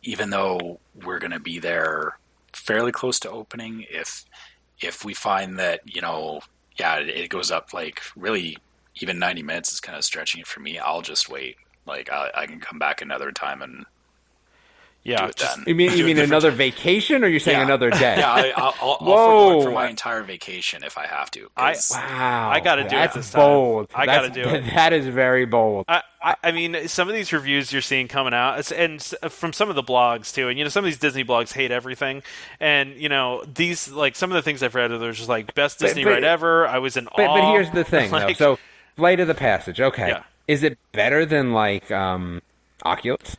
even 0.01 0.29
though 0.29 0.79
we're 0.95 1.19
going 1.19 1.31
to 1.31 1.39
be 1.39 1.59
there 1.59 2.17
fairly 2.53 2.91
close 2.91 3.19
to 3.21 3.29
opening, 3.29 3.85
if 3.89 4.25
if 4.81 5.03
we 5.05 5.13
find 5.13 5.59
that 5.59 5.81
you 5.85 6.01
know, 6.01 6.41
yeah, 6.79 6.97
it, 6.99 7.09
it 7.09 7.29
goes 7.29 7.51
up 7.51 7.73
like 7.73 8.01
really 8.15 8.57
even 9.01 9.19
ninety 9.19 9.43
minutes 9.43 9.71
is 9.73 9.79
kind 9.79 9.97
of 9.97 10.03
stretching 10.03 10.41
it 10.41 10.47
for 10.47 10.59
me. 10.59 10.77
I'll 10.79 11.01
just 11.01 11.29
wait. 11.29 11.57
Like 11.85 12.11
I, 12.11 12.31
I 12.35 12.47
can 12.47 12.59
come 12.59 12.79
back 12.79 13.01
another 13.01 13.31
time 13.31 13.61
and 13.61 13.85
yeah. 15.07 15.21
do 15.23 15.25
it 15.29 15.35
just- 15.35 15.55
then. 15.57 15.63
You 15.67 15.75
mean 15.75 15.91
you 15.97 16.03
mean 16.05 16.15
different 16.17 16.31
another 16.31 16.51
vacation, 16.51 17.23
or 17.23 17.27
are 17.27 17.29
you 17.29 17.39
saying 17.39 17.57
Yeah. 17.57 17.63
another 17.65 17.89
day? 17.89 18.15
Yeah, 18.17 18.31
I, 18.31 18.53
I'll, 18.55 18.75
I'll, 18.81 18.97
I'll 19.01 19.07
Whoa. 19.07 19.49
forego 19.53 19.63
for 19.65 19.71
my 19.71 19.89
entire 19.89 20.23
vacation 20.23 20.83
if 20.83 20.97
I 20.97 21.07
have 21.07 21.31
to. 21.31 21.49
I- 21.57 21.75
Wow, 21.91 22.49
I 22.53 22.59
gotta 22.59 22.81
do 22.83 22.87
it 22.87 22.91
that's 22.91 23.15
this 23.15 23.31
time. 23.31 23.41
bold. 23.41 23.87
I 23.95 24.05
gotta 24.05 24.29
do 24.29 24.41
it. 24.47 24.65
That 24.75 24.93
is 24.93 25.07
very 25.07 25.45
bold. 25.45 25.85
I, 25.87 26.01
I, 26.21 26.35
I 26.43 26.51
mean, 26.51 26.87
some 26.87 27.07
of 27.07 27.13
these 27.15 27.31
reviews 27.31 27.71
you're 27.71 27.81
seeing 27.81 28.07
coming 28.07 28.33
out, 28.33 28.71
and 28.71 29.01
from 29.29 29.53
some 29.53 29.69
of 29.69 29.75
the 29.75 29.83
blogs 29.83 30.33
too, 30.33 30.49
and 30.49 30.57
you 30.57 30.63
know, 30.65 30.69
some 30.69 30.83
of 30.83 30.89
these 30.91 30.97
Disney 30.99 31.23
blogs 31.23 31.53
hate 31.53 31.71
everything, 31.71 32.23
and 32.59 32.95
you 32.95 33.07
know, 33.09 33.43
these 33.45 33.89
like 33.91 34.15
some 34.15 34.31
of 34.31 34.35
the 34.35 34.41
things 34.41 34.61
I've 34.63 34.75
read 34.75 34.91
are 34.91 35.11
just 35.13 35.29
like 35.29 35.53
best 35.55 35.79
Disney 35.79 36.03
but- 36.03 36.11
ride 36.11 36.23
ever. 36.23 36.67
I 36.67 36.79
was 36.79 36.97
in 36.97 37.05
But, 37.15 37.27
awe. 37.27 37.39
but 37.41 37.51
here's 37.51 37.71
the 37.71 37.83
thing, 37.85 38.11
though. 38.11 38.33
So, 38.33 38.59
Light 38.97 39.19
of 39.19 39.27
the 39.27 39.35
Passage. 39.35 39.79
Okay, 39.79 40.09
Yeah. 40.09 40.23
is 40.47 40.63
it 40.63 40.77
better 40.91 41.25
than 41.25 41.53
like 41.53 41.89
um, 41.91 42.41
Oculus? 42.83 43.37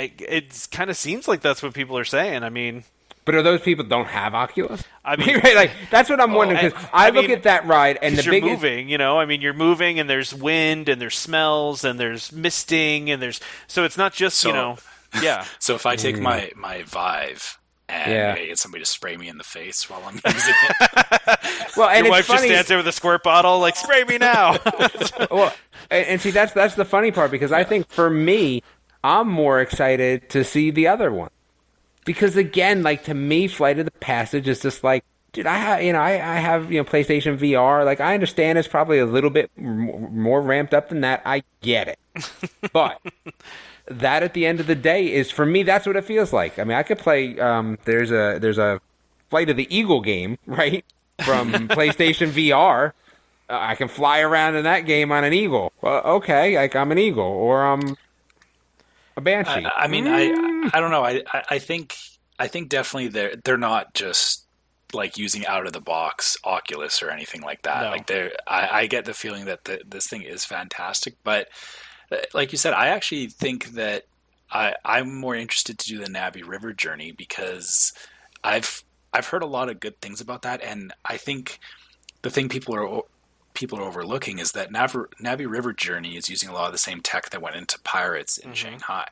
I, 0.00 0.12
it 0.18 0.68
kind 0.72 0.88
of 0.88 0.96
seems 0.96 1.28
like 1.28 1.40
that's 1.42 1.62
what 1.62 1.74
people 1.74 1.98
are 1.98 2.04
saying. 2.04 2.42
I 2.42 2.48
mean, 2.50 2.84
But 3.26 3.34
are 3.34 3.42
those 3.42 3.60
people 3.60 3.84
don't 3.84 4.06
have 4.08 4.34
Oculus? 4.34 4.82
I 5.04 5.16
mean- 5.22 5.38
right, 5.40 5.54
like 5.54 5.70
that's 5.90 6.08
what 6.08 6.20
I'm 6.20 6.32
wondering 6.32 6.64
because 6.64 6.84
I, 6.92 7.08
I 7.08 7.10
look 7.10 7.26
mean, 7.26 7.36
at 7.36 7.42
that 7.42 7.66
ride 7.66 7.98
and 8.00 8.16
the 8.16 8.22
you're 8.22 8.32
biggest. 8.32 8.50
moving, 8.50 8.88
you 8.88 8.96
know. 8.98 9.20
I 9.20 9.26
mean, 9.26 9.40
you're 9.42 9.52
moving, 9.52 10.00
and 10.00 10.08
there's 10.08 10.32
wind, 10.34 10.88
and 10.88 11.00
there's 11.00 11.16
smells, 11.18 11.84
and 11.84 12.00
there's 12.00 12.32
misting, 12.32 13.10
and 13.10 13.20
there's 13.20 13.40
so 13.66 13.84
it's 13.84 13.98
not 13.98 14.12
just 14.14 14.42
you 14.44 14.52
know, 14.52 14.78
yeah. 15.22 15.44
So 15.58 15.74
if 15.74 15.84
I 15.86 15.96
take 15.96 16.16
mm. 16.16 16.22
my 16.22 16.50
my 16.56 16.82
Vive 16.84 17.58
and 17.88 18.10
Yeah. 18.12 18.34
I 18.38 18.46
get 18.46 18.58
somebody 18.58 18.84
to 18.84 18.90
spray 18.90 19.16
me 19.18 19.28
in 19.28 19.36
the 19.36 19.44
face 19.44 19.90
while 19.90 20.02
I'm 20.06 20.14
using 20.34 20.54
it, 20.64 21.38
Well, 21.76 21.88
and 21.90 22.06
Your 22.06 22.16
it's 22.16 22.28
wife 22.28 22.28
just 22.28 22.44
stands 22.44 22.68
there 22.68 22.78
with 22.78 22.86
a 22.88 22.92
squirt 22.92 23.22
bottle, 23.22 23.58
like 23.58 23.76
spray 23.76 24.04
me 24.04 24.16
now. 24.18 24.56
well, 25.30 25.52
and, 25.90 26.06
and 26.06 26.20
see 26.20 26.30
that's 26.30 26.52
that's 26.52 26.74
the 26.76 26.84
funny 26.84 27.10
part 27.10 27.30
because 27.30 27.52
I 27.52 27.64
think 27.64 27.88
for 27.90 28.08
me, 28.08 28.62
I'm 29.02 29.28
more 29.28 29.60
excited 29.60 30.28
to 30.30 30.44
see 30.44 30.70
the 30.70 30.88
other 30.88 31.10
one 31.10 31.30
because 32.04 32.36
again, 32.36 32.82
like 32.82 33.04
to 33.04 33.14
me, 33.14 33.48
Flight 33.48 33.78
of 33.78 33.84
the 33.86 33.90
Passage 33.92 34.48
is 34.48 34.60
just 34.60 34.84
like. 34.84 35.04
Dude, 35.32 35.46
I 35.46 35.58
have 35.58 35.82
you 35.84 35.92
know 35.92 36.00
I, 36.00 36.14
I 36.14 36.36
have 36.38 36.72
you 36.72 36.78
know 36.80 36.84
PlayStation 36.84 37.38
VR. 37.38 37.84
Like 37.84 38.00
I 38.00 38.14
understand 38.14 38.58
it's 38.58 38.66
probably 38.66 38.98
a 38.98 39.06
little 39.06 39.30
bit 39.30 39.48
m- 39.56 40.16
more 40.20 40.42
ramped 40.42 40.74
up 40.74 40.88
than 40.88 41.02
that. 41.02 41.22
I 41.24 41.44
get 41.60 41.86
it, 41.86 41.98
but 42.72 43.00
that 43.86 44.24
at 44.24 44.34
the 44.34 44.44
end 44.46 44.58
of 44.58 44.66
the 44.66 44.74
day 44.74 45.12
is 45.12 45.30
for 45.30 45.46
me. 45.46 45.62
That's 45.62 45.86
what 45.86 45.94
it 45.94 46.04
feels 46.04 46.32
like. 46.32 46.58
I 46.58 46.64
mean, 46.64 46.76
I 46.76 46.82
could 46.82 46.98
play. 46.98 47.38
Um, 47.38 47.78
there's 47.84 48.10
a 48.10 48.38
there's 48.40 48.58
a 48.58 48.80
Flight 49.28 49.50
of 49.50 49.56
the 49.56 49.72
Eagle 49.74 50.00
game 50.00 50.36
right 50.46 50.84
from 51.24 51.52
PlayStation 51.68 52.30
VR 52.30 52.92
Uh, 53.48 53.58
I 53.60 53.76
can 53.76 53.86
fly 53.86 54.20
around 54.20 54.56
in 54.56 54.64
that 54.64 54.80
game 54.80 55.12
on 55.12 55.22
an 55.22 55.32
eagle. 55.32 55.72
Well, 55.80 56.02
okay, 56.16 56.56
like 56.56 56.74
I'm 56.74 56.90
an 56.90 56.98
eagle 56.98 57.24
or 57.24 57.64
I'm 57.64 57.96
a 59.20 59.24
banshee. 59.24 59.64
I, 59.64 59.84
I 59.84 59.86
mean, 59.88 60.06
I 60.06 60.70
I 60.72 60.80
don't 60.80 60.90
know. 60.90 61.04
I, 61.04 61.22
I 61.48 61.58
think 61.58 61.94
I 62.38 62.48
think 62.48 62.68
definitely 62.68 63.08
they're 63.08 63.36
they're 63.44 63.56
not 63.56 63.94
just 63.94 64.46
like 64.92 65.16
using 65.16 65.46
out 65.46 65.66
of 65.66 65.72
the 65.72 65.80
box 65.80 66.36
Oculus 66.44 67.02
or 67.02 67.10
anything 67.10 67.42
like 67.42 67.62
that. 67.62 67.82
No. 67.82 67.90
Like 67.90 68.06
they 68.06 68.32
I, 68.46 68.80
I 68.80 68.86
get 68.86 69.04
the 69.04 69.14
feeling 69.14 69.44
that 69.44 69.64
the, 69.64 69.80
this 69.86 70.06
thing 70.06 70.22
is 70.22 70.44
fantastic, 70.44 71.14
but 71.22 71.48
uh, 72.10 72.16
like 72.34 72.52
you 72.52 72.58
said, 72.58 72.72
I 72.72 72.88
actually 72.88 73.28
think 73.28 73.72
that 73.72 74.04
I 74.50 74.74
I'm 74.84 75.18
more 75.20 75.36
interested 75.36 75.78
to 75.78 75.88
do 75.88 75.98
the 75.98 76.10
Na'vi 76.10 76.46
River 76.46 76.72
journey 76.72 77.12
because 77.12 77.92
I've 78.42 78.82
I've 79.12 79.28
heard 79.28 79.42
a 79.42 79.46
lot 79.46 79.68
of 79.68 79.80
good 79.80 80.00
things 80.00 80.20
about 80.20 80.42
that, 80.42 80.62
and 80.62 80.92
I 81.04 81.16
think 81.16 81.58
the 82.22 82.30
thing 82.30 82.48
people 82.48 82.74
are 82.74 83.02
people 83.54 83.78
are 83.78 83.82
overlooking 83.82 84.38
is 84.38 84.52
that 84.52 84.70
Na'vi, 84.70 85.06
Na'vi 85.22 85.48
River 85.48 85.72
Journey 85.72 86.16
is 86.16 86.28
using 86.28 86.48
a 86.48 86.52
lot 86.52 86.66
of 86.66 86.72
the 86.72 86.78
same 86.78 87.00
tech 87.00 87.30
that 87.30 87.42
went 87.42 87.56
into 87.56 87.78
Pirates 87.80 88.38
in 88.38 88.48
mm-hmm. 88.50 88.54
Shanghai. 88.54 89.08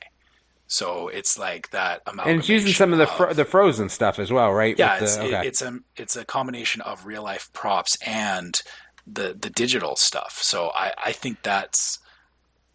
So 0.66 1.08
it's 1.08 1.38
like 1.38 1.70
that 1.70 2.02
amount. 2.06 2.28
and 2.28 2.38
it's 2.40 2.48
using 2.48 2.72
some 2.72 2.92
of 2.92 2.98
the 2.98 3.06
fro- 3.06 3.32
the 3.32 3.46
frozen 3.46 3.88
stuff 3.88 4.18
as 4.18 4.30
well, 4.30 4.52
right? 4.52 4.78
yeah, 4.78 4.94
With 4.94 5.02
it's, 5.02 5.16
the- 5.16 5.40
it- 5.40 5.46
it's 5.46 5.62
a 5.62 5.78
it's 5.96 6.16
a 6.16 6.24
combination 6.24 6.82
of 6.82 7.06
real 7.06 7.22
life 7.22 7.50
props 7.52 7.96
and 8.06 8.60
the 9.06 9.34
the 9.38 9.48
digital 9.48 9.96
stuff. 9.96 10.38
So 10.42 10.70
I 10.74 10.92
I 11.02 11.12
think 11.12 11.42
that's 11.42 11.98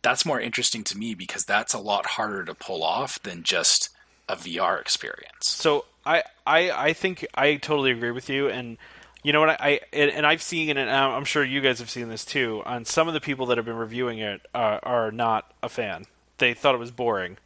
that's 0.02 0.26
more 0.26 0.40
interesting 0.40 0.84
to 0.86 0.98
me 0.98 1.16
because 1.16 1.46
that's 1.46 1.74
a 1.74 1.80
lot 1.80 2.06
harder 2.06 2.44
to 2.46 2.54
pull 2.54 2.84
off 2.84 3.22
than 3.24 3.44
just 3.44 3.90
a 4.28 4.36
VR 4.36 4.80
experience. 4.80 5.48
So 5.48 5.86
I, 6.06 6.24
I, 6.46 6.72
I 6.72 6.94
think 6.94 7.26
I 7.34 7.56
totally 7.56 7.92
agree 7.92 8.12
with 8.12 8.30
you, 8.30 8.50
and 8.50 8.78
you 9.24 9.34
know 9.34 9.40
what 9.40 9.50
I, 9.50 9.56
I 9.60 9.80
and, 9.94 10.26
I've 10.26 10.42
seen 10.42 10.70
it, 10.70 10.78
and 10.78 10.90
I'm 10.90 11.26
sure 11.26 11.44
you 11.44 11.62
guys 11.62 11.80
have 11.80 11.90
seen 11.90 12.10
this 12.10 12.26
too. 12.26 12.62
On 12.66 12.86
some 12.86 13.08
of 13.08 13.14
the 13.14 13.22
people 13.22 13.48
that 13.48 13.58
have 13.58 13.66
been 13.66 13.78
reviewing 13.78 14.20
it 14.20 14.42
uh, 14.54 14.80
are 14.84 15.12
not 15.12 15.52
a 15.64 15.70
fan. 15.70 16.06
They 16.38 16.54
thought 16.54 16.76
it 16.76 16.80
was 16.80 16.92
boring, 16.92 17.38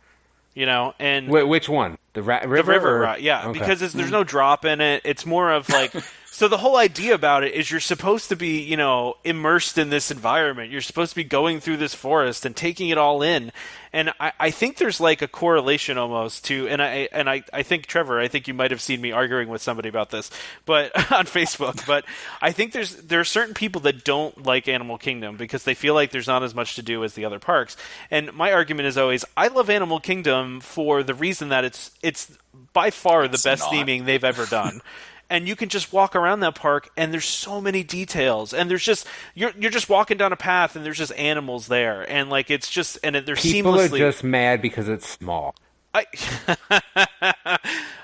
you 0.56 0.66
know, 0.66 0.94
and 0.98 1.30
Wait, 1.30 1.44
which 1.44 1.70
one? 1.70 1.98
The 2.14 2.24
ra- 2.24 2.40
river? 2.40 2.56
the 2.58 2.64
river 2.64 3.06
or- 3.06 3.18
yeah, 3.20 3.48
Okay. 3.50 3.60
because 3.60 3.80
there's 3.94 4.12
no 4.12 4.24
drop 4.24 4.66
in 4.66 4.82
it. 4.82 5.02
It's 5.06 5.26
more 5.26 5.52
of 5.52 5.70
like, 5.70 5.94
so 6.38 6.48
the 6.48 6.60
whole 6.60 6.78
idea 6.78 7.16
about 7.16 7.44
it 7.44 7.56
is 7.56 7.72
you're 7.72 7.80
supposed 7.80 8.30
to 8.30 8.36
be, 8.36 8.62
you 8.62 8.78
know, 8.78 9.16
immersed 9.24 9.80
in 9.80 9.90
this 9.90 10.12
environment. 10.12 10.70
You're 10.70 10.82
supposed 10.82 11.14
to 11.14 11.16
be 11.16 11.24
going 11.24 11.60
through 11.60 11.78
this 11.78 11.96
forest 11.96 12.46
and 12.46 12.56
taking 12.56 12.90
it 12.90 12.98
all 13.00 13.24
in. 13.24 13.52
And 13.92 14.14
I, 14.20 14.34
I 14.40 14.52
think 14.52 14.78
there's 14.78 15.00
like 15.00 15.24
a 15.24 15.28
correlation 15.28 15.98
almost 15.98 16.46
to, 16.46 16.68
and 16.68 16.80
I 16.80 17.10
and 17.12 17.28
I, 17.28 17.42
I 17.52 17.64
think 17.64 17.88
Trevor, 17.88 18.20
I 18.20 18.28
think 18.28 18.48
you 18.48 18.54
might 18.54 18.70
have 18.70 18.82
seen 18.82 19.02
me 19.02 19.12
arguing 19.12 19.50
with 19.50 19.64
somebody 19.64 19.90
about 19.90 20.12
this, 20.12 20.30
but 20.68 20.96
on 21.12 21.26
Facebook. 21.26 21.88
But 21.88 22.06
I 22.40 22.52
think 22.52 22.72
there's 22.72 22.96
there 22.98 23.20
are 23.20 23.26
certain 23.26 23.56
people 23.56 23.82
that 23.82 24.04
don't 24.04 24.46
like 24.46 24.68
Animal 24.68 25.00
Kingdom 25.00 25.38
because 25.38 25.64
they 25.64 25.74
feel 25.74 25.96
like 25.96 26.12
there's 26.12 26.28
not 26.28 26.44
as 26.44 26.54
much 26.54 26.76
to 26.76 26.84
do 26.84 27.04
as 27.04 27.16
the 27.16 27.26
other 27.26 27.40
parks. 27.40 27.76
And 28.12 28.32
my 28.34 28.54
argument 28.54 28.86
is 28.86 28.96
always, 28.96 29.26
I 29.36 29.48
love 29.48 29.72
Animal 29.72 30.00
Kingdom 30.00 30.60
for 30.60 31.02
the 31.02 31.16
reason 31.16 31.50
that 31.50 31.66
it's 31.66 31.90
it's 32.04 32.38
by 32.74 32.92
far 32.92 33.28
the 33.28 33.42
best 33.44 33.64
not. 33.64 33.74
theming 33.74 34.06
they've 34.06 34.24
ever 34.24 34.46
done. 34.46 34.82
and 35.30 35.48
you 35.48 35.56
can 35.56 35.70
just 35.70 35.92
walk 35.92 36.16
around 36.16 36.40
that 36.42 36.56
park 36.56 36.90
and 36.96 37.14
there's 37.14 37.26
so 37.26 37.60
many 37.60 37.84
details 37.84 38.54
and 38.54 38.70
there's 38.70 38.84
just 38.84 39.08
you're 39.36 39.52
you're 39.58 39.72
just 39.72 39.90
walking 39.90 40.18
down 40.18 40.32
a 40.34 40.38
path 40.38 40.76
and 40.76 40.86
there's 40.86 40.98
just 40.98 41.14
animals 41.14 41.68
there 41.68 42.10
and 42.10 42.30
like 42.30 42.50
it's 42.50 42.70
just 42.70 42.98
and 43.04 43.16
it, 43.16 43.26
they're 43.26 43.36
People 43.36 43.74
seamlessly 43.74 44.02
are 44.02 44.12
just 44.12 44.24
mad 44.24 44.62
because 44.62 44.88
it's 44.88 45.08
small. 45.08 45.56
I, 45.94 46.06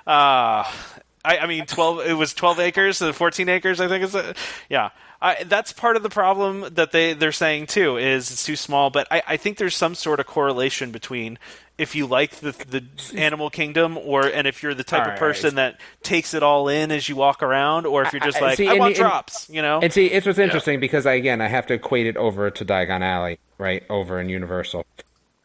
uh, 0.08 0.72
I, 1.26 1.38
I 1.40 1.48
mean, 1.48 1.66
twelve. 1.66 2.02
It 2.06 2.14
was 2.14 2.34
twelve 2.34 2.60
acres, 2.60 2.98
so 2.98 3.14
fourteen 3.14 3.50
acres. 3.50 3.80
I 3.80 3.88
think 3.88 4.04
is 4.04 4.14
it. 4.16 4.36
Yeah, 4.70 4.90
I, 5.22 5.44
that's 5.46 5.72
part 5.72 5.96
of 5.96 6.04
the 6.04 6.10
problem 6.10 6.66
that 6.74 6.92
they 6.92 7.14
they're 7.14 7.32
saying 7.32 7.68
too. 7.68 7.98
Is 7.98 8.30
it's 8.32 8.46
too 8.46 8.56
small, 8.56 8.90
but 8.90 9.08
I, 9.10 9.24
I 9.28 9.38
think 9.38 9.58
there's 9.58 9.76
some 9.76 9.96
sort 9.96 10.20
of 10.20 10.26
correlation 10.26 10.92
between 10.92 11.40
if 11.78 11.96
you 11.96 12.06
like 12.08 12.32
the 12.36 12.52
the 12.52 12.84
animal 13.18 13.50
kingdom, 13.50 13.98
or 13.98 14.24
and 14.28 14.46
if 14.48 14.62
you're 14.62 14.74
the 14.74 14.84
type 14.84 15.00
All 15.02 15.06
of 15.06 15.12
right. 15.12 15.20
person 15.20 15.56
that 15.56 15.80
takes 16.04 16.34
it 16.34 16.44
all 16.44 16.68
in 16.68 16.92
as 16.92 17.08
you 17.08 17.16
walk 17.16 17.42
around, 17.42 17.86
or 17.86 18.04
if 18.04 18.12
you're 18.12 18.20
just 18.20 18.38
I- 18.38 18.42
I- 18.42 18.50
like, 18.50 18.58
see, 18.58 18.68
I 18.68 18.72
and- 18.72 18.80
want 18.80 18.96
and- 18.98 19.00
drops, 19.04 19.50
you 19.50 19.62
know. 19.62 19.80
And 19.82 19.94
see, 19.94 20.08
it's 20.08 20.26
what's 20.26 20.40
interesting 20.40 20.80
because 20.82 21.06
I, 21.06 21.14
again, 21.14 21.40
I 21.42 21.48
have 21.48 21.68
to 21.68 21.74
equate 21.74 22.06
it 22.06 22.18
over 22.18 22.52
to 22.52 22.66
Diagon 22.66 23.02
Alley, 23.02 23.40
right? 23.58 23.84
Over 23.90 24.20
in 24.20 24.28
Universal. 24.30 24.86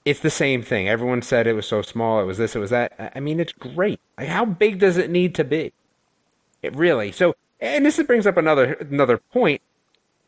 It's 0.08 0.20
the 0.20 0.30
same 0.30 0.62
thing. 0.62 0.88
Everyone 0.88 1.20
said 1.20 1.46
it 1.46 1.52
was 1.52 1.66
so 1.66 1.82
small. 1.82 2.18
It 2.18 2.24
was 2.24 2.38
this. 2.38 2.56
It 2.56 2.60
was 2.60 2.70
that. 2.70 3.12
I- 3.14 3.20
mean, 3.20 3.38
it's 3.38 3.52
great. 3.52 4.00
Like, 4.16 4.28
how 4.28 4.46
big 4.46 4.78
does 4.78 4.96
it 4.96 5.10
need 5.10 5.34
to 5.34 5.44
be? 5.44 5.74
It 6.62 6.74
really. 6.74 7.12
So, 7.12 7.34
and 7.60 7.84
this 7.84 8.02
brings 8.04 8.26
up 8.26 8.38
another 8.38 8.72
another 8.74 9.18
point. 9.18 9.60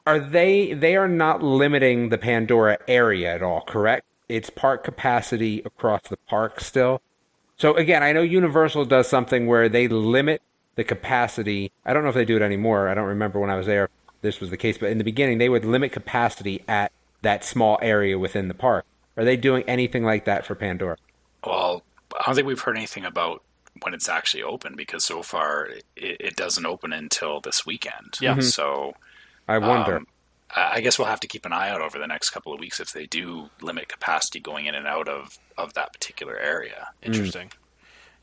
Are 0.07 0.19
they? 0.21 0.75
They 0.75 0.97
are 0.97 1.09
not 1.09 1.43
limiting 1.43 2.11
the 2.11 2.19
Pandora 2.19 2.77
area 2.87 3.35
at 3.35 3.43
all. 3.43 3.63
Correct? 3.63 4.05
It's 4.29 4.51
park 4.51 4.85
capacity 4.85 5.63
across 5.65 6.03
the 6.11 6.19
park 6.29 6.61
still. 6.61 7.01
So 7.57 7.75
again, 7.75 8.03
I 8.03 8.13
know 8.13 8.21
Universal 8.21 8.85
does 8.85 9.09
something 9.09 9.47
where 9.47 9.71
they 9.71 9.89
limit 9.89 10.43
the 10.75 10.85
capacity. 10.85 11.73
I 11.87 11.95
don't 11.95 12.03
know 12.03 12.11
if 12.11 12.15
they 12.15 12.27
do 12.27 12.37
it 12.37 12.43
anymore. 12.43 12.91
I 12.91 12.95
don't 12.95 13.09
remember 13.09 13.41
when 13.41 13.49
I 13.49 13.57
was 13.57 13.67
there. 13.67 13.89
This 14.21 14.41
was 14.41 14.51
the 14.51 14.59
case, 14.59 14.77
but 14.77 14.91
in 14.91 14.99
the 14.99 15.05
beginning, 15.05 15.39
they 15.39 15.49
would 15.49 15.65
limit 15.65 15.91
capacity 15.91 16.63
at 16.69 16.93
that 17.23 17.45
small 17.45 17.79
area 17.81 18.19
within 18.19 18.49
the 18.49 18.55
park. 18.55 18.85
Are 19.21 19.25
they 19.25 19.37
doing 19.37 19.65
anything 19.69 20.03
like 20.03 20.25
that 20.25 20.47
for 20.47 20.55
Pandora? 20.55 20.97
Well, 21.45 21.83
I 22.19 22.23
don't 22.25 22.35
think 22.37 22.47
we've 22.47 22.59
heard 22.59 22.79
anything 22.79 23.05
about 23.05 23.43
when 23.83 23.93
it's 23.93 24.09
actually 24.09 24.43
open 24.43 24.77
because 24.77 25.05
so 25.05 25.23
far 25.23 25.67
it, 25.67 25.85
it 25.95 26.37
doesn't 26.37 26.65
open 26.65 26.95
until 26.95 27.39
this 27.39 27.67
weekend. 27.67 28.17
Yeah. 28.19 28.37
Mhm. 28.37 28.43
So 28.43 28.95
I 29.47 29.59
wonder. 29.59 29.99
Um, 29.99 30.07
I 30.57 30.77
I 30.77 30.81
guess 30.81 30.99
we'll 30.99 31.09
have 31.09 31.21
to 31.21 31.29
keep 31.29 31.45
an 31.45 31.53
eye 31.53 31.69
out 31.69 31.83
over 31.83 31.99
the 31.99 32.07
next 32.07 32.31
couple 32.31 32.55
of 32.55 32.61
weeks 32.61 32.81
if 32.81 32.95
they 32.95 33.05
do 33.05 33.51
limit 33.61 33.89
capacity 33.89 34.41
going 34.41 34.65
in 34.65 34.75
and 34.75 34.87
out 34.87 35.07
of, 35.07 35.39
of 35.59 35.75
that 35.75 35.93
particular 35.93 36.39
area. 36.39 36.89
Interesting. 37.03 37.53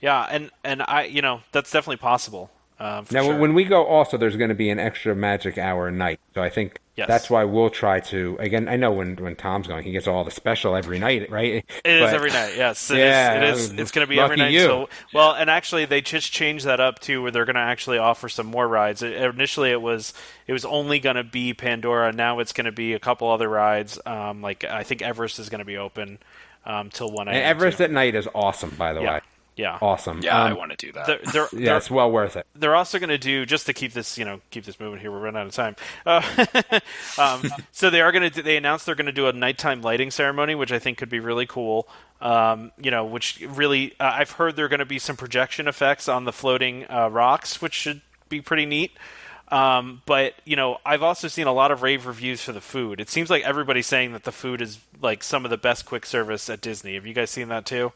Yeah, 0.01 0.25
and 0.31 0.49
and 0.63 0.81
I, 0.81 1.03
you 1.03 1.21
know, 1.21 1.41
that's 1.51 1.69
definitely 1.69 1.97
possible. 1.97 2.49
Um, 2.79 3.05
now, 3.09 3.23
sure. 3.23 3.37
when 3.39 3.53
we 3.55 3.63
go, 3.63 3.83
also 3.85 4.17
there's 4.17 4.35
going 4.35 4.49
to 4.49 4.55
be 4.55 4.69
an 4.69 4.77
extra 4.79 5.15
magic 5.15 5.57
hour 5.57 5.89
night. 5.89 6.19
So 6.35 6.43
I 6.43 6.49
think 6.49 6.79
Yes. 6.95 7.07
that's 7.07 7.29
why 7.29 7.43
we'll 7.43 7.69
try 7.69 7.99
to. 8.01 8.37
Again, 8.39 8.67
I 8.67 8.75
know 8.75 8.91
when 8.91 9.15
when 9.17 9.35
Tom's 9.35 9.67
going, 9.67 9.83
he 9.83 9.91
gets 9.91 10.07
all 10.07 10.23
the 10.23 10.31
special 10.31 10.75
every 10.75 10.97
night, 10.99 11.29
right? 11.31 11.53
It 11.53 11.65
is 11.85 12.01
But- 12.01 12.13
every 12.13 12.29
night. 12.31 12.53
Yes, 12.57 12.89
it 12.91 12.97
is. 12.97 13.01
Yeah, 13.03 13.33
It 13.33 13.43
is. 13.53 13.71
It's 13.73 13.91
going 13.91 14.05
to 14.05 14.09
be 14.09 14.19
every 14.19 14.35
night. 14.37 14.51
you. 14.51 14.59
So, 14.61 14.89
well, 15.13 15.33
and 15.33 15.47
actually, 15.49 15.85
they 15.85 16.01
just 16.01 16.31
changed 16.31 16.65
that 16.65 16.79
up 16.79 16.99
too, 16.99 17.21
where 17.21 17.31
they're 17.31 17.45
going 17.45 17.55
to 17.55 17.61
actually 17.61 17.97
offer 17.99 18.29
some 18.29 18.47
more 18.47 18.67
rides. 18.67 19.01
It, 19.03 19.13
initially, 19.13 19.71
it 19.71 19.81
was 19.81 20.13
it 20.47 20.53
was 20.53 20.65
only 20.65 20.99
going 20.99 21.17
to 21.17 21.23
be 21.23 21.53
Pandora. 21.53 22.11
Now 22.11 22.39
it's 22.39 22.53
going 22.53 22.65
to 22.65 22.71
be 22.71 22.93
a 22.93 22.99
couple 22.99 23.29
other 23.29 23.49
rides. 23.49 23.99
Um, 24.05 24.41
like 24.41 24.63
I 24.65 24.83
think 24.83 25.01
Everest 25.03 25.37
is 25.39 25.49
going 25.49 25.59
to 25.59 25.65
be 25.65 25.77
open 25.77 26.17
um, 26.65 26.89
till 26.89 27.11
one. 27.11 27.27
And 27.27 27.37
Everest 27.37 27.77
too. 27.77 27.83
at 27.85 27.91
night 27.91 28.13
is 28.15 28.27
awesome, 28.35 28.71
by 28.71 28.93
the 28.93 29.01
Yeah. 29.01 29.13
way. 29.15 29.19
Yeah. 29.57 29.77
Awesome. 29.81 30.21
Yeah, 30.21 30.37
I 30.41 30.51
Um, 30.51 30.57
want 30.57 30.71
to 30.71 30.77
do 30.77 30.91
that. 30.93 31.07
They're, 31.07 31.19
they're, 31.33 31.47
Yeah, 31.51 31.65
they're- 31.65 31.77
it's 31.77 31.91
well 31.91 32.09
worth 32.11 32.37
it. 32.37 32.45
they're 32.55 32.75
also 32.75 32.99
going 32.99 33.09
to 33.09 33.17
do 33.17 33.45
just 33.45 33.65
to 33.65 33.73
keep 33.73 33.91
this 33.93 34.17
you 34.17 34.23
know 34.23 34.39
keep 34.51 34.63
this 34.65 34.79
moving 34.79 34.99
here 34.99 35.11
we're 35.11 35.19
running 35.19 35.41
out 35.41 35.47
of 35.47 35.53
time 35.53 35.75
uh, 36.05 36.21
um, 37.17 37.43
so 37.71 37.89
they 37.89 38.01
are 38.01 38.11
going 38.11 38.29
to 38.31 38.41
they 38.43 38.55
announced 38.57 38.85
they're 38.85 38.95
going 38.95 39.05
to 39.07 39.11
do 39.11 39.27
a 39.27 39.33
nighttime 39.33 39.81
lighting 39.81 40.11
ceremony 40.11 40.55
which 40.55 40.71
i 40.71 40.79
think 40.79 40.97
could 40.97 41.09
be 41.09 41.19
really 41.19 41.45
cool 41.45 41.87
um, 42.21 42.71
you 42.81 42.91
know 42.91 43.03
which 43.05 43.39
really 43.49 43.93
uh, 43.99 44.11
i've 44.15 44.31
heard 44.31 44.55
there 44.55 44.65
are 44.65 44.69
going 44.69 44.79
to 44.79 44.85
be 44.85 44.99
some 44.99 45.15
projection 45.17 45.67
effects 45.67 46.07
on 46.07 46.23
the 46.25 46.31
floating 46.33 46.85
uh, 46.89 47.09
rocks 47.09 47.61
which 47.61 47.73
should 47.73 48.01
be 48.29 48.39
pretty 48.41 48.65
neat 48.65 48.91
um, 49.49 50.01
but 50.05 50.33
you 50.45 50.55
know 50.55 50.77
i've 50.85 51.03
also 51.03 51.27
seen 51.27 51.47
a 51.47 51.53
lot 51.53 51.71
of 51.71 51.81
rave 51.81 52.05
reviews 52.05 52.41
for 52.43 52.51
the 52.51 52.61
food 52.61 52.99
it 52.99 53.09
seems 53.09 53.29
like 53.29 53.43
everybody's 53.43 53.87
saying 53.87 54.11
that 54.13 54.23
the 54.23 54.31
food 54.31 54.61
is 54.61 54.79
like 55.01 55.23
some 55.23 55.45
of 55.45 55.51
the 55.51 55.57
best 55.57 55.85
quick 55.85 56.05
service 56.05 56.49
at 56.49 56.61
disney 56.61 56.93
have 56.95 57.05
you 57.07 57.13
guys 57.13 57.29
seen 57.29 57.47
that 57.49 57.65
too 57.65 57.91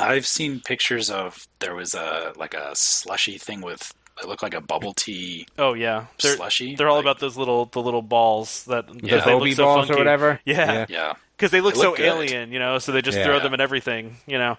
I've 0.00 0.26
seen 0.26 0.60
pictures 0.60 1.10
of 1.10 1.46
there 1.60 1.74
was 1.74 1.94
a 1.94 2.32
like 2.36 2.54
a 2.54 2.70
slushy 2.74 3.38
thing 3.38 3.60
with 3.60 3.92
it 4.22 4.26
looked 4.28 4.42
like 4.42 4.54
a 4.54 4.60
bubble 4.60 4.92
tea. 4.92 5.46
Oh 5.58 5.72
yeah, 5.74 6.06
they're, 6.22 6.36
Slushy, 6.36 6.74
They're 6.74 6.88
all 6.88 6.96
like- 6.96 7.04
about 7.04 7.20
those 7.20 7.36
little 7.36 7.66
the 7.66 7.80
little 7.80 8.02
balls 8.02 8.64
that 8.64 8.86
The 8.88 8.94
because 8.94 9.24
they 9.24 9.32
look 9.32 9.40
Bobby 9.40 9.52
so 9.54 9.64
balls 9.64 9.90
or 9.90 9.96
whatever? 9.96 10.40
Yeah, 10.44 10.72
Yeah. 10.72 10.86
Yeah, 10.88 11.12
because 11.36 11.50
they 11.52 11.60
look 11.60 11.74
They 11.74 11.80
so 11.80 11.94
good. 11.96 12.04
alien, 12.06 12.52
you 12.52 12.58
know. 12.58 12.78
So 12.78 12.92
they 12.92 13.00
just 13.02 13.16
Yeah. 13.18 13.24
throw 13.24 13.40
them 13.40 13.54
in 13.54 13.60
everything, 13.60 14.16
you 14.26 14.36
know. 14.38 14.58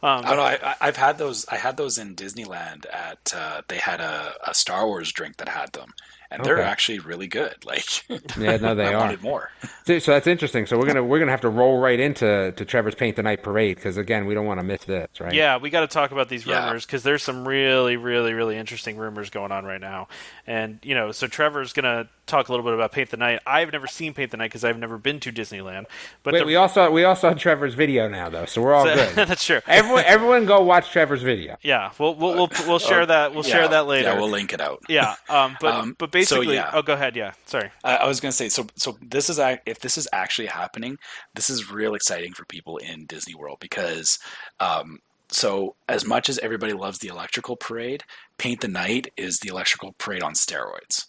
I 0.00 0.22
don't 0.22 0.36
know. 0.36 0.42
I, 0.42 0.58
I- 0.62 0.76
I've 0.80 0.96
had 0.96 1.18
those. 1.18 1.44
I 1.48 1.56
had 1.56 1.76
those 1.76 1.98
in 1.98 2.14
Disneyland. 2.14 2.86
At 2.92 3.32
uh, 3.34 3.62
they 3.66 3.78
had 3.78 4.00
a, 4.00 4.34
a 4.46 4.54
Star 4.54 4.86
Wars 4.86 5.10
drink 5.10 5.38
that 5.38 5.48
had 5.48 5.72
them, 5.72 5.92
and 6.30 6.44
they're 6.44 6.60
actually 6.60 6.98
really 6.98 7.26
good. 7.26 7.54
Like, 7.64 8.08
Yeah, 8.38 8.56
no, 8.56 8.74
they 8.74 8.86
I 8.86 8.94
are. 8.94 8.98
wanted 8.98 9.22
more. 9.22 9.50
So, 9.86 9.98
so 9.98 10.12
that's 10.12 10.26
interesting. 10.26 10.66
So 10.66 10.78
we're 10.78 10.86
gonna 10.86 11.04
we're 11.04 11.18
gonna 11.18 11.30
have 11.30 11.40
to 11.42 11.48
roll 11.48 11.78
right 11.78 11.98
into 12.00 12.52
to 12.56 12.64
Trevor's 12.64 12.94
Paint 12.94 13.16
the 13.16 13.22
Night 13.22 13.42
parade 13.42 13.76
because 13.76 13.96
again 13.96 14.26
we 14.26 14.34
don't 14.34 14.46
want 14.46 14.60
to 14.60 14.64
miss 14.64 14.84
this, 14.84 15.08
right? 15.20 15.32
Yeah, 15.32 15.58
we 15.58 15.70
got 15.70 15.80
to 15.80 15.86
talk 15.86 16.10
about 16.12 16.28
these 16.28 16.46
rumors 16.46 16.86
because 16.86 17.02
there's 17.02 17.22
some 17.22 17.46
really, 17.46 17.96
really, 17.96 18.32
really 18.32 18.56
interesting 18.56 18.96
rumors 18.96 19.30
going 19.30 19.52
on 19.52 19.64
right 19.64 19.80
now. 19.80 20.08
And 20.46 20.78
you 20.82 20.94
know, 20.94 21.12
so 21.12 21.26
Trevor's 21.26 21.72
gonna 21.72 22.08
talk 22.26 22.48
a 22.48 22.52
little 22.52 22.64
bit 22.64 22.74
about 22.74 22.92
Paint 22.92 23.10
the 23.10 23.16
Night. 23.16 23.40
I've 23.46 23.72
never 23.72 23.86
seen 23.86 24.12
Paint 24.14 24.30
the 24.30 24.36
Night 24.36 24.50
because 24.50 24.64
I've 24.64 24.78
never 24.78 24.98
been 24.98 25.20
to 25.20 25.32
Disneyland. 25.32 25.86
But 26.22 26.34
Wait, 26.34 26.40
the- 26.40 26.46
we 26.46 26.56
also 26.56 26.90
we 26.90 27.04
also 27.04 27.28
had 27.28 27.38
Trevor's 27.38 27.74
video 27.74 28.08
now 28.08 28.28
though, 28.30 28.44
so 28.46 28.62
we're 28.62 28.74
all 28.74 28.84
good. 28.84 29.14
that's 29.14 29.44
true. 29.44 29.60
everyone, 29.66 30.04
everyone, 30.06 30.46
go 30.46 30.62
watch 30.62 30.90
Trevor's 30.90 31.22
video. 31.22 31.56
Yeah, 31.62 31.90
we'll 31.98 32.14
we'll 32.14 32.34
we'll, 32.34 32.50
we'll 32.66 32.78
share 32.78 33.04
that. 33.06 33.34
We'll 33.34 33.44
Yeah, 33.46 33.52
share 33.52 33.68
that 33.68 33.86
later. 33.86 34.08
Yeah, 34.10 34.18
we'll 34.18 34.30
link 34.30 34.52
it 34.52 34.60
out. 34.60 34.82
Yeah, 34.88 35.14
um, 35.28 35.56
but 35.60 35.74
Um, 35.74 35.96
but 35.98 36.12
so, 36.24 36.40
yeah. 36.40 36.70
oh, 36.72 36.82
go 36.82 36.94
ahead. 36.94 37.16
Yeah, 37.16 37.32
sorry. 37.46 37.70
I, 37.84 37.96
I 37.96 38.06
was 38.08 38.20
going 38.20 38.30
to 38.30 38.36
say, 38.36 38.48
so 38.48 38.66
so 38.76 38.98
this 39.00 39.28
is 39.30 39.38
if 39.66 39.80
this 39.80 39.98
is 39.98 40.08
actually 40.12 40.46
happening, 40.46 40.98
this 41.34 41.50
is 41.50 41.70
real 41.70 41.94
exciting 41.94 42.32
for 42.32 42.44
people 42.44 42.76
in 42.78 43.06
Disney 43.06 43.34
World 43.34 43.58
because, 43.60 44.18
um, 44.60 45.00
so 45.30 45.74
as 45.88 46.04
much 46.04 46.28
as 46.28 46.38
everybody 46.38 46.72
loves 46.72 46.98
the 46.98 47.08
electrical 47.08 47.56
parade, 47.56 48.04
Paint 48.38 48.60
the 48.60 48.68
Night 48.68 49.12
is 49.16 49.40
the 49.40 49.48
electrical 49.48 49.94
parade 49.98 50.22
on 50.22 50.34
steroids, 50.34 51.06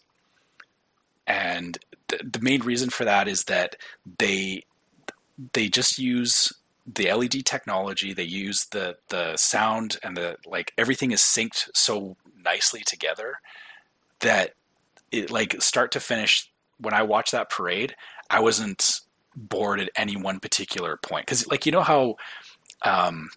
and 1.26 1.78
the, 2.08 2.18
the 2.18 2.42
main 2.42 2.62
reason 2.62 2.90
for 2.90 3.06
that 3.06 3.28
is 3.28 3.46
that 3.46 3.76
they 4.18 4.64
they 5.54 5.70
just 5.70 5.98
use 5.98 6.52
the 6.86 7.12
LED 7.12 7.46
technology. 7.46 8.14
They 8.14 8.24
use 8.24 8.66
the 8.72 8.98
the 9.10 9.38
sound 9.38 9.98
and 10.04 10.18
the 10.18 10.38
like. 10.46 10.74
Everything 10.78 11.12
is 11.12 11.22
synced 11.22 11.70
so 11.74 12.18
nicely 12.44 12.82
together 12.86 13.36
that 14.22 14.54
it 15.12 15.32
like 15.32 15.62
start 15.62 15.92
to 15.94 16.00
finish. 16.00 16.52
When 16.80 16.94
I 16.94 17.04
watched 17.04 17.34
that 17.34 17.50
parade, 17.50 17.96
I 18.30 18.40
wasn't 18.40 19.02
bored 19.36 19.80
at 19.80 19.90
any 19.96 20.16
one 20.16 20.40
particular 20.40 20.98
point 20.98 21.26
because, 21.26 21.48
like, 21.48 21.66
you 21.66 21.72
know 21.72 21.82
how. 21.84 22.16
Um, 22.84 23.30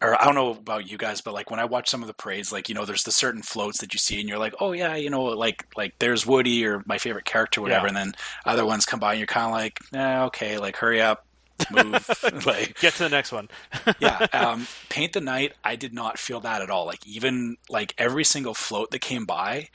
or 0.00 0.20
I 0.20 0.24
don't 0.24 0.36
know 0.36 0.50
about 0.52 0.88
you 0.88 0.96
guys, 0.96 1.20
but 1.20 1.34
like 1.34 1.50
when 1.50 1.58
I 1.58 1.64
watch 1.64 1.88
some 1.88 2.02
of 2.02 2.06
the 2.06 2.14
parades, 2.14 2.52
like 2.52 2.68
you 2.68 2.74
know, 2.74 2.84
there's 2.84 3.02
the 3.02 3.10
certain 3.10 3.42
floats 3.42 3.80
that 3.80 3.92
you 3.92 3.98
see, 3.98 4.20
and 4.20 4.28
you're 4.28 4.38
like, 4.38 4.54
oh 4.60 4.70
yeah, 4.72 4.94
you 4.94 5.10
know, 5.10 5.24
like 5.24 5.66
like 5.76 5.98
there's 5.98 6.24
Woody 6.24 6.64
or 6.64 6.82
my 6.86 6.98
favorite 6.98 7.24
character, 7.24 7.60
whatever, 7.60 7.86
Yeah. 7.86 7.88
and 7.88 7.96
then 7.96 8.12
other 8.46 8.64
ones 8.64 8.84
come 8.86 9.00
by, 9.00 9.12
and 9.14 9.18
you're 9.18 9.26
kind 9.26 9.46
of 9.46 9.52
like, 9.52 9.78
eh, 9.92 10.22
okay, 10.26 10.56
like 10.58 10.76
hurry 10.76 11.02
up, 11.02 11.26
move, 11.72 12.08
like 12.46 12.78
Get 12.80 12.92
to 12.94 13.02
the 13.04 13.08
next 13.08 13.32
one. 13.32 13.48
yeah. 13.98 14.26
Um, 14.32 14.68
Paint 14.88 15.14
the 15.14 15.20
Night, 15.20 15.54
I 15.64 15.74
did 15.74 15.92
not 15.92 16.16
feel 16.16 16.38
that 16.40 16.62
at 16.62 16.70
all. 16.70 16.86
Like 16.86 17.04
even 17.04 17.56
like 17.68 17.92
every 17.98 18.24
single 18.24 18.54
float 18.54 18.92
that 18.92 19.00
came 19.00 19.24
by, 19.24 19.68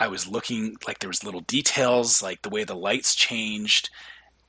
I 0.00 0.08
was 0.08 0.26
looking 0.26 0.76
like 0.86 0.98
there 0.98 1.08
was 1.08 1.22
little 1.22 1.42
details, 1.42 2.22
like 2.22 2.42
the 2.42 2.48
way 2.50 2.64
the 2.64 2.74
lights 2.74 3.14
changed, 3.14 3.90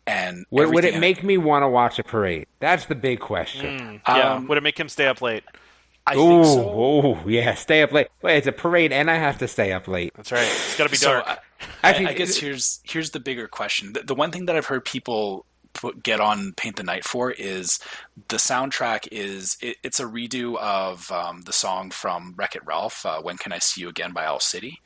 and 0.08 0.46
Would, 0.50 0.70
would 0.70 0.86
it 0.86 0.96
everything- 0.96 1.02
make 1.02 1.24
me 1.24 1.38
want 1.38 1.64
to 1.64 1.68
watch 1.68 2.00
a 2.00 2.04
parade? 2.04 2.48
That's 2.60 2.86
the 2.86 2.96
big 2.96 3.20
question. 3.20 4.02
yeah, 4.08 4.34
Um, 4.36 4.48
would 4.48 4.58
it 4.58 4.62
make 4.64 4.80
him 4.80 4.90
stay 4.90 5.06
up 5.08 5.22
late? 5.22 5.44
I 6.08 6.16
Ooh, 6.16 6.44
think 6.44 6.46
so. 6.46 6.80
ooh, 6.80 7.30
yeah, 7.30 7.54
stay 7.54 7.84
up 7.84 7.92
late. 7.92 8.08
Wait, 8.24 8.38
it's 8.38 8.48
a 8.48 8.52
parade, 8.52 8.92
and 8.92 9.12
I 9.12 9.16
have 9.18 9.38
to 9.38 9.48
stay 9.48 9.72
up 9.72 9.88
late. 9.88 10.14
That's 10.16 10.32
right. 10.32 10.48
It's 10.48 10.76
got 10.78 10.86
to 10.86 10.90
be 10.90 10.98
So 10.98 11.12
dark. 11.12 11.28
I, 11.28 11.38
Actually, 11.84 12.06
I, 12.08 12.10
I 12.10 12.14
guess 12.14 12.38
here's 12.38 12.80
here's 12.84 13.12
the 13.12 13.20
bigger 13.20 13.48
question. 13.48 13.94
The, 13.94 14.00
the 14.02 14.16
one 14.16 14.32
thing 14.32 14.48
that 14.48 14.56
I've 14.56 14.66
heard 14.66 14.84
people 14.84 15.46
put, 15.74 16.04
get 16.04 16.20
on 16.20 16.54
Paint 16.54 16.76
the 16.76 16.84
Night 16.84 17.04
for 17.04 17.32
is 17.32 17.80
the 18.28 18.38
soundtrack 18.38 19.08
is 19.12 19.58
it, 19.62 19.78
it's 19.84 20.00
a 20.00 20.06
redo 20.06 20.58
of 20.58 21.12
um, 21.12 21.42
the 21.42 21.54
song 21.54 21.92
from 21.92 22.34
Wreck 22.38 22.56
It 22.56 22.66
Ralph, 22.66 23.06
uh, 23.06 23.22
"When 23.22 23.38
Can 23.38 23.52
I 23.52 23.60
See 23.60 23.82
You 23.82 23.90
Again" 23.90 24.12
by 24.14 24.26
Owl 24.26 24.40
City. 24.40 24.80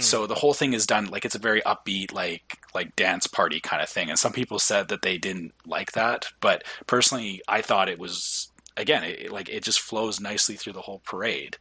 So 0.00 0.26
the 0.26 0.34
whole 0.36 0.54
thing 0.54 0.72
is 0.72 0.86
done 0.86 1.06
like 1.06 1.24
it's 1.24 1.34
a 1.34 1.38
very 1.40 1.60
upbeat, 1.62 2.12
like 2.12 2.58
like 2.74 2.96
dance 2.96 3.26
party 3.26 3.60
kind 3.60 3.82
of 3.82 3.88
thing. 3.88 4.08
And 4.08 4.18
some 4.18 4.32
people 4.32 4.58
said 4.58 4.88
that 4.88 5.02
they 5.02 5.18
didn't 5.18 5.52
like 5.66 5.92
that, 5.92 6.26
but 6.40 6.64
personally, 6.86 7.42
I 7.48 7.62
thought 7.62 7.88
it 7.88 7.98
was 7.98 8.50
again 8.76 9.04
it, 9.04 9.30
like 9.30 9.48
it 9.48 9.62
just 9.64 9.80
flows 9.80 10.20
nicely 10.20 10.56
through 10.56 10.72
the 10.74 10.82
whole 10.82 11.00
parade. 11.04 11.56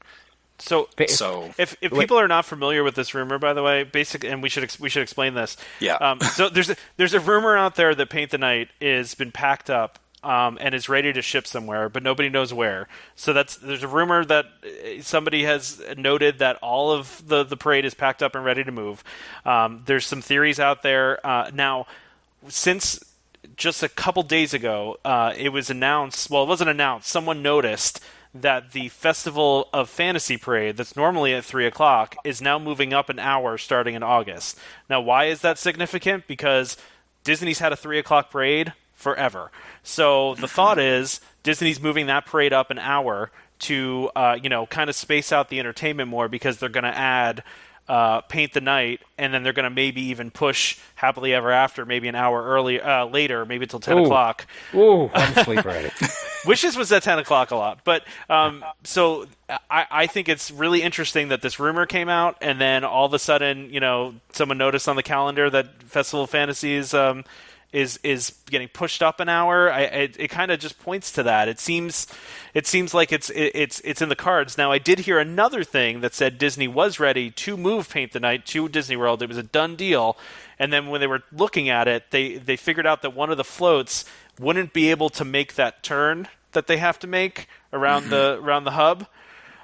So 0.62 0.88
So 1.10 1.54
If 1.58 1.76
if 1.82 1.92
people 1.92 2.18
are 2.18 2.28
not 2.28 2.46
familiar 2.46 2.84
with 2.84 2.96
this 2.96 3.14
rumor, 3.14 3.38
by 3.40 3.54
the 3.54 3.64
way, 3.64 3.84
basic, 3.84 4.24
and 4.24 4.42
we 4.42 4.50
should 4.50 4.64
ex- 4.64 4.80
we 4.80 4.90
should 4.90 5.04
explain 5.04 5.34
this. 5.34 5.58
Yeah. 5.80 5.96
Um, 5.96 6.22
so 6.22 6.50
there's 6.50 6.70
a, 6.70 6.76
there's 6.98 7.14
a 7.14 7.20
rumor 7.20 7.58
out 7.58 7.76
there 7.76 7.94
that 7.96 8.10
Paint 8.10 8.32
the 8.32 8.38
Night 8.38 8.70
is 8.80 9.16
been 9.16 9.32
packed 9.32 9.70
up. 9.70 10.00
Um, 10.24 10.60
and 10.62 10.76
is 10.76 10.88
ready 10.88 11.12
to 11.14 11.22
ship 11.24 11.48
somewhere, 11.48 11.90
but 11.90 12.04
nobody 12.04 12.30
knows 12.30 12.54
where. 12.54 12.88
So 13.16 13.34
that's 13.34 13.56
there's 13.56 13.82
a 13.82 13.88
rumor 13.88 14.24
that 14.24 14.46
uh, 14.64 15.02
somebody 15.02 15.46
has 15.46 15.82
noted 15.98 16.38
that 16.38 16.58
all 16.62 16.92
of 16.92 17.28
the 17.28 17.44
the 17.44 17.58
parade 17.58 17.86
is 17.86 17.96
packed 17.96 18.22
up 18.22 18.36
and 18.36 18.46
ready 18.46 18.64
to 18.64 18.72
move. 18.72 19.04
Um, 19.46 19.82
there's 19.88 20.06
some 20.06 20.22
theories 20.22 20.60
out 20.60 20.84
there 20.84 21.26
uh, 21.26 21.50
now. 21.52 21.88
Since 22.48 23.04
just 23.58 23.82
a 23.82 23.90
couple 23.90 24.22
days 24.22 24.54
ago, 24.54 24.98
uh, 25.04 25.34
it 25.36 25.50
was 25.50 25.72
announced. 25.72 26.30
Well, 26.30 26.44
it 26.44 26.48
wasn't 26.48 26.70
announced. 26.70 27.10
Someone 27.10 27.42
noticed 27.42 28.00
that 28.34 28.72
the 28.72 28.90
Festival 28.90 29.68
of 29.74 29.90
Fantasy 29.90 30.38
Parade, 30.38 30.78
that's 30.78 30.96
normally 30.96 31.34
at 31.34 31.44
three 31.44 31.66
o'clock, 31.66 32.16
is 32.24 32.42
now 32.42 32.58
moving 32.58 32.94
up 32.94 33.10
an 33.10 33.20
hour 33.20 33.58
starting 33.58 33.96
in 33.96 34.04
August. 34.04 34.58
Now, 34.90 35.02
why 35.02 35.26
is 35.26 35.42
that 35.42 35.58
significant? 35.58 36.28
Because 36.28 36.78
Disney's 37.24 37.60
had 37.60 37.74
a 37.74 37.76
three 37.76 38.00
o'clock 38.00 38.32
parade 38.32 38.74
forever. 38.94 39.52
So 39.84 40.36
the 40.36 40.48
thought 40.48 40.80
is 40.80 41.20
Disney's 41.44 41.82
moving 41.82 42.06
that 42.08 42.26
parade 42.26 42.54
up 42.54 42.72
an 42.72 42.80
hour 42.80 43.32
to, 43.60 44.10
uh, 44.16 44.38
you 44.42 44.50
know, 44.50 44.66
kind 44.66 44.90
of 44.90 44.96
space 44.96 45.32
out 45.32 45.50
the 45.50 45.60
entertainment 45.60 46.10
more 46.10 46.28
because 46.28 46.58
they're 46.58 46.70
going 46.70 46.84
to 46.84 46.98
add 46.98 47.44
uh, 47.92 48.22
Paint 48.22 48.54
the 48.54 48.62
Night, 48.62 49.02
and 49.18 49.34
then 49.34 49.44
they're 49.44 49.52
going 49.52 49.66
to 49.66 49.70
maybe 49.70 50.02
even 50.04 50.32
push 50.32 50.78
Happily 50.96 51.34
Ever 51.34 51.52
After 51.52 51.86
maybe 51.86 52.08
an 52.08 52.16
hour 52.16 52.42
early 52.42 52.80
uh, 52.80 53.06
later, 53.06 53.46
maybe 53.46 53.68
till 53.68 53.82
ten 53.82 53.98
Ooh. 53.98 54.06
o'clock. 54.06 54.48
ooh, 54.74 55.12
I'm 55.14 55.34
asleep 55.38 55.66
already. 55.66 55.92
Wishes 56.46 56.78
was 56.78 56.90
at 56.94 57.04
ten 57.04 57.20
o'clock 57.20 57.52
a 57.52 57.58
lot, 57.58 57.82
but 57.84 58.06
um, 58.30 58.64
so 58.86 59.26
I, 59.70 59.86
I 59.92 60.08
think 60.08 60.30
it's 60.30 60.52
really 60.52 60.82
interesting 60.82 61.28
that 61.28 61.42
this 61.42 61.60
rumor 61.60 61.86
came 61.86 62.08
out, 62.08 62.38
and 62.40 62.62
then 62.62 62.86
all 62.86 63.08
of 63.08 63.14
a 63.14 63.20
sudden, 63.20 63.74
you 63.74 63.82
know, 63.82 64.16
someone 64.32 64.58
noticed 64.58 64.88
on 64.88 64.96
the 64.96 65.04
calendar 65.04 65.50
that 65.50 65.84
Festival 65.84 66.24
of 66.24 66.30
Fantasies 66.30 66.94
um, 66.94 67.26
is 67.72 68.00
is 68.04 68.34
getting 68.50 68.68
pushed 68.68 69.02
up 69.02 69.20
an 69.20 69.30
hour. 69.30 69.72
I, 69.72 69.82
it 69.82 70.16
it 70.20 70.28
kind 70.30 70.52
of 70.52 70.60
just 70.60 70.80
points 70.80 71.12
to 71.14 71.24
that. 71.24 71.48
It 71.48 71.60
seems 71.60 72.08
it 72.54 72.68
seems 72.68 72.94
like 72.94 73.12
it's 73.12 73.30
it, 73.30 73.52
it's 73.56 73.80
it's 73.82 74.02
in 74.02 74.10
the 74.10 74.16
cards. 74.16 74.58
Now, 74.58 74.72
I 74.72 74.78
did 74.78 75.00
hear 75.00 75.20
another 75.20 75.64
thing 75.64 76.02
that 76.02 76.14
said 76.14 76.38
Disney 76.38 76.68
was 76.68 77.00
ready 77.00 77.32
to 77.32 77.56
move 77.56 77.90
Paint 77.90 78.12
the 78.12 78.20
Night 78.20 78.46
to 78.48 78.68
Disney 78.68 78.98
World. 78.98 79.22
It 79.22 79.30
was 79.30 79.38
a 79.38 79.44
done 79.44 79.76
deal, 79.76 80.18
and 80.60 80.72
then 80.74 80.88
when 80.88 81.02
they 81.02 81.08
were 81.08 81.24
looking 81.32 81.70
at 81.70 81.88
it, 81.88 82.12
they 82.12 82.38
they 82.38 82.58
figured 82.58 82.86
out 82.86 83.02
that 83.04 83.16
one 83.16 83.32
of 83.32 83.38
the 83.38 83.44
floats 83.44 84.06
wouldn't 84.40 84.74
be 84.74 84.92
able 84.92 85.10
to 85.10 85.24
make 85.24 85.56
that 85.56 85.84
turn 85.84 86.28
that 86.52 86.68
they 86.68 86.78
have 86.78 87.00
to 87.00 87.08
make 87.08 87.48
around 87.72 88.04
mm-hmm. 88.04 88.12
the 88.12 88.40
around 88.42 88.66
the 88.66 88.72
hub. 88.72 89.08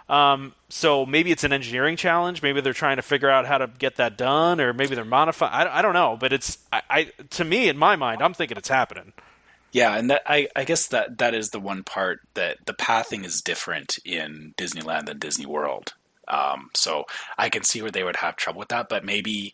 Um, 0.10 0.54
so 0.70 1.06
maybe 1.06 1.32
it's 1.32 1.44
an 1.44 1.52
engineering 1.52 1.98
challenge. 1.98 2.42
Maybe 2.42 2.62
they're 2.62 2.74
trying 2.74 2.96
to 2.96 3.02
figure 3.02 3.30
out 3.30 3.46
how 3.46 3.58
to 3.58 3.68
get 3.68 3.98
that 3.98 4.18
done, 4.18 4.62
or 4.62 4.74
maybe 4.74 4.96
they're 4.96 5.06
modifying. 5.06 5.68
I, 5.68 5.82
don't 5.82 5.94
know, 5.94 6.18
but 6.20 6.32
it's 6.32 6.60
I, 6.72 6.82
I 6.90 7.04
to 7.32 7.44
me 7.44 7.68
in 7.68 7.78
my 7.78 7.96
mind, 7.96 8.22
I'm 8.22 8.34
thinking 8.34 8.58
it's 8.58 8.70
happening. 8.70 9.14
Yeah, 9.74 9.96
and 9.96 10.10
that 10.10 10.22
I, 10.26 10.48
I 10.56 10.64
guess 10.64 10.88
that 10.88 11.18
that 11.18 11.34
is 11.34 11.50
the 11.50 11.60
one 11.60 11.84
part 11.84 12.22
that 12.36 12.58
the 12.66 12.74
pathing 12.74 13.26
is 13.26 13.42
different 13.42 14.00
in 14.06 14.54
Disneyland 14.58 15.08
than 15.08 15.20
Disney 15.20 15.46
World. 15.46 15.94
Um, 16.28 16.70
so 16.74 17.06
I 17.38 17.50
can 17.50 17.64
see 17.64 17.82
where 17.82 17.92
they 17.92 18.04
would 18.04 18.18
have 18.18 18.36
trouble 18.38 18.60
with 18.60 18.70
that, 18.70 18.90
but 18.90 19.04
maybe 19.04 19.54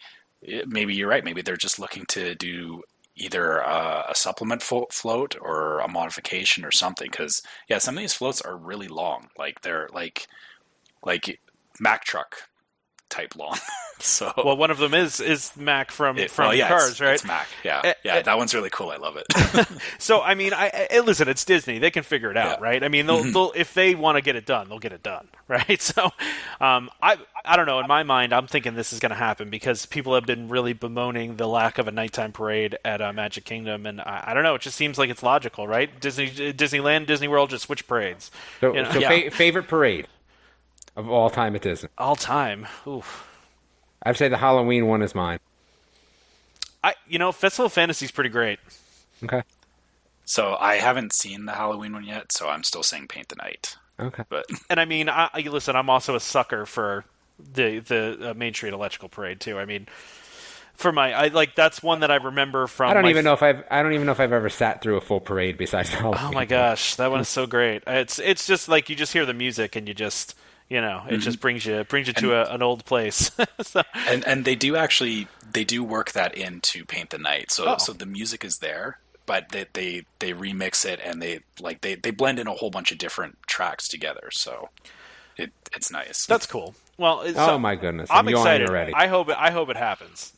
maybe 0.67 0.93
you're 0.93 1.09
right. 1.09 1.23
Maybe 1.23 1.41
they're 1.41 1.57
just 1.57 1.79
looking 1.79 2.05
to 2.09 2.35
do 2.35 2.83
either 3.15 3.59
a, 3.59 4.05
a 4.09 4.15
supplement 4.15 4.61
fo- 4.61 4.87
float 4.91 5.35
or 5.39 5.79
a 5.79 5.87
modification 5.87 6.65
or 6.65 6.71
something. 6.71 7.09
Because 7.11 7.41
yeah, 7.69 7.77
some 7.77 7.97
of 7.97 8.01
these 8.01 8.13
floats 8.13 8.41
are 8.41 8.57
really 8.57 8.87
long. 8.87 9.29
Like 9.37 9.61
they're 9.61 9.89
like 9.93 10.27
like 11.03 11.39
Mack 11.79 12.03
truck 12.03 12.49
type 13.13 13.35
long. 13.35 13.57
so 13.99 14.33
Well, 14.43 14.57
one 14.57 14.71
of 14.71 14.79
them 14.79 14.93
is 14.93 15.19
is 15.21 15.51
Mack 15.55 15.91
from 15.91 16.17
it- 16.17 16.31
from 16.31 16.47
well, 16.47 16.55
yeah, 16.55 16.67
Cars, 16.67 16.91
it's, 16.91 16.99
right? 17.01 17.13
It's 17.13 17.23
Mack. 17.23 17.47
Yeah, 17.63 17.81
Eh, 17.83 17.93
yeah, 18.03 18.15
eh. 18.15 18.21
that 18.23 18.37
one's 18.37 18.53
really 18.53 18.69
cool. 18.71 18.89
I 18.89 18.97
love 18.97 19.15
it. 19.17 19.27
So 19.99 20.21
I 20.21 20.33
mean, 20.35 20.51
I, 20.53 20.87
I 20.91 20.99
listen. 20.99 21.29
It's 21.29 21.45
Disney; 21.45 21.79
they 21.79 21.91
can 21.91 22.03
figure 22.03 22.29
it 22.31 22.35
out, 22.37 22.45
Yeah. 22.45 22.53
Mm-hmm. 22.55 22.63
right? 22.63 22.83
I 22.83 22.87
mean, 22.89 23.05
they'll, 23.05 23.23
they'll 23.23 23.51
if 23.55 23.73
they 23.73 23.95
want 23.95 24.17
to 24.17 24.21
get 24.21 24.35
it 24.35 24.45
done, 24.45 24.67
they'll 24.67 24.79
get 24.79 24.91
it 24.91 25.03
done, 25.03 25.27
right? 25.47 25.81
So, 25.81 26.09
um, 26.59 26.89
I 27.01 27.17
I 27.45 27.55
don't 27.55 27.65
know. 27.67 27.79
In 27.79 27.87
my 27.87 28.03
mind, 28.03 28.33
I'm 28.33 28.47
thinking 28.47 28.73
this 28.75 28.91
is 28.91 28.99
going 28.99 29.11
to 29.11 29.15
happen 29.15 29.49
because 29.49 29.85
people 29.85 30.13
have 30.15 30.25
been 30.25 30.49
really 30.49 30.73
bemoaning 30.73 31.37
the 31.37 31.47
lack 31.47 31.77
of 31.77 31.87
a 31.87 31.91
nighttime 31.91 32.31
parade 32.33 32.77
at 32.83 33.01
uh, 33.01 33.13
Magic 33.13 33.45
Kingdom, 33.45 33.85
and 33.85 34.01
I, 34.01 34.23
I 34.27 34.33
don't 34.33 34.43
know. 34.43 34.55
It 34.55 34.61
just 34.61 34.75
seems 34.75 34.97
like 34.97 35.09
it's 35.09 35.23
logical, 35.23 35.67
right? 35.67 35.89
Disney, 36.01 36.29
Disneyland, 36.29 37.05
Disney 37.05 37.27
World, 37.29 37.49
just 37.51 37.63
switch 37.65 37.87
parades. 37.87 38.31
So, 38.59 38.73
You 38.73 38.83
know? 38.83 38.91
so 38.91 38.99
Yeah. 38.99 39.09
fa- 39.29 39.31
favorite 39.31 39.67
parade 39.69 40.07
of 40.95 41.09
all 41.09 41.29
time 41.29 41.55
at 41.55 41.61
Disney. 41.61 41.89
All 41.97 42.15
time. 42.15 42.67
Oof. 42.87 43.27
I'd 44.03 44.17
say 44.17 44.27
the 44.27 44.37
Halloween 44.37 44.87
one 44.87 45.01
is 45.01 45.15
mine. 45.15 45.39
I 46.83 46.95
you 47.07 47.17
know, 47.17 47.31
Festival 47.31 47.67
of 47.67 47.73
Fantasy 47.73 48.05
is 48.05 48.11
pretty 48.11 48.29
great. 48.29 48.59
Okay. 49.23 49.43
So 50.25 50.55
I 50.59 50.75
haven't 50.75 51.13
seen 51.13 51.45
the 51.45 51.53
Halloween 51.53 51.93
one 51.93 52.03
yet, 52.03 52.31
so 52.31 52.49
I'm 52.49 52.63
still 52.63 52.83
saying 52.83 53.07
Paint 53.07 53.29
the 53.29 53.35
Night. 53.35 53.77
Okay. 53.99 54.23
But 54.29 54.45
and 54.69 54.79
I 54.79 54.85
mean, 54.85 55.09
I, 55.09 55.29
I 55.33 55.41
listen. 55.41 55.75
I'm 55.75 55.89
also 55.89 56.15
a 56.15 56.19
sucker 56.19 56.65
for 56.65 57.05
the 57.39 57.79
the 57.79 58.31
uh, 58.31 58.33
Main 58.33 58.53
Street 58.53 58.73
Electrical 58.73 59.09
Parade 59.09 59.39
too. 59.39 59.57
I 59.57 59.65
mean, 59.65 59.87
for 60.73 60.91
my, 60.91 61.13
I 61.13 61.27
like 61.27 61.55
that's 61.55 61.81
one 61.83 62.01
that 62.01 62.11
I 62.11 62.15
remember 62.15 62.67
from. 62.67 62.91
I 62.91 62.93
don't 62.93 63.03
my 63.03 63.09
even 63.09 63.23
know 63.23 63.33
if 63.33 63.43
I've 63.43 63.63
I 63.69 63.83
don't 63.83 63.93
even 63.93 64.05
know 64.05 64.11
if 64.11 64.19
I've 64.19 64.33
ever 64.33 64.49
sat 64.49 64.81
through 64.81 64.97
a 64.97 65.01
full 65.01 65.19
parade 65.19 65.57
besides 65.57 65.89
Halloween. 65.89 66.19
Oh 66.21 66.31
my 66.31 66.45
gosh, 66.45 66.95
that 66.95 67.11
one 67.11 67.21
is 67.21 67.29
so 67.29 67.45
great. 67.45 67.83
It's 67.87 68.19
it's 68.19 68.47
just 68.47 68.67
like 68.67 68.89
you 68.89 68.95
just 68.95 69.13
hear 69.13 69.25
the 69.25 69.33
music 69.33 69.75
and 69.75 69.87
you 69.87 69.93
just 69.93 70.35
You 70.69 70.81
know, 70.81 71.01
Mm-hmm. 71.05 71.13
it 71.15 71.17
just 71.19 71.39
brings 71.39 71.65
you 71.65 71.83
brings 71.83 72.07
you 72.07 72.13
to 72.13 72.33
a, 72.33 72.53
an 72.53 72.61
old 72.63 72.85
place. 72.85 73.31
so, 73.61 73.83
and 74.07 74.25
and 74.25 74.45
they 74.45 74.55
do 74.55 74.75
actually 74.75 75.27
they 75.51 75.63
do 75.63 75.83
work 75.83 76.13
that 76.13 76.35
into 76.35 76.85
Paint 76.85 77.11
the 77.11 77.17
Night. 77.17 77.51
So 77.51 77.65
Oh. 77.73 77.77
so 77.77 77.93
the 77.93 78.05
music 78.07 78.43
is 78.43 78.57
there, 78.57 78.97
but 79.25 79.49
they, 79.49 79.65
they 79.73 80.05
they 80.19 80.31
remix 80.33 80.83
it 80.85 80.99
and 81.03 81.21
they 81.21 81.41
like 81.59 81.81
they 81.81 81.95
they 81.95 82.11
blend 82.11 82.39
in 82.39 82.47
a 82.47 82.53
whole 82.53 82.71
bunch 82.71 82.91
of 82.91 82.97
different 82.97 83.37
tracks 83.45 83.87
together. 83.87 84.29
So 84.31 84.69
it 85.37 85.51
it's 85.75 85.91
nice. 85.91 86.25
that's 86.25 86.45
cool. 86.47 86.73
Well, 86.97 87.21
Oh 87.25 87.33
so- 87.33 87.59
my 87.59 87.75
goodness! 87.75 88.09
I'm 88.11 88.27
yawning 88.29 88.39
excited. 88.39 88.69
already. 88.69 88.93
I 88.93 89.07
hope 89.07 89.29
it, 89.29 89.35
I 89.37 89.51
hope 89.51 89.69
it 89.69 89.77
happens. 89.77 90.33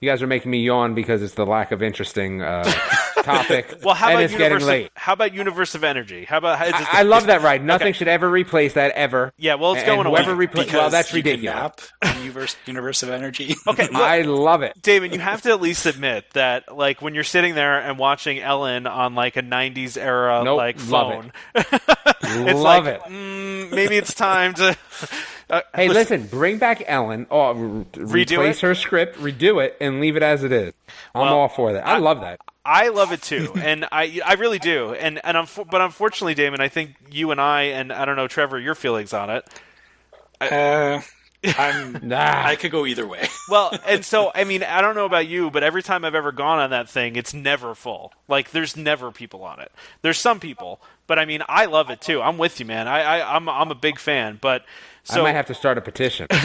You 0.00 0.08
guys 0.08 0.22
are 0.22 0.26
making 0.26 0.50
me 0.50 0.62
yawn 0.62 0.94
because 0.94 1.22
it's 1.22 1.34
the 1.34 1.44
lack 1.44 1.72
of 1.72 1.82
interesting 1.82 2.40
uh, 2.40 2.64
topic. 3.22 3.80
Well, 3.84 3.94
how 3.94 4.06
and 4.08 4.14
about 4.14 4.24
it's 4.24 4.32
getting 4.32 4.44
universe? 4.46 4.64
late. 4.66 4.86
Of, 4.86 4.90
how 4.94 5.12
about 5.12 5.34
universe 5.34 5.74
of 5.74 5.84
energy? 5.84 6.24
How 6.24 6.38
about? 6.38 6.66
is 6.66 6.72
this 6.72 6.88
I, 6.90 7.00
I 7.00 7.02
love 7.02 7.26
that 7.26 7.42
ride. 7.42 7.62
Nothing 7.62 7.88
Okay. 7.88 7.92
should 7.98 8.08
ever 8.08 8.30
replace 8.30 8.72
that 8.74 8.92
ever. 8.92 9.34
Yeah, 9.36 9.56
well, 9.56 9.72
it's 9.74 9.82
And 9.82 9.88
going 9.88 10.06
away. 10.06 10.22
whoever 10.24 10.34
repla- 10.34 10.52
because 10.64 10.72
well, 10.72 10.88
that's 10.90 11.12
ridiculous. 11.12 11.92
universe 12.18 12.56
universe 12.64 13.02
of 13.02 13.10
energy. 13.10 13.54
Okay, 13.66 13.84
look, 13.88 13.94
I 13.96 14.22
love 14.22 14.62
it. 14.62 14.80
Damon, 14.80 15.12
you 15.12 15.18
have 15.18 15.42
to 15.42 15.50
at 15.50 15.60
least 15.60 15.84
admit 15.84 16.24
that, 16.32 16.74
like, 16.74 17.02
when 17.02 17.14
you're 17.14 17.22
sitting 17.22 17.54
there 17.54 17.78
and 17.78 17.98
watching 17.98 18.38
Ellen 18.40 18.86
on 18.86 19.14
like 19.14 19.36
a 19.36 19.42
'90s 19.42 19.98
era 19.98 20.42
Nope, 20.42 20.56
like 20.56 20.76
love 20.88 21.12
phone, 21.12 21.32
it. 21.54 21.66
it's 22.22 22.58
love 22.58 22.84
like, 22.86 22.94
it. 22.94 23.00
mm, 23.02 23.70
maybe 23.70 23.96
it's 23.98 24.14
time 24.14 24.54
to. 24.54 24.76
Uh, 25.50 25.62
Hey, 25.74 25.88
listen, 25.88 26.26
bring 26.26 26.58
back 26.58 26.82
Ellen. 26.86 27.26
Oh, 27.30 27.52
re- 27.52 27.84
replace 28.22 28.58
it? 28.58 28.62
her 28.62 28.74
script, 28.74 29.18
redo 29.18 29.62
it, 29.64 29.76
and 29.80 30.00
leave 30.00 30.16
it 30.16 30.22
as 30.22 30.44
it 30.44 30.52
is. 30.52 30.72
I'm 31.14 31.22
Well, 31.22 31.34
all 31.38 31.48
for 31.48 31.72
that. 31.72 31.86
I, 31.86 31.98
love 31.98 32.20
that. 32.20 32.40
I 32.64 32.88
love 32.88 33.12
it 33.12 33.22
too, 33.22 33.52
and 33.56 33.86
I 33.90 34.20
I 34.24 34.34
really 34.34 34.58
do, 34.58 34.92
and 34.94 35.20
and 35.24 35.36
unfo- 35.36 35.68
but 35.68 35.80
unfortunately, 35.80 36.34
Damon, 36.34 36.60
I 36.60 36.68
think 36.68 36.94
you 37.10 37.30
and 37.32 37.40
I 37.40 37.62
and 37.62 37.92
I 37.92 38.04
don't 38.04 38.16
know, 38.16 38.28
Trevor, 38.28 38.58
your 38.60 38.74
feelings 38.74 39.12
on 39.12 39.30
it. 39.30 39.44
Uh, 40.40 41.00
I'm 41.58 42.06
Nah. 42.06 42.42
I 42.46 42.56
could 42.56 42.70
go 42.70 42.84
either 42.86 43.06
way. 43.06 43.26
Well, 43.48 43.76
and 43.84 44.04
so 44.04 44.30
I 44.32 44.44
mean, 44.44 44.62
I 44.62 44.80
don't 44.80 44.94
know 44.94 45.06
about 45.06 45.26
you, 45.26 45.50
but 45.50 45.64
every 45.64 45.82
time 45.82 46.04
I've 46.04 46.14
ever 46.14 46.30
gone 46.30 46.60
on 46.60 46.70
that 46.70 46.88
thing, 46.88 47.16
it's 47.16 47.34
never 47.34 47.74
full. 47.74 48.12
Like, 48.28 48.52
there's 48.52 48.76
never 48.76 49.10
people 49.10 49.42
on 49.42 49.58
it. 49.58 49.72
There's 50.02 50.18
some 50.18 50.38
people, 50.38 50.80
but 51.08 51.18
I 51.18 51.24
mean, 51.24 51.42
I 51.48 51.64
love 51.64 51.90
it 51.90 52.00
too. 52.00 52.22
I'm 52.22 52.38
with 52.38 52.60
you, 52.60 52.66
man. 52.66 52.86
I, 52.86 53.00
I 53.18 53.34
I'm 53.34 53.48
I'm 53.48 53.72
a 53.72 53.74
big 53.74 53.98
fan, 53.98 54.38
but 54.40 54.64
so 55.04 55.20
I 55.20 55.24
might 55.24 55.32
have 55.32 55.46
to 55.46 55.54
start 55.54 55.78
a 55.78 55.80
petition. 55.80 56.26
if 56.30 56.36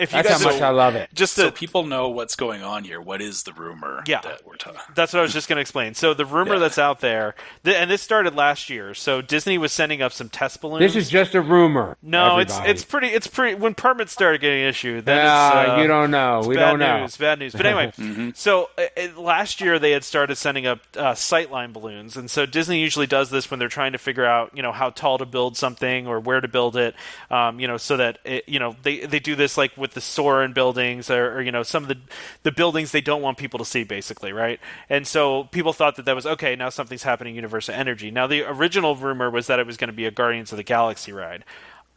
you 0.00 0.06
That's 0.08 0.28
guys 0.28 0.42
how 0.42 0.50
much 0.52 0.62
I 0.62 0.70
love 0.70 0.94
it. 0.94 1.10
just 1.14 1.34
so 1.34 1.46
to, 1.46 1.52
people 1.52 1.84
know 1.84 2.08
what's 2.08 2.36
going 2.36 2.62
on 2.62 2.84
here. 2.84 3.00
What 3.00 3.20
is 3.20 3.42
the 3.44 3.52
rumor 3.52 4.02
Yeah. 4.06 4.20
that 4.22 4.46
we're 4.46 4.56
talking? 4.56 4.80
That's 4.94 5.12
what 5.12 5.20
I 5.20 5.22
was 5.22 5.32
just 5.32 5.48
going 5.48 5.56
to 5.56 5.60
explain. 5.60 5.94
So 5.94 6.14
the 6.14 6.24
rumor 6.26 6.54
Yeah. 6.54 6.60
that's 6.60 6.78
out 6.78 7.00
there, 7.00 7.34
th- 7.64 7.76
and 7.76 7.90
this 7.90 8.02
started 8.02 8.34
last 8.34 8.70
year. 8.70 8.94
So 8.94 9.20
Disney 9.22 9.58
was 9.58 9.72
sending 9.72 10.02
up 10.02 10.12
some 10.12 10.28
test 10.28 10.60
balloons. 10.60 10.80
This 10.80 10.96
is 10.96 11.10
just 11.10 11.34
a 11.34 11.40
rumor. 11.40 11.96
no, 12.02 12.38
everybody. 12.38 12.70
it's 12.70 12.82
it's 12.82 12.84
pretty 12.90 13.08
it's 13.08 13.26
pretty. 13.26 13.54
When 13.56 13.74
permits 13.74 14.12
started 14.12 14.40
getting 14.40 14.62
issued, 14.64 15.04
then 15.04 15.18
it's, 15.18 15.26
uh, 15.28 15.78
you 15.80 15.86
don't 15.86 16.10
know. 16.10 16.38
it's 16.38 16.48
We 16.48 16.56
bad 16.56 16.70
don't 16.70 16.78
know. 16.78 17.00
news. 17.02 17.16
Bad 17.16 17.38
news. 17.38 17.52
But 17.54 17.66
anyway, 17.66 18.32
so 18.34 18.70
uh, 18.78 18.82
uh, 18.96 19.20
last 19.20 19.60
year 19.60 19.78
they 19.78 19.92
had 19.92 20.04
started 20.04 20.36
sending 20.36 20.66
up 20.66 20.80
uh, 20.96 21.12
sightline 21.12 21.72
balloons, 21.72 22.16
and 22.16 22.30
so 22.30 22.46
Disney 22.46 22.80
usually 22.80 23.06
does 23.06 23.30
this 23.30 23.50
when 23.50 23.58
they're 23.58 23.68
trying 23.68 23.92
to 23.92 23.98
figure 23.98 24.24
out 24.24 24.50
you 24.54 24.62
know 24.62 24.72
how 24.72 24.90
tall 24.90 25.18
to 25.18 25.26
build 25.26 25.56
something 25.56 26.06
or 26.06 26.20
where 26.20 26.40
to 26.40 26.48
build 26.48 26.76
it. 26.76 26.94
Um, 27.30 27.58
you 27.60 27.66
know, 27.66 27.76
so 27.76 27.95
that 27.96 28.18
it, 28.24 28.48
you 28.48 28.58
know 28.58 28.76
they 28.82 29.00
they 29.00 29.18
do 29.18 29.34
this 29.34 29.56
like 29.56 29.76
with 29.76 29.92
the 29.92 30.00
Soarin' 30.00 30.52
buildings 30.52 31.10
or, 31.10 31.36
or 31.36 31.42
you 31.42 31.52
know 31.52 31.62
some 31.62 31.84
of 31.84 31.88
the 31.88 31.98
the 32.42 32.52
buildings 32.52 32.92
they 32.92 33.00
don't 33.00 33.22
want 33.22 33.38
people 33.38 33.58
to 33.58 33.64
see 33.64 33.84
basically, 33.84 34.32
right? 34.32 34.60
And 34.88 35.06
so 35.06 35.44
people 35.44 35.72
thought 35.72 35.96
that 35.96 36.04
that 36.04 36.14
was 36.14 36.26
okay. 36.26 36.56
Now 36.56 36.68
something's 36.68 37.02
happening. 37.02 37.34
Universe 37.34 37.68
of 37.68 37.74
Energy. 37.74 38.10
Now 38.10 38.26
the 38.26 38.42
original 38.42 38.96
rumor 38.96 39.30
was 39.30 39.46
that 39.46 39.58
it 39.58 39.66
was 39.66 39.76
going 39.76 39.88
to 39.88 39.96
be 39.96 40.06
a 40.06 40.10
Guardians 40.10 40.52
of 40.52 40.56
the 40.56 40.62
Galaxy 40.62 41.12
ride. 41.12 41.44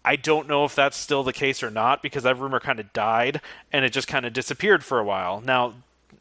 I 0.03 0.15
don't 0.15 0.47
know 0.47 0.65
if 0.65 0.76
that's 0.76 0.97
still 0.97 1.23
the 1.23 1.34
case 1.34 1.61
or 1.61 1.69
not 1.69 2.01
because 2.01 2.23
that 2.23 2.38
rumor 2.38 2.59
kind 2.59 2.80
of 2.80 2.93
died 2.93 3.41
and 3.71 3.84
it 3.84 3.91
just 3.91 4.07
kind 4.07 4.26
of 4.26 4.34
disappeared 4.34 4.84
for 4.84 4.99
a 4.99 5.03
while. 5.03 5.41
Now, 5.41 5.73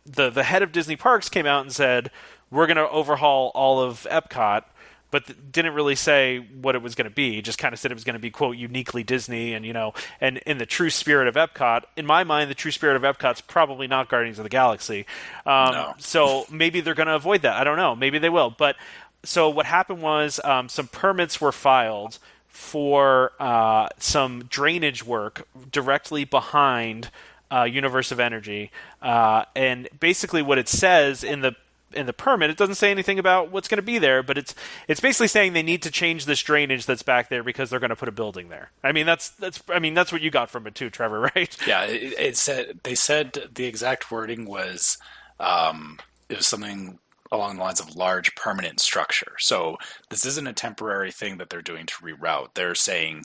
the 0.05 0.31
the 0.31 0.43
head 0.43 0.63
of 0.63 0.73
Disney 0.73 0.97
Parks 0.97 1.29
came 1.29 1.47
out 1.47 1.63
and 1.63 1.73
said 1.73 2.11
we're 2.51 2.67
going 2.67 2.77
to 2.77 2.89
overhaul 2.89 3.51
all 3.55 3.81
of 3.81 4.07
Epcot, 4.11 4.65
but 5.11 5.27
th- 5.27 5.39
didn't 5.53 5.75
really 5.75 5.95
say 5.95 6.39
what 6.39 6.75
it 6.75 6.83
was 6.83 6.95
going 6.95 7.09
to 7.09 7.15
be. 7.15 7.41
Just 7.43 7.59
kind 7.59 7.73
of 7.73 7.79
said 7.79 7.91
it 7.91 7.95
was 7.95 8.05
going 8.05 8.15
to 8.15 8.21
be 8.21 8.31
quote 8.31 8.57
uniquely 8.57 9.03
Disney 9.03 9.55
and 9.55 9.65
you 9.65 9.73
know 9.73 9.95
and 10.21 10.39
in 10.39 10.59
the 10.59 10.67
true 10.67 10.91
spirit 10.91 11.29
of 11.29 11.35
Epcot. 11.35 11.83
In 11.97 12.07
my 12.07 12.25
mind, 12.25 12.51
the 12.51 12.55
true 12.55 12.71
spirit 12.71 12.97
of 12.97 13.03
Epcot's 13.03 13.41
probably 13.41 13.87
not 13.87 14.09
Guardians 14.09 14.39
of 14.39 14.43
the 14.45 14.49
Galaxy. 14.51 15.07
Um, 15.47 15.73
No. 15.73 15.95
so 15.99 16.47
maybe 16.51 16.81
they're 16.81 16.95
going 16.95 17.07
to 17.09 17.15
avoid 17.15 17.43
that. 17.43 17.55
I 17.57 17.65
don't 17.65 17.77
know. 17.77 17.95
Maybe 17.97 18.19
they 18.19 18.29
will. 18.29 18.51
But 18.51 18.77
so 19.25 19.49
what 19.49 19.67
happened 19.67 20.03
was 20.03 20.41
um, 20.45 20.69
some 20.69 20.87
permits 20.89 21.41
were 21.41 21.53
filed 21.53 22.19
for 22.47 23.33
uh, 23.41 23.89
some 23.99 24.45
drainage 24.45 25.05
work 25.05 25.47
directly 25.71 26.25
behind 26.25 27.11
uh, 27.51 27.63
Universe 27.63 28.13
of 28.13 28.21
Energy, 28.21 28.71
uh, 29.01 29.45
and 29.57 29.89
basically 29.99 30.43
what 30.43 30.59
it 30.59 30.69
says 30.69 31.25
in 31.25 31.41
the 31.41 31.55
in 31.93 32.07
the 32.07 32.13
permit, 32.13 32.51
it 32.51 32.57
doesn't 32.57 32.75
say 32.75 32.91
anything 32.91 33.19
about 33.19 33.51
what's 33.51 33.69
going 33.69 33.77
to 33.77 33.83
be 33.83 33.99
there, 33.99 34.23
but 34.23 34.39
it's 34.39 34.55
it's 34.87 35.01
basically 35.01 35.29
saying 35.29 35.53
they 35.53 35.63
need 35.63 35.83
to 35.83 35.91
change 35.91 36.25
this 36.25 36.43
drainage 36.43 36.87
that's 36.87 37.03
back 37.03 37.29
there 37.29 37.43
because 37.43 37.71
they're 37.71 37.81
going 37.81 37.91
to 37.91 37.97
put 37.97 38.09
a 38.09 38.13
building 38.13 38.49
there. 38.49 38.71
I 38.83 38.93
mean, 38.93 39.07
that's 39.07 39.31
that's 39.31 39.63
I 39.69 39.79
mean 39.79 39.95
that's 39.95 40.13
what 40.13 40.21
you 40.21 40.31
got 40.31 40.51
from 40.51 40.67
it 40.67 40.75
too, 40.75 40.91
Trevor, 40.91 41.21
right? 41.35 41.57
Yeah, 41.67 41.85
it, 41.85 42.15
it 42.19 42.37
said 42.37 42.81
they 42.83 42.95
said 42.95 43.49
the 43.55 43.65
exact 43.65 44.11
wording 44.11 44.45
was 44.45 44.99
um, 45.41 45.99
it 46.29 46.37
was 46.37 46.47
something 46.47 46.99
along 47.31 47.57
the 47.57 47.63
lines 47.63 47.81
of 47.81 47.95
large 47.95 48.35
permanent 48.35 48.81
structure. 48.81 49.33
So 49.39 49.77
this 50.09 50.25
isn't 50.25 50.47
a 50.47 50.53
temporary 50.53 51.13
thing 51.13 51.39
that 51.39 51.51
they're 51.51 51.63
doing 51.63 51.87
to 51.87 51.95
reroute. 51.95 52.55
They're 52.55 52.75
saying 52.75 53.25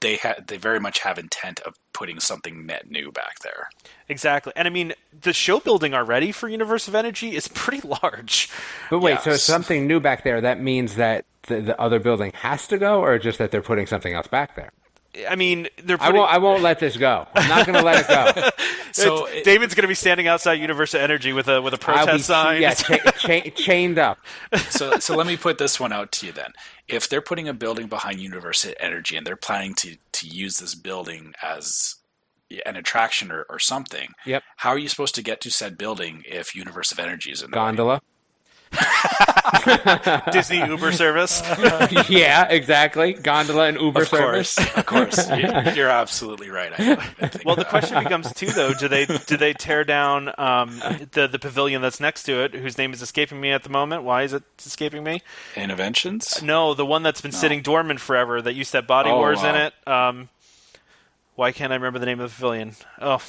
they 0.00 0.16
ha- 0.16 0.36
they 0.46 0.56
very 0.56 0.80
much 0.80 1.00
have 1.00 1.18
intent 1.18 1.60
of 1.60 1.74
putting 1.92 2.20
something 2.20 2.66
net 2.66 2.90
new 2.90 3.10
back 3.12 3.40
there. 3.40 3.68
Exactly, 4.08 4.52
and 4.56 4.66
I 4.68 4.70
mean 4.70 4.92
the 5.18 5.32
show 5.32 5.60
building 5.60 5.94
already 5.94 6.32
for 6.32 6.48
Universe 6.48 6.88
of 6.88 6.94
Energy 6.94 7.34
is 7.36 7.48
pretty 7.48 7.86
large. 8.02 8.50
But 8.90 9.00
wait, 9.00 9.20
so 9.20 9.36
something 9.36 9.86
new 9.86 10.00
back 10.00 10.24
there. 10.24 10.40
That 10.40 10.60
means 10.60 10.96
that 10.96 11.24
the, 11.46 11.60
the 11.60 11.80
other 11.80 11.98
building 11.98 12.32
has 12.36 12.66
to 12.68 12.78
go, 12.78 13.00
or 13.02 13.18
just 13.18 13.38
that 13.38 13.50
they're 13.50 13.62
putting 13.62 13.86
something 13.86 14.14
else 14.14 14.26
back 14.26 14.56
there. 14.56 14.72
I 15.28 15.36
mean, 15.36 15.68
they're 15.82 15.96
I 16.00 16.10
won't. 16.10 16.30
I 16.32 16.38
won't 16.38 16.62
let 16.62 16.80
this 16.80 16.96
go. 16.96 17.26
I'm 17.34 17.48
not 17.48 17.66
going 17.66 17.78
to 17.78 17.84
let 17.84 18.00
it 18.04 18.08
go. 18.08 18.50
So 18.92 19.26
it- 19.26 19.42
David's 19.44 19.74
going 19.74 19.82
to 19.82 19.88
be 19.88 19.94
standing 19.96 20.28
outside 20.28 20.60
Universe 20.60 20.94
of 20.94 21.00
Energy 21.00 21.32
with 21.32 21.48
a 21.48 21.60
with 21.60 21.74
a 21.74 21.76
I'll 21.90 22.06
protest 22.06 22.12
be 22.16 22.22
sign. 22.22 22.62
yeah, 22.62 22.74
cha- 22.74 22.96
cha- 23.10 23.50
chained 23.56 23.98
up. 23.98 24.18
so 24.70 24.98
so 25.00 25.16
let 25.16 25.26
me 25.26 25.36
put 25.36 25.58
this 25.58 25.80
one 25.80 25.92
out 25.92 26.12
to 26.12 26.26
you 26.26 26.32
then. 26.32 26.52
If 26.86 27.08
they're 27.08 27.20
putting 27.20 27.48
a 27.48 27.54
building 27.54 27.88
behind 27.88 28.20
Universe 28.20 28.64
of 28.64 28.74
Energy 28.78 29.16
and 29.16 29.26
they're 29.26 29.34
planning 29.34 29.74
to 29.78 29.96
to 30.12 30.26
use 30.28 30.58
this 30.58 30.76
building 30.76 31.34
as 31.42 31.96
an 32.64 32.76
attraction 32.76 33.32
or, 33.32 33.44
or 33.50 33.58
something, 33.58 34.12
Yep. 34.26 34.44
how 34.58 34.70
are 34.70 34.78
you 34.78 34.88
supposed 34.88 35.16
to 35.16 35.22
get 35.22 35.40
to 35.40 35.50
said 35.50 35.76
building 35.76 36.22
if 36.24 36.54
Universe 36.54 36.92
of 36.92 37.00
Energy 37.00 37.32
is 37.32 37.42
in 37.42 37.50
the 37.50 37.56
way? 37.56 37.62
Gondola. 38.74 40.22
Disney 40.32 40.58
Uber 40.66 40.92
service. 40.92 41.42
yeah, 42.08 42.46
exactly. 42.48 43.14
Gondola 43.14 43.68
and 43.68 43.80
Uber 43.80 44.02
Of 44.02 44.10
course, 44.10 44.50
service. 44.50 44.76
of 44.76 44.86
course, 44.86 45.28
you're, 45.36 45.74
you're 45.74 45.88
absolutely 45.88 46.50
right. 46.50 46.72
I, 46.78 46.92
I 47.20 47.28
think 47.28 47.44
Well, 47.44 47.56
the 47.56 47.64
question 47.64 48.02
becomes 48.02 48.32
too, 48.34 48.46
though: 48.46 48.72
Do 48.74 48.88
they 48.88 49.06
do 49.06 49.36
they 49.36 49.52
tear 49.52 49.84
down 49.84 50.32
um, 50.38 50.78
the 51.12 51.28
the 51.30 51.38
pavilion 51.38 51.82
that's 51.82 52.00
next 52.00 52.24
to 52.24 52.42
it, 52.44 52.54
whose 52.54 52.78
name 52.78 52.92
is 52.92 53.02
escaping 53.02 53.40
me 53.40 53.52
at 53.52 53.62
the 53.62 53.70
moment? 53.70 54.02
Why 54.02 54.22
is 54.22 54.32
it 54.32 54.42
escaping 54.64 55.04
me? 55.04 55.22
Innoventions. 55.54 56.42
No, 56.42 56.74
the 56.74 56.86
one 56.86 57.02
that's 57.02 57.20
been 57.20 57.32
sitting 57.32 57.62
dormant 57.62 58.00
forever 58.00 58.42
that 58.42 58.54
used 58.54 58.72
to 58.72 58.78
have 58.78 58.86
Body 58.86 59.10
Oh, 59.10 59.18
Wars 59.18 59.42
in 59.42 59.54
it. 59.54 59.74
Um, 59.86 60.28
why 61.36 61.52
can't 61.52 61.72
I 61.72 61.76
remember 61.76 61.98
the 61.98 62.06
name 62.06 62.20
of 62.20 62.30
the 62.30 62.34
pavilion? 62.34 62.76
Oh, 63.00 63.20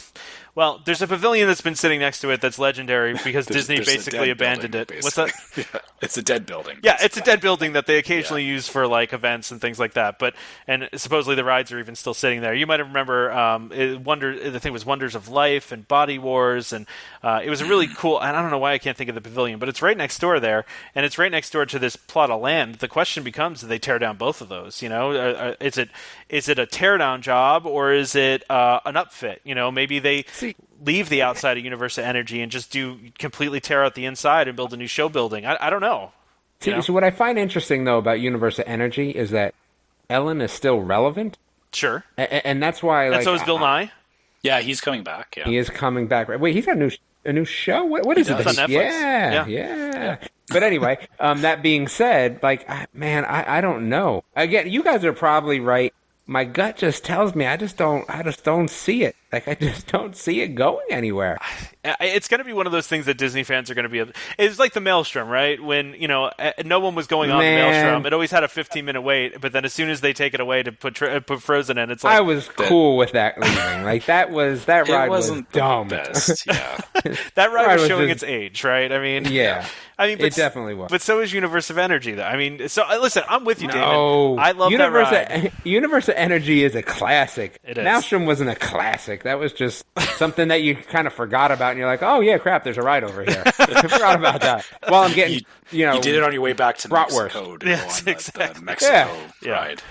well, 0.53 0.81
there's 0.85 1.01
a 1.01 1.07
pavilion 1.07 1.47
that's 1.47 1.61
been 1.61 1.75
sitting 1.75 1.99
next 1.99 2.21
to 2.21 2.29
it 2.29 2.39
that's 2.39 2.57
legendary 2.57 3.13
because 3.23 3.45
There's- 3.45 3.67
Disney 3.67 3.75
there's 3.75 3.87
basically 3.87 4.29
abandoned 4.29 4.71
building, 4.71 4.97
it. 4.99 5.03
What's 5.03 5.15
that? 5.15 5.31
Yeah, 5.57 5.79
it's 6.01 6.17
a 6.17 6.21
dead 6.21 6.45
building. 6.45 6.77
Yeah, 6.83 6.97
it's 6.99 7.15
a 7.15 7.21
dead 7.21 7.39
building 7.39 7.73
that 7.73 7.85
they 7.87 7.97
occasionally 7.97 8.43
use 8.43 8.67
for 8.67 8.87
like 8.87 9.13
events 9.13 9.51
and 9.51 9.61
things 9.61 9.79
like 9.79 9.93
that. 9.93 10.19
But 10.19 10.35
and 10.67 10.89
supposedly 10.95 11.35
the 11.35 11.45
rides 11.45 11.71
are 11.71 11.79
even 11.79 11.95
still 11.95 12.13
sitting 12.13 12.41
there. 12.41 12.53
You 12.53 12.67
might 12.67 12.81
remember 12.81 13.31
um, 13.31 13.71
it, 13.71 14.01
Wonder. 14.01 14.51
The 14.51 14.59
thing 14.59 14.73
was 14.73 14.85
Wonders 14.85 15.15
of 15.15 15.29
Life 15.29 15.71
and 15.71 15.87
Body 15.87 16.19
Wars, 16.19 16.73
and 16.73 16.85
uh, 17.23 17.39
it 17.43 17.49
was 17.49 17.61
a 17.61 17.65
really 17.65 17.87
cool. 17.95 18.19
And 18.21 18.35
I 18.35 18.41
don't 18.41 18.51
know 18.51 18.57
why 18.57 18.73
I 18.73 18.77
can't 18.77 18.97
think 18.97 19.07
of 19.09 19.15
the 19.15 19.21
pavilion, 19.21 19.57
but 19.59 19.69
it's 19.69 19.81
right 19.81 19.95
next 19.97 20.19
door 20.19 20.41
there, 20.41 20.65
and 20.93 21.05
it's 21.05 21.17
right 21.17 21.31
next 21.31 21.51
door 21.51 21.65
to 21.65 21.79
this 21.79 21.95
plot 21.95 22.29
of 22.29 22.41
land. 22.41 22.75
The 22.75 22.89
question 22.89 23.23
becomes: 23.23 23.61
Do 23.61 23.67
they 23.67 23.79
tear 23.79 23.97
down 23.97 24.17
both 24.17 24.41
of 24.41 24.49
those? 24.49 24.81
You 24.81 24.89
know, 24.89 25.11
uh, 25.11 25.15
uh, 25.15 25.55
is 25.61 25.77
it 25.77 25.89
is 26.27 26.49
it 26.49 26.59
a 26.59 26.65
tear 26.65 26.97
down 26.97 27.21
job 27.21 27.65
or 27.65 27.93
is 27.95 28.15
it 28.15 28.43
uh, 28.49 28.79
an 28.85 28.95
upfit? 28.95 29.37
You 29.43 29.55
know, 29.55 29.71
maybe 29.71 29.99
they. 29.99 30.23
See- 30.31 30.55
Leave 30.83 31.07
the 31.07 31.21
outside 31.21 31.57
of 31.57 31.63
Universe 31.63 31.97
of 31.97 32.03
Energy 32.03 32.41
and 32.41 32.51
just 32.51 32.69
do 32.69 32.99
completely 33.17 33.61
tear 33.61 33.83
out 33.83 33.95
the 33.95 34.05
inside 34.05 34.47
and 34.49 34.57
build 34.57 34.73
a 34.73 34.77
new 34.77 34.85
show 34.87 35.07
building. 35.07 35.45
I, 35.45 35.57
I 35.59 35.69
don't 35.69 35.79
know. 35.81 36.11
See, 36.59 36.69
know? 36.71 36.81
So 36.81 36.91
what 36.91 37.03
I 37.03 37.11
find 37.11 37.39
interesting 37.39 37.85
though 37.85 37.97
about 37.97 38.19
Universe 38.19 38.59
of 38.59 38.65
Energy 38.67 39.09
is 39.11 39.31
that 39.31 39.55
Ellen 40.09 40.41
is 40.41 40.51
still 40.51 40.81
relevant, 40.81 41.37
Sure. 41.71 42.03
a- 42.17 42.45
and 42.45 42.61
that's 42.61 42.83
why. 42.83 43.07
Like, 43.07 43.19
and 43.19 43.23
so 43.23 43.33
is 43.35 43.43
Bill 43.43 43.57
I- 43.57 43.83
Nye. 43.85 43.91
yeah, 44.43 44.59
he's 44.59 44.81
coming 44.81 45.01
back. 45.01 45.35
Yeah, 45.37 45.45
He 45.45 45.57
is 45.57 45.69
coming 45.69 46.07
back. 46.07 46.27
Wait, 46.27 46.53
he's 46.53 46.65
got 46.65 46.75
a 46.75 46.79
new 46.79 46.91
a 47.23 47.31
new 47.33 47.45
show. 47.45 47.85
What, 47.85 48.05
what 48.05 48.17
is 48.17 48.29
it? 48.29 48.33
does. 48.37 48.45
It's 48.45 48.59
on 48.59 48.67
Netflix. 48.67 48.71
Yeah, 48.73 49.45
Yeah. 49.47 49.47
yeah, 49.47 50.17
But 50.49 50.61
anyway, 50.61 51.07
um, 51.21 51.41
that 51.41 51.63
being 51.63 51.87
said, 51.87 52.43
like, 52.43 52.67
man, 52.93 53.23
I, 53.25 53.57
I 53.59 53.61
don't 53.61 53.87
know. 53.87 54.25
Again, 54.35 54.69
you 54.69 54.83
guys 54.83 55.03
are 55.05 55.13
probably 55.13 55.61
right 55.61 55.93
my 56.27 56.43
gut 56.43 56.77
just 56.77 57.03
tells 57.03 57.35
me 57.35 57.45
I 57.45 57.57
just 57.57 57.77
don't 57.77 58.09
I 58.09 58.23
just 58.23 58.43
don't 58.43 58.69
see 58.69 59.03
it. 59.03 59.15
Like 59.35 59.49
I 59.49 59.55
just 59.55 59.87
don't 59.91 60.15
see 60.15 60.39
it 60.39 60.55
going 60.55 60.85
anywhere. 60.89 61.37
It's 61.99 62.29
going 62.29 62.39
to 62.39 62.45
be 62.45 62.53
one 62.53 62.65
of 62.65 62.71
those 62.71 62.87
things 62.87 63.05
that 63.05 63.17
Disney 63.17 63.43
fans 63.43 63.69
are 63.69 63.75
going 63.75 63.83
to 63.83 64.05
be. 64.05 64.11
It's 64.39 64.57
like 64.57 64.71
the 64.71 64.79
Maelstrom, 64.79 65.27
right? 65.27 65.61
When 65.61 65.93
you 65.93 66.07
know 66.07 66.31
uh, 66.39 66.53
no 66.63 66.79
one 66.79 66.95
was 66.95 67.05
going 67.07 67.31
on 67.31 67.39
Man. 67.39 67.59
the 67.59 67.69
Maelstrom, 67.69 68.05
it 68.05 68.13
always 68.13 68.31
had 68.31 68.45
a 68.45 68.47
15 68.47 68.85
minute 68.85 69.01
wait. 69.01 69.41
But 69.41 69.51
then 69.51 69.65
as 69.65 69.73
soon 69.73 69.89
as 69.89 69.99
they 69.99 70.13
take 70.13 70.33
it 70.33 70.39
away 70.39 70.63
to 70.63 70.71
put 70.71 71.01
uh, 71.01 71.19
put 71.19 71.41
Frozen 71.41 71.77
in, 71.77 71.91
it's 71.91 72.03
like 72.05 72.15
I 72.15 72.21
was 72.21 72.47
cool 72.47 72.95
with 72.95 73.11
that 73.11 73.37
leaving. 73.37 73.83
Like 73.83 74.05
that 74.05 74.31
was 74.31 74.65
that 74.65 74.87
ride 74.87 75.07
it 75.07 75.09
wasn't 75.09 75.45
was 75.47 75.53
the 75.53 75.59
dumb. 75.59 75.87
best. 75.89 76.45
Yeah. 76.55 76.81
that 77.35 77.51
ride 77.51 77.65
Ride 77.67 77.73
was 77.73 77.81
was 77.81 77.87
showing 77.89 78.07
just- 78.07 78.23
its 78.23 78.31
age, 78.31 78.63
right? 78.63 78.89
I 78.91 78.99
mean, 78.99 79.25
Yeah. 79.25 79.67
I 79.97 80.07
mean, 80.07 80.17
but, 80.17 80.25
It 80.27 80.35
definitely 80.35 80.73
was. 80.75 80.91
But 80.91 81.01
so 81.01 81.21
is 81.21 81.31
Universe 81.31 81.69
of 81.69 81.77
Energy, 81.77 82.11
though. 82.15 82.23
I 82.23 82.35
mean, 82.35 82.67
so 82.67 82.83
uh, 82.83 82.97
listen, 83.01 83.23
I'm 83.29 83.45
with 83.45 83.61
you, 83.61 83.69
David. 83.69 83.83
Oh, 83.85 84.35
I 84.35 84.51
love 84.51 84.69
Universe 84.69 85.09
that 85.11 85.29
ride. 85.31 85.45
Of, 85.45 85.65
Universe 85.65 86.09
of 86.09 86.15
Energy 86.17 86.65
is 86.65 86.75
a 86.75 86.83
classic. 86.83 87.59
It 87.63 87.77
is. 87.77 87.83
Maelstrom 87.85 88.25
wasn't 88.25 88.49
a 88.49 88.55
classic. 88.55 89.23
That 89.25 89.39
was 89.39 89.53
just 89.53 89.83
something 90.17 90.47
that 90.49 90.61
you 90.61 90.75
kind 90.75 91.07
of 91.07 91.13
forgot 91.13 91.51
about, 91.51 91.71
and 91.71 91.79
you're 91.79 91.87
like, 91.87 92.03
oh 92.03 92.19
yeah, 92.21 92.37
crap, 92.37 92.63
there's 92.63 92.77
a 92.77 92.81
ride 92.83 93.03
over 93.03 93.23
here. 93.23 93.41
I 93.59 93.81
forgot 93.81 94.15
about 94.15 94.41
that. 94.41 94.65
While 94.87 95.01
I'm 95.01 95.13
getting, 95.13 95.41
you, 95.71 95.85
know, 95.85 95.95
You 95.95 96.01
did 96.01 96.13
it 96.15 96.21
on 96.23 96.31
your 96.31 96.41
way 96.41 96.53
back 96.53 96.77
to 96.77 96.87
Bratwurst. 96.89 97.23
Mexico 97.33 97.57
to 97.57 97.67
Yes, 97.67 97.99
on 97.99 98.05
the- 98.05 98.11
uh, 98.11 98.13
exactly. 98.13 98.53
the, 98.59 98.61
Mexico 98.61 99.17
Yeah. 99.41 99.51
ride. 99.51 99.81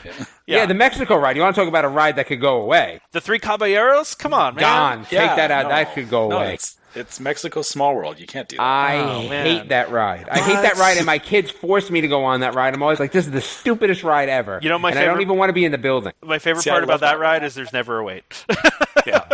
yeah. 0.46 0.66
the 0.66 0.74
Mexico 0.74 1.16
ride. 1.18 1.34
You 1.36 1.42
want 1.42 1.54
to 1.56 1.60
talk 1.60 1.68
about 1.68 1.84
a 1.84 1.88
ride 1.88 2.14
that 2.16 2.28
could 2.28 2.40
go 2.40 2.62
away? 2.62 3.00
The 3.12 3.20
Three 3.20 3.40
Caballeros? 3.40 4.14
Come 4.14 4.32
on, 4.32 4.54
man. 4.54 4.62
Gone. 4.62 5.04
Take 5.06 5.10
that 5.36 5.50
out. 5.50 5.64
no. 5.64 5.68
that 5.70 5.94
could 5.94 6.08
go 6.08 6.28
No, 6.28 6.36
away. 6.36 6.54
It's, 6.54 6.76
it's 6.94 7.20
Mexico 7.20 7.62
Small 7.62 7.94
World. 7.94 8.18
You 8.20 8.26
can't 8.26 8.48
do 8.48 8.56
that. 8.56 8.62
I 8.62 8.98
Oh, 8.98 9.28
hate 9.28 9.68
that 9.68 9.90
ride. 9.90 10.28
I 10.28 10.38
hate 10.38 10.54
that 10.62 10.76
ride, 10.76 10.96
and 10.96 11.06
my 11.06 11.18
kids 11.18 11.50
force 11.50 11.90
me 11.90 12.00
to 12.00 12.08
go 12.08 12.24
on 12.24 12.40
that 12.40 12.54
ride. 12.54 12.74
I'm 12.74 12.82
always 12.82 13.00
like, 13.00 13.12
"This 13.12 13.26
is 13.26 13.32
the 13.32 13.40
stupidest 13.40 14.02
ride 14.04 14.28
ever." 14.28 14.58
You 14.62 14.68
know, 14.68 14.78
my 14.78 14.90
and 14.90 14.98
I 14.98 15.04
don't 15.04 15.20
even 15.20 15.36
want 15.36 15.48
to 15.50 15.54
be 15.54 15.64
in 15.64 15.72
the 15.72 15.78
building. 15.78 16.12
My 16.22 16.38
favorite 16.38 16.62
See, 16.62 16.70
part 16.70 16.84
about 16.84 17.00
that 17.00 17.12
that 17.12 17.18
ride 17.18 17.42
is 17.44 17.54
there's 17.54 17.72
never 17.72 17.98
a 17.98 18.04
wait. 18.04 18.24
yeah. 19.06 19.24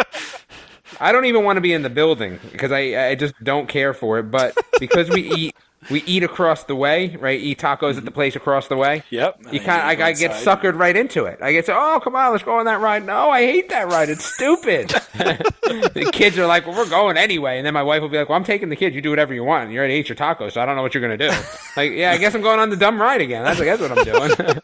I 0.98 1.12
don't 1.12 1.24
even 1.24 1.44
want 1.44 1.56
to 1.56 1.60
be 1.60 1.72
in 1.72 1.82
the 1.82 1.90
building 1.90 2.38
because 2.52 2.72
I 2.72 3.08
I 3.08 3.14
just 3.14 3.34
don't 3.42 3.68
care 3.68 3.94
for 3.94 4.18
it. 4.18 4.24
But 4.24 4.56
because 4.78 5.08
we 5.08 5.22
eat 5.22 5.56
we 5.88 6.02
eat 6.02 6.22
across 6.22 6.64
the 6.64 6.74
way, 6.76 7.16
right? 7.16 7.40
Eat 7.40 7.58
tacos 7.58 7.96
at 7.96 8.04
the 8.04 8.10
place 8.10 8.36
across 8.36 8.68
the 8.68 8.76
way. 8.76 9.02
Yep. 9.10 9.38
You 9.40 9.46
And 9.48 9.58
then 9.60 9.64
kind 9.64 9.98
go 9.98 10.04
I, 10.04 10.08
I 10.08 10.12
get 10.12 10.32
inside. 10.32 10.58
suckered 10.60 10.78
right 10.78 10.94
into 10.94 11.24
it. 11.24 11.38
I 11.40 11.52
get 11.52 11.66
so 11.66 11.74
oh 11.74 12.00
come 12.00 12.14
on 12.16 12.32
let's 12.32 12.44
go 12.44 12.58
on 12.58 12.66
that 12.66 12.80
ride. 12.80 13.06
No, 13.06 13.30
I 13.30 13.42
hate 13.46 13.70
that 13.70 13.86
ride. 13.88 14.10
It's 14.10 14.24
stupid. 14.24 14.88
the 15.14 16.10
kids 16.12 16.36
are 16.38 16.46
like, 16.46 16.66
well, 16.66 16.76
we're 16.76 16.88
going 16.88 17.16
anyway, 17.16 17.56
and 17.56 17.66
then 17.66 17.72
my 17.74 17.82
wife 17.82 18.02
will 18.02 18.08
be 18.10 18.18
like, 18.18 18.28
well, 18.28 18.36
I'm 18.36 18.44
taking 18.44 18.68
the 18.68 18.76
kids. 18.76 18.94
You 18.94 19.00
do 19.02 19.10
whatever 19.10 19.32
you 19.32 19.42
want. 19.44 19.70
You 19.70 19.78
already 19.78 19.94
ate 19.94 20.08
your 20.08 20.16
tacos, 20.16 20.52
so 20.52 20.60
I 20.60 20.66
don't 20.66 20.76
know 20.76 20.82
what 20.82 20.92
you're 20.94 21.00
gonna 21.02 21.16
do. 21.16 21.28
like, 21.76 21.92
yeah, 21.92 22.10
I 22.12 22.18
guess 22.18 22.34
I'm 22.34 22.42
going 22.42 22.60
on 22.60 22.68
the 22.70 22.76
dumb 22.76 23.00
ride 23.00 23.22
again. 23.22 23.44
That's 23.44 23.60
I 23.60 23.64
guess 23.64 23.80
what 23.80 23.92
I'm 23.92 24.04
doing. 24.04 24.60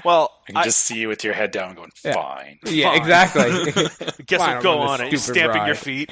well, 0.04 0.32
I 0.48 0.52
can 0.52 0.64
just 0.64 0.82
see 0.82 0.98
you 0.98 1.08
with 1.08 1.24
your 1.24 1.32
head 1.34 1.50
down 1.50 1.74
going, 1.74 1.90
fine. 1.94 2.58
yeah, 2.64 2.90
Fine. 2.90 3.00
exactly. 3.00 3.72
guess 4.26 4.40
Fine, 4.40 4.48
we'll 4.48 4.56
I'll 4.56 4.62
go 4.62 4.78
on 4.80 5.00
it. 5.00 5.10
You're 5.12 5.18
stamping 5.18 5.64
your 5.66 5.74
feet. 5.74 6.10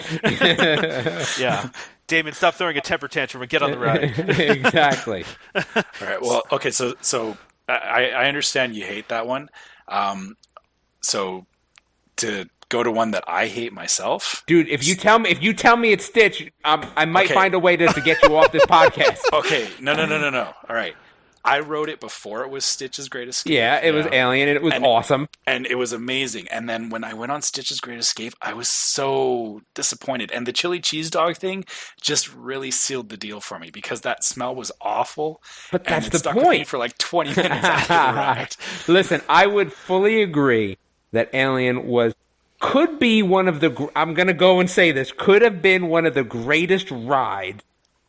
yeah. 1.38 1.68
Damon, 2.06 2.34
stop 2.34 2.54
throwing 2.54 2.76
a 2.76 2.80
temper 2.80 3.08
tantrum 3.08 3.42
and 3.42 3.50
get 3.50 3.62
on 3.62 3.70
the 3.70 3.78
ride. 3.80 4.02
exactly. 4.38 5.24
All 5.54 5.62
right. 6.02 6.20
Well, 6.20 6.42
okay. 6.52 6.70
So, 6.70 6.94
so 7.00 7.36
I, 7.68 8.10
I 8.10 8.28
understand 8.28 8.74
you 8.76 8.84
hate 8.84 9.08
that 9.08 9.26
one. 9.26 9.48
Um, 9.88 10.36
so 11.02 11.46
to 12.16 12.46
go 12.68 12.82
to 12.82 12.90
one 12.90 13.10
that 13.12 13.24
I 13.26 13.46
hate 13.46 13.72
myself. 13.72 14.42
Dude, 14.46 14.68
if 14.68 14.86
you 14.86 14.94
tell 14.94 15.18
me 15.18 15.30
if 15.30 15.42
you 15.42 15.52
tell 15.52 15.76
me 15.76 15.92
it's 15.92 16.04
Stitch, 16.04 16.50
um, 16.64 16.84
I 16.96 17.04
might 17.04 17.26
Okay. 17.26 17.34
find 17.34 17.54
a 17.54 17.58
way 17.58 17.76
to, 17.76 17.86
to 17.86 18.00
get 18.00 18.22
you 18.22 18.36
off 18.36 18.52
this 18.52 18.64
podcast. 18.66 19.18
Okay. 19.32 19.68
No, 19.80 19.94
no, 19.94 20.06
no, 20.06 20.18
no, 20.18 20.30
no. 20.30 20.52
All 20.68 20.74
right. 20.76 20.94
I 21.46 21.60
wrote 21.60 21.90
it 21.90 22.00
before 22.00 22.42
it 22.42 22.48
was 22.50 22.64
Stitch's 22.64 23.08
Great 23.10 23.28
Escape. 23.28 23.52
Yeah, 23.52 23.78
it 23.82 23.92
was 23.92 24.06
Alien 24.10 24.48
and 24.48 24.56
it 24.56 24.62
was 24.62 24.72
And- 24.72 24.86
awesome. 24.86 25.28
and 25.46 25.66
it 25.66 25.74
was 25.74 25.92
amazing. 25.92 26.48
And 26.48 26.68
then 26.68 26.88
when 26.88 27.04
I 27.04 27.12
went 27.12 27.32
on 27.32 27.42
Stitch's 27.42 27.80
Great 27.80 27.98
Escape, 27.98 28.32
I 28.40 28.54
was 28.54 28.68
so 28.68 29.60
disappointed. 29.74 30.30
And 30.32 30.46
the 30.46 30.52
chili 30.52 30.80
cheese 30.80 31.10
dog 31.10 31.36
thing 31.36 31.64
just 32.00 32.32
really 32.34 32.70
sealed 32.70 33.10
the 33.10 33.18
deal 33.18 33.40
for 33.40 33.58
me 33.58 33.70
because 33.70 34.00
that 34.00 34.24
smell 34.24 34.54
was 34.54 34.72
awful. 34.80 35.42
But 35.70 35.82
and 35.86 35.96
that's 35.96 36.06
it 36.06 36.12
the 36.12 36.18
stuck 36.20 36.34
with 36.34 36.44
me 36.48 36.56
point. 36.58 36.68
for 36.68 36.78
like 36.78 36.96
20 36.96 37.30
minutes 37.34 37.64
after 37.66 37.92
the 37.92 37.98
ride. 38.18 38.56
Listen, 38.88 39.20
I 39.28 39.46
would 39.46 39.72
fully 39.72 40.22
agree 40.22 40.78
that 41.12 41.28
Alien 41.34 41.86
was 41.86 42.14
could 42.60 42.98
be 42.98 43.22
one 43.22 43.48
of 43.48 43.60
the 43.60 43.90
I'm 43.94 44.14
going 44.14 44.28
to 44.28 44.32
go 44.32 44.60
and 44.60 44.70
say 44.70 44.92
this, 44.92 45.12
could 45.12 45.42
have 45.42 45.60
been 45.60 45.88
one 45.88 46.06
of 46.06 46.14
the 46.14 46.24
greatest 46.24 46.90
rides 46.90 47.62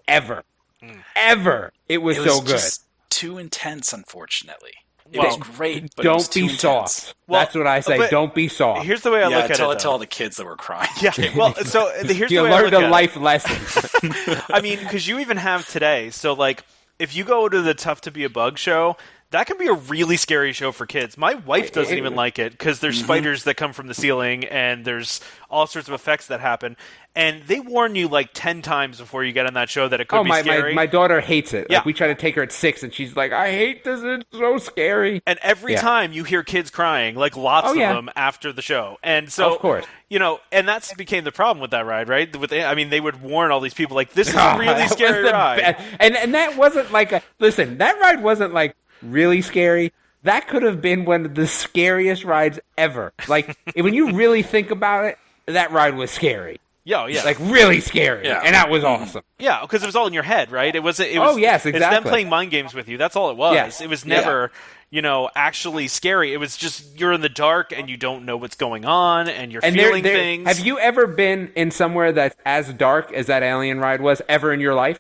ever. 0.07 0.44
Hmm. 0.82 0.99
Ever. 1.18 1.74
It 1.90 1.98
was, 1.98 2.16
It 2.18 2.22
was 2.22 2.34
so 2.34 2.40
good. 2.41 2.49
just 2.52 2.84
too 3.10 3.38
intense, 3.38 3.94
unfortunately. 3.94 4.73
It 5.11 5.19
Well, 5.19 5.27
was 5.27 5.38
great, 5.38 5.91
but 5.95 6.06
it 6.06 6.10
was 6.10 6.23
Don't 6.27 6.34
too 6.34 6.40
be 6.40 6.44
intense. 6.53 6.61
soft. 6.61 7.15
Well, 7.27 7.41
That's 7.41 7.56
what 7.56 7.68
I 7.68 7.80
say. 7.82 8.10
Don't 8.10 8.34
be 8.34 8.48
soft. 8.48 8.86
Here's 8.86 9.02
the 9.02 9.11
way 9.11 9.23
I 9.23 9.30
Yeah, 9.30 9.38
look 9.38 9.52
at 9.52 9.56
tell 9.56 9.72
it. 9.72 9.76
it 9.76 9.80
to 9.82 9.90
all 9.90 9.99
the 9.99 10.07
kids 10.07 10.38
that 10.38 10.45
were 10.45 10.56
crying. 10.56 10.90
Yeah. 11.02 11.11
Well, 11.36 11.53
so 11.56 11.91
here's 12.03 12.32
you 12.32 12.40
the 12.40 12.44
way 12.45 12.52
I 12.52 12.61
look 12.61 12.73
a 12.73 12.77
at 12.77 12.90
life 12.90 13.15
lesson. 13.15 14.02
I 14.49 14.61
mean, 14.61 14.80
because 14.80 15.07
you 15.07 15.19
even 15.19 15.38
have 15.38 15.68
today. 15.68 16.10
So, 16.10 16.34
like, 16.34 16.64
if 16.98 17.15
you 17.15 17.23
go 17.23 17.48
to 17.49 17.61
the 17.61 17.73
Tough 17.76 18.02
to 18.02 18.11
Be 18.11 18.23
a 18.23 18.30
Bug 18.30 18.57
show, 18.57 18.98
that 19.31 19.47
can 19.47 19.57
be 19.57 19.68
a 19.68 19.73
really 19.73 20.18
scary 20.18 20.53
show 20.53 20.72
for 20.72 20.85
kids. 20.85 21.18
My 21.18 21.34
wife 21.34 21.72
doesn't 21.72 21.97
even 21.97 22.15
like 22.15 22.39
it 22.39 22.52
because 22.52 22.80
there's 22.80 22.97
mm-hmm. 22.97 23.06
spiders 23.06 23.43
that 23.45 23.56
come 23.56 23.73
from 23.73 23.88
the 23.88 23.93
ceiling 23.93 24.45
and 24.45 24.85
there's 24.85 25.19
all 25.49 25.68
sorts 25.68 25.88
of 25.88 25.93
effects 25.93 26.27
that 26.27 26.39
happen. 26.39 26.77
And 27.18 27.43
they 27.43 27.60
warn 27.61 27.95
you 27.95 28.07
like 28.10 28.31
10 28.34 28.61
times 28.61 28.99
before 28.99 29.23
you 29.23 29.31
get 29.31 29.45
on 29.45 29.53
that 29.53 29.69
show 29.69 29.88
that 29.88 30.02
it 30.02 30.10
could 30.10 30.19
oh, 30.19 30.23
be 30.23 30.30
my, 30.30 30.41
my, 30.41 30.57
scary. 30.57 30.73
my 30.73 30.85
daughter 30.85 31.22
hates 31.22 31.53
it. 31.53 31.68
Yeah. 31.69 31.77
Like, 31.77 31.85
we 31.85 31.93
try 31.93 32.07
to 32.07 32.15
take 32.15 32.35
her 32.35 32.43
at 32.43 32.52
six, 32.52 32.84
and 32.84 32.93
she's 32.93 33.15
like, 33.15 33.31
I 33.31 33.52
hate 33.52 33.85
this. 33.85 34.02
It's 34.03 34.26
so 34.38 34.57
scary. 34.57 35.22
and 35.26 35.39
every 35.41 35.73
Yeah. 35.73 35.81
time 35.81 36.11
you 36.11 36.26
hear 36.26 36.43
kids 36.43 36.69
crying, 36.69 37.15
like 37.15 37.38
lots 37.38 37.69
Oh, 37.69 37.72
of 37.72 37.77
yeah. 37.77 37.93
them 37.93 38.10
after 38.18 38.52
the 38.52 38.61
show, 38.61 38.97
and 39.02 39.31
so 39.31 39.53
Of 39.53 39.60
course. 39.60 39.85
you 40.10 40.19
know, 40.19 40.41
and 40.52 40.68
that's 40.68 40.93
became 40.93 41.23
the 41.23 41.31
problem 41.31 41.61
with 41.61 41.72
that 41.72 41.85
ride, 41.85 42.10
right? 42.10 42.35
With 42.35 42.52
I 42.52 42.76
mean, 42.76 42.89
they 42.89 42.99
would 42.99 43.22
warn 43.22 43.49
all 43.49 43.61
these 43.61 43.73
people 43.73 43.95
like, 43.95 44.11
"This 44.11 44.27
is 44.27 44.35
a 44.38 44.57
really 44.57 44.88
scary 44.89 45.23
ride." 45.23 45.77
And 45.99 46.18
and 46.18 46.34
that 46.34 46.57
wasn't 46.57 46.91
like 46.91 47.14
a 47.14 47.22
listen. 47.39 47.77
That 47.77 47.97
ride 47.99 48.22
wasn't 48.22 48.53
like 48.53 48.76
really 49.01 49.41
scary. 49.41 49.93
That 50.23 50.47
could 50.47 50.63
have 50.63 50.81
been 50.81 51.05
one 51.05 51.26
of 51.26 51.35
the 51.35 51.47
scariest 51.47 52.23
rides 52.23 52.59
ever. 52.77 53.13
Like 53.27 53.57
when 53.76 53.93
you 53.93 54.13
really 54.13 54.41
think 54.41 54.72
about 54.72 55.05
it, 55.05 55.17
that 55.45 55.72
ride 55.72 55.95
was 55.95 56.11
scary. 56.11 56.59
Yeah, 56.88 57.01
oh, 57.01 57.05
yeah, 57.07 57.23
Like 57.23 57.39
really 57.39 57.80
scary, 57.80 58.27
Yeah. 58.27 58.41
and 58.43 58.53
that 58.53 58.69
was 58.69 58.84
mm-hmm. 58.84 59.01
awesome. 59.03 59.23
Yeah, 59.39 59.61
because 59.61 59.81
it 59.81 59.88
was 59.88 59.95
all 59.95 60.05
in 60.05 60.13
your 60.13 60.22
head, 60.22 60.51
right? 60.51 60.76
It 60.76 60.84
was. 60.84 60.99
It 60.99 61.17
was 61.17 61.34
Oh, 61.34 61.38
yes, 61.38 61.65
exactly. 61.65 61.80
It's 61.80 61.89
them 61.89 62.03
playing 62.03 62.30
mind 62.30 62.51
games 62.51 62.76
with 62.76 62.88
you. 62.88 62.99
That's 62.99 63.15
all 63.15 63.31
it 63.31 63.38
was. 63.38 63.55
Yes. 63.55 63.81
It 63.81 63.89
was 63.89 64.05
Yeah. 64.05 64.17
never, 64.17 64.51
you 64.91 65.01
know, 65.01 65.31
actually 65.35 65.88
scary. 65.88 66.31
It 66.31 66.38
was 66.38 66.55
just 66.55 66.99
you're 66.99 67.11
in 67.11 67.22
the 67.22 67.30
dark 67.30 67.73
and 67.76 67.89
you 67.89 67.97
don't 67.97 68.23
know 68.23 68.38
what's 68.38 68.55
going 68.55 68.85
on 68.85 69.27
and 69.27 69.51
you're 69.51 69.65
And 69.65 69.76
feeling 69.76 70.03
things. 70.03 70.47
have 70.47 70.59
you 70.59 70.77
ever 70.77 71.07
been 71.07 71.51
in 71.55 71.72
somewhere 71.72 72.11
that's 72.11 72.35
as 72.45 72.72
dark 72.72 73.11
as 73.11 73.26
that 73.27 73.41
alien 73.41 73.80
ride 73.80 73.99
was 73.99 74.22
ever 74.30 74.53
in 74.53 74.59
your 74.59 74.76
life? 74.76 74.99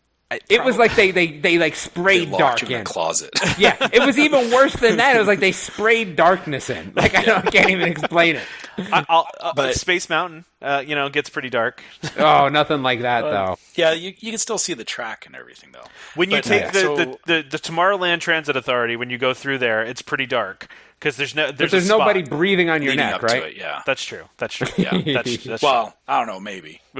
It 0.49 0.63
was 0.63 0.75
like 0.77 0.95
they 0.95 1.11
they 1.11 1.27
they 1.39 1.59
like 1.59 1.75
sprayed 1.75 2.29
locked 2.29 2.39
dark 2.39 2.63
in 2.63 2.71
in. 2.71 2.81
a 2.81 2.83
closet. 2.83 3.29
Yeah, 3.59 3.75
it 3.93 4.03
was 4.05 4.17
even 4.17 4.51
worse 4.53 4.73
than 4.75 4.97
that. 4.97 5.15
It 5.15 5.19
was 5.19 5.27
like 5.27 5.39
they 5.39 5.51
sprayed 5.51 6.15
darkness 6.15 6.69
in. 6.69 6.93
Like 6.95 7.15
I, 7.15 7.21
don't, 7.23 7.47
I 7.47 7.51
can't 7.51 7.69
even 7.69 7.87
explain 7.89 8.35
it. 8.37 8.43
I, 8.77 9.05
I'll, 9.07 9.27
uh, 9.39 9.53
But- 9.55 9.75
Space 9.75 10.09
Mountain, 10.09 10.43
uh, 10.61 10.83
you 10.85 10.95
know, 10.95 11.09
gets 11.09 11.29
pretty 11.29 11.49
dark. 11.51 11.81
Oh, 12.17 12.49
nothing 12.49 12.81
like 12.81 13.01
that 13.01 13.21
though. 13.21 13.57
yeah, 13.75 13.91
you, 13.93 14.13
you 14.17 14.31
can 14.31 14.39
still 14.39 14.57
see 14.57 14.73
the 14.73 14.83
track 14.83 15.25
and 15.27 15.35
everything, 15.35 15.69
though. 15.73 15.85
When 16.15 16.31
you 16.31 16.37
But, 16.37 16.43
take 16.45 16.61
yeah, 16.63 16.71
the, 16.71 16.79
so- 16.79 16.95
the, 16.95 17.17
the 17.25 17.45
the 17.51 17.57
Tomorrowland 17.59 18.19
Transit 18.19 18.55
Authority, 18.57 18.95
when 18.95 19.09
you 19.11 19.17
go 19.19 19.33
through 19.33 19.59
there, 19.59 19.83
it's 19.83 20.01
pretty 20.01 20.25
dark 20.25 20.67
because 20.99 21.17
there's 21.17 21.35
no 21.35 21.51
there's, 21.51 21.71
there's 21.71 21.87
nobody 21.87 22.23
breathing 22.23 22.69
on 22.69 22.81
your 22.81 22.95
neck, 22.95 23.15
up 23.15 23.23
right? 23.23 23.41
to 23.41 23.47
it, 23.49 23.57
yeah. 23.57 23.81
That's 23.85 24.03
true. 24.03 24.23
That's 24.37 24.55
true. 24.55 24.67
Yeah. 24.77 25.01
That's, 25.13 25.43
that's 25.43 25.63
well, 25.63 25.95
I 26.07 26.17
don't 26.19 26.27
know, 26.27 26.39
maybe. 26.39 26.81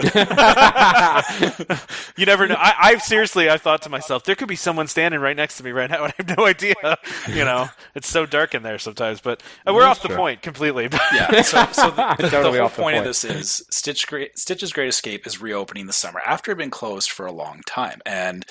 You 2.18 2.26
never 2.26 2.48
know. 2.48 2.56
I, 2.58 2.74
I 2.80 2.98
seriously, 3.00 3.50
I 3.50 3.58
thought 3.58 3.82
to 3.82 3.90
myself, 3.90 4.24
there 4.24 4.36
could 4.36 4.48
be 4.48 4.56
someone 4.56 4.88
standing 4.88 5.20
right 5.20 5.36
next 5.36 5.58
to 5.58 5.64
me 5.64 5.72
right 5.72 5.90
now, 5.90 6.06
and 6.06 6.14
I 6.18 6.24
have 6.24 6.38
no 6.38 6.46
idea. 6.46 6.76
You 7.28 7.44
know, 7.44 7.68
it's 7.94 8.08
so 8.08 8.26
dark 8.26 8.56
in 8.56 8.64
there 8.64 8.80
sometimes. 8.80 9.20
But 9.20 9.44
uh, 9.68 9.74
we're 9.74 9.82
That's 9.82 9.98
off 10.00 10.02
the 10.04 10.08
true. 10.10 10.18
point 10.18 10.42
completely. 10.42 10.88
yeah. 11.14 11.42
So, 11.42 11.66
so 11.74 11.90
the, 11.92 12.16
the, 12.20 12.30
Totally 12.30 12.54
the 12.58 12.60
whole 12.60 12.70
the 12.70 12.82
point, 12.82 12.98
of 12.98 13.04
this 13.04 13.26
is 13.26 13.66
Stitch 13.70 14.08
Great, 14.08 14.38
Stitch's 14.40 14.72
Great 14.72 14.88
Escape 14.88 15.28
is 15.28 15.42
reopening 15.42 15.88
this 15.88 15.98
summer 15.98 16.22
after 16.26 16.52
it 16.52 16.54
had 16.54 16.60
been 16.60 16.70
closed 16.72 17.12
for 17.12 17.26
a 17.26 17.32
long 17.34 17.62
time, 17.66 18.02
and 18.06 18.46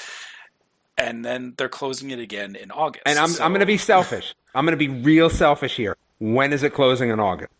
and 0.98 1.24
then 1.24 1.54
they're 1.56 1.68
closing 1.70 2.10
it 2.10 2.18
again 2.18 2.54
in 2.56 2.70
August. 2.70 3.02
And 3.06 3.18
I'm 3.18 3.28
So- 3.28 3.44
I'm 3.44 3.52
going 3.52 3.60
to 3.60 3.66
be 3.66 3.78
selfish. 3.78 4.34
I'm 4.54 4.64
going 4.64 4.72
to 4.72 4.76
be 4.76 4.88
real 4.88 5.30
selfish 5.30 5.76
here. 5.76 5.96
When 6.18 6.52
is 6.52 6.62
it 6.62 6.70
closing 6.72 7.10
in 7.10 7.20
August? 7.20 7.52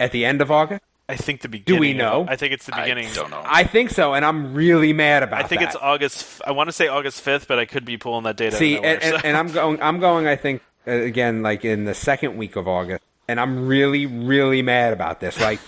At 0.00 0.12
the 0.12 0.24
end 0.24 0.40
of 0.40 0.50
August? 0.50 0.82
I 1.08 1.16
think 1.16 1.42
the 1.42 1.48
beginning. 1.50 1.76
Do 1.76 1.80
we 1.80 1.90
of- 1.90 1.96
know? 1.98 2.26
I 2.28 2.36
think 2.36 2.54
it's 2.54 2.64
the 2.66 2.74
I 2.74 2.82
beginning. 2.84 3.08
don't 3.14 3.30
know. 3.30 3.42
I 3.44 3.64
think 3.64 3.90
so, 3.90 4.14
and 4.14 4.24
I'm 4.24 4.54
really 4.54 4.94
mad 4.94 5.22
about 5.22 5.40
it. 5.40 5.44
I 5.44 5.48
think 5.48 5.60
that. 5.60 5.66
it's 5.74 5.76
August. 5.76 6.40
I 6.46 6.52
want 6.52 6.68
to 6.68 6.72
say 6.72 6.88
August 6.88 7.20
fifth, 7.20 7.46
but 7.46 7.58
I 7.58 7.66
could 7.66 7.84
be 7.84 7.98
pulling 7.98 8.24
that 8.24 8.36
data. 8.38 8.56
See, 8.56 8.76
out 8.76 8.78
of 8.78 8.82
nowhere, 8.84 8.94
and, 8.94 9.02
and, 9.04 9.20
so- 9.22 9.28
and 9.28 9.36
I'm 9.36 9.48
going. 9.52 9.82
I'm 9.82 10.00
going. 10.00 10.26
I 10.26 10.36
think 10.36 10.62
uh, 10.86 10.92
again, 10.92 11.42
like 11.42 11.64
in 11.64 11.84
the 11.84 11.94
second 11.94 12.38
week 12.38 12.56
of 12.56 12.66
August. 12.66 13.04
And 13.28 13.40
I'm 13.40 13.66
really, 13.66 14.06
really 14.06 14.62
mad 14.62 14.92
about 14.92 15.20
this. 15.20 15.40
Like, 15.40 15.60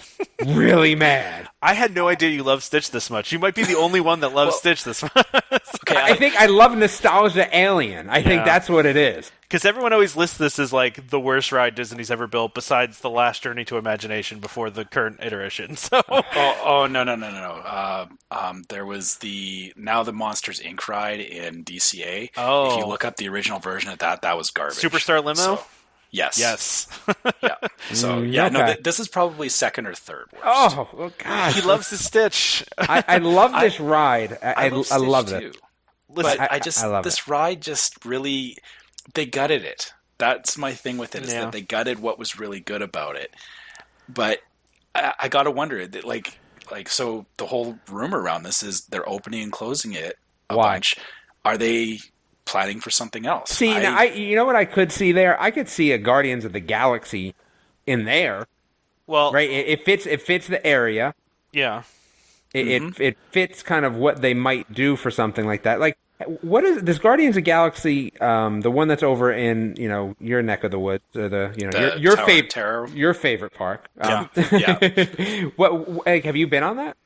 really 0.44 0.94
mad. 0.96 1.48
I 1.62 1.74
had 1.74 1.94
no 1.94 2.08
idea 2.08 2.30
you 2.30 2.42
love 2.42 2.62
Stitch 2.62 2.90
this 2.90 3.10
much. 3.10 3.32
You 3.32 3.38
might 3.38 3.54
be 3.54 3.64
the 3.64 3.76
only 3.76 4.00
one 4.00 4.20
that 4.20 4.32
loves 4.34 4.56
Stitch 4.56 4.84
this 4.84 5.02
much. 5.02 5.12
Okay, 5.88 6.00
I 6.02 6.14
think 6.14 6.34
I 6.34 6.46
love 6.46 6.76
nostalgia 6.76 7.48
alien. 7.56 8.10
I 8.10 8.20
think 8.20 8.44
that's 8.44 8.68
what 8.68 8.86
it 8.86 8.96
is. 8.96 9.30
Because 9.42 9.64
everyone 9.64 9.92
always 9.92 10.16
lists 10.16 10.36
this 10.36 10.58
as 10.58 10.72
like 10.72 11.10
the 11.10 11.20
worst 11.20 11.52
ride 11.52 11.76
Disney's 11.76 12.10
ever 12.10 12.26
built, 12.26 12.54
besides 12.54 12.98
the 13.00 13.10
Last 13.10 13.44
Journey 13.44 13.64
to 13.66 13.76
Imagination 13.76 14.40
before 14.40 14.68
the 14.68 14.84
current 14.84 15.20
iteration. 15.22 15.76
So 15.86 16.02
Oh, 16.08 16.22
oh 16.64 16.86
no 16.86 17.04
no 17.04 17.14
no 17.14 17.30
no 17.30 17.40
no. 17.40 17.52
Uh, 17.64 18.06
um, 18.32 18.64
there 18.68 18.84
was 18.84 19.16
the 19.18 19.72
now 19.76 20.02
the 20.02 20.12
Monsters 20.12 20.58
Inc. 20.60 20.88
ride 20.88 21.20
in 21.20 21.64
DCA. 21.64 22.30
Oh. 22.36 22.72
if 22.72 22.78
you 22.78 22.86
look 22.86 23.04
up 23.04 23.16
the 23.16 23.28
original 23.28 23.60
version 23.60 23.90
of 23.92 23.98
that, 24.00 24.22
that 24.22 24.36
was 24.36 24.50
garbage. 24.50 24.78
Superstar 24.78 25.18
Limo? 25.20 25.34
So, 25.34 25.64
yes, 26.16 26.38
yes, 26.38 26.88
yeah. 27.42 27.54
So 27.92 28.22
mm, 28.22 28.32
yeah, 28.32 28.48
no, 28.48 28.64
th- 28.66 28.82
this 28.82 28.98
is 29.00 29.08
probably 29.08 29.48
second 29.48 29.86
or 29.86 29.94
third 29.94 30.26
worst. 30.32 30.44
Oh, 30.44 30.88
well, 30.92 31.12
gosh. 31.18 31.54
he 31.54 31.62
loves 31.62 31.90
the 31.90 31.96
Stitch. 31.98 32.64
I, 32.78 33.04
I 33.06 33.18
love 33.18 33.52
this 33.60 33.78
ride. 33.80 34.38
I, 34.42 34.52
I, 34.52 34.64
I 34.66 34.68
love, 34.68 35.00
love 35.02 35.32
it. 35.32 35.40
too. 35.40 35.52
Listen, 36.08 36.40
I, 36.40 36.48
I- 36.52 36.58
just 36.58 36.82
I 36.82 37.00
this 37.02 37.28
ride 37.28 37.60
just 37.62 38.04
really 38.04 38.56
they 39.14 39.26
gutted 39.26 39.64
it. 39.64 39.92
That's 40.18 40.56
my 40.56 40.72
thing 40.72 40.96
with 40.98 41.14
it 41.14 41.24
is 41.24 41.32
Yeah. 41.32 41.40
that 41.42 41.52
they 41.52 41.60
gutted 41.60 41.98
what 42.00 42.18
was 42.18 42.38
really 42.38 42.58
good 42.60 42.80
about 42.82 43.16
it. 43.16 43.34
But 44.08 44.40
I, 44.94 45.12
I 45.20 45.28
gotta 45.28 45.50
wonder 45.50 45.86
that 45.86 46.04
like 46.04 46.38
like 46.70 46.88
so 46.88 47.26
the 47.36 47.46
whole 47.46 47.78
rumor 47.90 48.20
around 48.20 48.42
this 48.44 48.62
is 48.62 48.86
they're 48.86 49.08
opening 49.08 49.42
and 49.42 49.52
closing 49.52 49.92
it 49.92 50.18
a 50.50 50.56
Why? 50.56 50.74
bunch. 50.76 50.96
Are 51.44 51.56
they 51.58 51.98
planning 52.46 52.80
for 52.80 52.90
something 52.90 53.26
else? 53.26 53.50
See, 53.50 53.70
I, 53.72 53.82
now, 53.82 53.98
I, 53.98 54.04
you 54.04 54.34
know 54.36 54.46
what 54.46 54.56
I 54.56 54.64
could 54.64 54.90
see 54.90 55.12
there? 55.12 55.38
I 55.40 55.50
could 55.50 55.68
see 55.68 55.92
a 55.92 55.98
Guardians 55.98 56.44
of 56.46 56.52
the 56.54 56.60
Galaxy 56.60 57.34
in 57.86 58.04
there, 58.06 58.46
well, 59.06 59.32
right? 59.32 59.50
It, 59.50 59.68
it 59.68 59.84
fits. 59.84 60.06
It 60.06 60.22
fits 60.22 60.46
the 60.46 60.64
area. 60.66 61.14
yeah. 61.52 61.82
It, 62.54 62.82
Mm-hmm. 62.82 63.02
it 63.02 63.06
it 63.08 63.16
fits 63.32 63.62
kind 63.62 63.84
of 63.84 63.96
what 63.96 64.22
they 64.22 64.32
might 64.32 64.72
do 64.72 64.96
for 64.96 65.10
something 65.10 65.44
like 65.44 65.64
that. 65.64 65.78
Like, 65.78 65.98
what 66.40 66.64
is 66.64 66.82
this 66.82 66.98
Guardians 66.98 67.32
of 67.32 67.34
the 67.34 67.40
Galaxy? 67.42 68.18
Um, 68.18 68.62
the 68.62 68.70
one 68.70 68.88
that's 68.88 69.02
over 69.02 69.30
in 69.30 69.74
you 69.76 69.88
know 69.90 70.14
your 70.20 70.40
neck 70.42 70.64
of 70.64 70.70
the 70.70 70.78
woods, 70.78 71.04
or 71.14 71.28
the 71.28 71.52
you 71.58 71.66
know 71.66 71.72
The 71.72 71.80
your 72.00 72.16
your 72.16 72.16
favorite 72.16 72.94
your 72.94 73.12
favorite 73.14 73.52
park. 73.52 73.88
Um, 74.00 74.30
Yeah, 74.52 74.78
what 75.56 76.06
like, 76.06 76.24
have 76.24 76.36
you 76.36 76.46
been 76.46 76.62
on 76.62 76.76
that? 76.78 76.96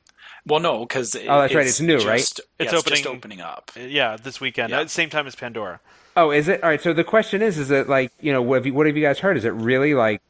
Well, 0.45 0.59
no, 0.59 0.79
because 0.79 1.15
Oh, 1.15 1.19
that's 1.41 1.53
right, 1.53 1.67
it's 1.67 1.79
new, 1.81 1.97
right? 1.99 2.19
just, 2.19 2.41
It's 2.59 2.71
yeah, 2.71 2.79
opening- 2.79 2.95
just 2.97 3.07
opening 3.07 3.41
up. 3.41 3.71
Yeah, 3.77 4.17
this 4.21 4.39
weekend 4.41 4.69
Yeah. 4.71 4.79
at 4.79 4.83
the 4.83 4.89
same 4.89 5.09
time 5.09 5.27
as 5.27 5.35
Pandora. 5.35 5.79
Oh, 6.17 6.31
is 6.31 6.47
it 6.47 6.61
all 6.63 6.69
right? 6.69 6.81
So 6.81 6.91
the 6.93 7.03
question 7.05 7.41
is, 7.41 7.57
is 7.57 7.71
it 7.71 7.87
like 7.87 8.11
you 8.19 8.33
know 8.33 8.41
what 8.41 8.55
have 8.55 8.65
you, 8.65 8.73
what 8.73 8.85
have 8.85 8.97
you 8.97 9.03
guys 9.03 9.19
heard? 9.19 9.37
Is 9.37 9.45
it 9.45 9.53
really 9.53 9.93
like 9.93 10.21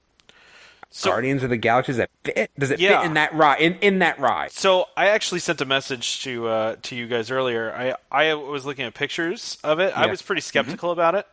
So, 0.91 1.09
Guardians 1.09 1.41
of 1.43 1.49
the 1.49 1.57
Galaxy? 1.57 1.93
Does 1.93 1.99
it 1.99 2.09
fit? 2.23 2.51
Does 2.59 2.69
it 2.71 2.79
Yeah. 2.79 2.99
fit 2.99 3.07
in 3.07 3.13
that 3.15 3.33
ride? 3.33 3.61
In 3.61 3.73
in 3.81 3.99
that 3.99 4.19
ride? 4.19 4.51
so 4.51 4.89
I 4.95 5.07
actually 5.07 5.39
sent 5.39 5.59
a 5.61 5.65
message 5.65 6.21
to 6.23 6.47
uh, 6.47 6.75
to 6.83 6.95
you 6.95 7.07
guys 7.07 7.31
earlier. 7.31 7.73
I 7.73 7.95
I 8.11 8.33
was 8.35 8.65
looking 8.65 8.85
at 8.85 8.93
pictures 8.93 9.57
of 9.63 9.79
it. 9.79 9.97
I 9.97 10.05
was 10.07 10.21
pretty 10.21 10.41
skeptical 10.41 10.91
about 10.91 11.15
it, 11.15 11.27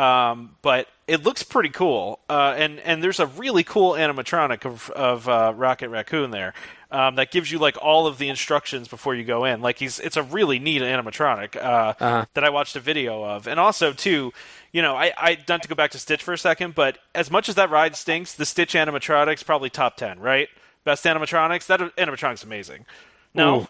um, 0.00 0.54
but 0.62 0.86
it 1.08 1.24
looks 1.24 1.42
pretty 1.42 1.70
cool. 1.70 2.20
Uh, 2.28 2.54
and 2.56 2.78
and 2.80 3.02
there's 3.02 3.18
a 3.18 3.26
really 3.26 3.64
cool 3.64 3.92
animatronic 3.94 4.64
of 4.64 4.90
of 4.90 5.28
uh, 5.28 5.52
Rocket 5.56 5.88
Raccoon 5.88 6.30
there. 6.30 6.54
Um, 6.92 7.14
that 7.14 7.30
gives 7.30 7.52
you 7.52 7.60
like 7.60 7.76
all 7.80 8.08
of 8.08 8.18
the 8.18 8.28
instructions 8.28 8.88
before 8.88 9.14
you 9.14 9.22
go 9.22 9.44
in. 9.44 9.60
Like 9.60 9.78
he's, 9.78 10.00
it's 10.00 10.16
a 10.16 10.24
really 10.24 10.58
neat 10.58 10.82
animatronic 10.82 11.54
uh, 11.54 11.94
Uh-huh. 12.00 12.24
that 12.34 12.42
I 12.42 12.50
watched 12.50 12.74
a 12.74 12.80
video 12.80 13.22
of, 13.24 13.46
and 13.46 13.60
also 13.60 13.92
too, 13.92 14.32
you 14.72 14.82
know, 14.82 14.96
I, 14.96 15.12
I 15.16 15.38
not 15.48 15.62
to 15.62 15.68
go 15.68 15.76
back 15.76 15.92
to 15.92 15.98
Stitch 16.00 16.22
for 16.24 16.34
a 16.34 16.38
second, 16.38 16.74
but 16.74 16.98
as 17.14 17.30
much 17.30 17.48
as 17.48 17.54
that 17.54 17.70
ride 17.70 17.94
stinks, 17.94 18.34
the 18.34 18.44
Stitch 18.44 18.74
animatronics 18.74 19.44
probably 19.46 19.70
top 19.70 19.96
ten, 19.96 20.18
right? 20.18 20.48
Best 20.82 21.04
animatronics. 21.04 21.66
That 21.66 21.78
animatronic's 21.96 22.42
amazing. 22.42 22.86
No, 23.34 23.60
Ooh. 23.60 23.66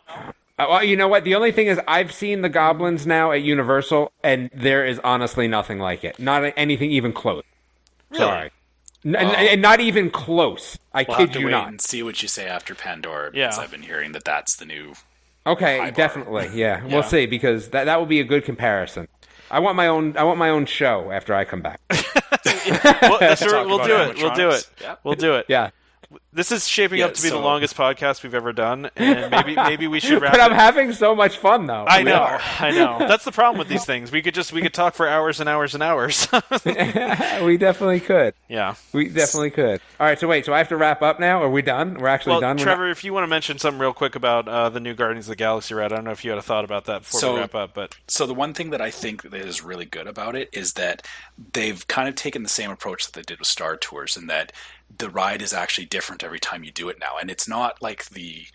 Uh, 0.59 0.67
well, 0.71 0.85
you 0.85 0.97
know 0.97 1.09
what? 1.09 1.25
The 1.25 1.35
only 1.35 1.53
thing 1.53 1.67
is, 1.67 1.79
I've 1.89 2.13
seen 2.13 2.41
the 2.43 2.49
Goblins 2.49 3.07
now 3.07 3.33
at 3.33 3.43
Universal, 3.43 4.13
and 4.23 4.49
there 4.55 4.85
is 4.87 4.99
honestly 5.05 5.49
nothing 5.49 5.79
like 5.79 6.05
it. 6.05 6.19
Not 6.19 6.53
anything 6.57 6.91
even 6.91 7.13
close. 7.13 7.43
Sorry, 8.13 8.51
N- 9.05 9.17
n- 9.17 9.35
and 9.35 9.63
not 9.63 9.81
even 9.81 10.11
close. 10.11 10.79
I 10.93 11.05
We'll 11.09 11.17
kid 11.17 11.23
have 11.29 11.33
to 11.35 11.41
you 11.41 11.47
wait 11.47 11.53
not. 11.53 11.69
and 11.69 11.81
see 11.81 12.03
what 12.03 12.21
you 12.23 12.29
say 12.29 12.47
after 12.47 12.75
Pandora 12.75 13.31
because 13.31 13.57
Yeah. 13.57 13.63
I've 13.63 13.71
been 13.71 13.83
hearing 13.83 14.13
that 14.13 14.25
that's 14.25 14.57
the 14.57 14.67
new. 14.67 14.93
Okay, 15.47 15.79
High 15.79 15.91
definitely. 15.91 16.51
Yeah, 16.53 16.85
Yeah. 16.87 16.93
we'll 16.93 17.03
see 17.03 17.27
because 17.27 17.71
that 17.71 17.85
that 17.85 17.99
will 17.99 18.07
be 18.07 18.21
a 18.21 18.25
good 18.25 18.45
comparison. 18.45 19.09
I 19.51 19.59
want 19.61 19.75
my 19.77 19.89
own. 19.89 20.17
I 20.17 20.23
want 20.25 20.39
my 20.39 20.51
own 20.51 20.67
show 20.67 21.11
after 21.11 21.35
I 21.35 21.45
come 21.45 21.61
back. 21.63 21.81
well, 21.91 23.19
that's 23.19 23.41
Talk 23.45 23.67
we'll 23.67 23.85
do 23.85 23.97
it. 23.97 24.17
We'll 24.19 24.35
do 24.35 24.51
it. 24.51 24.69
Yeah. 24.81 24.97
We'll 25.03 25.15
do 25.15 25.35
it. 25.35 25.47
Yeah, 25.49 25.71
This 26.33 26.51
is 26.51 26.67
shaping 26.67 26.99
Yeah, 26.99 27.07
up 27.07 27.15
to 27.15 27.23
be 27.23 27.29
the 27.29 27.39
longest 27.39 27.77
podcast 27.77 28.23
we've 28.25 28.35
ever 28.35 28.53
done, 28.53 28.91
and 28.97 29.31
maybe 29.31 29.55
maybe 29.55 29.87
we 29.87 30.01
should 30.01 30.21
wrap. 30.23 30.33
but 30.33 30.41
I'm 30.41 30.51
it. 30.53 30.57
having 30.57 30.93
so 30.93 31.15
much 31.15 31.37
fun 31.39 31.67
though. 31.67 31.85
I 31.87 31.99
We 31.99 32.05
know, 32.11 32.15
are. 32.17 32.41
I 32.59 32.71
know. 32.73 32.99
That's 33.07 33.25
the 33.25 33.31
problem 33.31 33.59
with 33.59 33.69
these 33.69 33.85
things. 33.85 34.11
We 34.11 34.21
could 34.21 34.35
just 34.35 34.53
we 34.53 34.61
could 34.61 34.75
talk 34.75 34.95
for 34.95 35.07
hours 35.07 35.39
and 35.39 35.49
hours 35.49 35.75
and 35.75 35.83
hours. 35.85 36.27
we 36.65 37.57
definitely 37.57 38.01
could. 38.01 38.35
yeah. 38.49 38.75
We 38.93 39.09
definitely 39.09 39.51
could. 39.51 39.81
All 40.01 40.07
right, 40.07 40.19
so 40.19 40.27
wait, 40.27 40.47
so 40.47 40.53
I 40.53 40.59
have 40.59 40.69
to 40.69 40.77
wrap 40.77 41.01
up 41.03 41.21
now? 41.21 41.43
Are 41.43 41.51
we 41.51 41.63
done? 41.63 41.95
We're 41.95 42.09
actually 42.09 42.33
Well, 42.33 42.41
done. 42.41 42.57
We're 42.57 42.65
Trevor, 42.65 42.91
if 42.91 43.05
you 43.05 43.13
want 43.13 43.25
to 43.25 43.29
mention 43.29 43.59
something 43.59 43.79
real 43.81 43.93
quick 43.93 44.15
about 44.17 44.49
uh, 44.49 44.69
the 44.69 44.81
new 44.81 44.95
Guardians 44.95 45.27
of 45.27 45.31
the 45.31 45.37
Galaxy 45.37 45.75
ride, 45.75 45.93
I 45.93 45.97
don't 45.97 46.05
know 46.05 46.11
if 46.13 46.25
you 46.25 46.31
had 46.31 46.39
a 46.39 46.43
thought 46.43 46.65
about 46.65 46.87
that 46.87 47.03
before 47.03 47.21
So- 47.21 47.35
we 47.35 47.41
wrap 47.41 47.55
up, 47.55 47.75
but 47.75 47.97
So 48.09 48.27
the 48.27 48.35
one 48.35 48.55
thing 48.55 48.71
that 48.71 48.81
I 48.81 48.91
think 48.91 49.23
that 49.23 49.35
is 49.35 49.63
really 49.63 49.85
good 49.87 50.07
about 50.09 50.35
it 50.35 50.49
is 50.53 50.73
that 50.75 51.07
they've 51.53 51.87
kind 51.87 52.09
of 52.09 52.15
taken 52.15 52.43
the 52.43 52.49
same 52.49 52.71
approach 52.71 53.05
that 53.07 53.13
they 53.13 53.23
did 53.23 53.39
with 53.39 53.49
Star 53.49 53.77
Tours, 53.77 54.17
in 54.17 54.27
that 54.27 54.53
the 54.99 55.11
ride 55.11 55.43
is 55.43 55.53
actually 55.53 55.87
different 55.87 56.25
every 56.25 56.41
time 56.41 56.65
you 56.65 56.73
do 56.73 56.89
it 56.89 56.99
now, 57.01 57.17
and 57.21 57.31
it's 57.31 57.49
not 57.49 57.81
like 57.81 58.07
the 58.07 58.47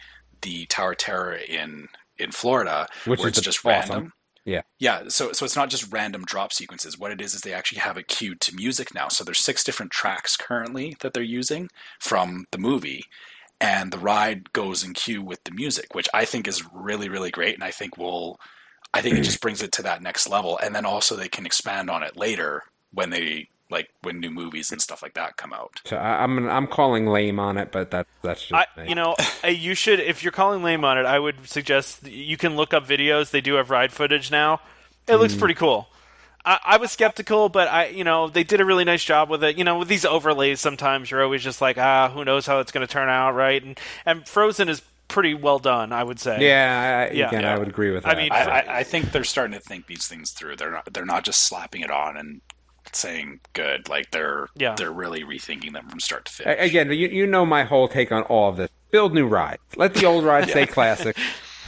the 0.42 0.66
Tower 0.68 0.96
Terror 0.96 1.36
in 1.36 1.88
in 2.18 2.32
Florida, 2.32 2.88
Which 3.06 3.20
where 3.20 3.30
is 3.30 3.38
it's 3.38 3.46
just 3.46 3.66
awesome. 3.66 3.90
random. 3.90 4.14
Yeah. 4.46 4.62
Yeah, 4.78 5.06
so 5.08 5.32
so 5.32 5.44
it's 5.44 5.56
not 5.56 5.70
just 5.72 5.92
random 5.92 6.24
drop 6.24 6.54
sequences. 6.54 7.00
What 7.00 7.12
it 7.12 7.20
is 7.20 7.34
is 7.34 7.42
they 7.42 7.54
actually 7.54 7.80
have 7.80 7.98
it 7.98 8.08
queued 8.08 8.40
to 8.42 8.56
music 8.56 8.94
now. 8.94 9.08
So 9.08 9.24
there's 9.24 9.44
six 9.44 9.64
different 9.64 9.92
tracks 9.92 10.38
currently 10.38 10.96
that 11.02 11.14
they're 11.14 11.24
using 11.24 11.70
from 12.00 12.46
the 12.52 12.60
movie, 12.60 13.06
and 13.60 13.92
the 13.92 13.98
ride 13.98 14.54
goes 14.54 14.84
in 14.84 14.94
queue 14.94 15.24
with 15.24 15.44
the 15.46 15.52
music, 15.52 15.96
which 15.96 16.08
I 16.14 16.26
think 16.26 16.48
is 16.48 16.64
really 16.72 17.10
really 17.10 17.32
great, 17.32 17.56
and 17.56 17.64
I 17.64 17.72
think 17.72 17.98
will, 17.98 18.40
I 18.94 19.02
think 19.02 19.18
it 19.18 19.24
just 19.24 19.42
brings 19.42 19.64
it 19.64 19.72
to 19.74 19.82
that 19.84 20.04
next 20.04 20.30
level. 20.30 20.60
And 20.62 20.76
then 20.76 20.86
also 20.86 21.16
they 21.16 21.30
can 21.30 21.48
expand 21.48 21.90
on 21.90 22.04
it 22.04 22.16
later 22.16 22.64
when 22.92 23.10
they 23.10 23.50
like 23.70 23.90
when 24.02 24.20
new 24.20 24.32
movies 24.32 24.72
and 24.72 24.82
stuff 24.82 25.02
like 25.02 25.14
that 25.16 25.38
come 25.38 25.54
out. 25.54 25.82
So 25.86 25.98
I, 25.98 26.24
I'm 26.24 26.48
I'm 26.50 26.68
calling 26.68 27.06
lame 27.08 27.40
on 27.40 27.58
it, 27.58 27.72
but 27.72 27.92
that 27.92 28.08
that's 28.22 28.46
just 28.46 28.54
I, 28.54 28.66
you 28.86 28.96
know, 28.96 29.18
uh, 29.44 29.48
you 29.48 29.76
should 29.76 30.00
if 30.00 30.24
you're 30.24 30.32
calling 30.32 30.64
lame 30.64 30.86
on 30.86 30.98
it, 30.98 31.06
I 31.06 31.20
would 31.20 31.48
suggest 31.50 32.08
you 32.08 32.38
can 32.38 32.56
look 32.56 32.74
up 32.74 32.88
videos. 32.88 33.32
They 33.32 33.42
do 33.42 33.56
have 33.56 33.70
ride 33.70 33.92
footage 33.92 34.32
now. 34.32 34.62
It 35.08 35.16
Mm. 35.16 35.20
looks 35.20 35.36
pretty 35.36 35.54
cool. 35.56 35.88
I, 36.46 36.60
I 36.64 36.78
was 36.78 36.92
skeptical, 36.92 37.50
but 37.50 37.68
I, 37.68 37.88
you 37.88 38.04
know, 38.04 38.28
they 38.30 38.44
did 38.44 38.62
a 38.62 38.66
really 38.66 38.84
nice 38.86 39.04
job 39.04 39.30
with 39.30 39.44
it. 39.44 39.58
You 39.58 39.64
know, 39.64 39.80
with 39.80 39.88
these 39.88 40.06
overlays, 40.06 40.62
sometimes 40.62 41.12
you're 41.12 41.24
always 41.24 41.44
just 41.44 41.62
like, 41.62 41.78
ah, 41.78 42.10
who 42.10 42.24
knows 42.24 42.46
how 42.46 42.60
it's 42.60 42.72
going 42.72 42.86
to 42.86 42.92
turn 42.92 43.10
out, 43.10 43.32
right? 43.34 43.64
And 43.64 43.80
and 44.06 44.28
Frozen 44.28 44.70
is 44.70 44.82
pretty 45.08 45.34
well 45.34 45.60
done, 45.60 45.92
I 45.92 46.04
would 46.04 46.20
say. 46.20 46.50
yeah, 46.50 47.08
I, 47.12 47.14
Yeah. 47.14 47.34
again, 47.34 47.46
I 47.46 47.58
would 47.58 47.68
agree 47.68 47.92
with 47.92 48.04
I 48.04 48.16
that. 48.16 48.16
mean, 48.16 48.32
I, 48.32 48.44
I, 48.44 48.66
I 48.80 48.84
think 48.84 49.12
they're 49.12 49.24
starting 49.24 49.58
to 49.58 49.64
think 49.64 49.88
these 49.88 50.08
things 50.08 50.32
through. 50.32 50.58
They're 50.58 50.72
not 50.72 50.94
they're 50.94 51.06
not 51.06 51.26
just 51.26 51.48
slapping 51.48 51.82
it 51.82 51.92
on 51.92 52.18
and 52.18 52.42
saying 52.96 53.40
good. 53.54 53.90
Like 53.90 54.12
they're 54.12 54.48
Yeah. 54.56 54.76
they're 54.76 54.92
really 54.92 55.24
rethinking 55.24 55.74
them 55.74 55.88
from 55.90 56.00
start 56.00 56.26
to 56.26 56.32
finish. 56.32 56.58
again, 56.60 56.92
you 56.92 57.08
you 57.08 57.28
know 57.28 57.46
my 57.46 57.64
whole 57.64 57.88
take 57.88 58.12
on 58.12 58.24
all 58.24 58.50
of 58.50 58.58
this. 58.58 58.70
Build 58.92 59.14
new 59.14 59.28
rides. 59.28 59.62
Let 59.76 59.94
the 59.94 60.06
old 60.06 60.24
rides 60.24 60.52
stay 60.52 60.66
classic. 60.66 61.18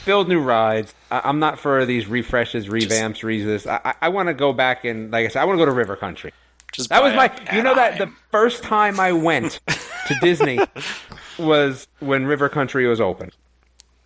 Build 0.06 0.28
new 0.28 0.40
rides. 0.40 0.94
I, 1.10 1.20
I'm 1.24 1.38
not 1.38 1.58
for 1.58 1.84
these 1.84 2.06
refreshes, 2.06 2.68
revamps, 2.68 3.22
reasons. 3.22 3.66
I, 3.66 3.80
I, 3.84 3.94
I 4.02 4.08
want 4.08 4.28
to 4.28 4.34
go 4.34 4.52
back 4.52 4.84
and, 4.84 5.10
like 5.10 5.26
I 5.26 5.28
said, 5.28 5.42
I 5.42 5.44
want 5.44 5.58
to 5.58 5.60
go 5.60 5.66
to 5.66 5.76
River 5.76 5.96
Country. 5.96 6.32
Just 6.72 6.88
That 6.90 7.02
was 7.02 7.14
my. 7.14 7.26
a 7.26 7.56
You 7.56 7.62
know 7.62 7.74
that 7.74 7.98
the 7.98 8.10
first 8.30 8.62
time 8.62 9.00
I 9.00 9.12
went 9.12 9.60
to 9.66 10.14
Disney 10.20 10.58
was 11.38 11.88
when 12.00 12.26
River 12.26 12.48
Country 12.48 12.86
was 12.86 13.00
open. 13.00 13.30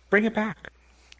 Bring 0.09 0.25
it 0.25 0.33
back. 0.33 0.57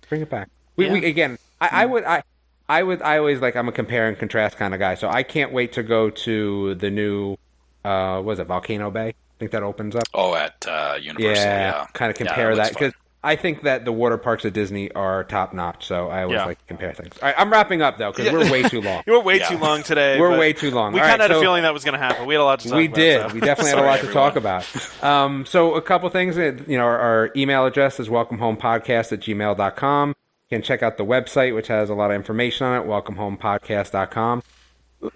Bring 0.10 0.22
it 0.22 0.30
back. 0.30 0.50
We, 0.76 0.90
we 0.90 1.06
again. 1.06 1.38
I, 1.60 1.84
I 1.84 1.86
hmm. 1.86 1.92
would. 1.92 2.04
I. 2.06 2.24
I 2.70 2.82
would. 2.84 3.02
I 3.02 3.18
always 3.18 3.42
like. 3.42 3.56
I'm 3.56 3.68
a 3.68 3.72
compare 3.74 4.08
and 4.08 4.18
contrast 4.18 4.58
kind 4.58 4.74
of 4.74 4.80
guy. 4.80 4.96
So 4.96 5.10
I 5.10 5.24
can't 5.24 5.52
wait 5.52 5.74
to 5.74 5.84
go 5.84 6.10
to 6.10 6.76
the 6.76 6.90
new. 6.90 7.38
Uh, 7.84 8.22
was 8.24 8.40
it 8.40 8.48
Volcano 8.48 8.90
Bay? 8.92 9.10
I 9.10 9.14
think 9.40 9.52
that 9.52 9.64
opens 9.64 9.96
up. 9.96 10.04
Oh, 10.14 10.34
at 10.36 10.66
uh, 10.68 10.96
Universal, 11.02 11.44
yeah, 11.44 11.72
yeah. 11.82 11.86
kind 11.94 12.10
of 12.10 12.16
compare 12.18 12.56
looks 12.56 12.70
that 12.70 12.74
because. 12.78 12.94
I 13.26 13.38
think 13.38 13.62
that 13.64 13.86
the 13.86 13.92
water 13.94 14.18
parks 14.18 14.44
at 14.44 14.52
Disney 14.52 14.92
are 14.92 15.24
top 15.24 15.54
notch. 15.54 15.86
So 15.88 16.10
I 16.10 16.24
always 16.24 16.36
Yeah. 16.36 16.46
like 16.46 16.60
to 16.60 16.66
compare 16.66 16.92
things. 16.92 17.18
All 17.22 17.28
right, 17.30 17.36
I'm 17.38 17.50
wrapping 17.50 17.82
up 17.82 17.98
though 17.98 18.12
because 18.12 18.30
we're 18.34 18.52
way 18.52 18.64
too 18.64 18.82
long. 18.82 19.02
You 19.08 19.14
were 19.14 19.22
way 19.22 19.38
Yeah. 19.38 19.48
too 19.48 19.58
long 19.60 19.82
today. 19.82 20.20
We're 20.20 20.38
way 20.38 20.52
too 20.52 20.72
long. 20.72 20.92
We 20.92 21.00
All 21.00 21.06
kind 21.08 21.22
right, 21.22 21.26
of 21.26 21.32
had 21.32 21.36
so- 21.36 21.40
a 21.40 21.42
feeling 21.42 21.64
that 21.64 21.74
was 21.74 21.86
going 21.86 21.94
to 21.98 22.00
happen. 22.06 22.26
We 22.26 22.34
had 22.34 22.42
a 22.42 22.44
lot 22.44 22.60
to 22.60 22.68
talk 22.68 22.78
we 22.78 22.88
about. 22.88 22.96
did. 22.98 23.22
so. 23.30 23.34
We 23.34 23.40
definitely 23.40 23.70
had 23.70 23.78
a 23.80 23.82
Sorry, 23.84 23.92
lot 23.92 24.00
to 24.02 24.12
talk 24.12 24.36
about. 24.36 25.04
Um, 25.04 25.46
so 25.46 25.76
a 25.76 25.82
couple 25.82 26.10
things. 26.10 26.38
uh, 26.38 26.52
You 26.68 26.78
know, 26.78 26.84
our, 26.84 27.00
our 27.00 27.32
email 27.34 27.66
address 27.66 27.98
is 28.02 28.10
welcomehomepodcast 28.10 29.14
at 29.14 29.22
gmail.com. 29.22 30.16
You 30.54 30.60
can 30.60 30.64
check 30.64 30.84
out 30.84 30.98
the 30.98 31.04
website, 31.06 31.56
which 31.56 31.66
has 31.70 31.90
a 31.90 31.96
lot 31.96 32.12
of 32.12 32.16
information 32.16 32.68
on 32.68 32.80
it, 32.80 32.88
welcomehomepodcast.com. 32.88 34.44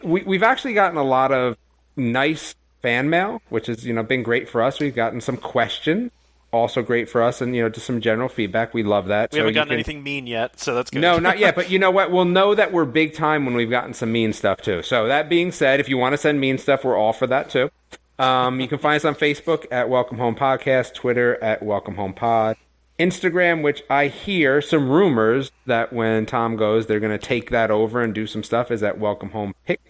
We, 0.01 0.23
we've 0.23 0.41
actually 0.41 0.73
gotten 0.73 0.97
a 0.97 1.03
lot 1.03 1.31
of 1.31 1.57
nice 1.95 2.55
fan 2.81 3.11
mail, 3.11 3.43
which 3.49 3.67
has 3.67 3.85
you 3.85 3.93
know 3.93 4.01
been 4.01 4.23
great 4.23 4.49
for 4.49 4.63
us. 4.63 4.79
We've 4.79 4.95
gotten 4.95 5.21
some 5.21 5.37
questions, 5.37 6.11
also 6.51 6.81
great 6.81 7.07
for 7.07 7.21
us, 7.21 7.39
and 7.39 7.55
you 7.55 7.61
know 7.61 7.69
just 7.69 7.85
some 7.85 8.01
general 8.01 8.29
feedback. 8.29 8.73
We 8.73 8.81
love 8.81 9.09
that. 9.09 9.31
We 9.31 9.35
So 9.35 9.41
haven't 9.41 9.53
gotten 9.53 9.67
can- 9.69 9.73
anything 9.75 10.01
mean 10.01 10.25
yet, 10.25 10.59
so 10.59 10.73
that's 10.73 10.89
good. 10.89 11.01
No, 11.03 11.19
not 11.19 11.37
yet. 11.37 11.53
But 11.55 11.69
you 11.69 11.77
know 11.77 11.91
what? 11.91 12.09
We'll 12.11 12.25
know 12.25 12.55
that 12.55 12.73
we're 12.73 12.85
big 12.85 13.13
time 13.13 13.45
when 13.45 13.53
we've 13.53 13.69
gotten 13.69 13.93
some 13.93 14.11
mean 14.11 14.33
stuff 14.33 14.59
too. 14.63 14.81
So 14.81 15.07
that 15.07 15.29
being 15.29 15.51
said, 15.51 15.79
if 15.79 15.87
you 15.87 15.99
want 15.99 16.13
to 16.13 16.17
send 16.17 16.39
mean 16.41 16.57
stuff, 16.57 16.83
we're 16.83 16.97
all 16.97 17.13
for 17.13 17.27
that 17.27 17.51
too. 17.51 17.69
Um, 18.17 18.59
you 18.59 18.67
can 18.67 18.79
find 18.79 18.95
us 18.95 19.05
on 19.05 19.13
Facebook 19.13 19.67
at 19.69 19.87
Welcome 19.87 20.17
Home 20.17 20.35
Podcast, 20.35 20.95
Twitter 20.95 21.41
at 21.43 21.61
Welcome 21.61 21.93
Home 21.95 22.15
Pod, 22.15 22.57
Instagram, 22.99 23.61
which 23.61 23.83
I 23.89 24.07
hear 24.07 24.61
some 24.61 24.89
rumors 24.89 25.51
that 25.65 25.93
when 25.93 26.25
Tom 26.25 26.55
goes, 26.55 26.87
they're 26.87 26.99
going 26.99 27.17
to 27.17 27.25
take 27.25 27.49
that 27.51 27.69
over 27.71 28.01
and 28.01 28.13
do 28.13 28.25
some 28.27 28.43
stuff. 28.43 28.71
Is 28.71 28.83
at 28.83 28.97
Welcome 28.97 29.31
Home 29.31 29.53
Pics. 29.65 29.83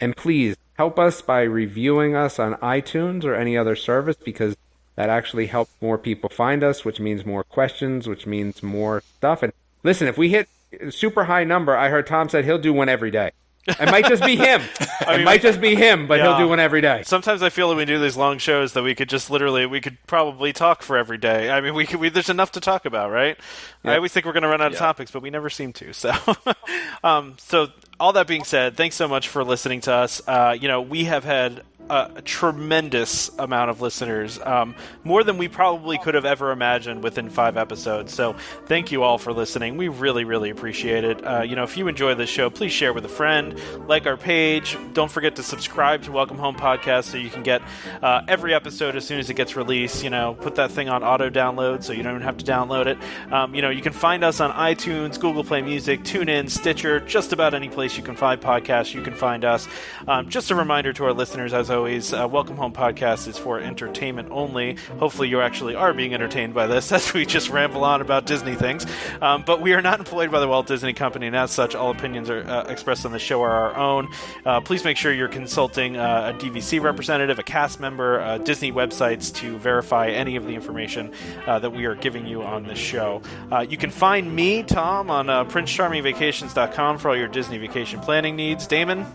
And 0.00 0.16
please 0.16 0.56
help 0.74 0.98
us 0.98 1.22
by 1.22 1.42
reviewing 1.42 2.14
us 2.14 2.38
on 2.38 2.54
iTunes 2.54 3.24
or 3.24 3.34
any 3.34 3.56
other 3.56 3.76
service 3.76 4.16
because 4.22 4.56
that 4.96 5.08
actually 5.08 5.46
helps 5.46 5.72
more 5.80 5.98
people 5.98 6.28
find 6.28 6.62
us, 6.62 6.84
which 6.84 7.00
means 7.00 7.24
more 7.24 7.44
questions, 7.44 8.06
which 8.06 8.26
means 8.26 8.62
more 8.62 9.02
stuff. 9.16 9.42
And 9.42 9.52
listen, 9.82 10.06
if 10.06 10.18
we 10.18 10.28
hit 10.30 10.48
super 10.90 11.24
high 11.24 11.44
number, 11.44 11.76
I 11.76 11.88
heard 11.88 12.06
Tom 12.06 12.28
said 12.28 12.44
he'll 12.44 12.58
do 12.58 12.72
one 12.72 12.88
every 12.88 13.10
day. 13.10 13.32
It 13.66 13.90
might 13.90 14.06
just 14.06 14.22
be 14.24 14.36
him. 14.36 14.62
it 15.00 15.24
might 15.24 15.40
just 15.40 15.60
be 15.60 15.74
him, 15.74 16.06
but 16.06 16.18
Yeah. 16.18 16.36
he'll 16.36 16.38
do 16.46 16.48
one 16.48 16.60
every 16.60 16.80
day. 16.80 17.02
Sometimes 17.04 17.42
I 17.42 17.48
feel 17.48 17.68
that 17.70 17.76
we 17.76 17.84
do 17.84 17.98
these 17.98 18.16
long 18.16 18.38
shows 18.38 18.74
that 18.74 18.82
we 18.82 18.94
could 18.94 19.08
just 19.08 19.30
literally 19.30 19.66
we 19.66 19.80
could 19.80 19.96
probably 20.06 20.52
talk 20.52 20.82
for 20.82 20.96
every 20.96 21.18
day. 21.18 21.50
I 21.50 21.60
mean, 21.60 21.74
we 21.74 21.86
could 21.86 22.00
we, 22.00 22.08
there's 22.10 22.28
enough 22.28 22.52
to 22.52 22.60
talk 22.60 22.84
about, 22.84 23.10
right? 23.10 23.38
I 23.84 23.96
always 23.96 24.12
think 24.12 24.26
we're 24.26 24.32
going 24.32 24.42
to 24.44 24.48
run 24.48 24.62
out 24.62 24.72
of 24.72 24.78
topics, 24.78 25.10
but 25.10 25.22
we 25.22 25.30
never 25.30 25.50
seem 25.50 25.72
to. 25.74 25.92
So, 25.92 26.12
um, 27.04 27.34
so 27.38 27.68
all 28.00 28.12
that 28.14 28.26
being 28.26 28.44
said, 28.44 28.76
thanks 28.76 28.96
so 28.96 29.06
much 29.08 29.28
for 29.28 29.44
listening 29.44 29.80
to 29.82 29.92
us. 29.92 30.22
Uh, 30.26 30.56
you 30.58 30.68
know, 30.68 30.80
we 30.80 31.04
have 31.04 31.24
had 31.24 31.62
a, 31.90 32.22
tremendous 32.24 33.30
amount 33.38 33.70
of 33.70 33.80
listeners, 33.80 34.38
um, 34.40 34.74
more 35.02 35.22
than 35.22 35.36
we 35.36 35.48
probably 35.48 35.98
could 35.98 36.14
have 36.14 36.24
ever 36.24 36.50
imagined 36.50 37.02
within 37.02 37.28
five 37.28 37.56
episodes. 37.56 38.14
So, 38.14 38.34
thank 38.66 38.92
you 38.92 39.02
all 39.02 39.18
for 39.18 39.32
listening. 39.32 39.76
We 39.76 39.88
really, 39.88 40.24
really 40.24 40.50
appreciate 40.50 41.04
it. 41.04 41.26
Uh, 41.26 41.42
you 41.42 41.56
know, 41.56 41.64
if 41.64 41.76
you 41.76 41.88
enjoy 41.88 42.14
this 42.14 42.30
show, 42.30 42.50
please 42.50 42.72
share 42.72 42.92
with 42.92 43.04
a 43.04 43.08
friend, 43.08 43.60
like 43.86 44.06
our 44.06 44.16
page. 44.16 44.76
Don't 44.92 45.10
forget 45.10 45.36
to 45.36 45.42
subscribe 45.42 46.02
to 46.02 46.12
Welcome 46.12 46.38
Home 46.38 46.56
Podcast 46.56 47.04
so 47.04 47.16
you 47.18 47.30
can 47.30 47.42
get 47.42 47.62
uh, 48.02 48.22
every 48.28 48.54
episode 48.54 48.96
as 48.96 49.06
soon 49.06 49.18
as 49.18 49.28
it 49.30 49.34
gets 49.34 49.56
released. 49.56 50.02
You 50.02 50.10
know, 50.10 50.34
put 50.34 50.54
that 50.56 50.70
thing 50.70 50.88
on 50.88 51.02
auto 51.02 51.30
download 51.30 51.84
so 51.84 51.92
you 51.92 52.02
don't 52.02 52.14
even 52.14 52.22
have 52.22 52.38
to 52.38 52.44
download 52.44 52.86
it. 52.86 52.98
Um, 53.32 53.54
you 53.54 53.62
know, 53.62 53.70
you 53.70 53.82
can 53.82 53.92
find 53.92 54.24
us 54.24 54.40
on 54.40 54.52
iTunes, 54.52 55.18
Google 55.20 55.44
Play 55.44 55.62
Music, 55.62 56.02
TuneIn, 56.02 56.50
Stitcher, 56.50 57.00
just 57.00 57.32
about 57.32 57.54
any 57.54 57.68
place 57.68 57.96
you 57.96 58.02
can 58.02 58.16
find 58.16 58.40
podcasts. 58.40 58.94
You 58.94 59.02
can 59.02 59.14
find 59.14 59.44
us. 59.44 59.68
Um, 60.08 60.28
just 60.28 60.50
a 60.50 60.54
reminder 60.54 60.92
to 60.94 61.04
our 61.04 61.12
listeners, 61.12 61.52
as 61.52 61.70
always, 61.74 62.12
uh, 62.14 62.26
Welcome 62.26 62.56
Home 62.56 62.72
Podcast 62.72 63.28
is 63.28 63.36
for 63.36 63.60
entertainment 63.60 64.28
only. 64.30 64.76
Hopefully, 64.98 65.28
you 65.28 65.40
actually 65.40 65.74
are 65.74 65.92
being 65.92 66.14
entertained 66.14 66.54
by 66.54 66.66
this 66.66 66.92
as 66.92 67.12
we 67.12 67.26
just 67.26 67.50
ramble 67.50 67.84
on 67.84 68.00
about 68.00 68.26
Disney 68.26 68.54
things. 68.54 68.86
Um, 69.20 69.42
but 69.46 69.60
we 69.60 69.74
are 69.74 69.82
not 69.82 69.98
employed 69.98 70.30
by 70.30 70.40
the 70.40 70.48
Walt 70.48 70.66
Disney 70.66 70.92
Company, 70.92 71.26
and 71.26 71.36
as 71.36 71.50
such, 71.50 71.74
all 71.74 71.90
opinions 71.90 72.30
are 72.30 72.42
uh, 72.44 72.64
expressed 72.64 73.04
on 73.04 73.12
the 73.12 73.18
show 73.18 73.42
are 73.42 73.50
our 73.50 73.76
own. 73.76 74.08
Uh, 74.46 74.60
please 74.60 74.84
make 74.84 74.96
sure 74.96 75.12
you're 75.12 75.28
consulting 75.28 75.96
uh, 75.96 76.32
a 76.34 76.38
DVC 76.42 76.80
representative, 76.80 77.38
a 77.38 77.42
cast 77.42 77.80
member, 77.80 78.20
uh, 78.20 78.38
Disney 78.38 78.72
websites 78.72 79.34
to 79.34 79.58
verify 79.58 80.08
any 80.08 80.36
of 80.36 80.44
the 80.46 80.54
information 80.54 81.12
uh, 81.46 81.58
that 81.58 81.70
we 81.70 81.84
are 81.84 81.94
giving 81.94 82.26
you 82.26 82.42
on 82.42 82.64
this 82.64 82.78
show. 82.78 83.20
You 83.68 83.76
can 83.76 83.90
find 83.90 84.34
me, 84.34 84.62
Tom, 84.62 85.10
on 85.10 85.26
PrinceCharmingVacations.com 85.26 86.98
for 86.98 87.08
all 87.10 87.16
your 87.16 87.28
Disney 87.28 87.58
vacation 87.58 88.00
planning 88.00 88.36
needs. 88.36 88.66
Damon, 88.66 89.06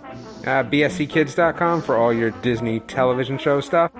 Uh, 0.41 0.63
BSCKids.com 0.63 1.81
for 1.81 1.97
all 1.97 2.13
your 2.13 2.31
Disney 2.31 2.79
television 2.81 3.37
show 3.37 3.59
stuff. 3.59 3.91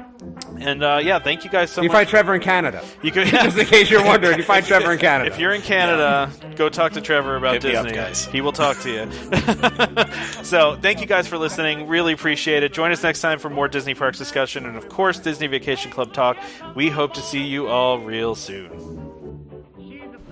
and 0.60 0.82
uh, 0.84 1.00
yeah, 1.04 1.20
thank 1.20 1.44
you 1.44 1.50
guys 1.50 1.70
so 1.70 1.82
You 1.82 1.90
much. 1.90 1.94
You 1.94 1.98
find 2.00 2.08
Trevor 2.10 2.36
in 2.36 2.42
Canada. 2.42 2.82
you 3.04 3.12
can, 3.12 3.28
Just 3.28 3.58
in 3.58 3.66
case 3.66 3.90
you're 3.92 4.04
wondering, 4.06 4.38
you 4.38 4.44
find 4.44 4.66
Trevor 4.66 4.94
in 4.94 5.00
Canada. 5.00 5.30
If 5.30 5.38
you're 5.38 5.54
in 5.54 5.62
Canada, 5.62 6.32
go 6.56 6.70
talk 6.70 6.94
to 6.94 7.02
Trevor 7.02 7.36
about 7.36 7.56
Hit 7.56 7.64
me 7.66 7.76
up, 7.76 7.84
Disney. 7.86 7.98
guys. 7.98 8.26
He 8.26 8.40
will 8.40 8.54
talk 8.54 8.78
to 8.80 8.90
you. 8.90 10.44
so, 10.44 10.78
thank 10.82 11.02
you 11.02 11.08
guys 11.08 11.28
for 11.28 11.38
listening. 11.38 11.88
Really 11.88 12.14
appreciate 12.14 12.64
it. 12.64 12.72
Join 12.74 12.92
us 12.94 13.04
next 13.04 13.20
time 13.20 13.38
for 13.38 13.50
more 13.50 13.68
Disney 13.68 13.94
Parks 13.94 14.18
discussion 14.18 14.66
and, 14.66 14.78
of 14.78 14.88
course, 14.88 15.20
Disney 15.20 15.48
Vacation 15.48 15.92
Club 15.92 16.14
talk. 16.14 16.38
We 16.74 16.90
hope 16.90 17.14
to 17.16 17.22
see 17.22 17.44
you 17.44 17.68
all 17.68 18.00
real 18.00 18.34
soon. 18.36 18.70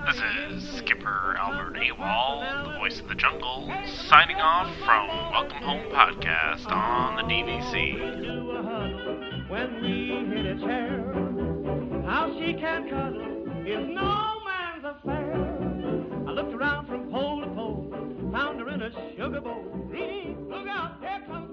This 0.05 0.21
is 0.63 0.77
Skipper 0.77 1.35
Albert 1.37 1.56
Awol, 1.77 2.41
the 2.65 2.71
voice 2.79 2.99
of 2.99 3.07
the 3.07 3.13
jungle, 3.13 3.71
signing 4.09 4.37
off 4.37 4.67
from 4.79 5.07
Welcome 5.31 5.61
Home 5.61 5.85
Podcast 5.91 6.65
on 6.71 7.17
the 7.17 7.21
DVC. 7.21 9.47
When 9.47 9.79
we 9.81 10.25
hit 10.35 10.45
a 10.47 10.55
chair, 10.59 11.03
how 12.03 12.35
she 12.39 12.53
can 12.53 12.89
cuddle 12.89 13.45
is 13.67 13.87
no 13.93 14.39
man's 14.43 14.85
affair. 14.85 15.35
I 16.27 16.31
looked 16.31 16.53
around 16.55 16.87
from 16.87 17.11
pole 17.11 17.41
to 17.41 17.47
pole, 17.47 17.91
found 18.33 18.59
her 18.59 18.69
in 18.69 18.81
a 18.81 18.89
sugar 19.15 19.41
bowl. 19.41 19.63
Look 20.49 20.67
out, 20.67 20.99
here 20.99 21.21
comes 21.27 21.51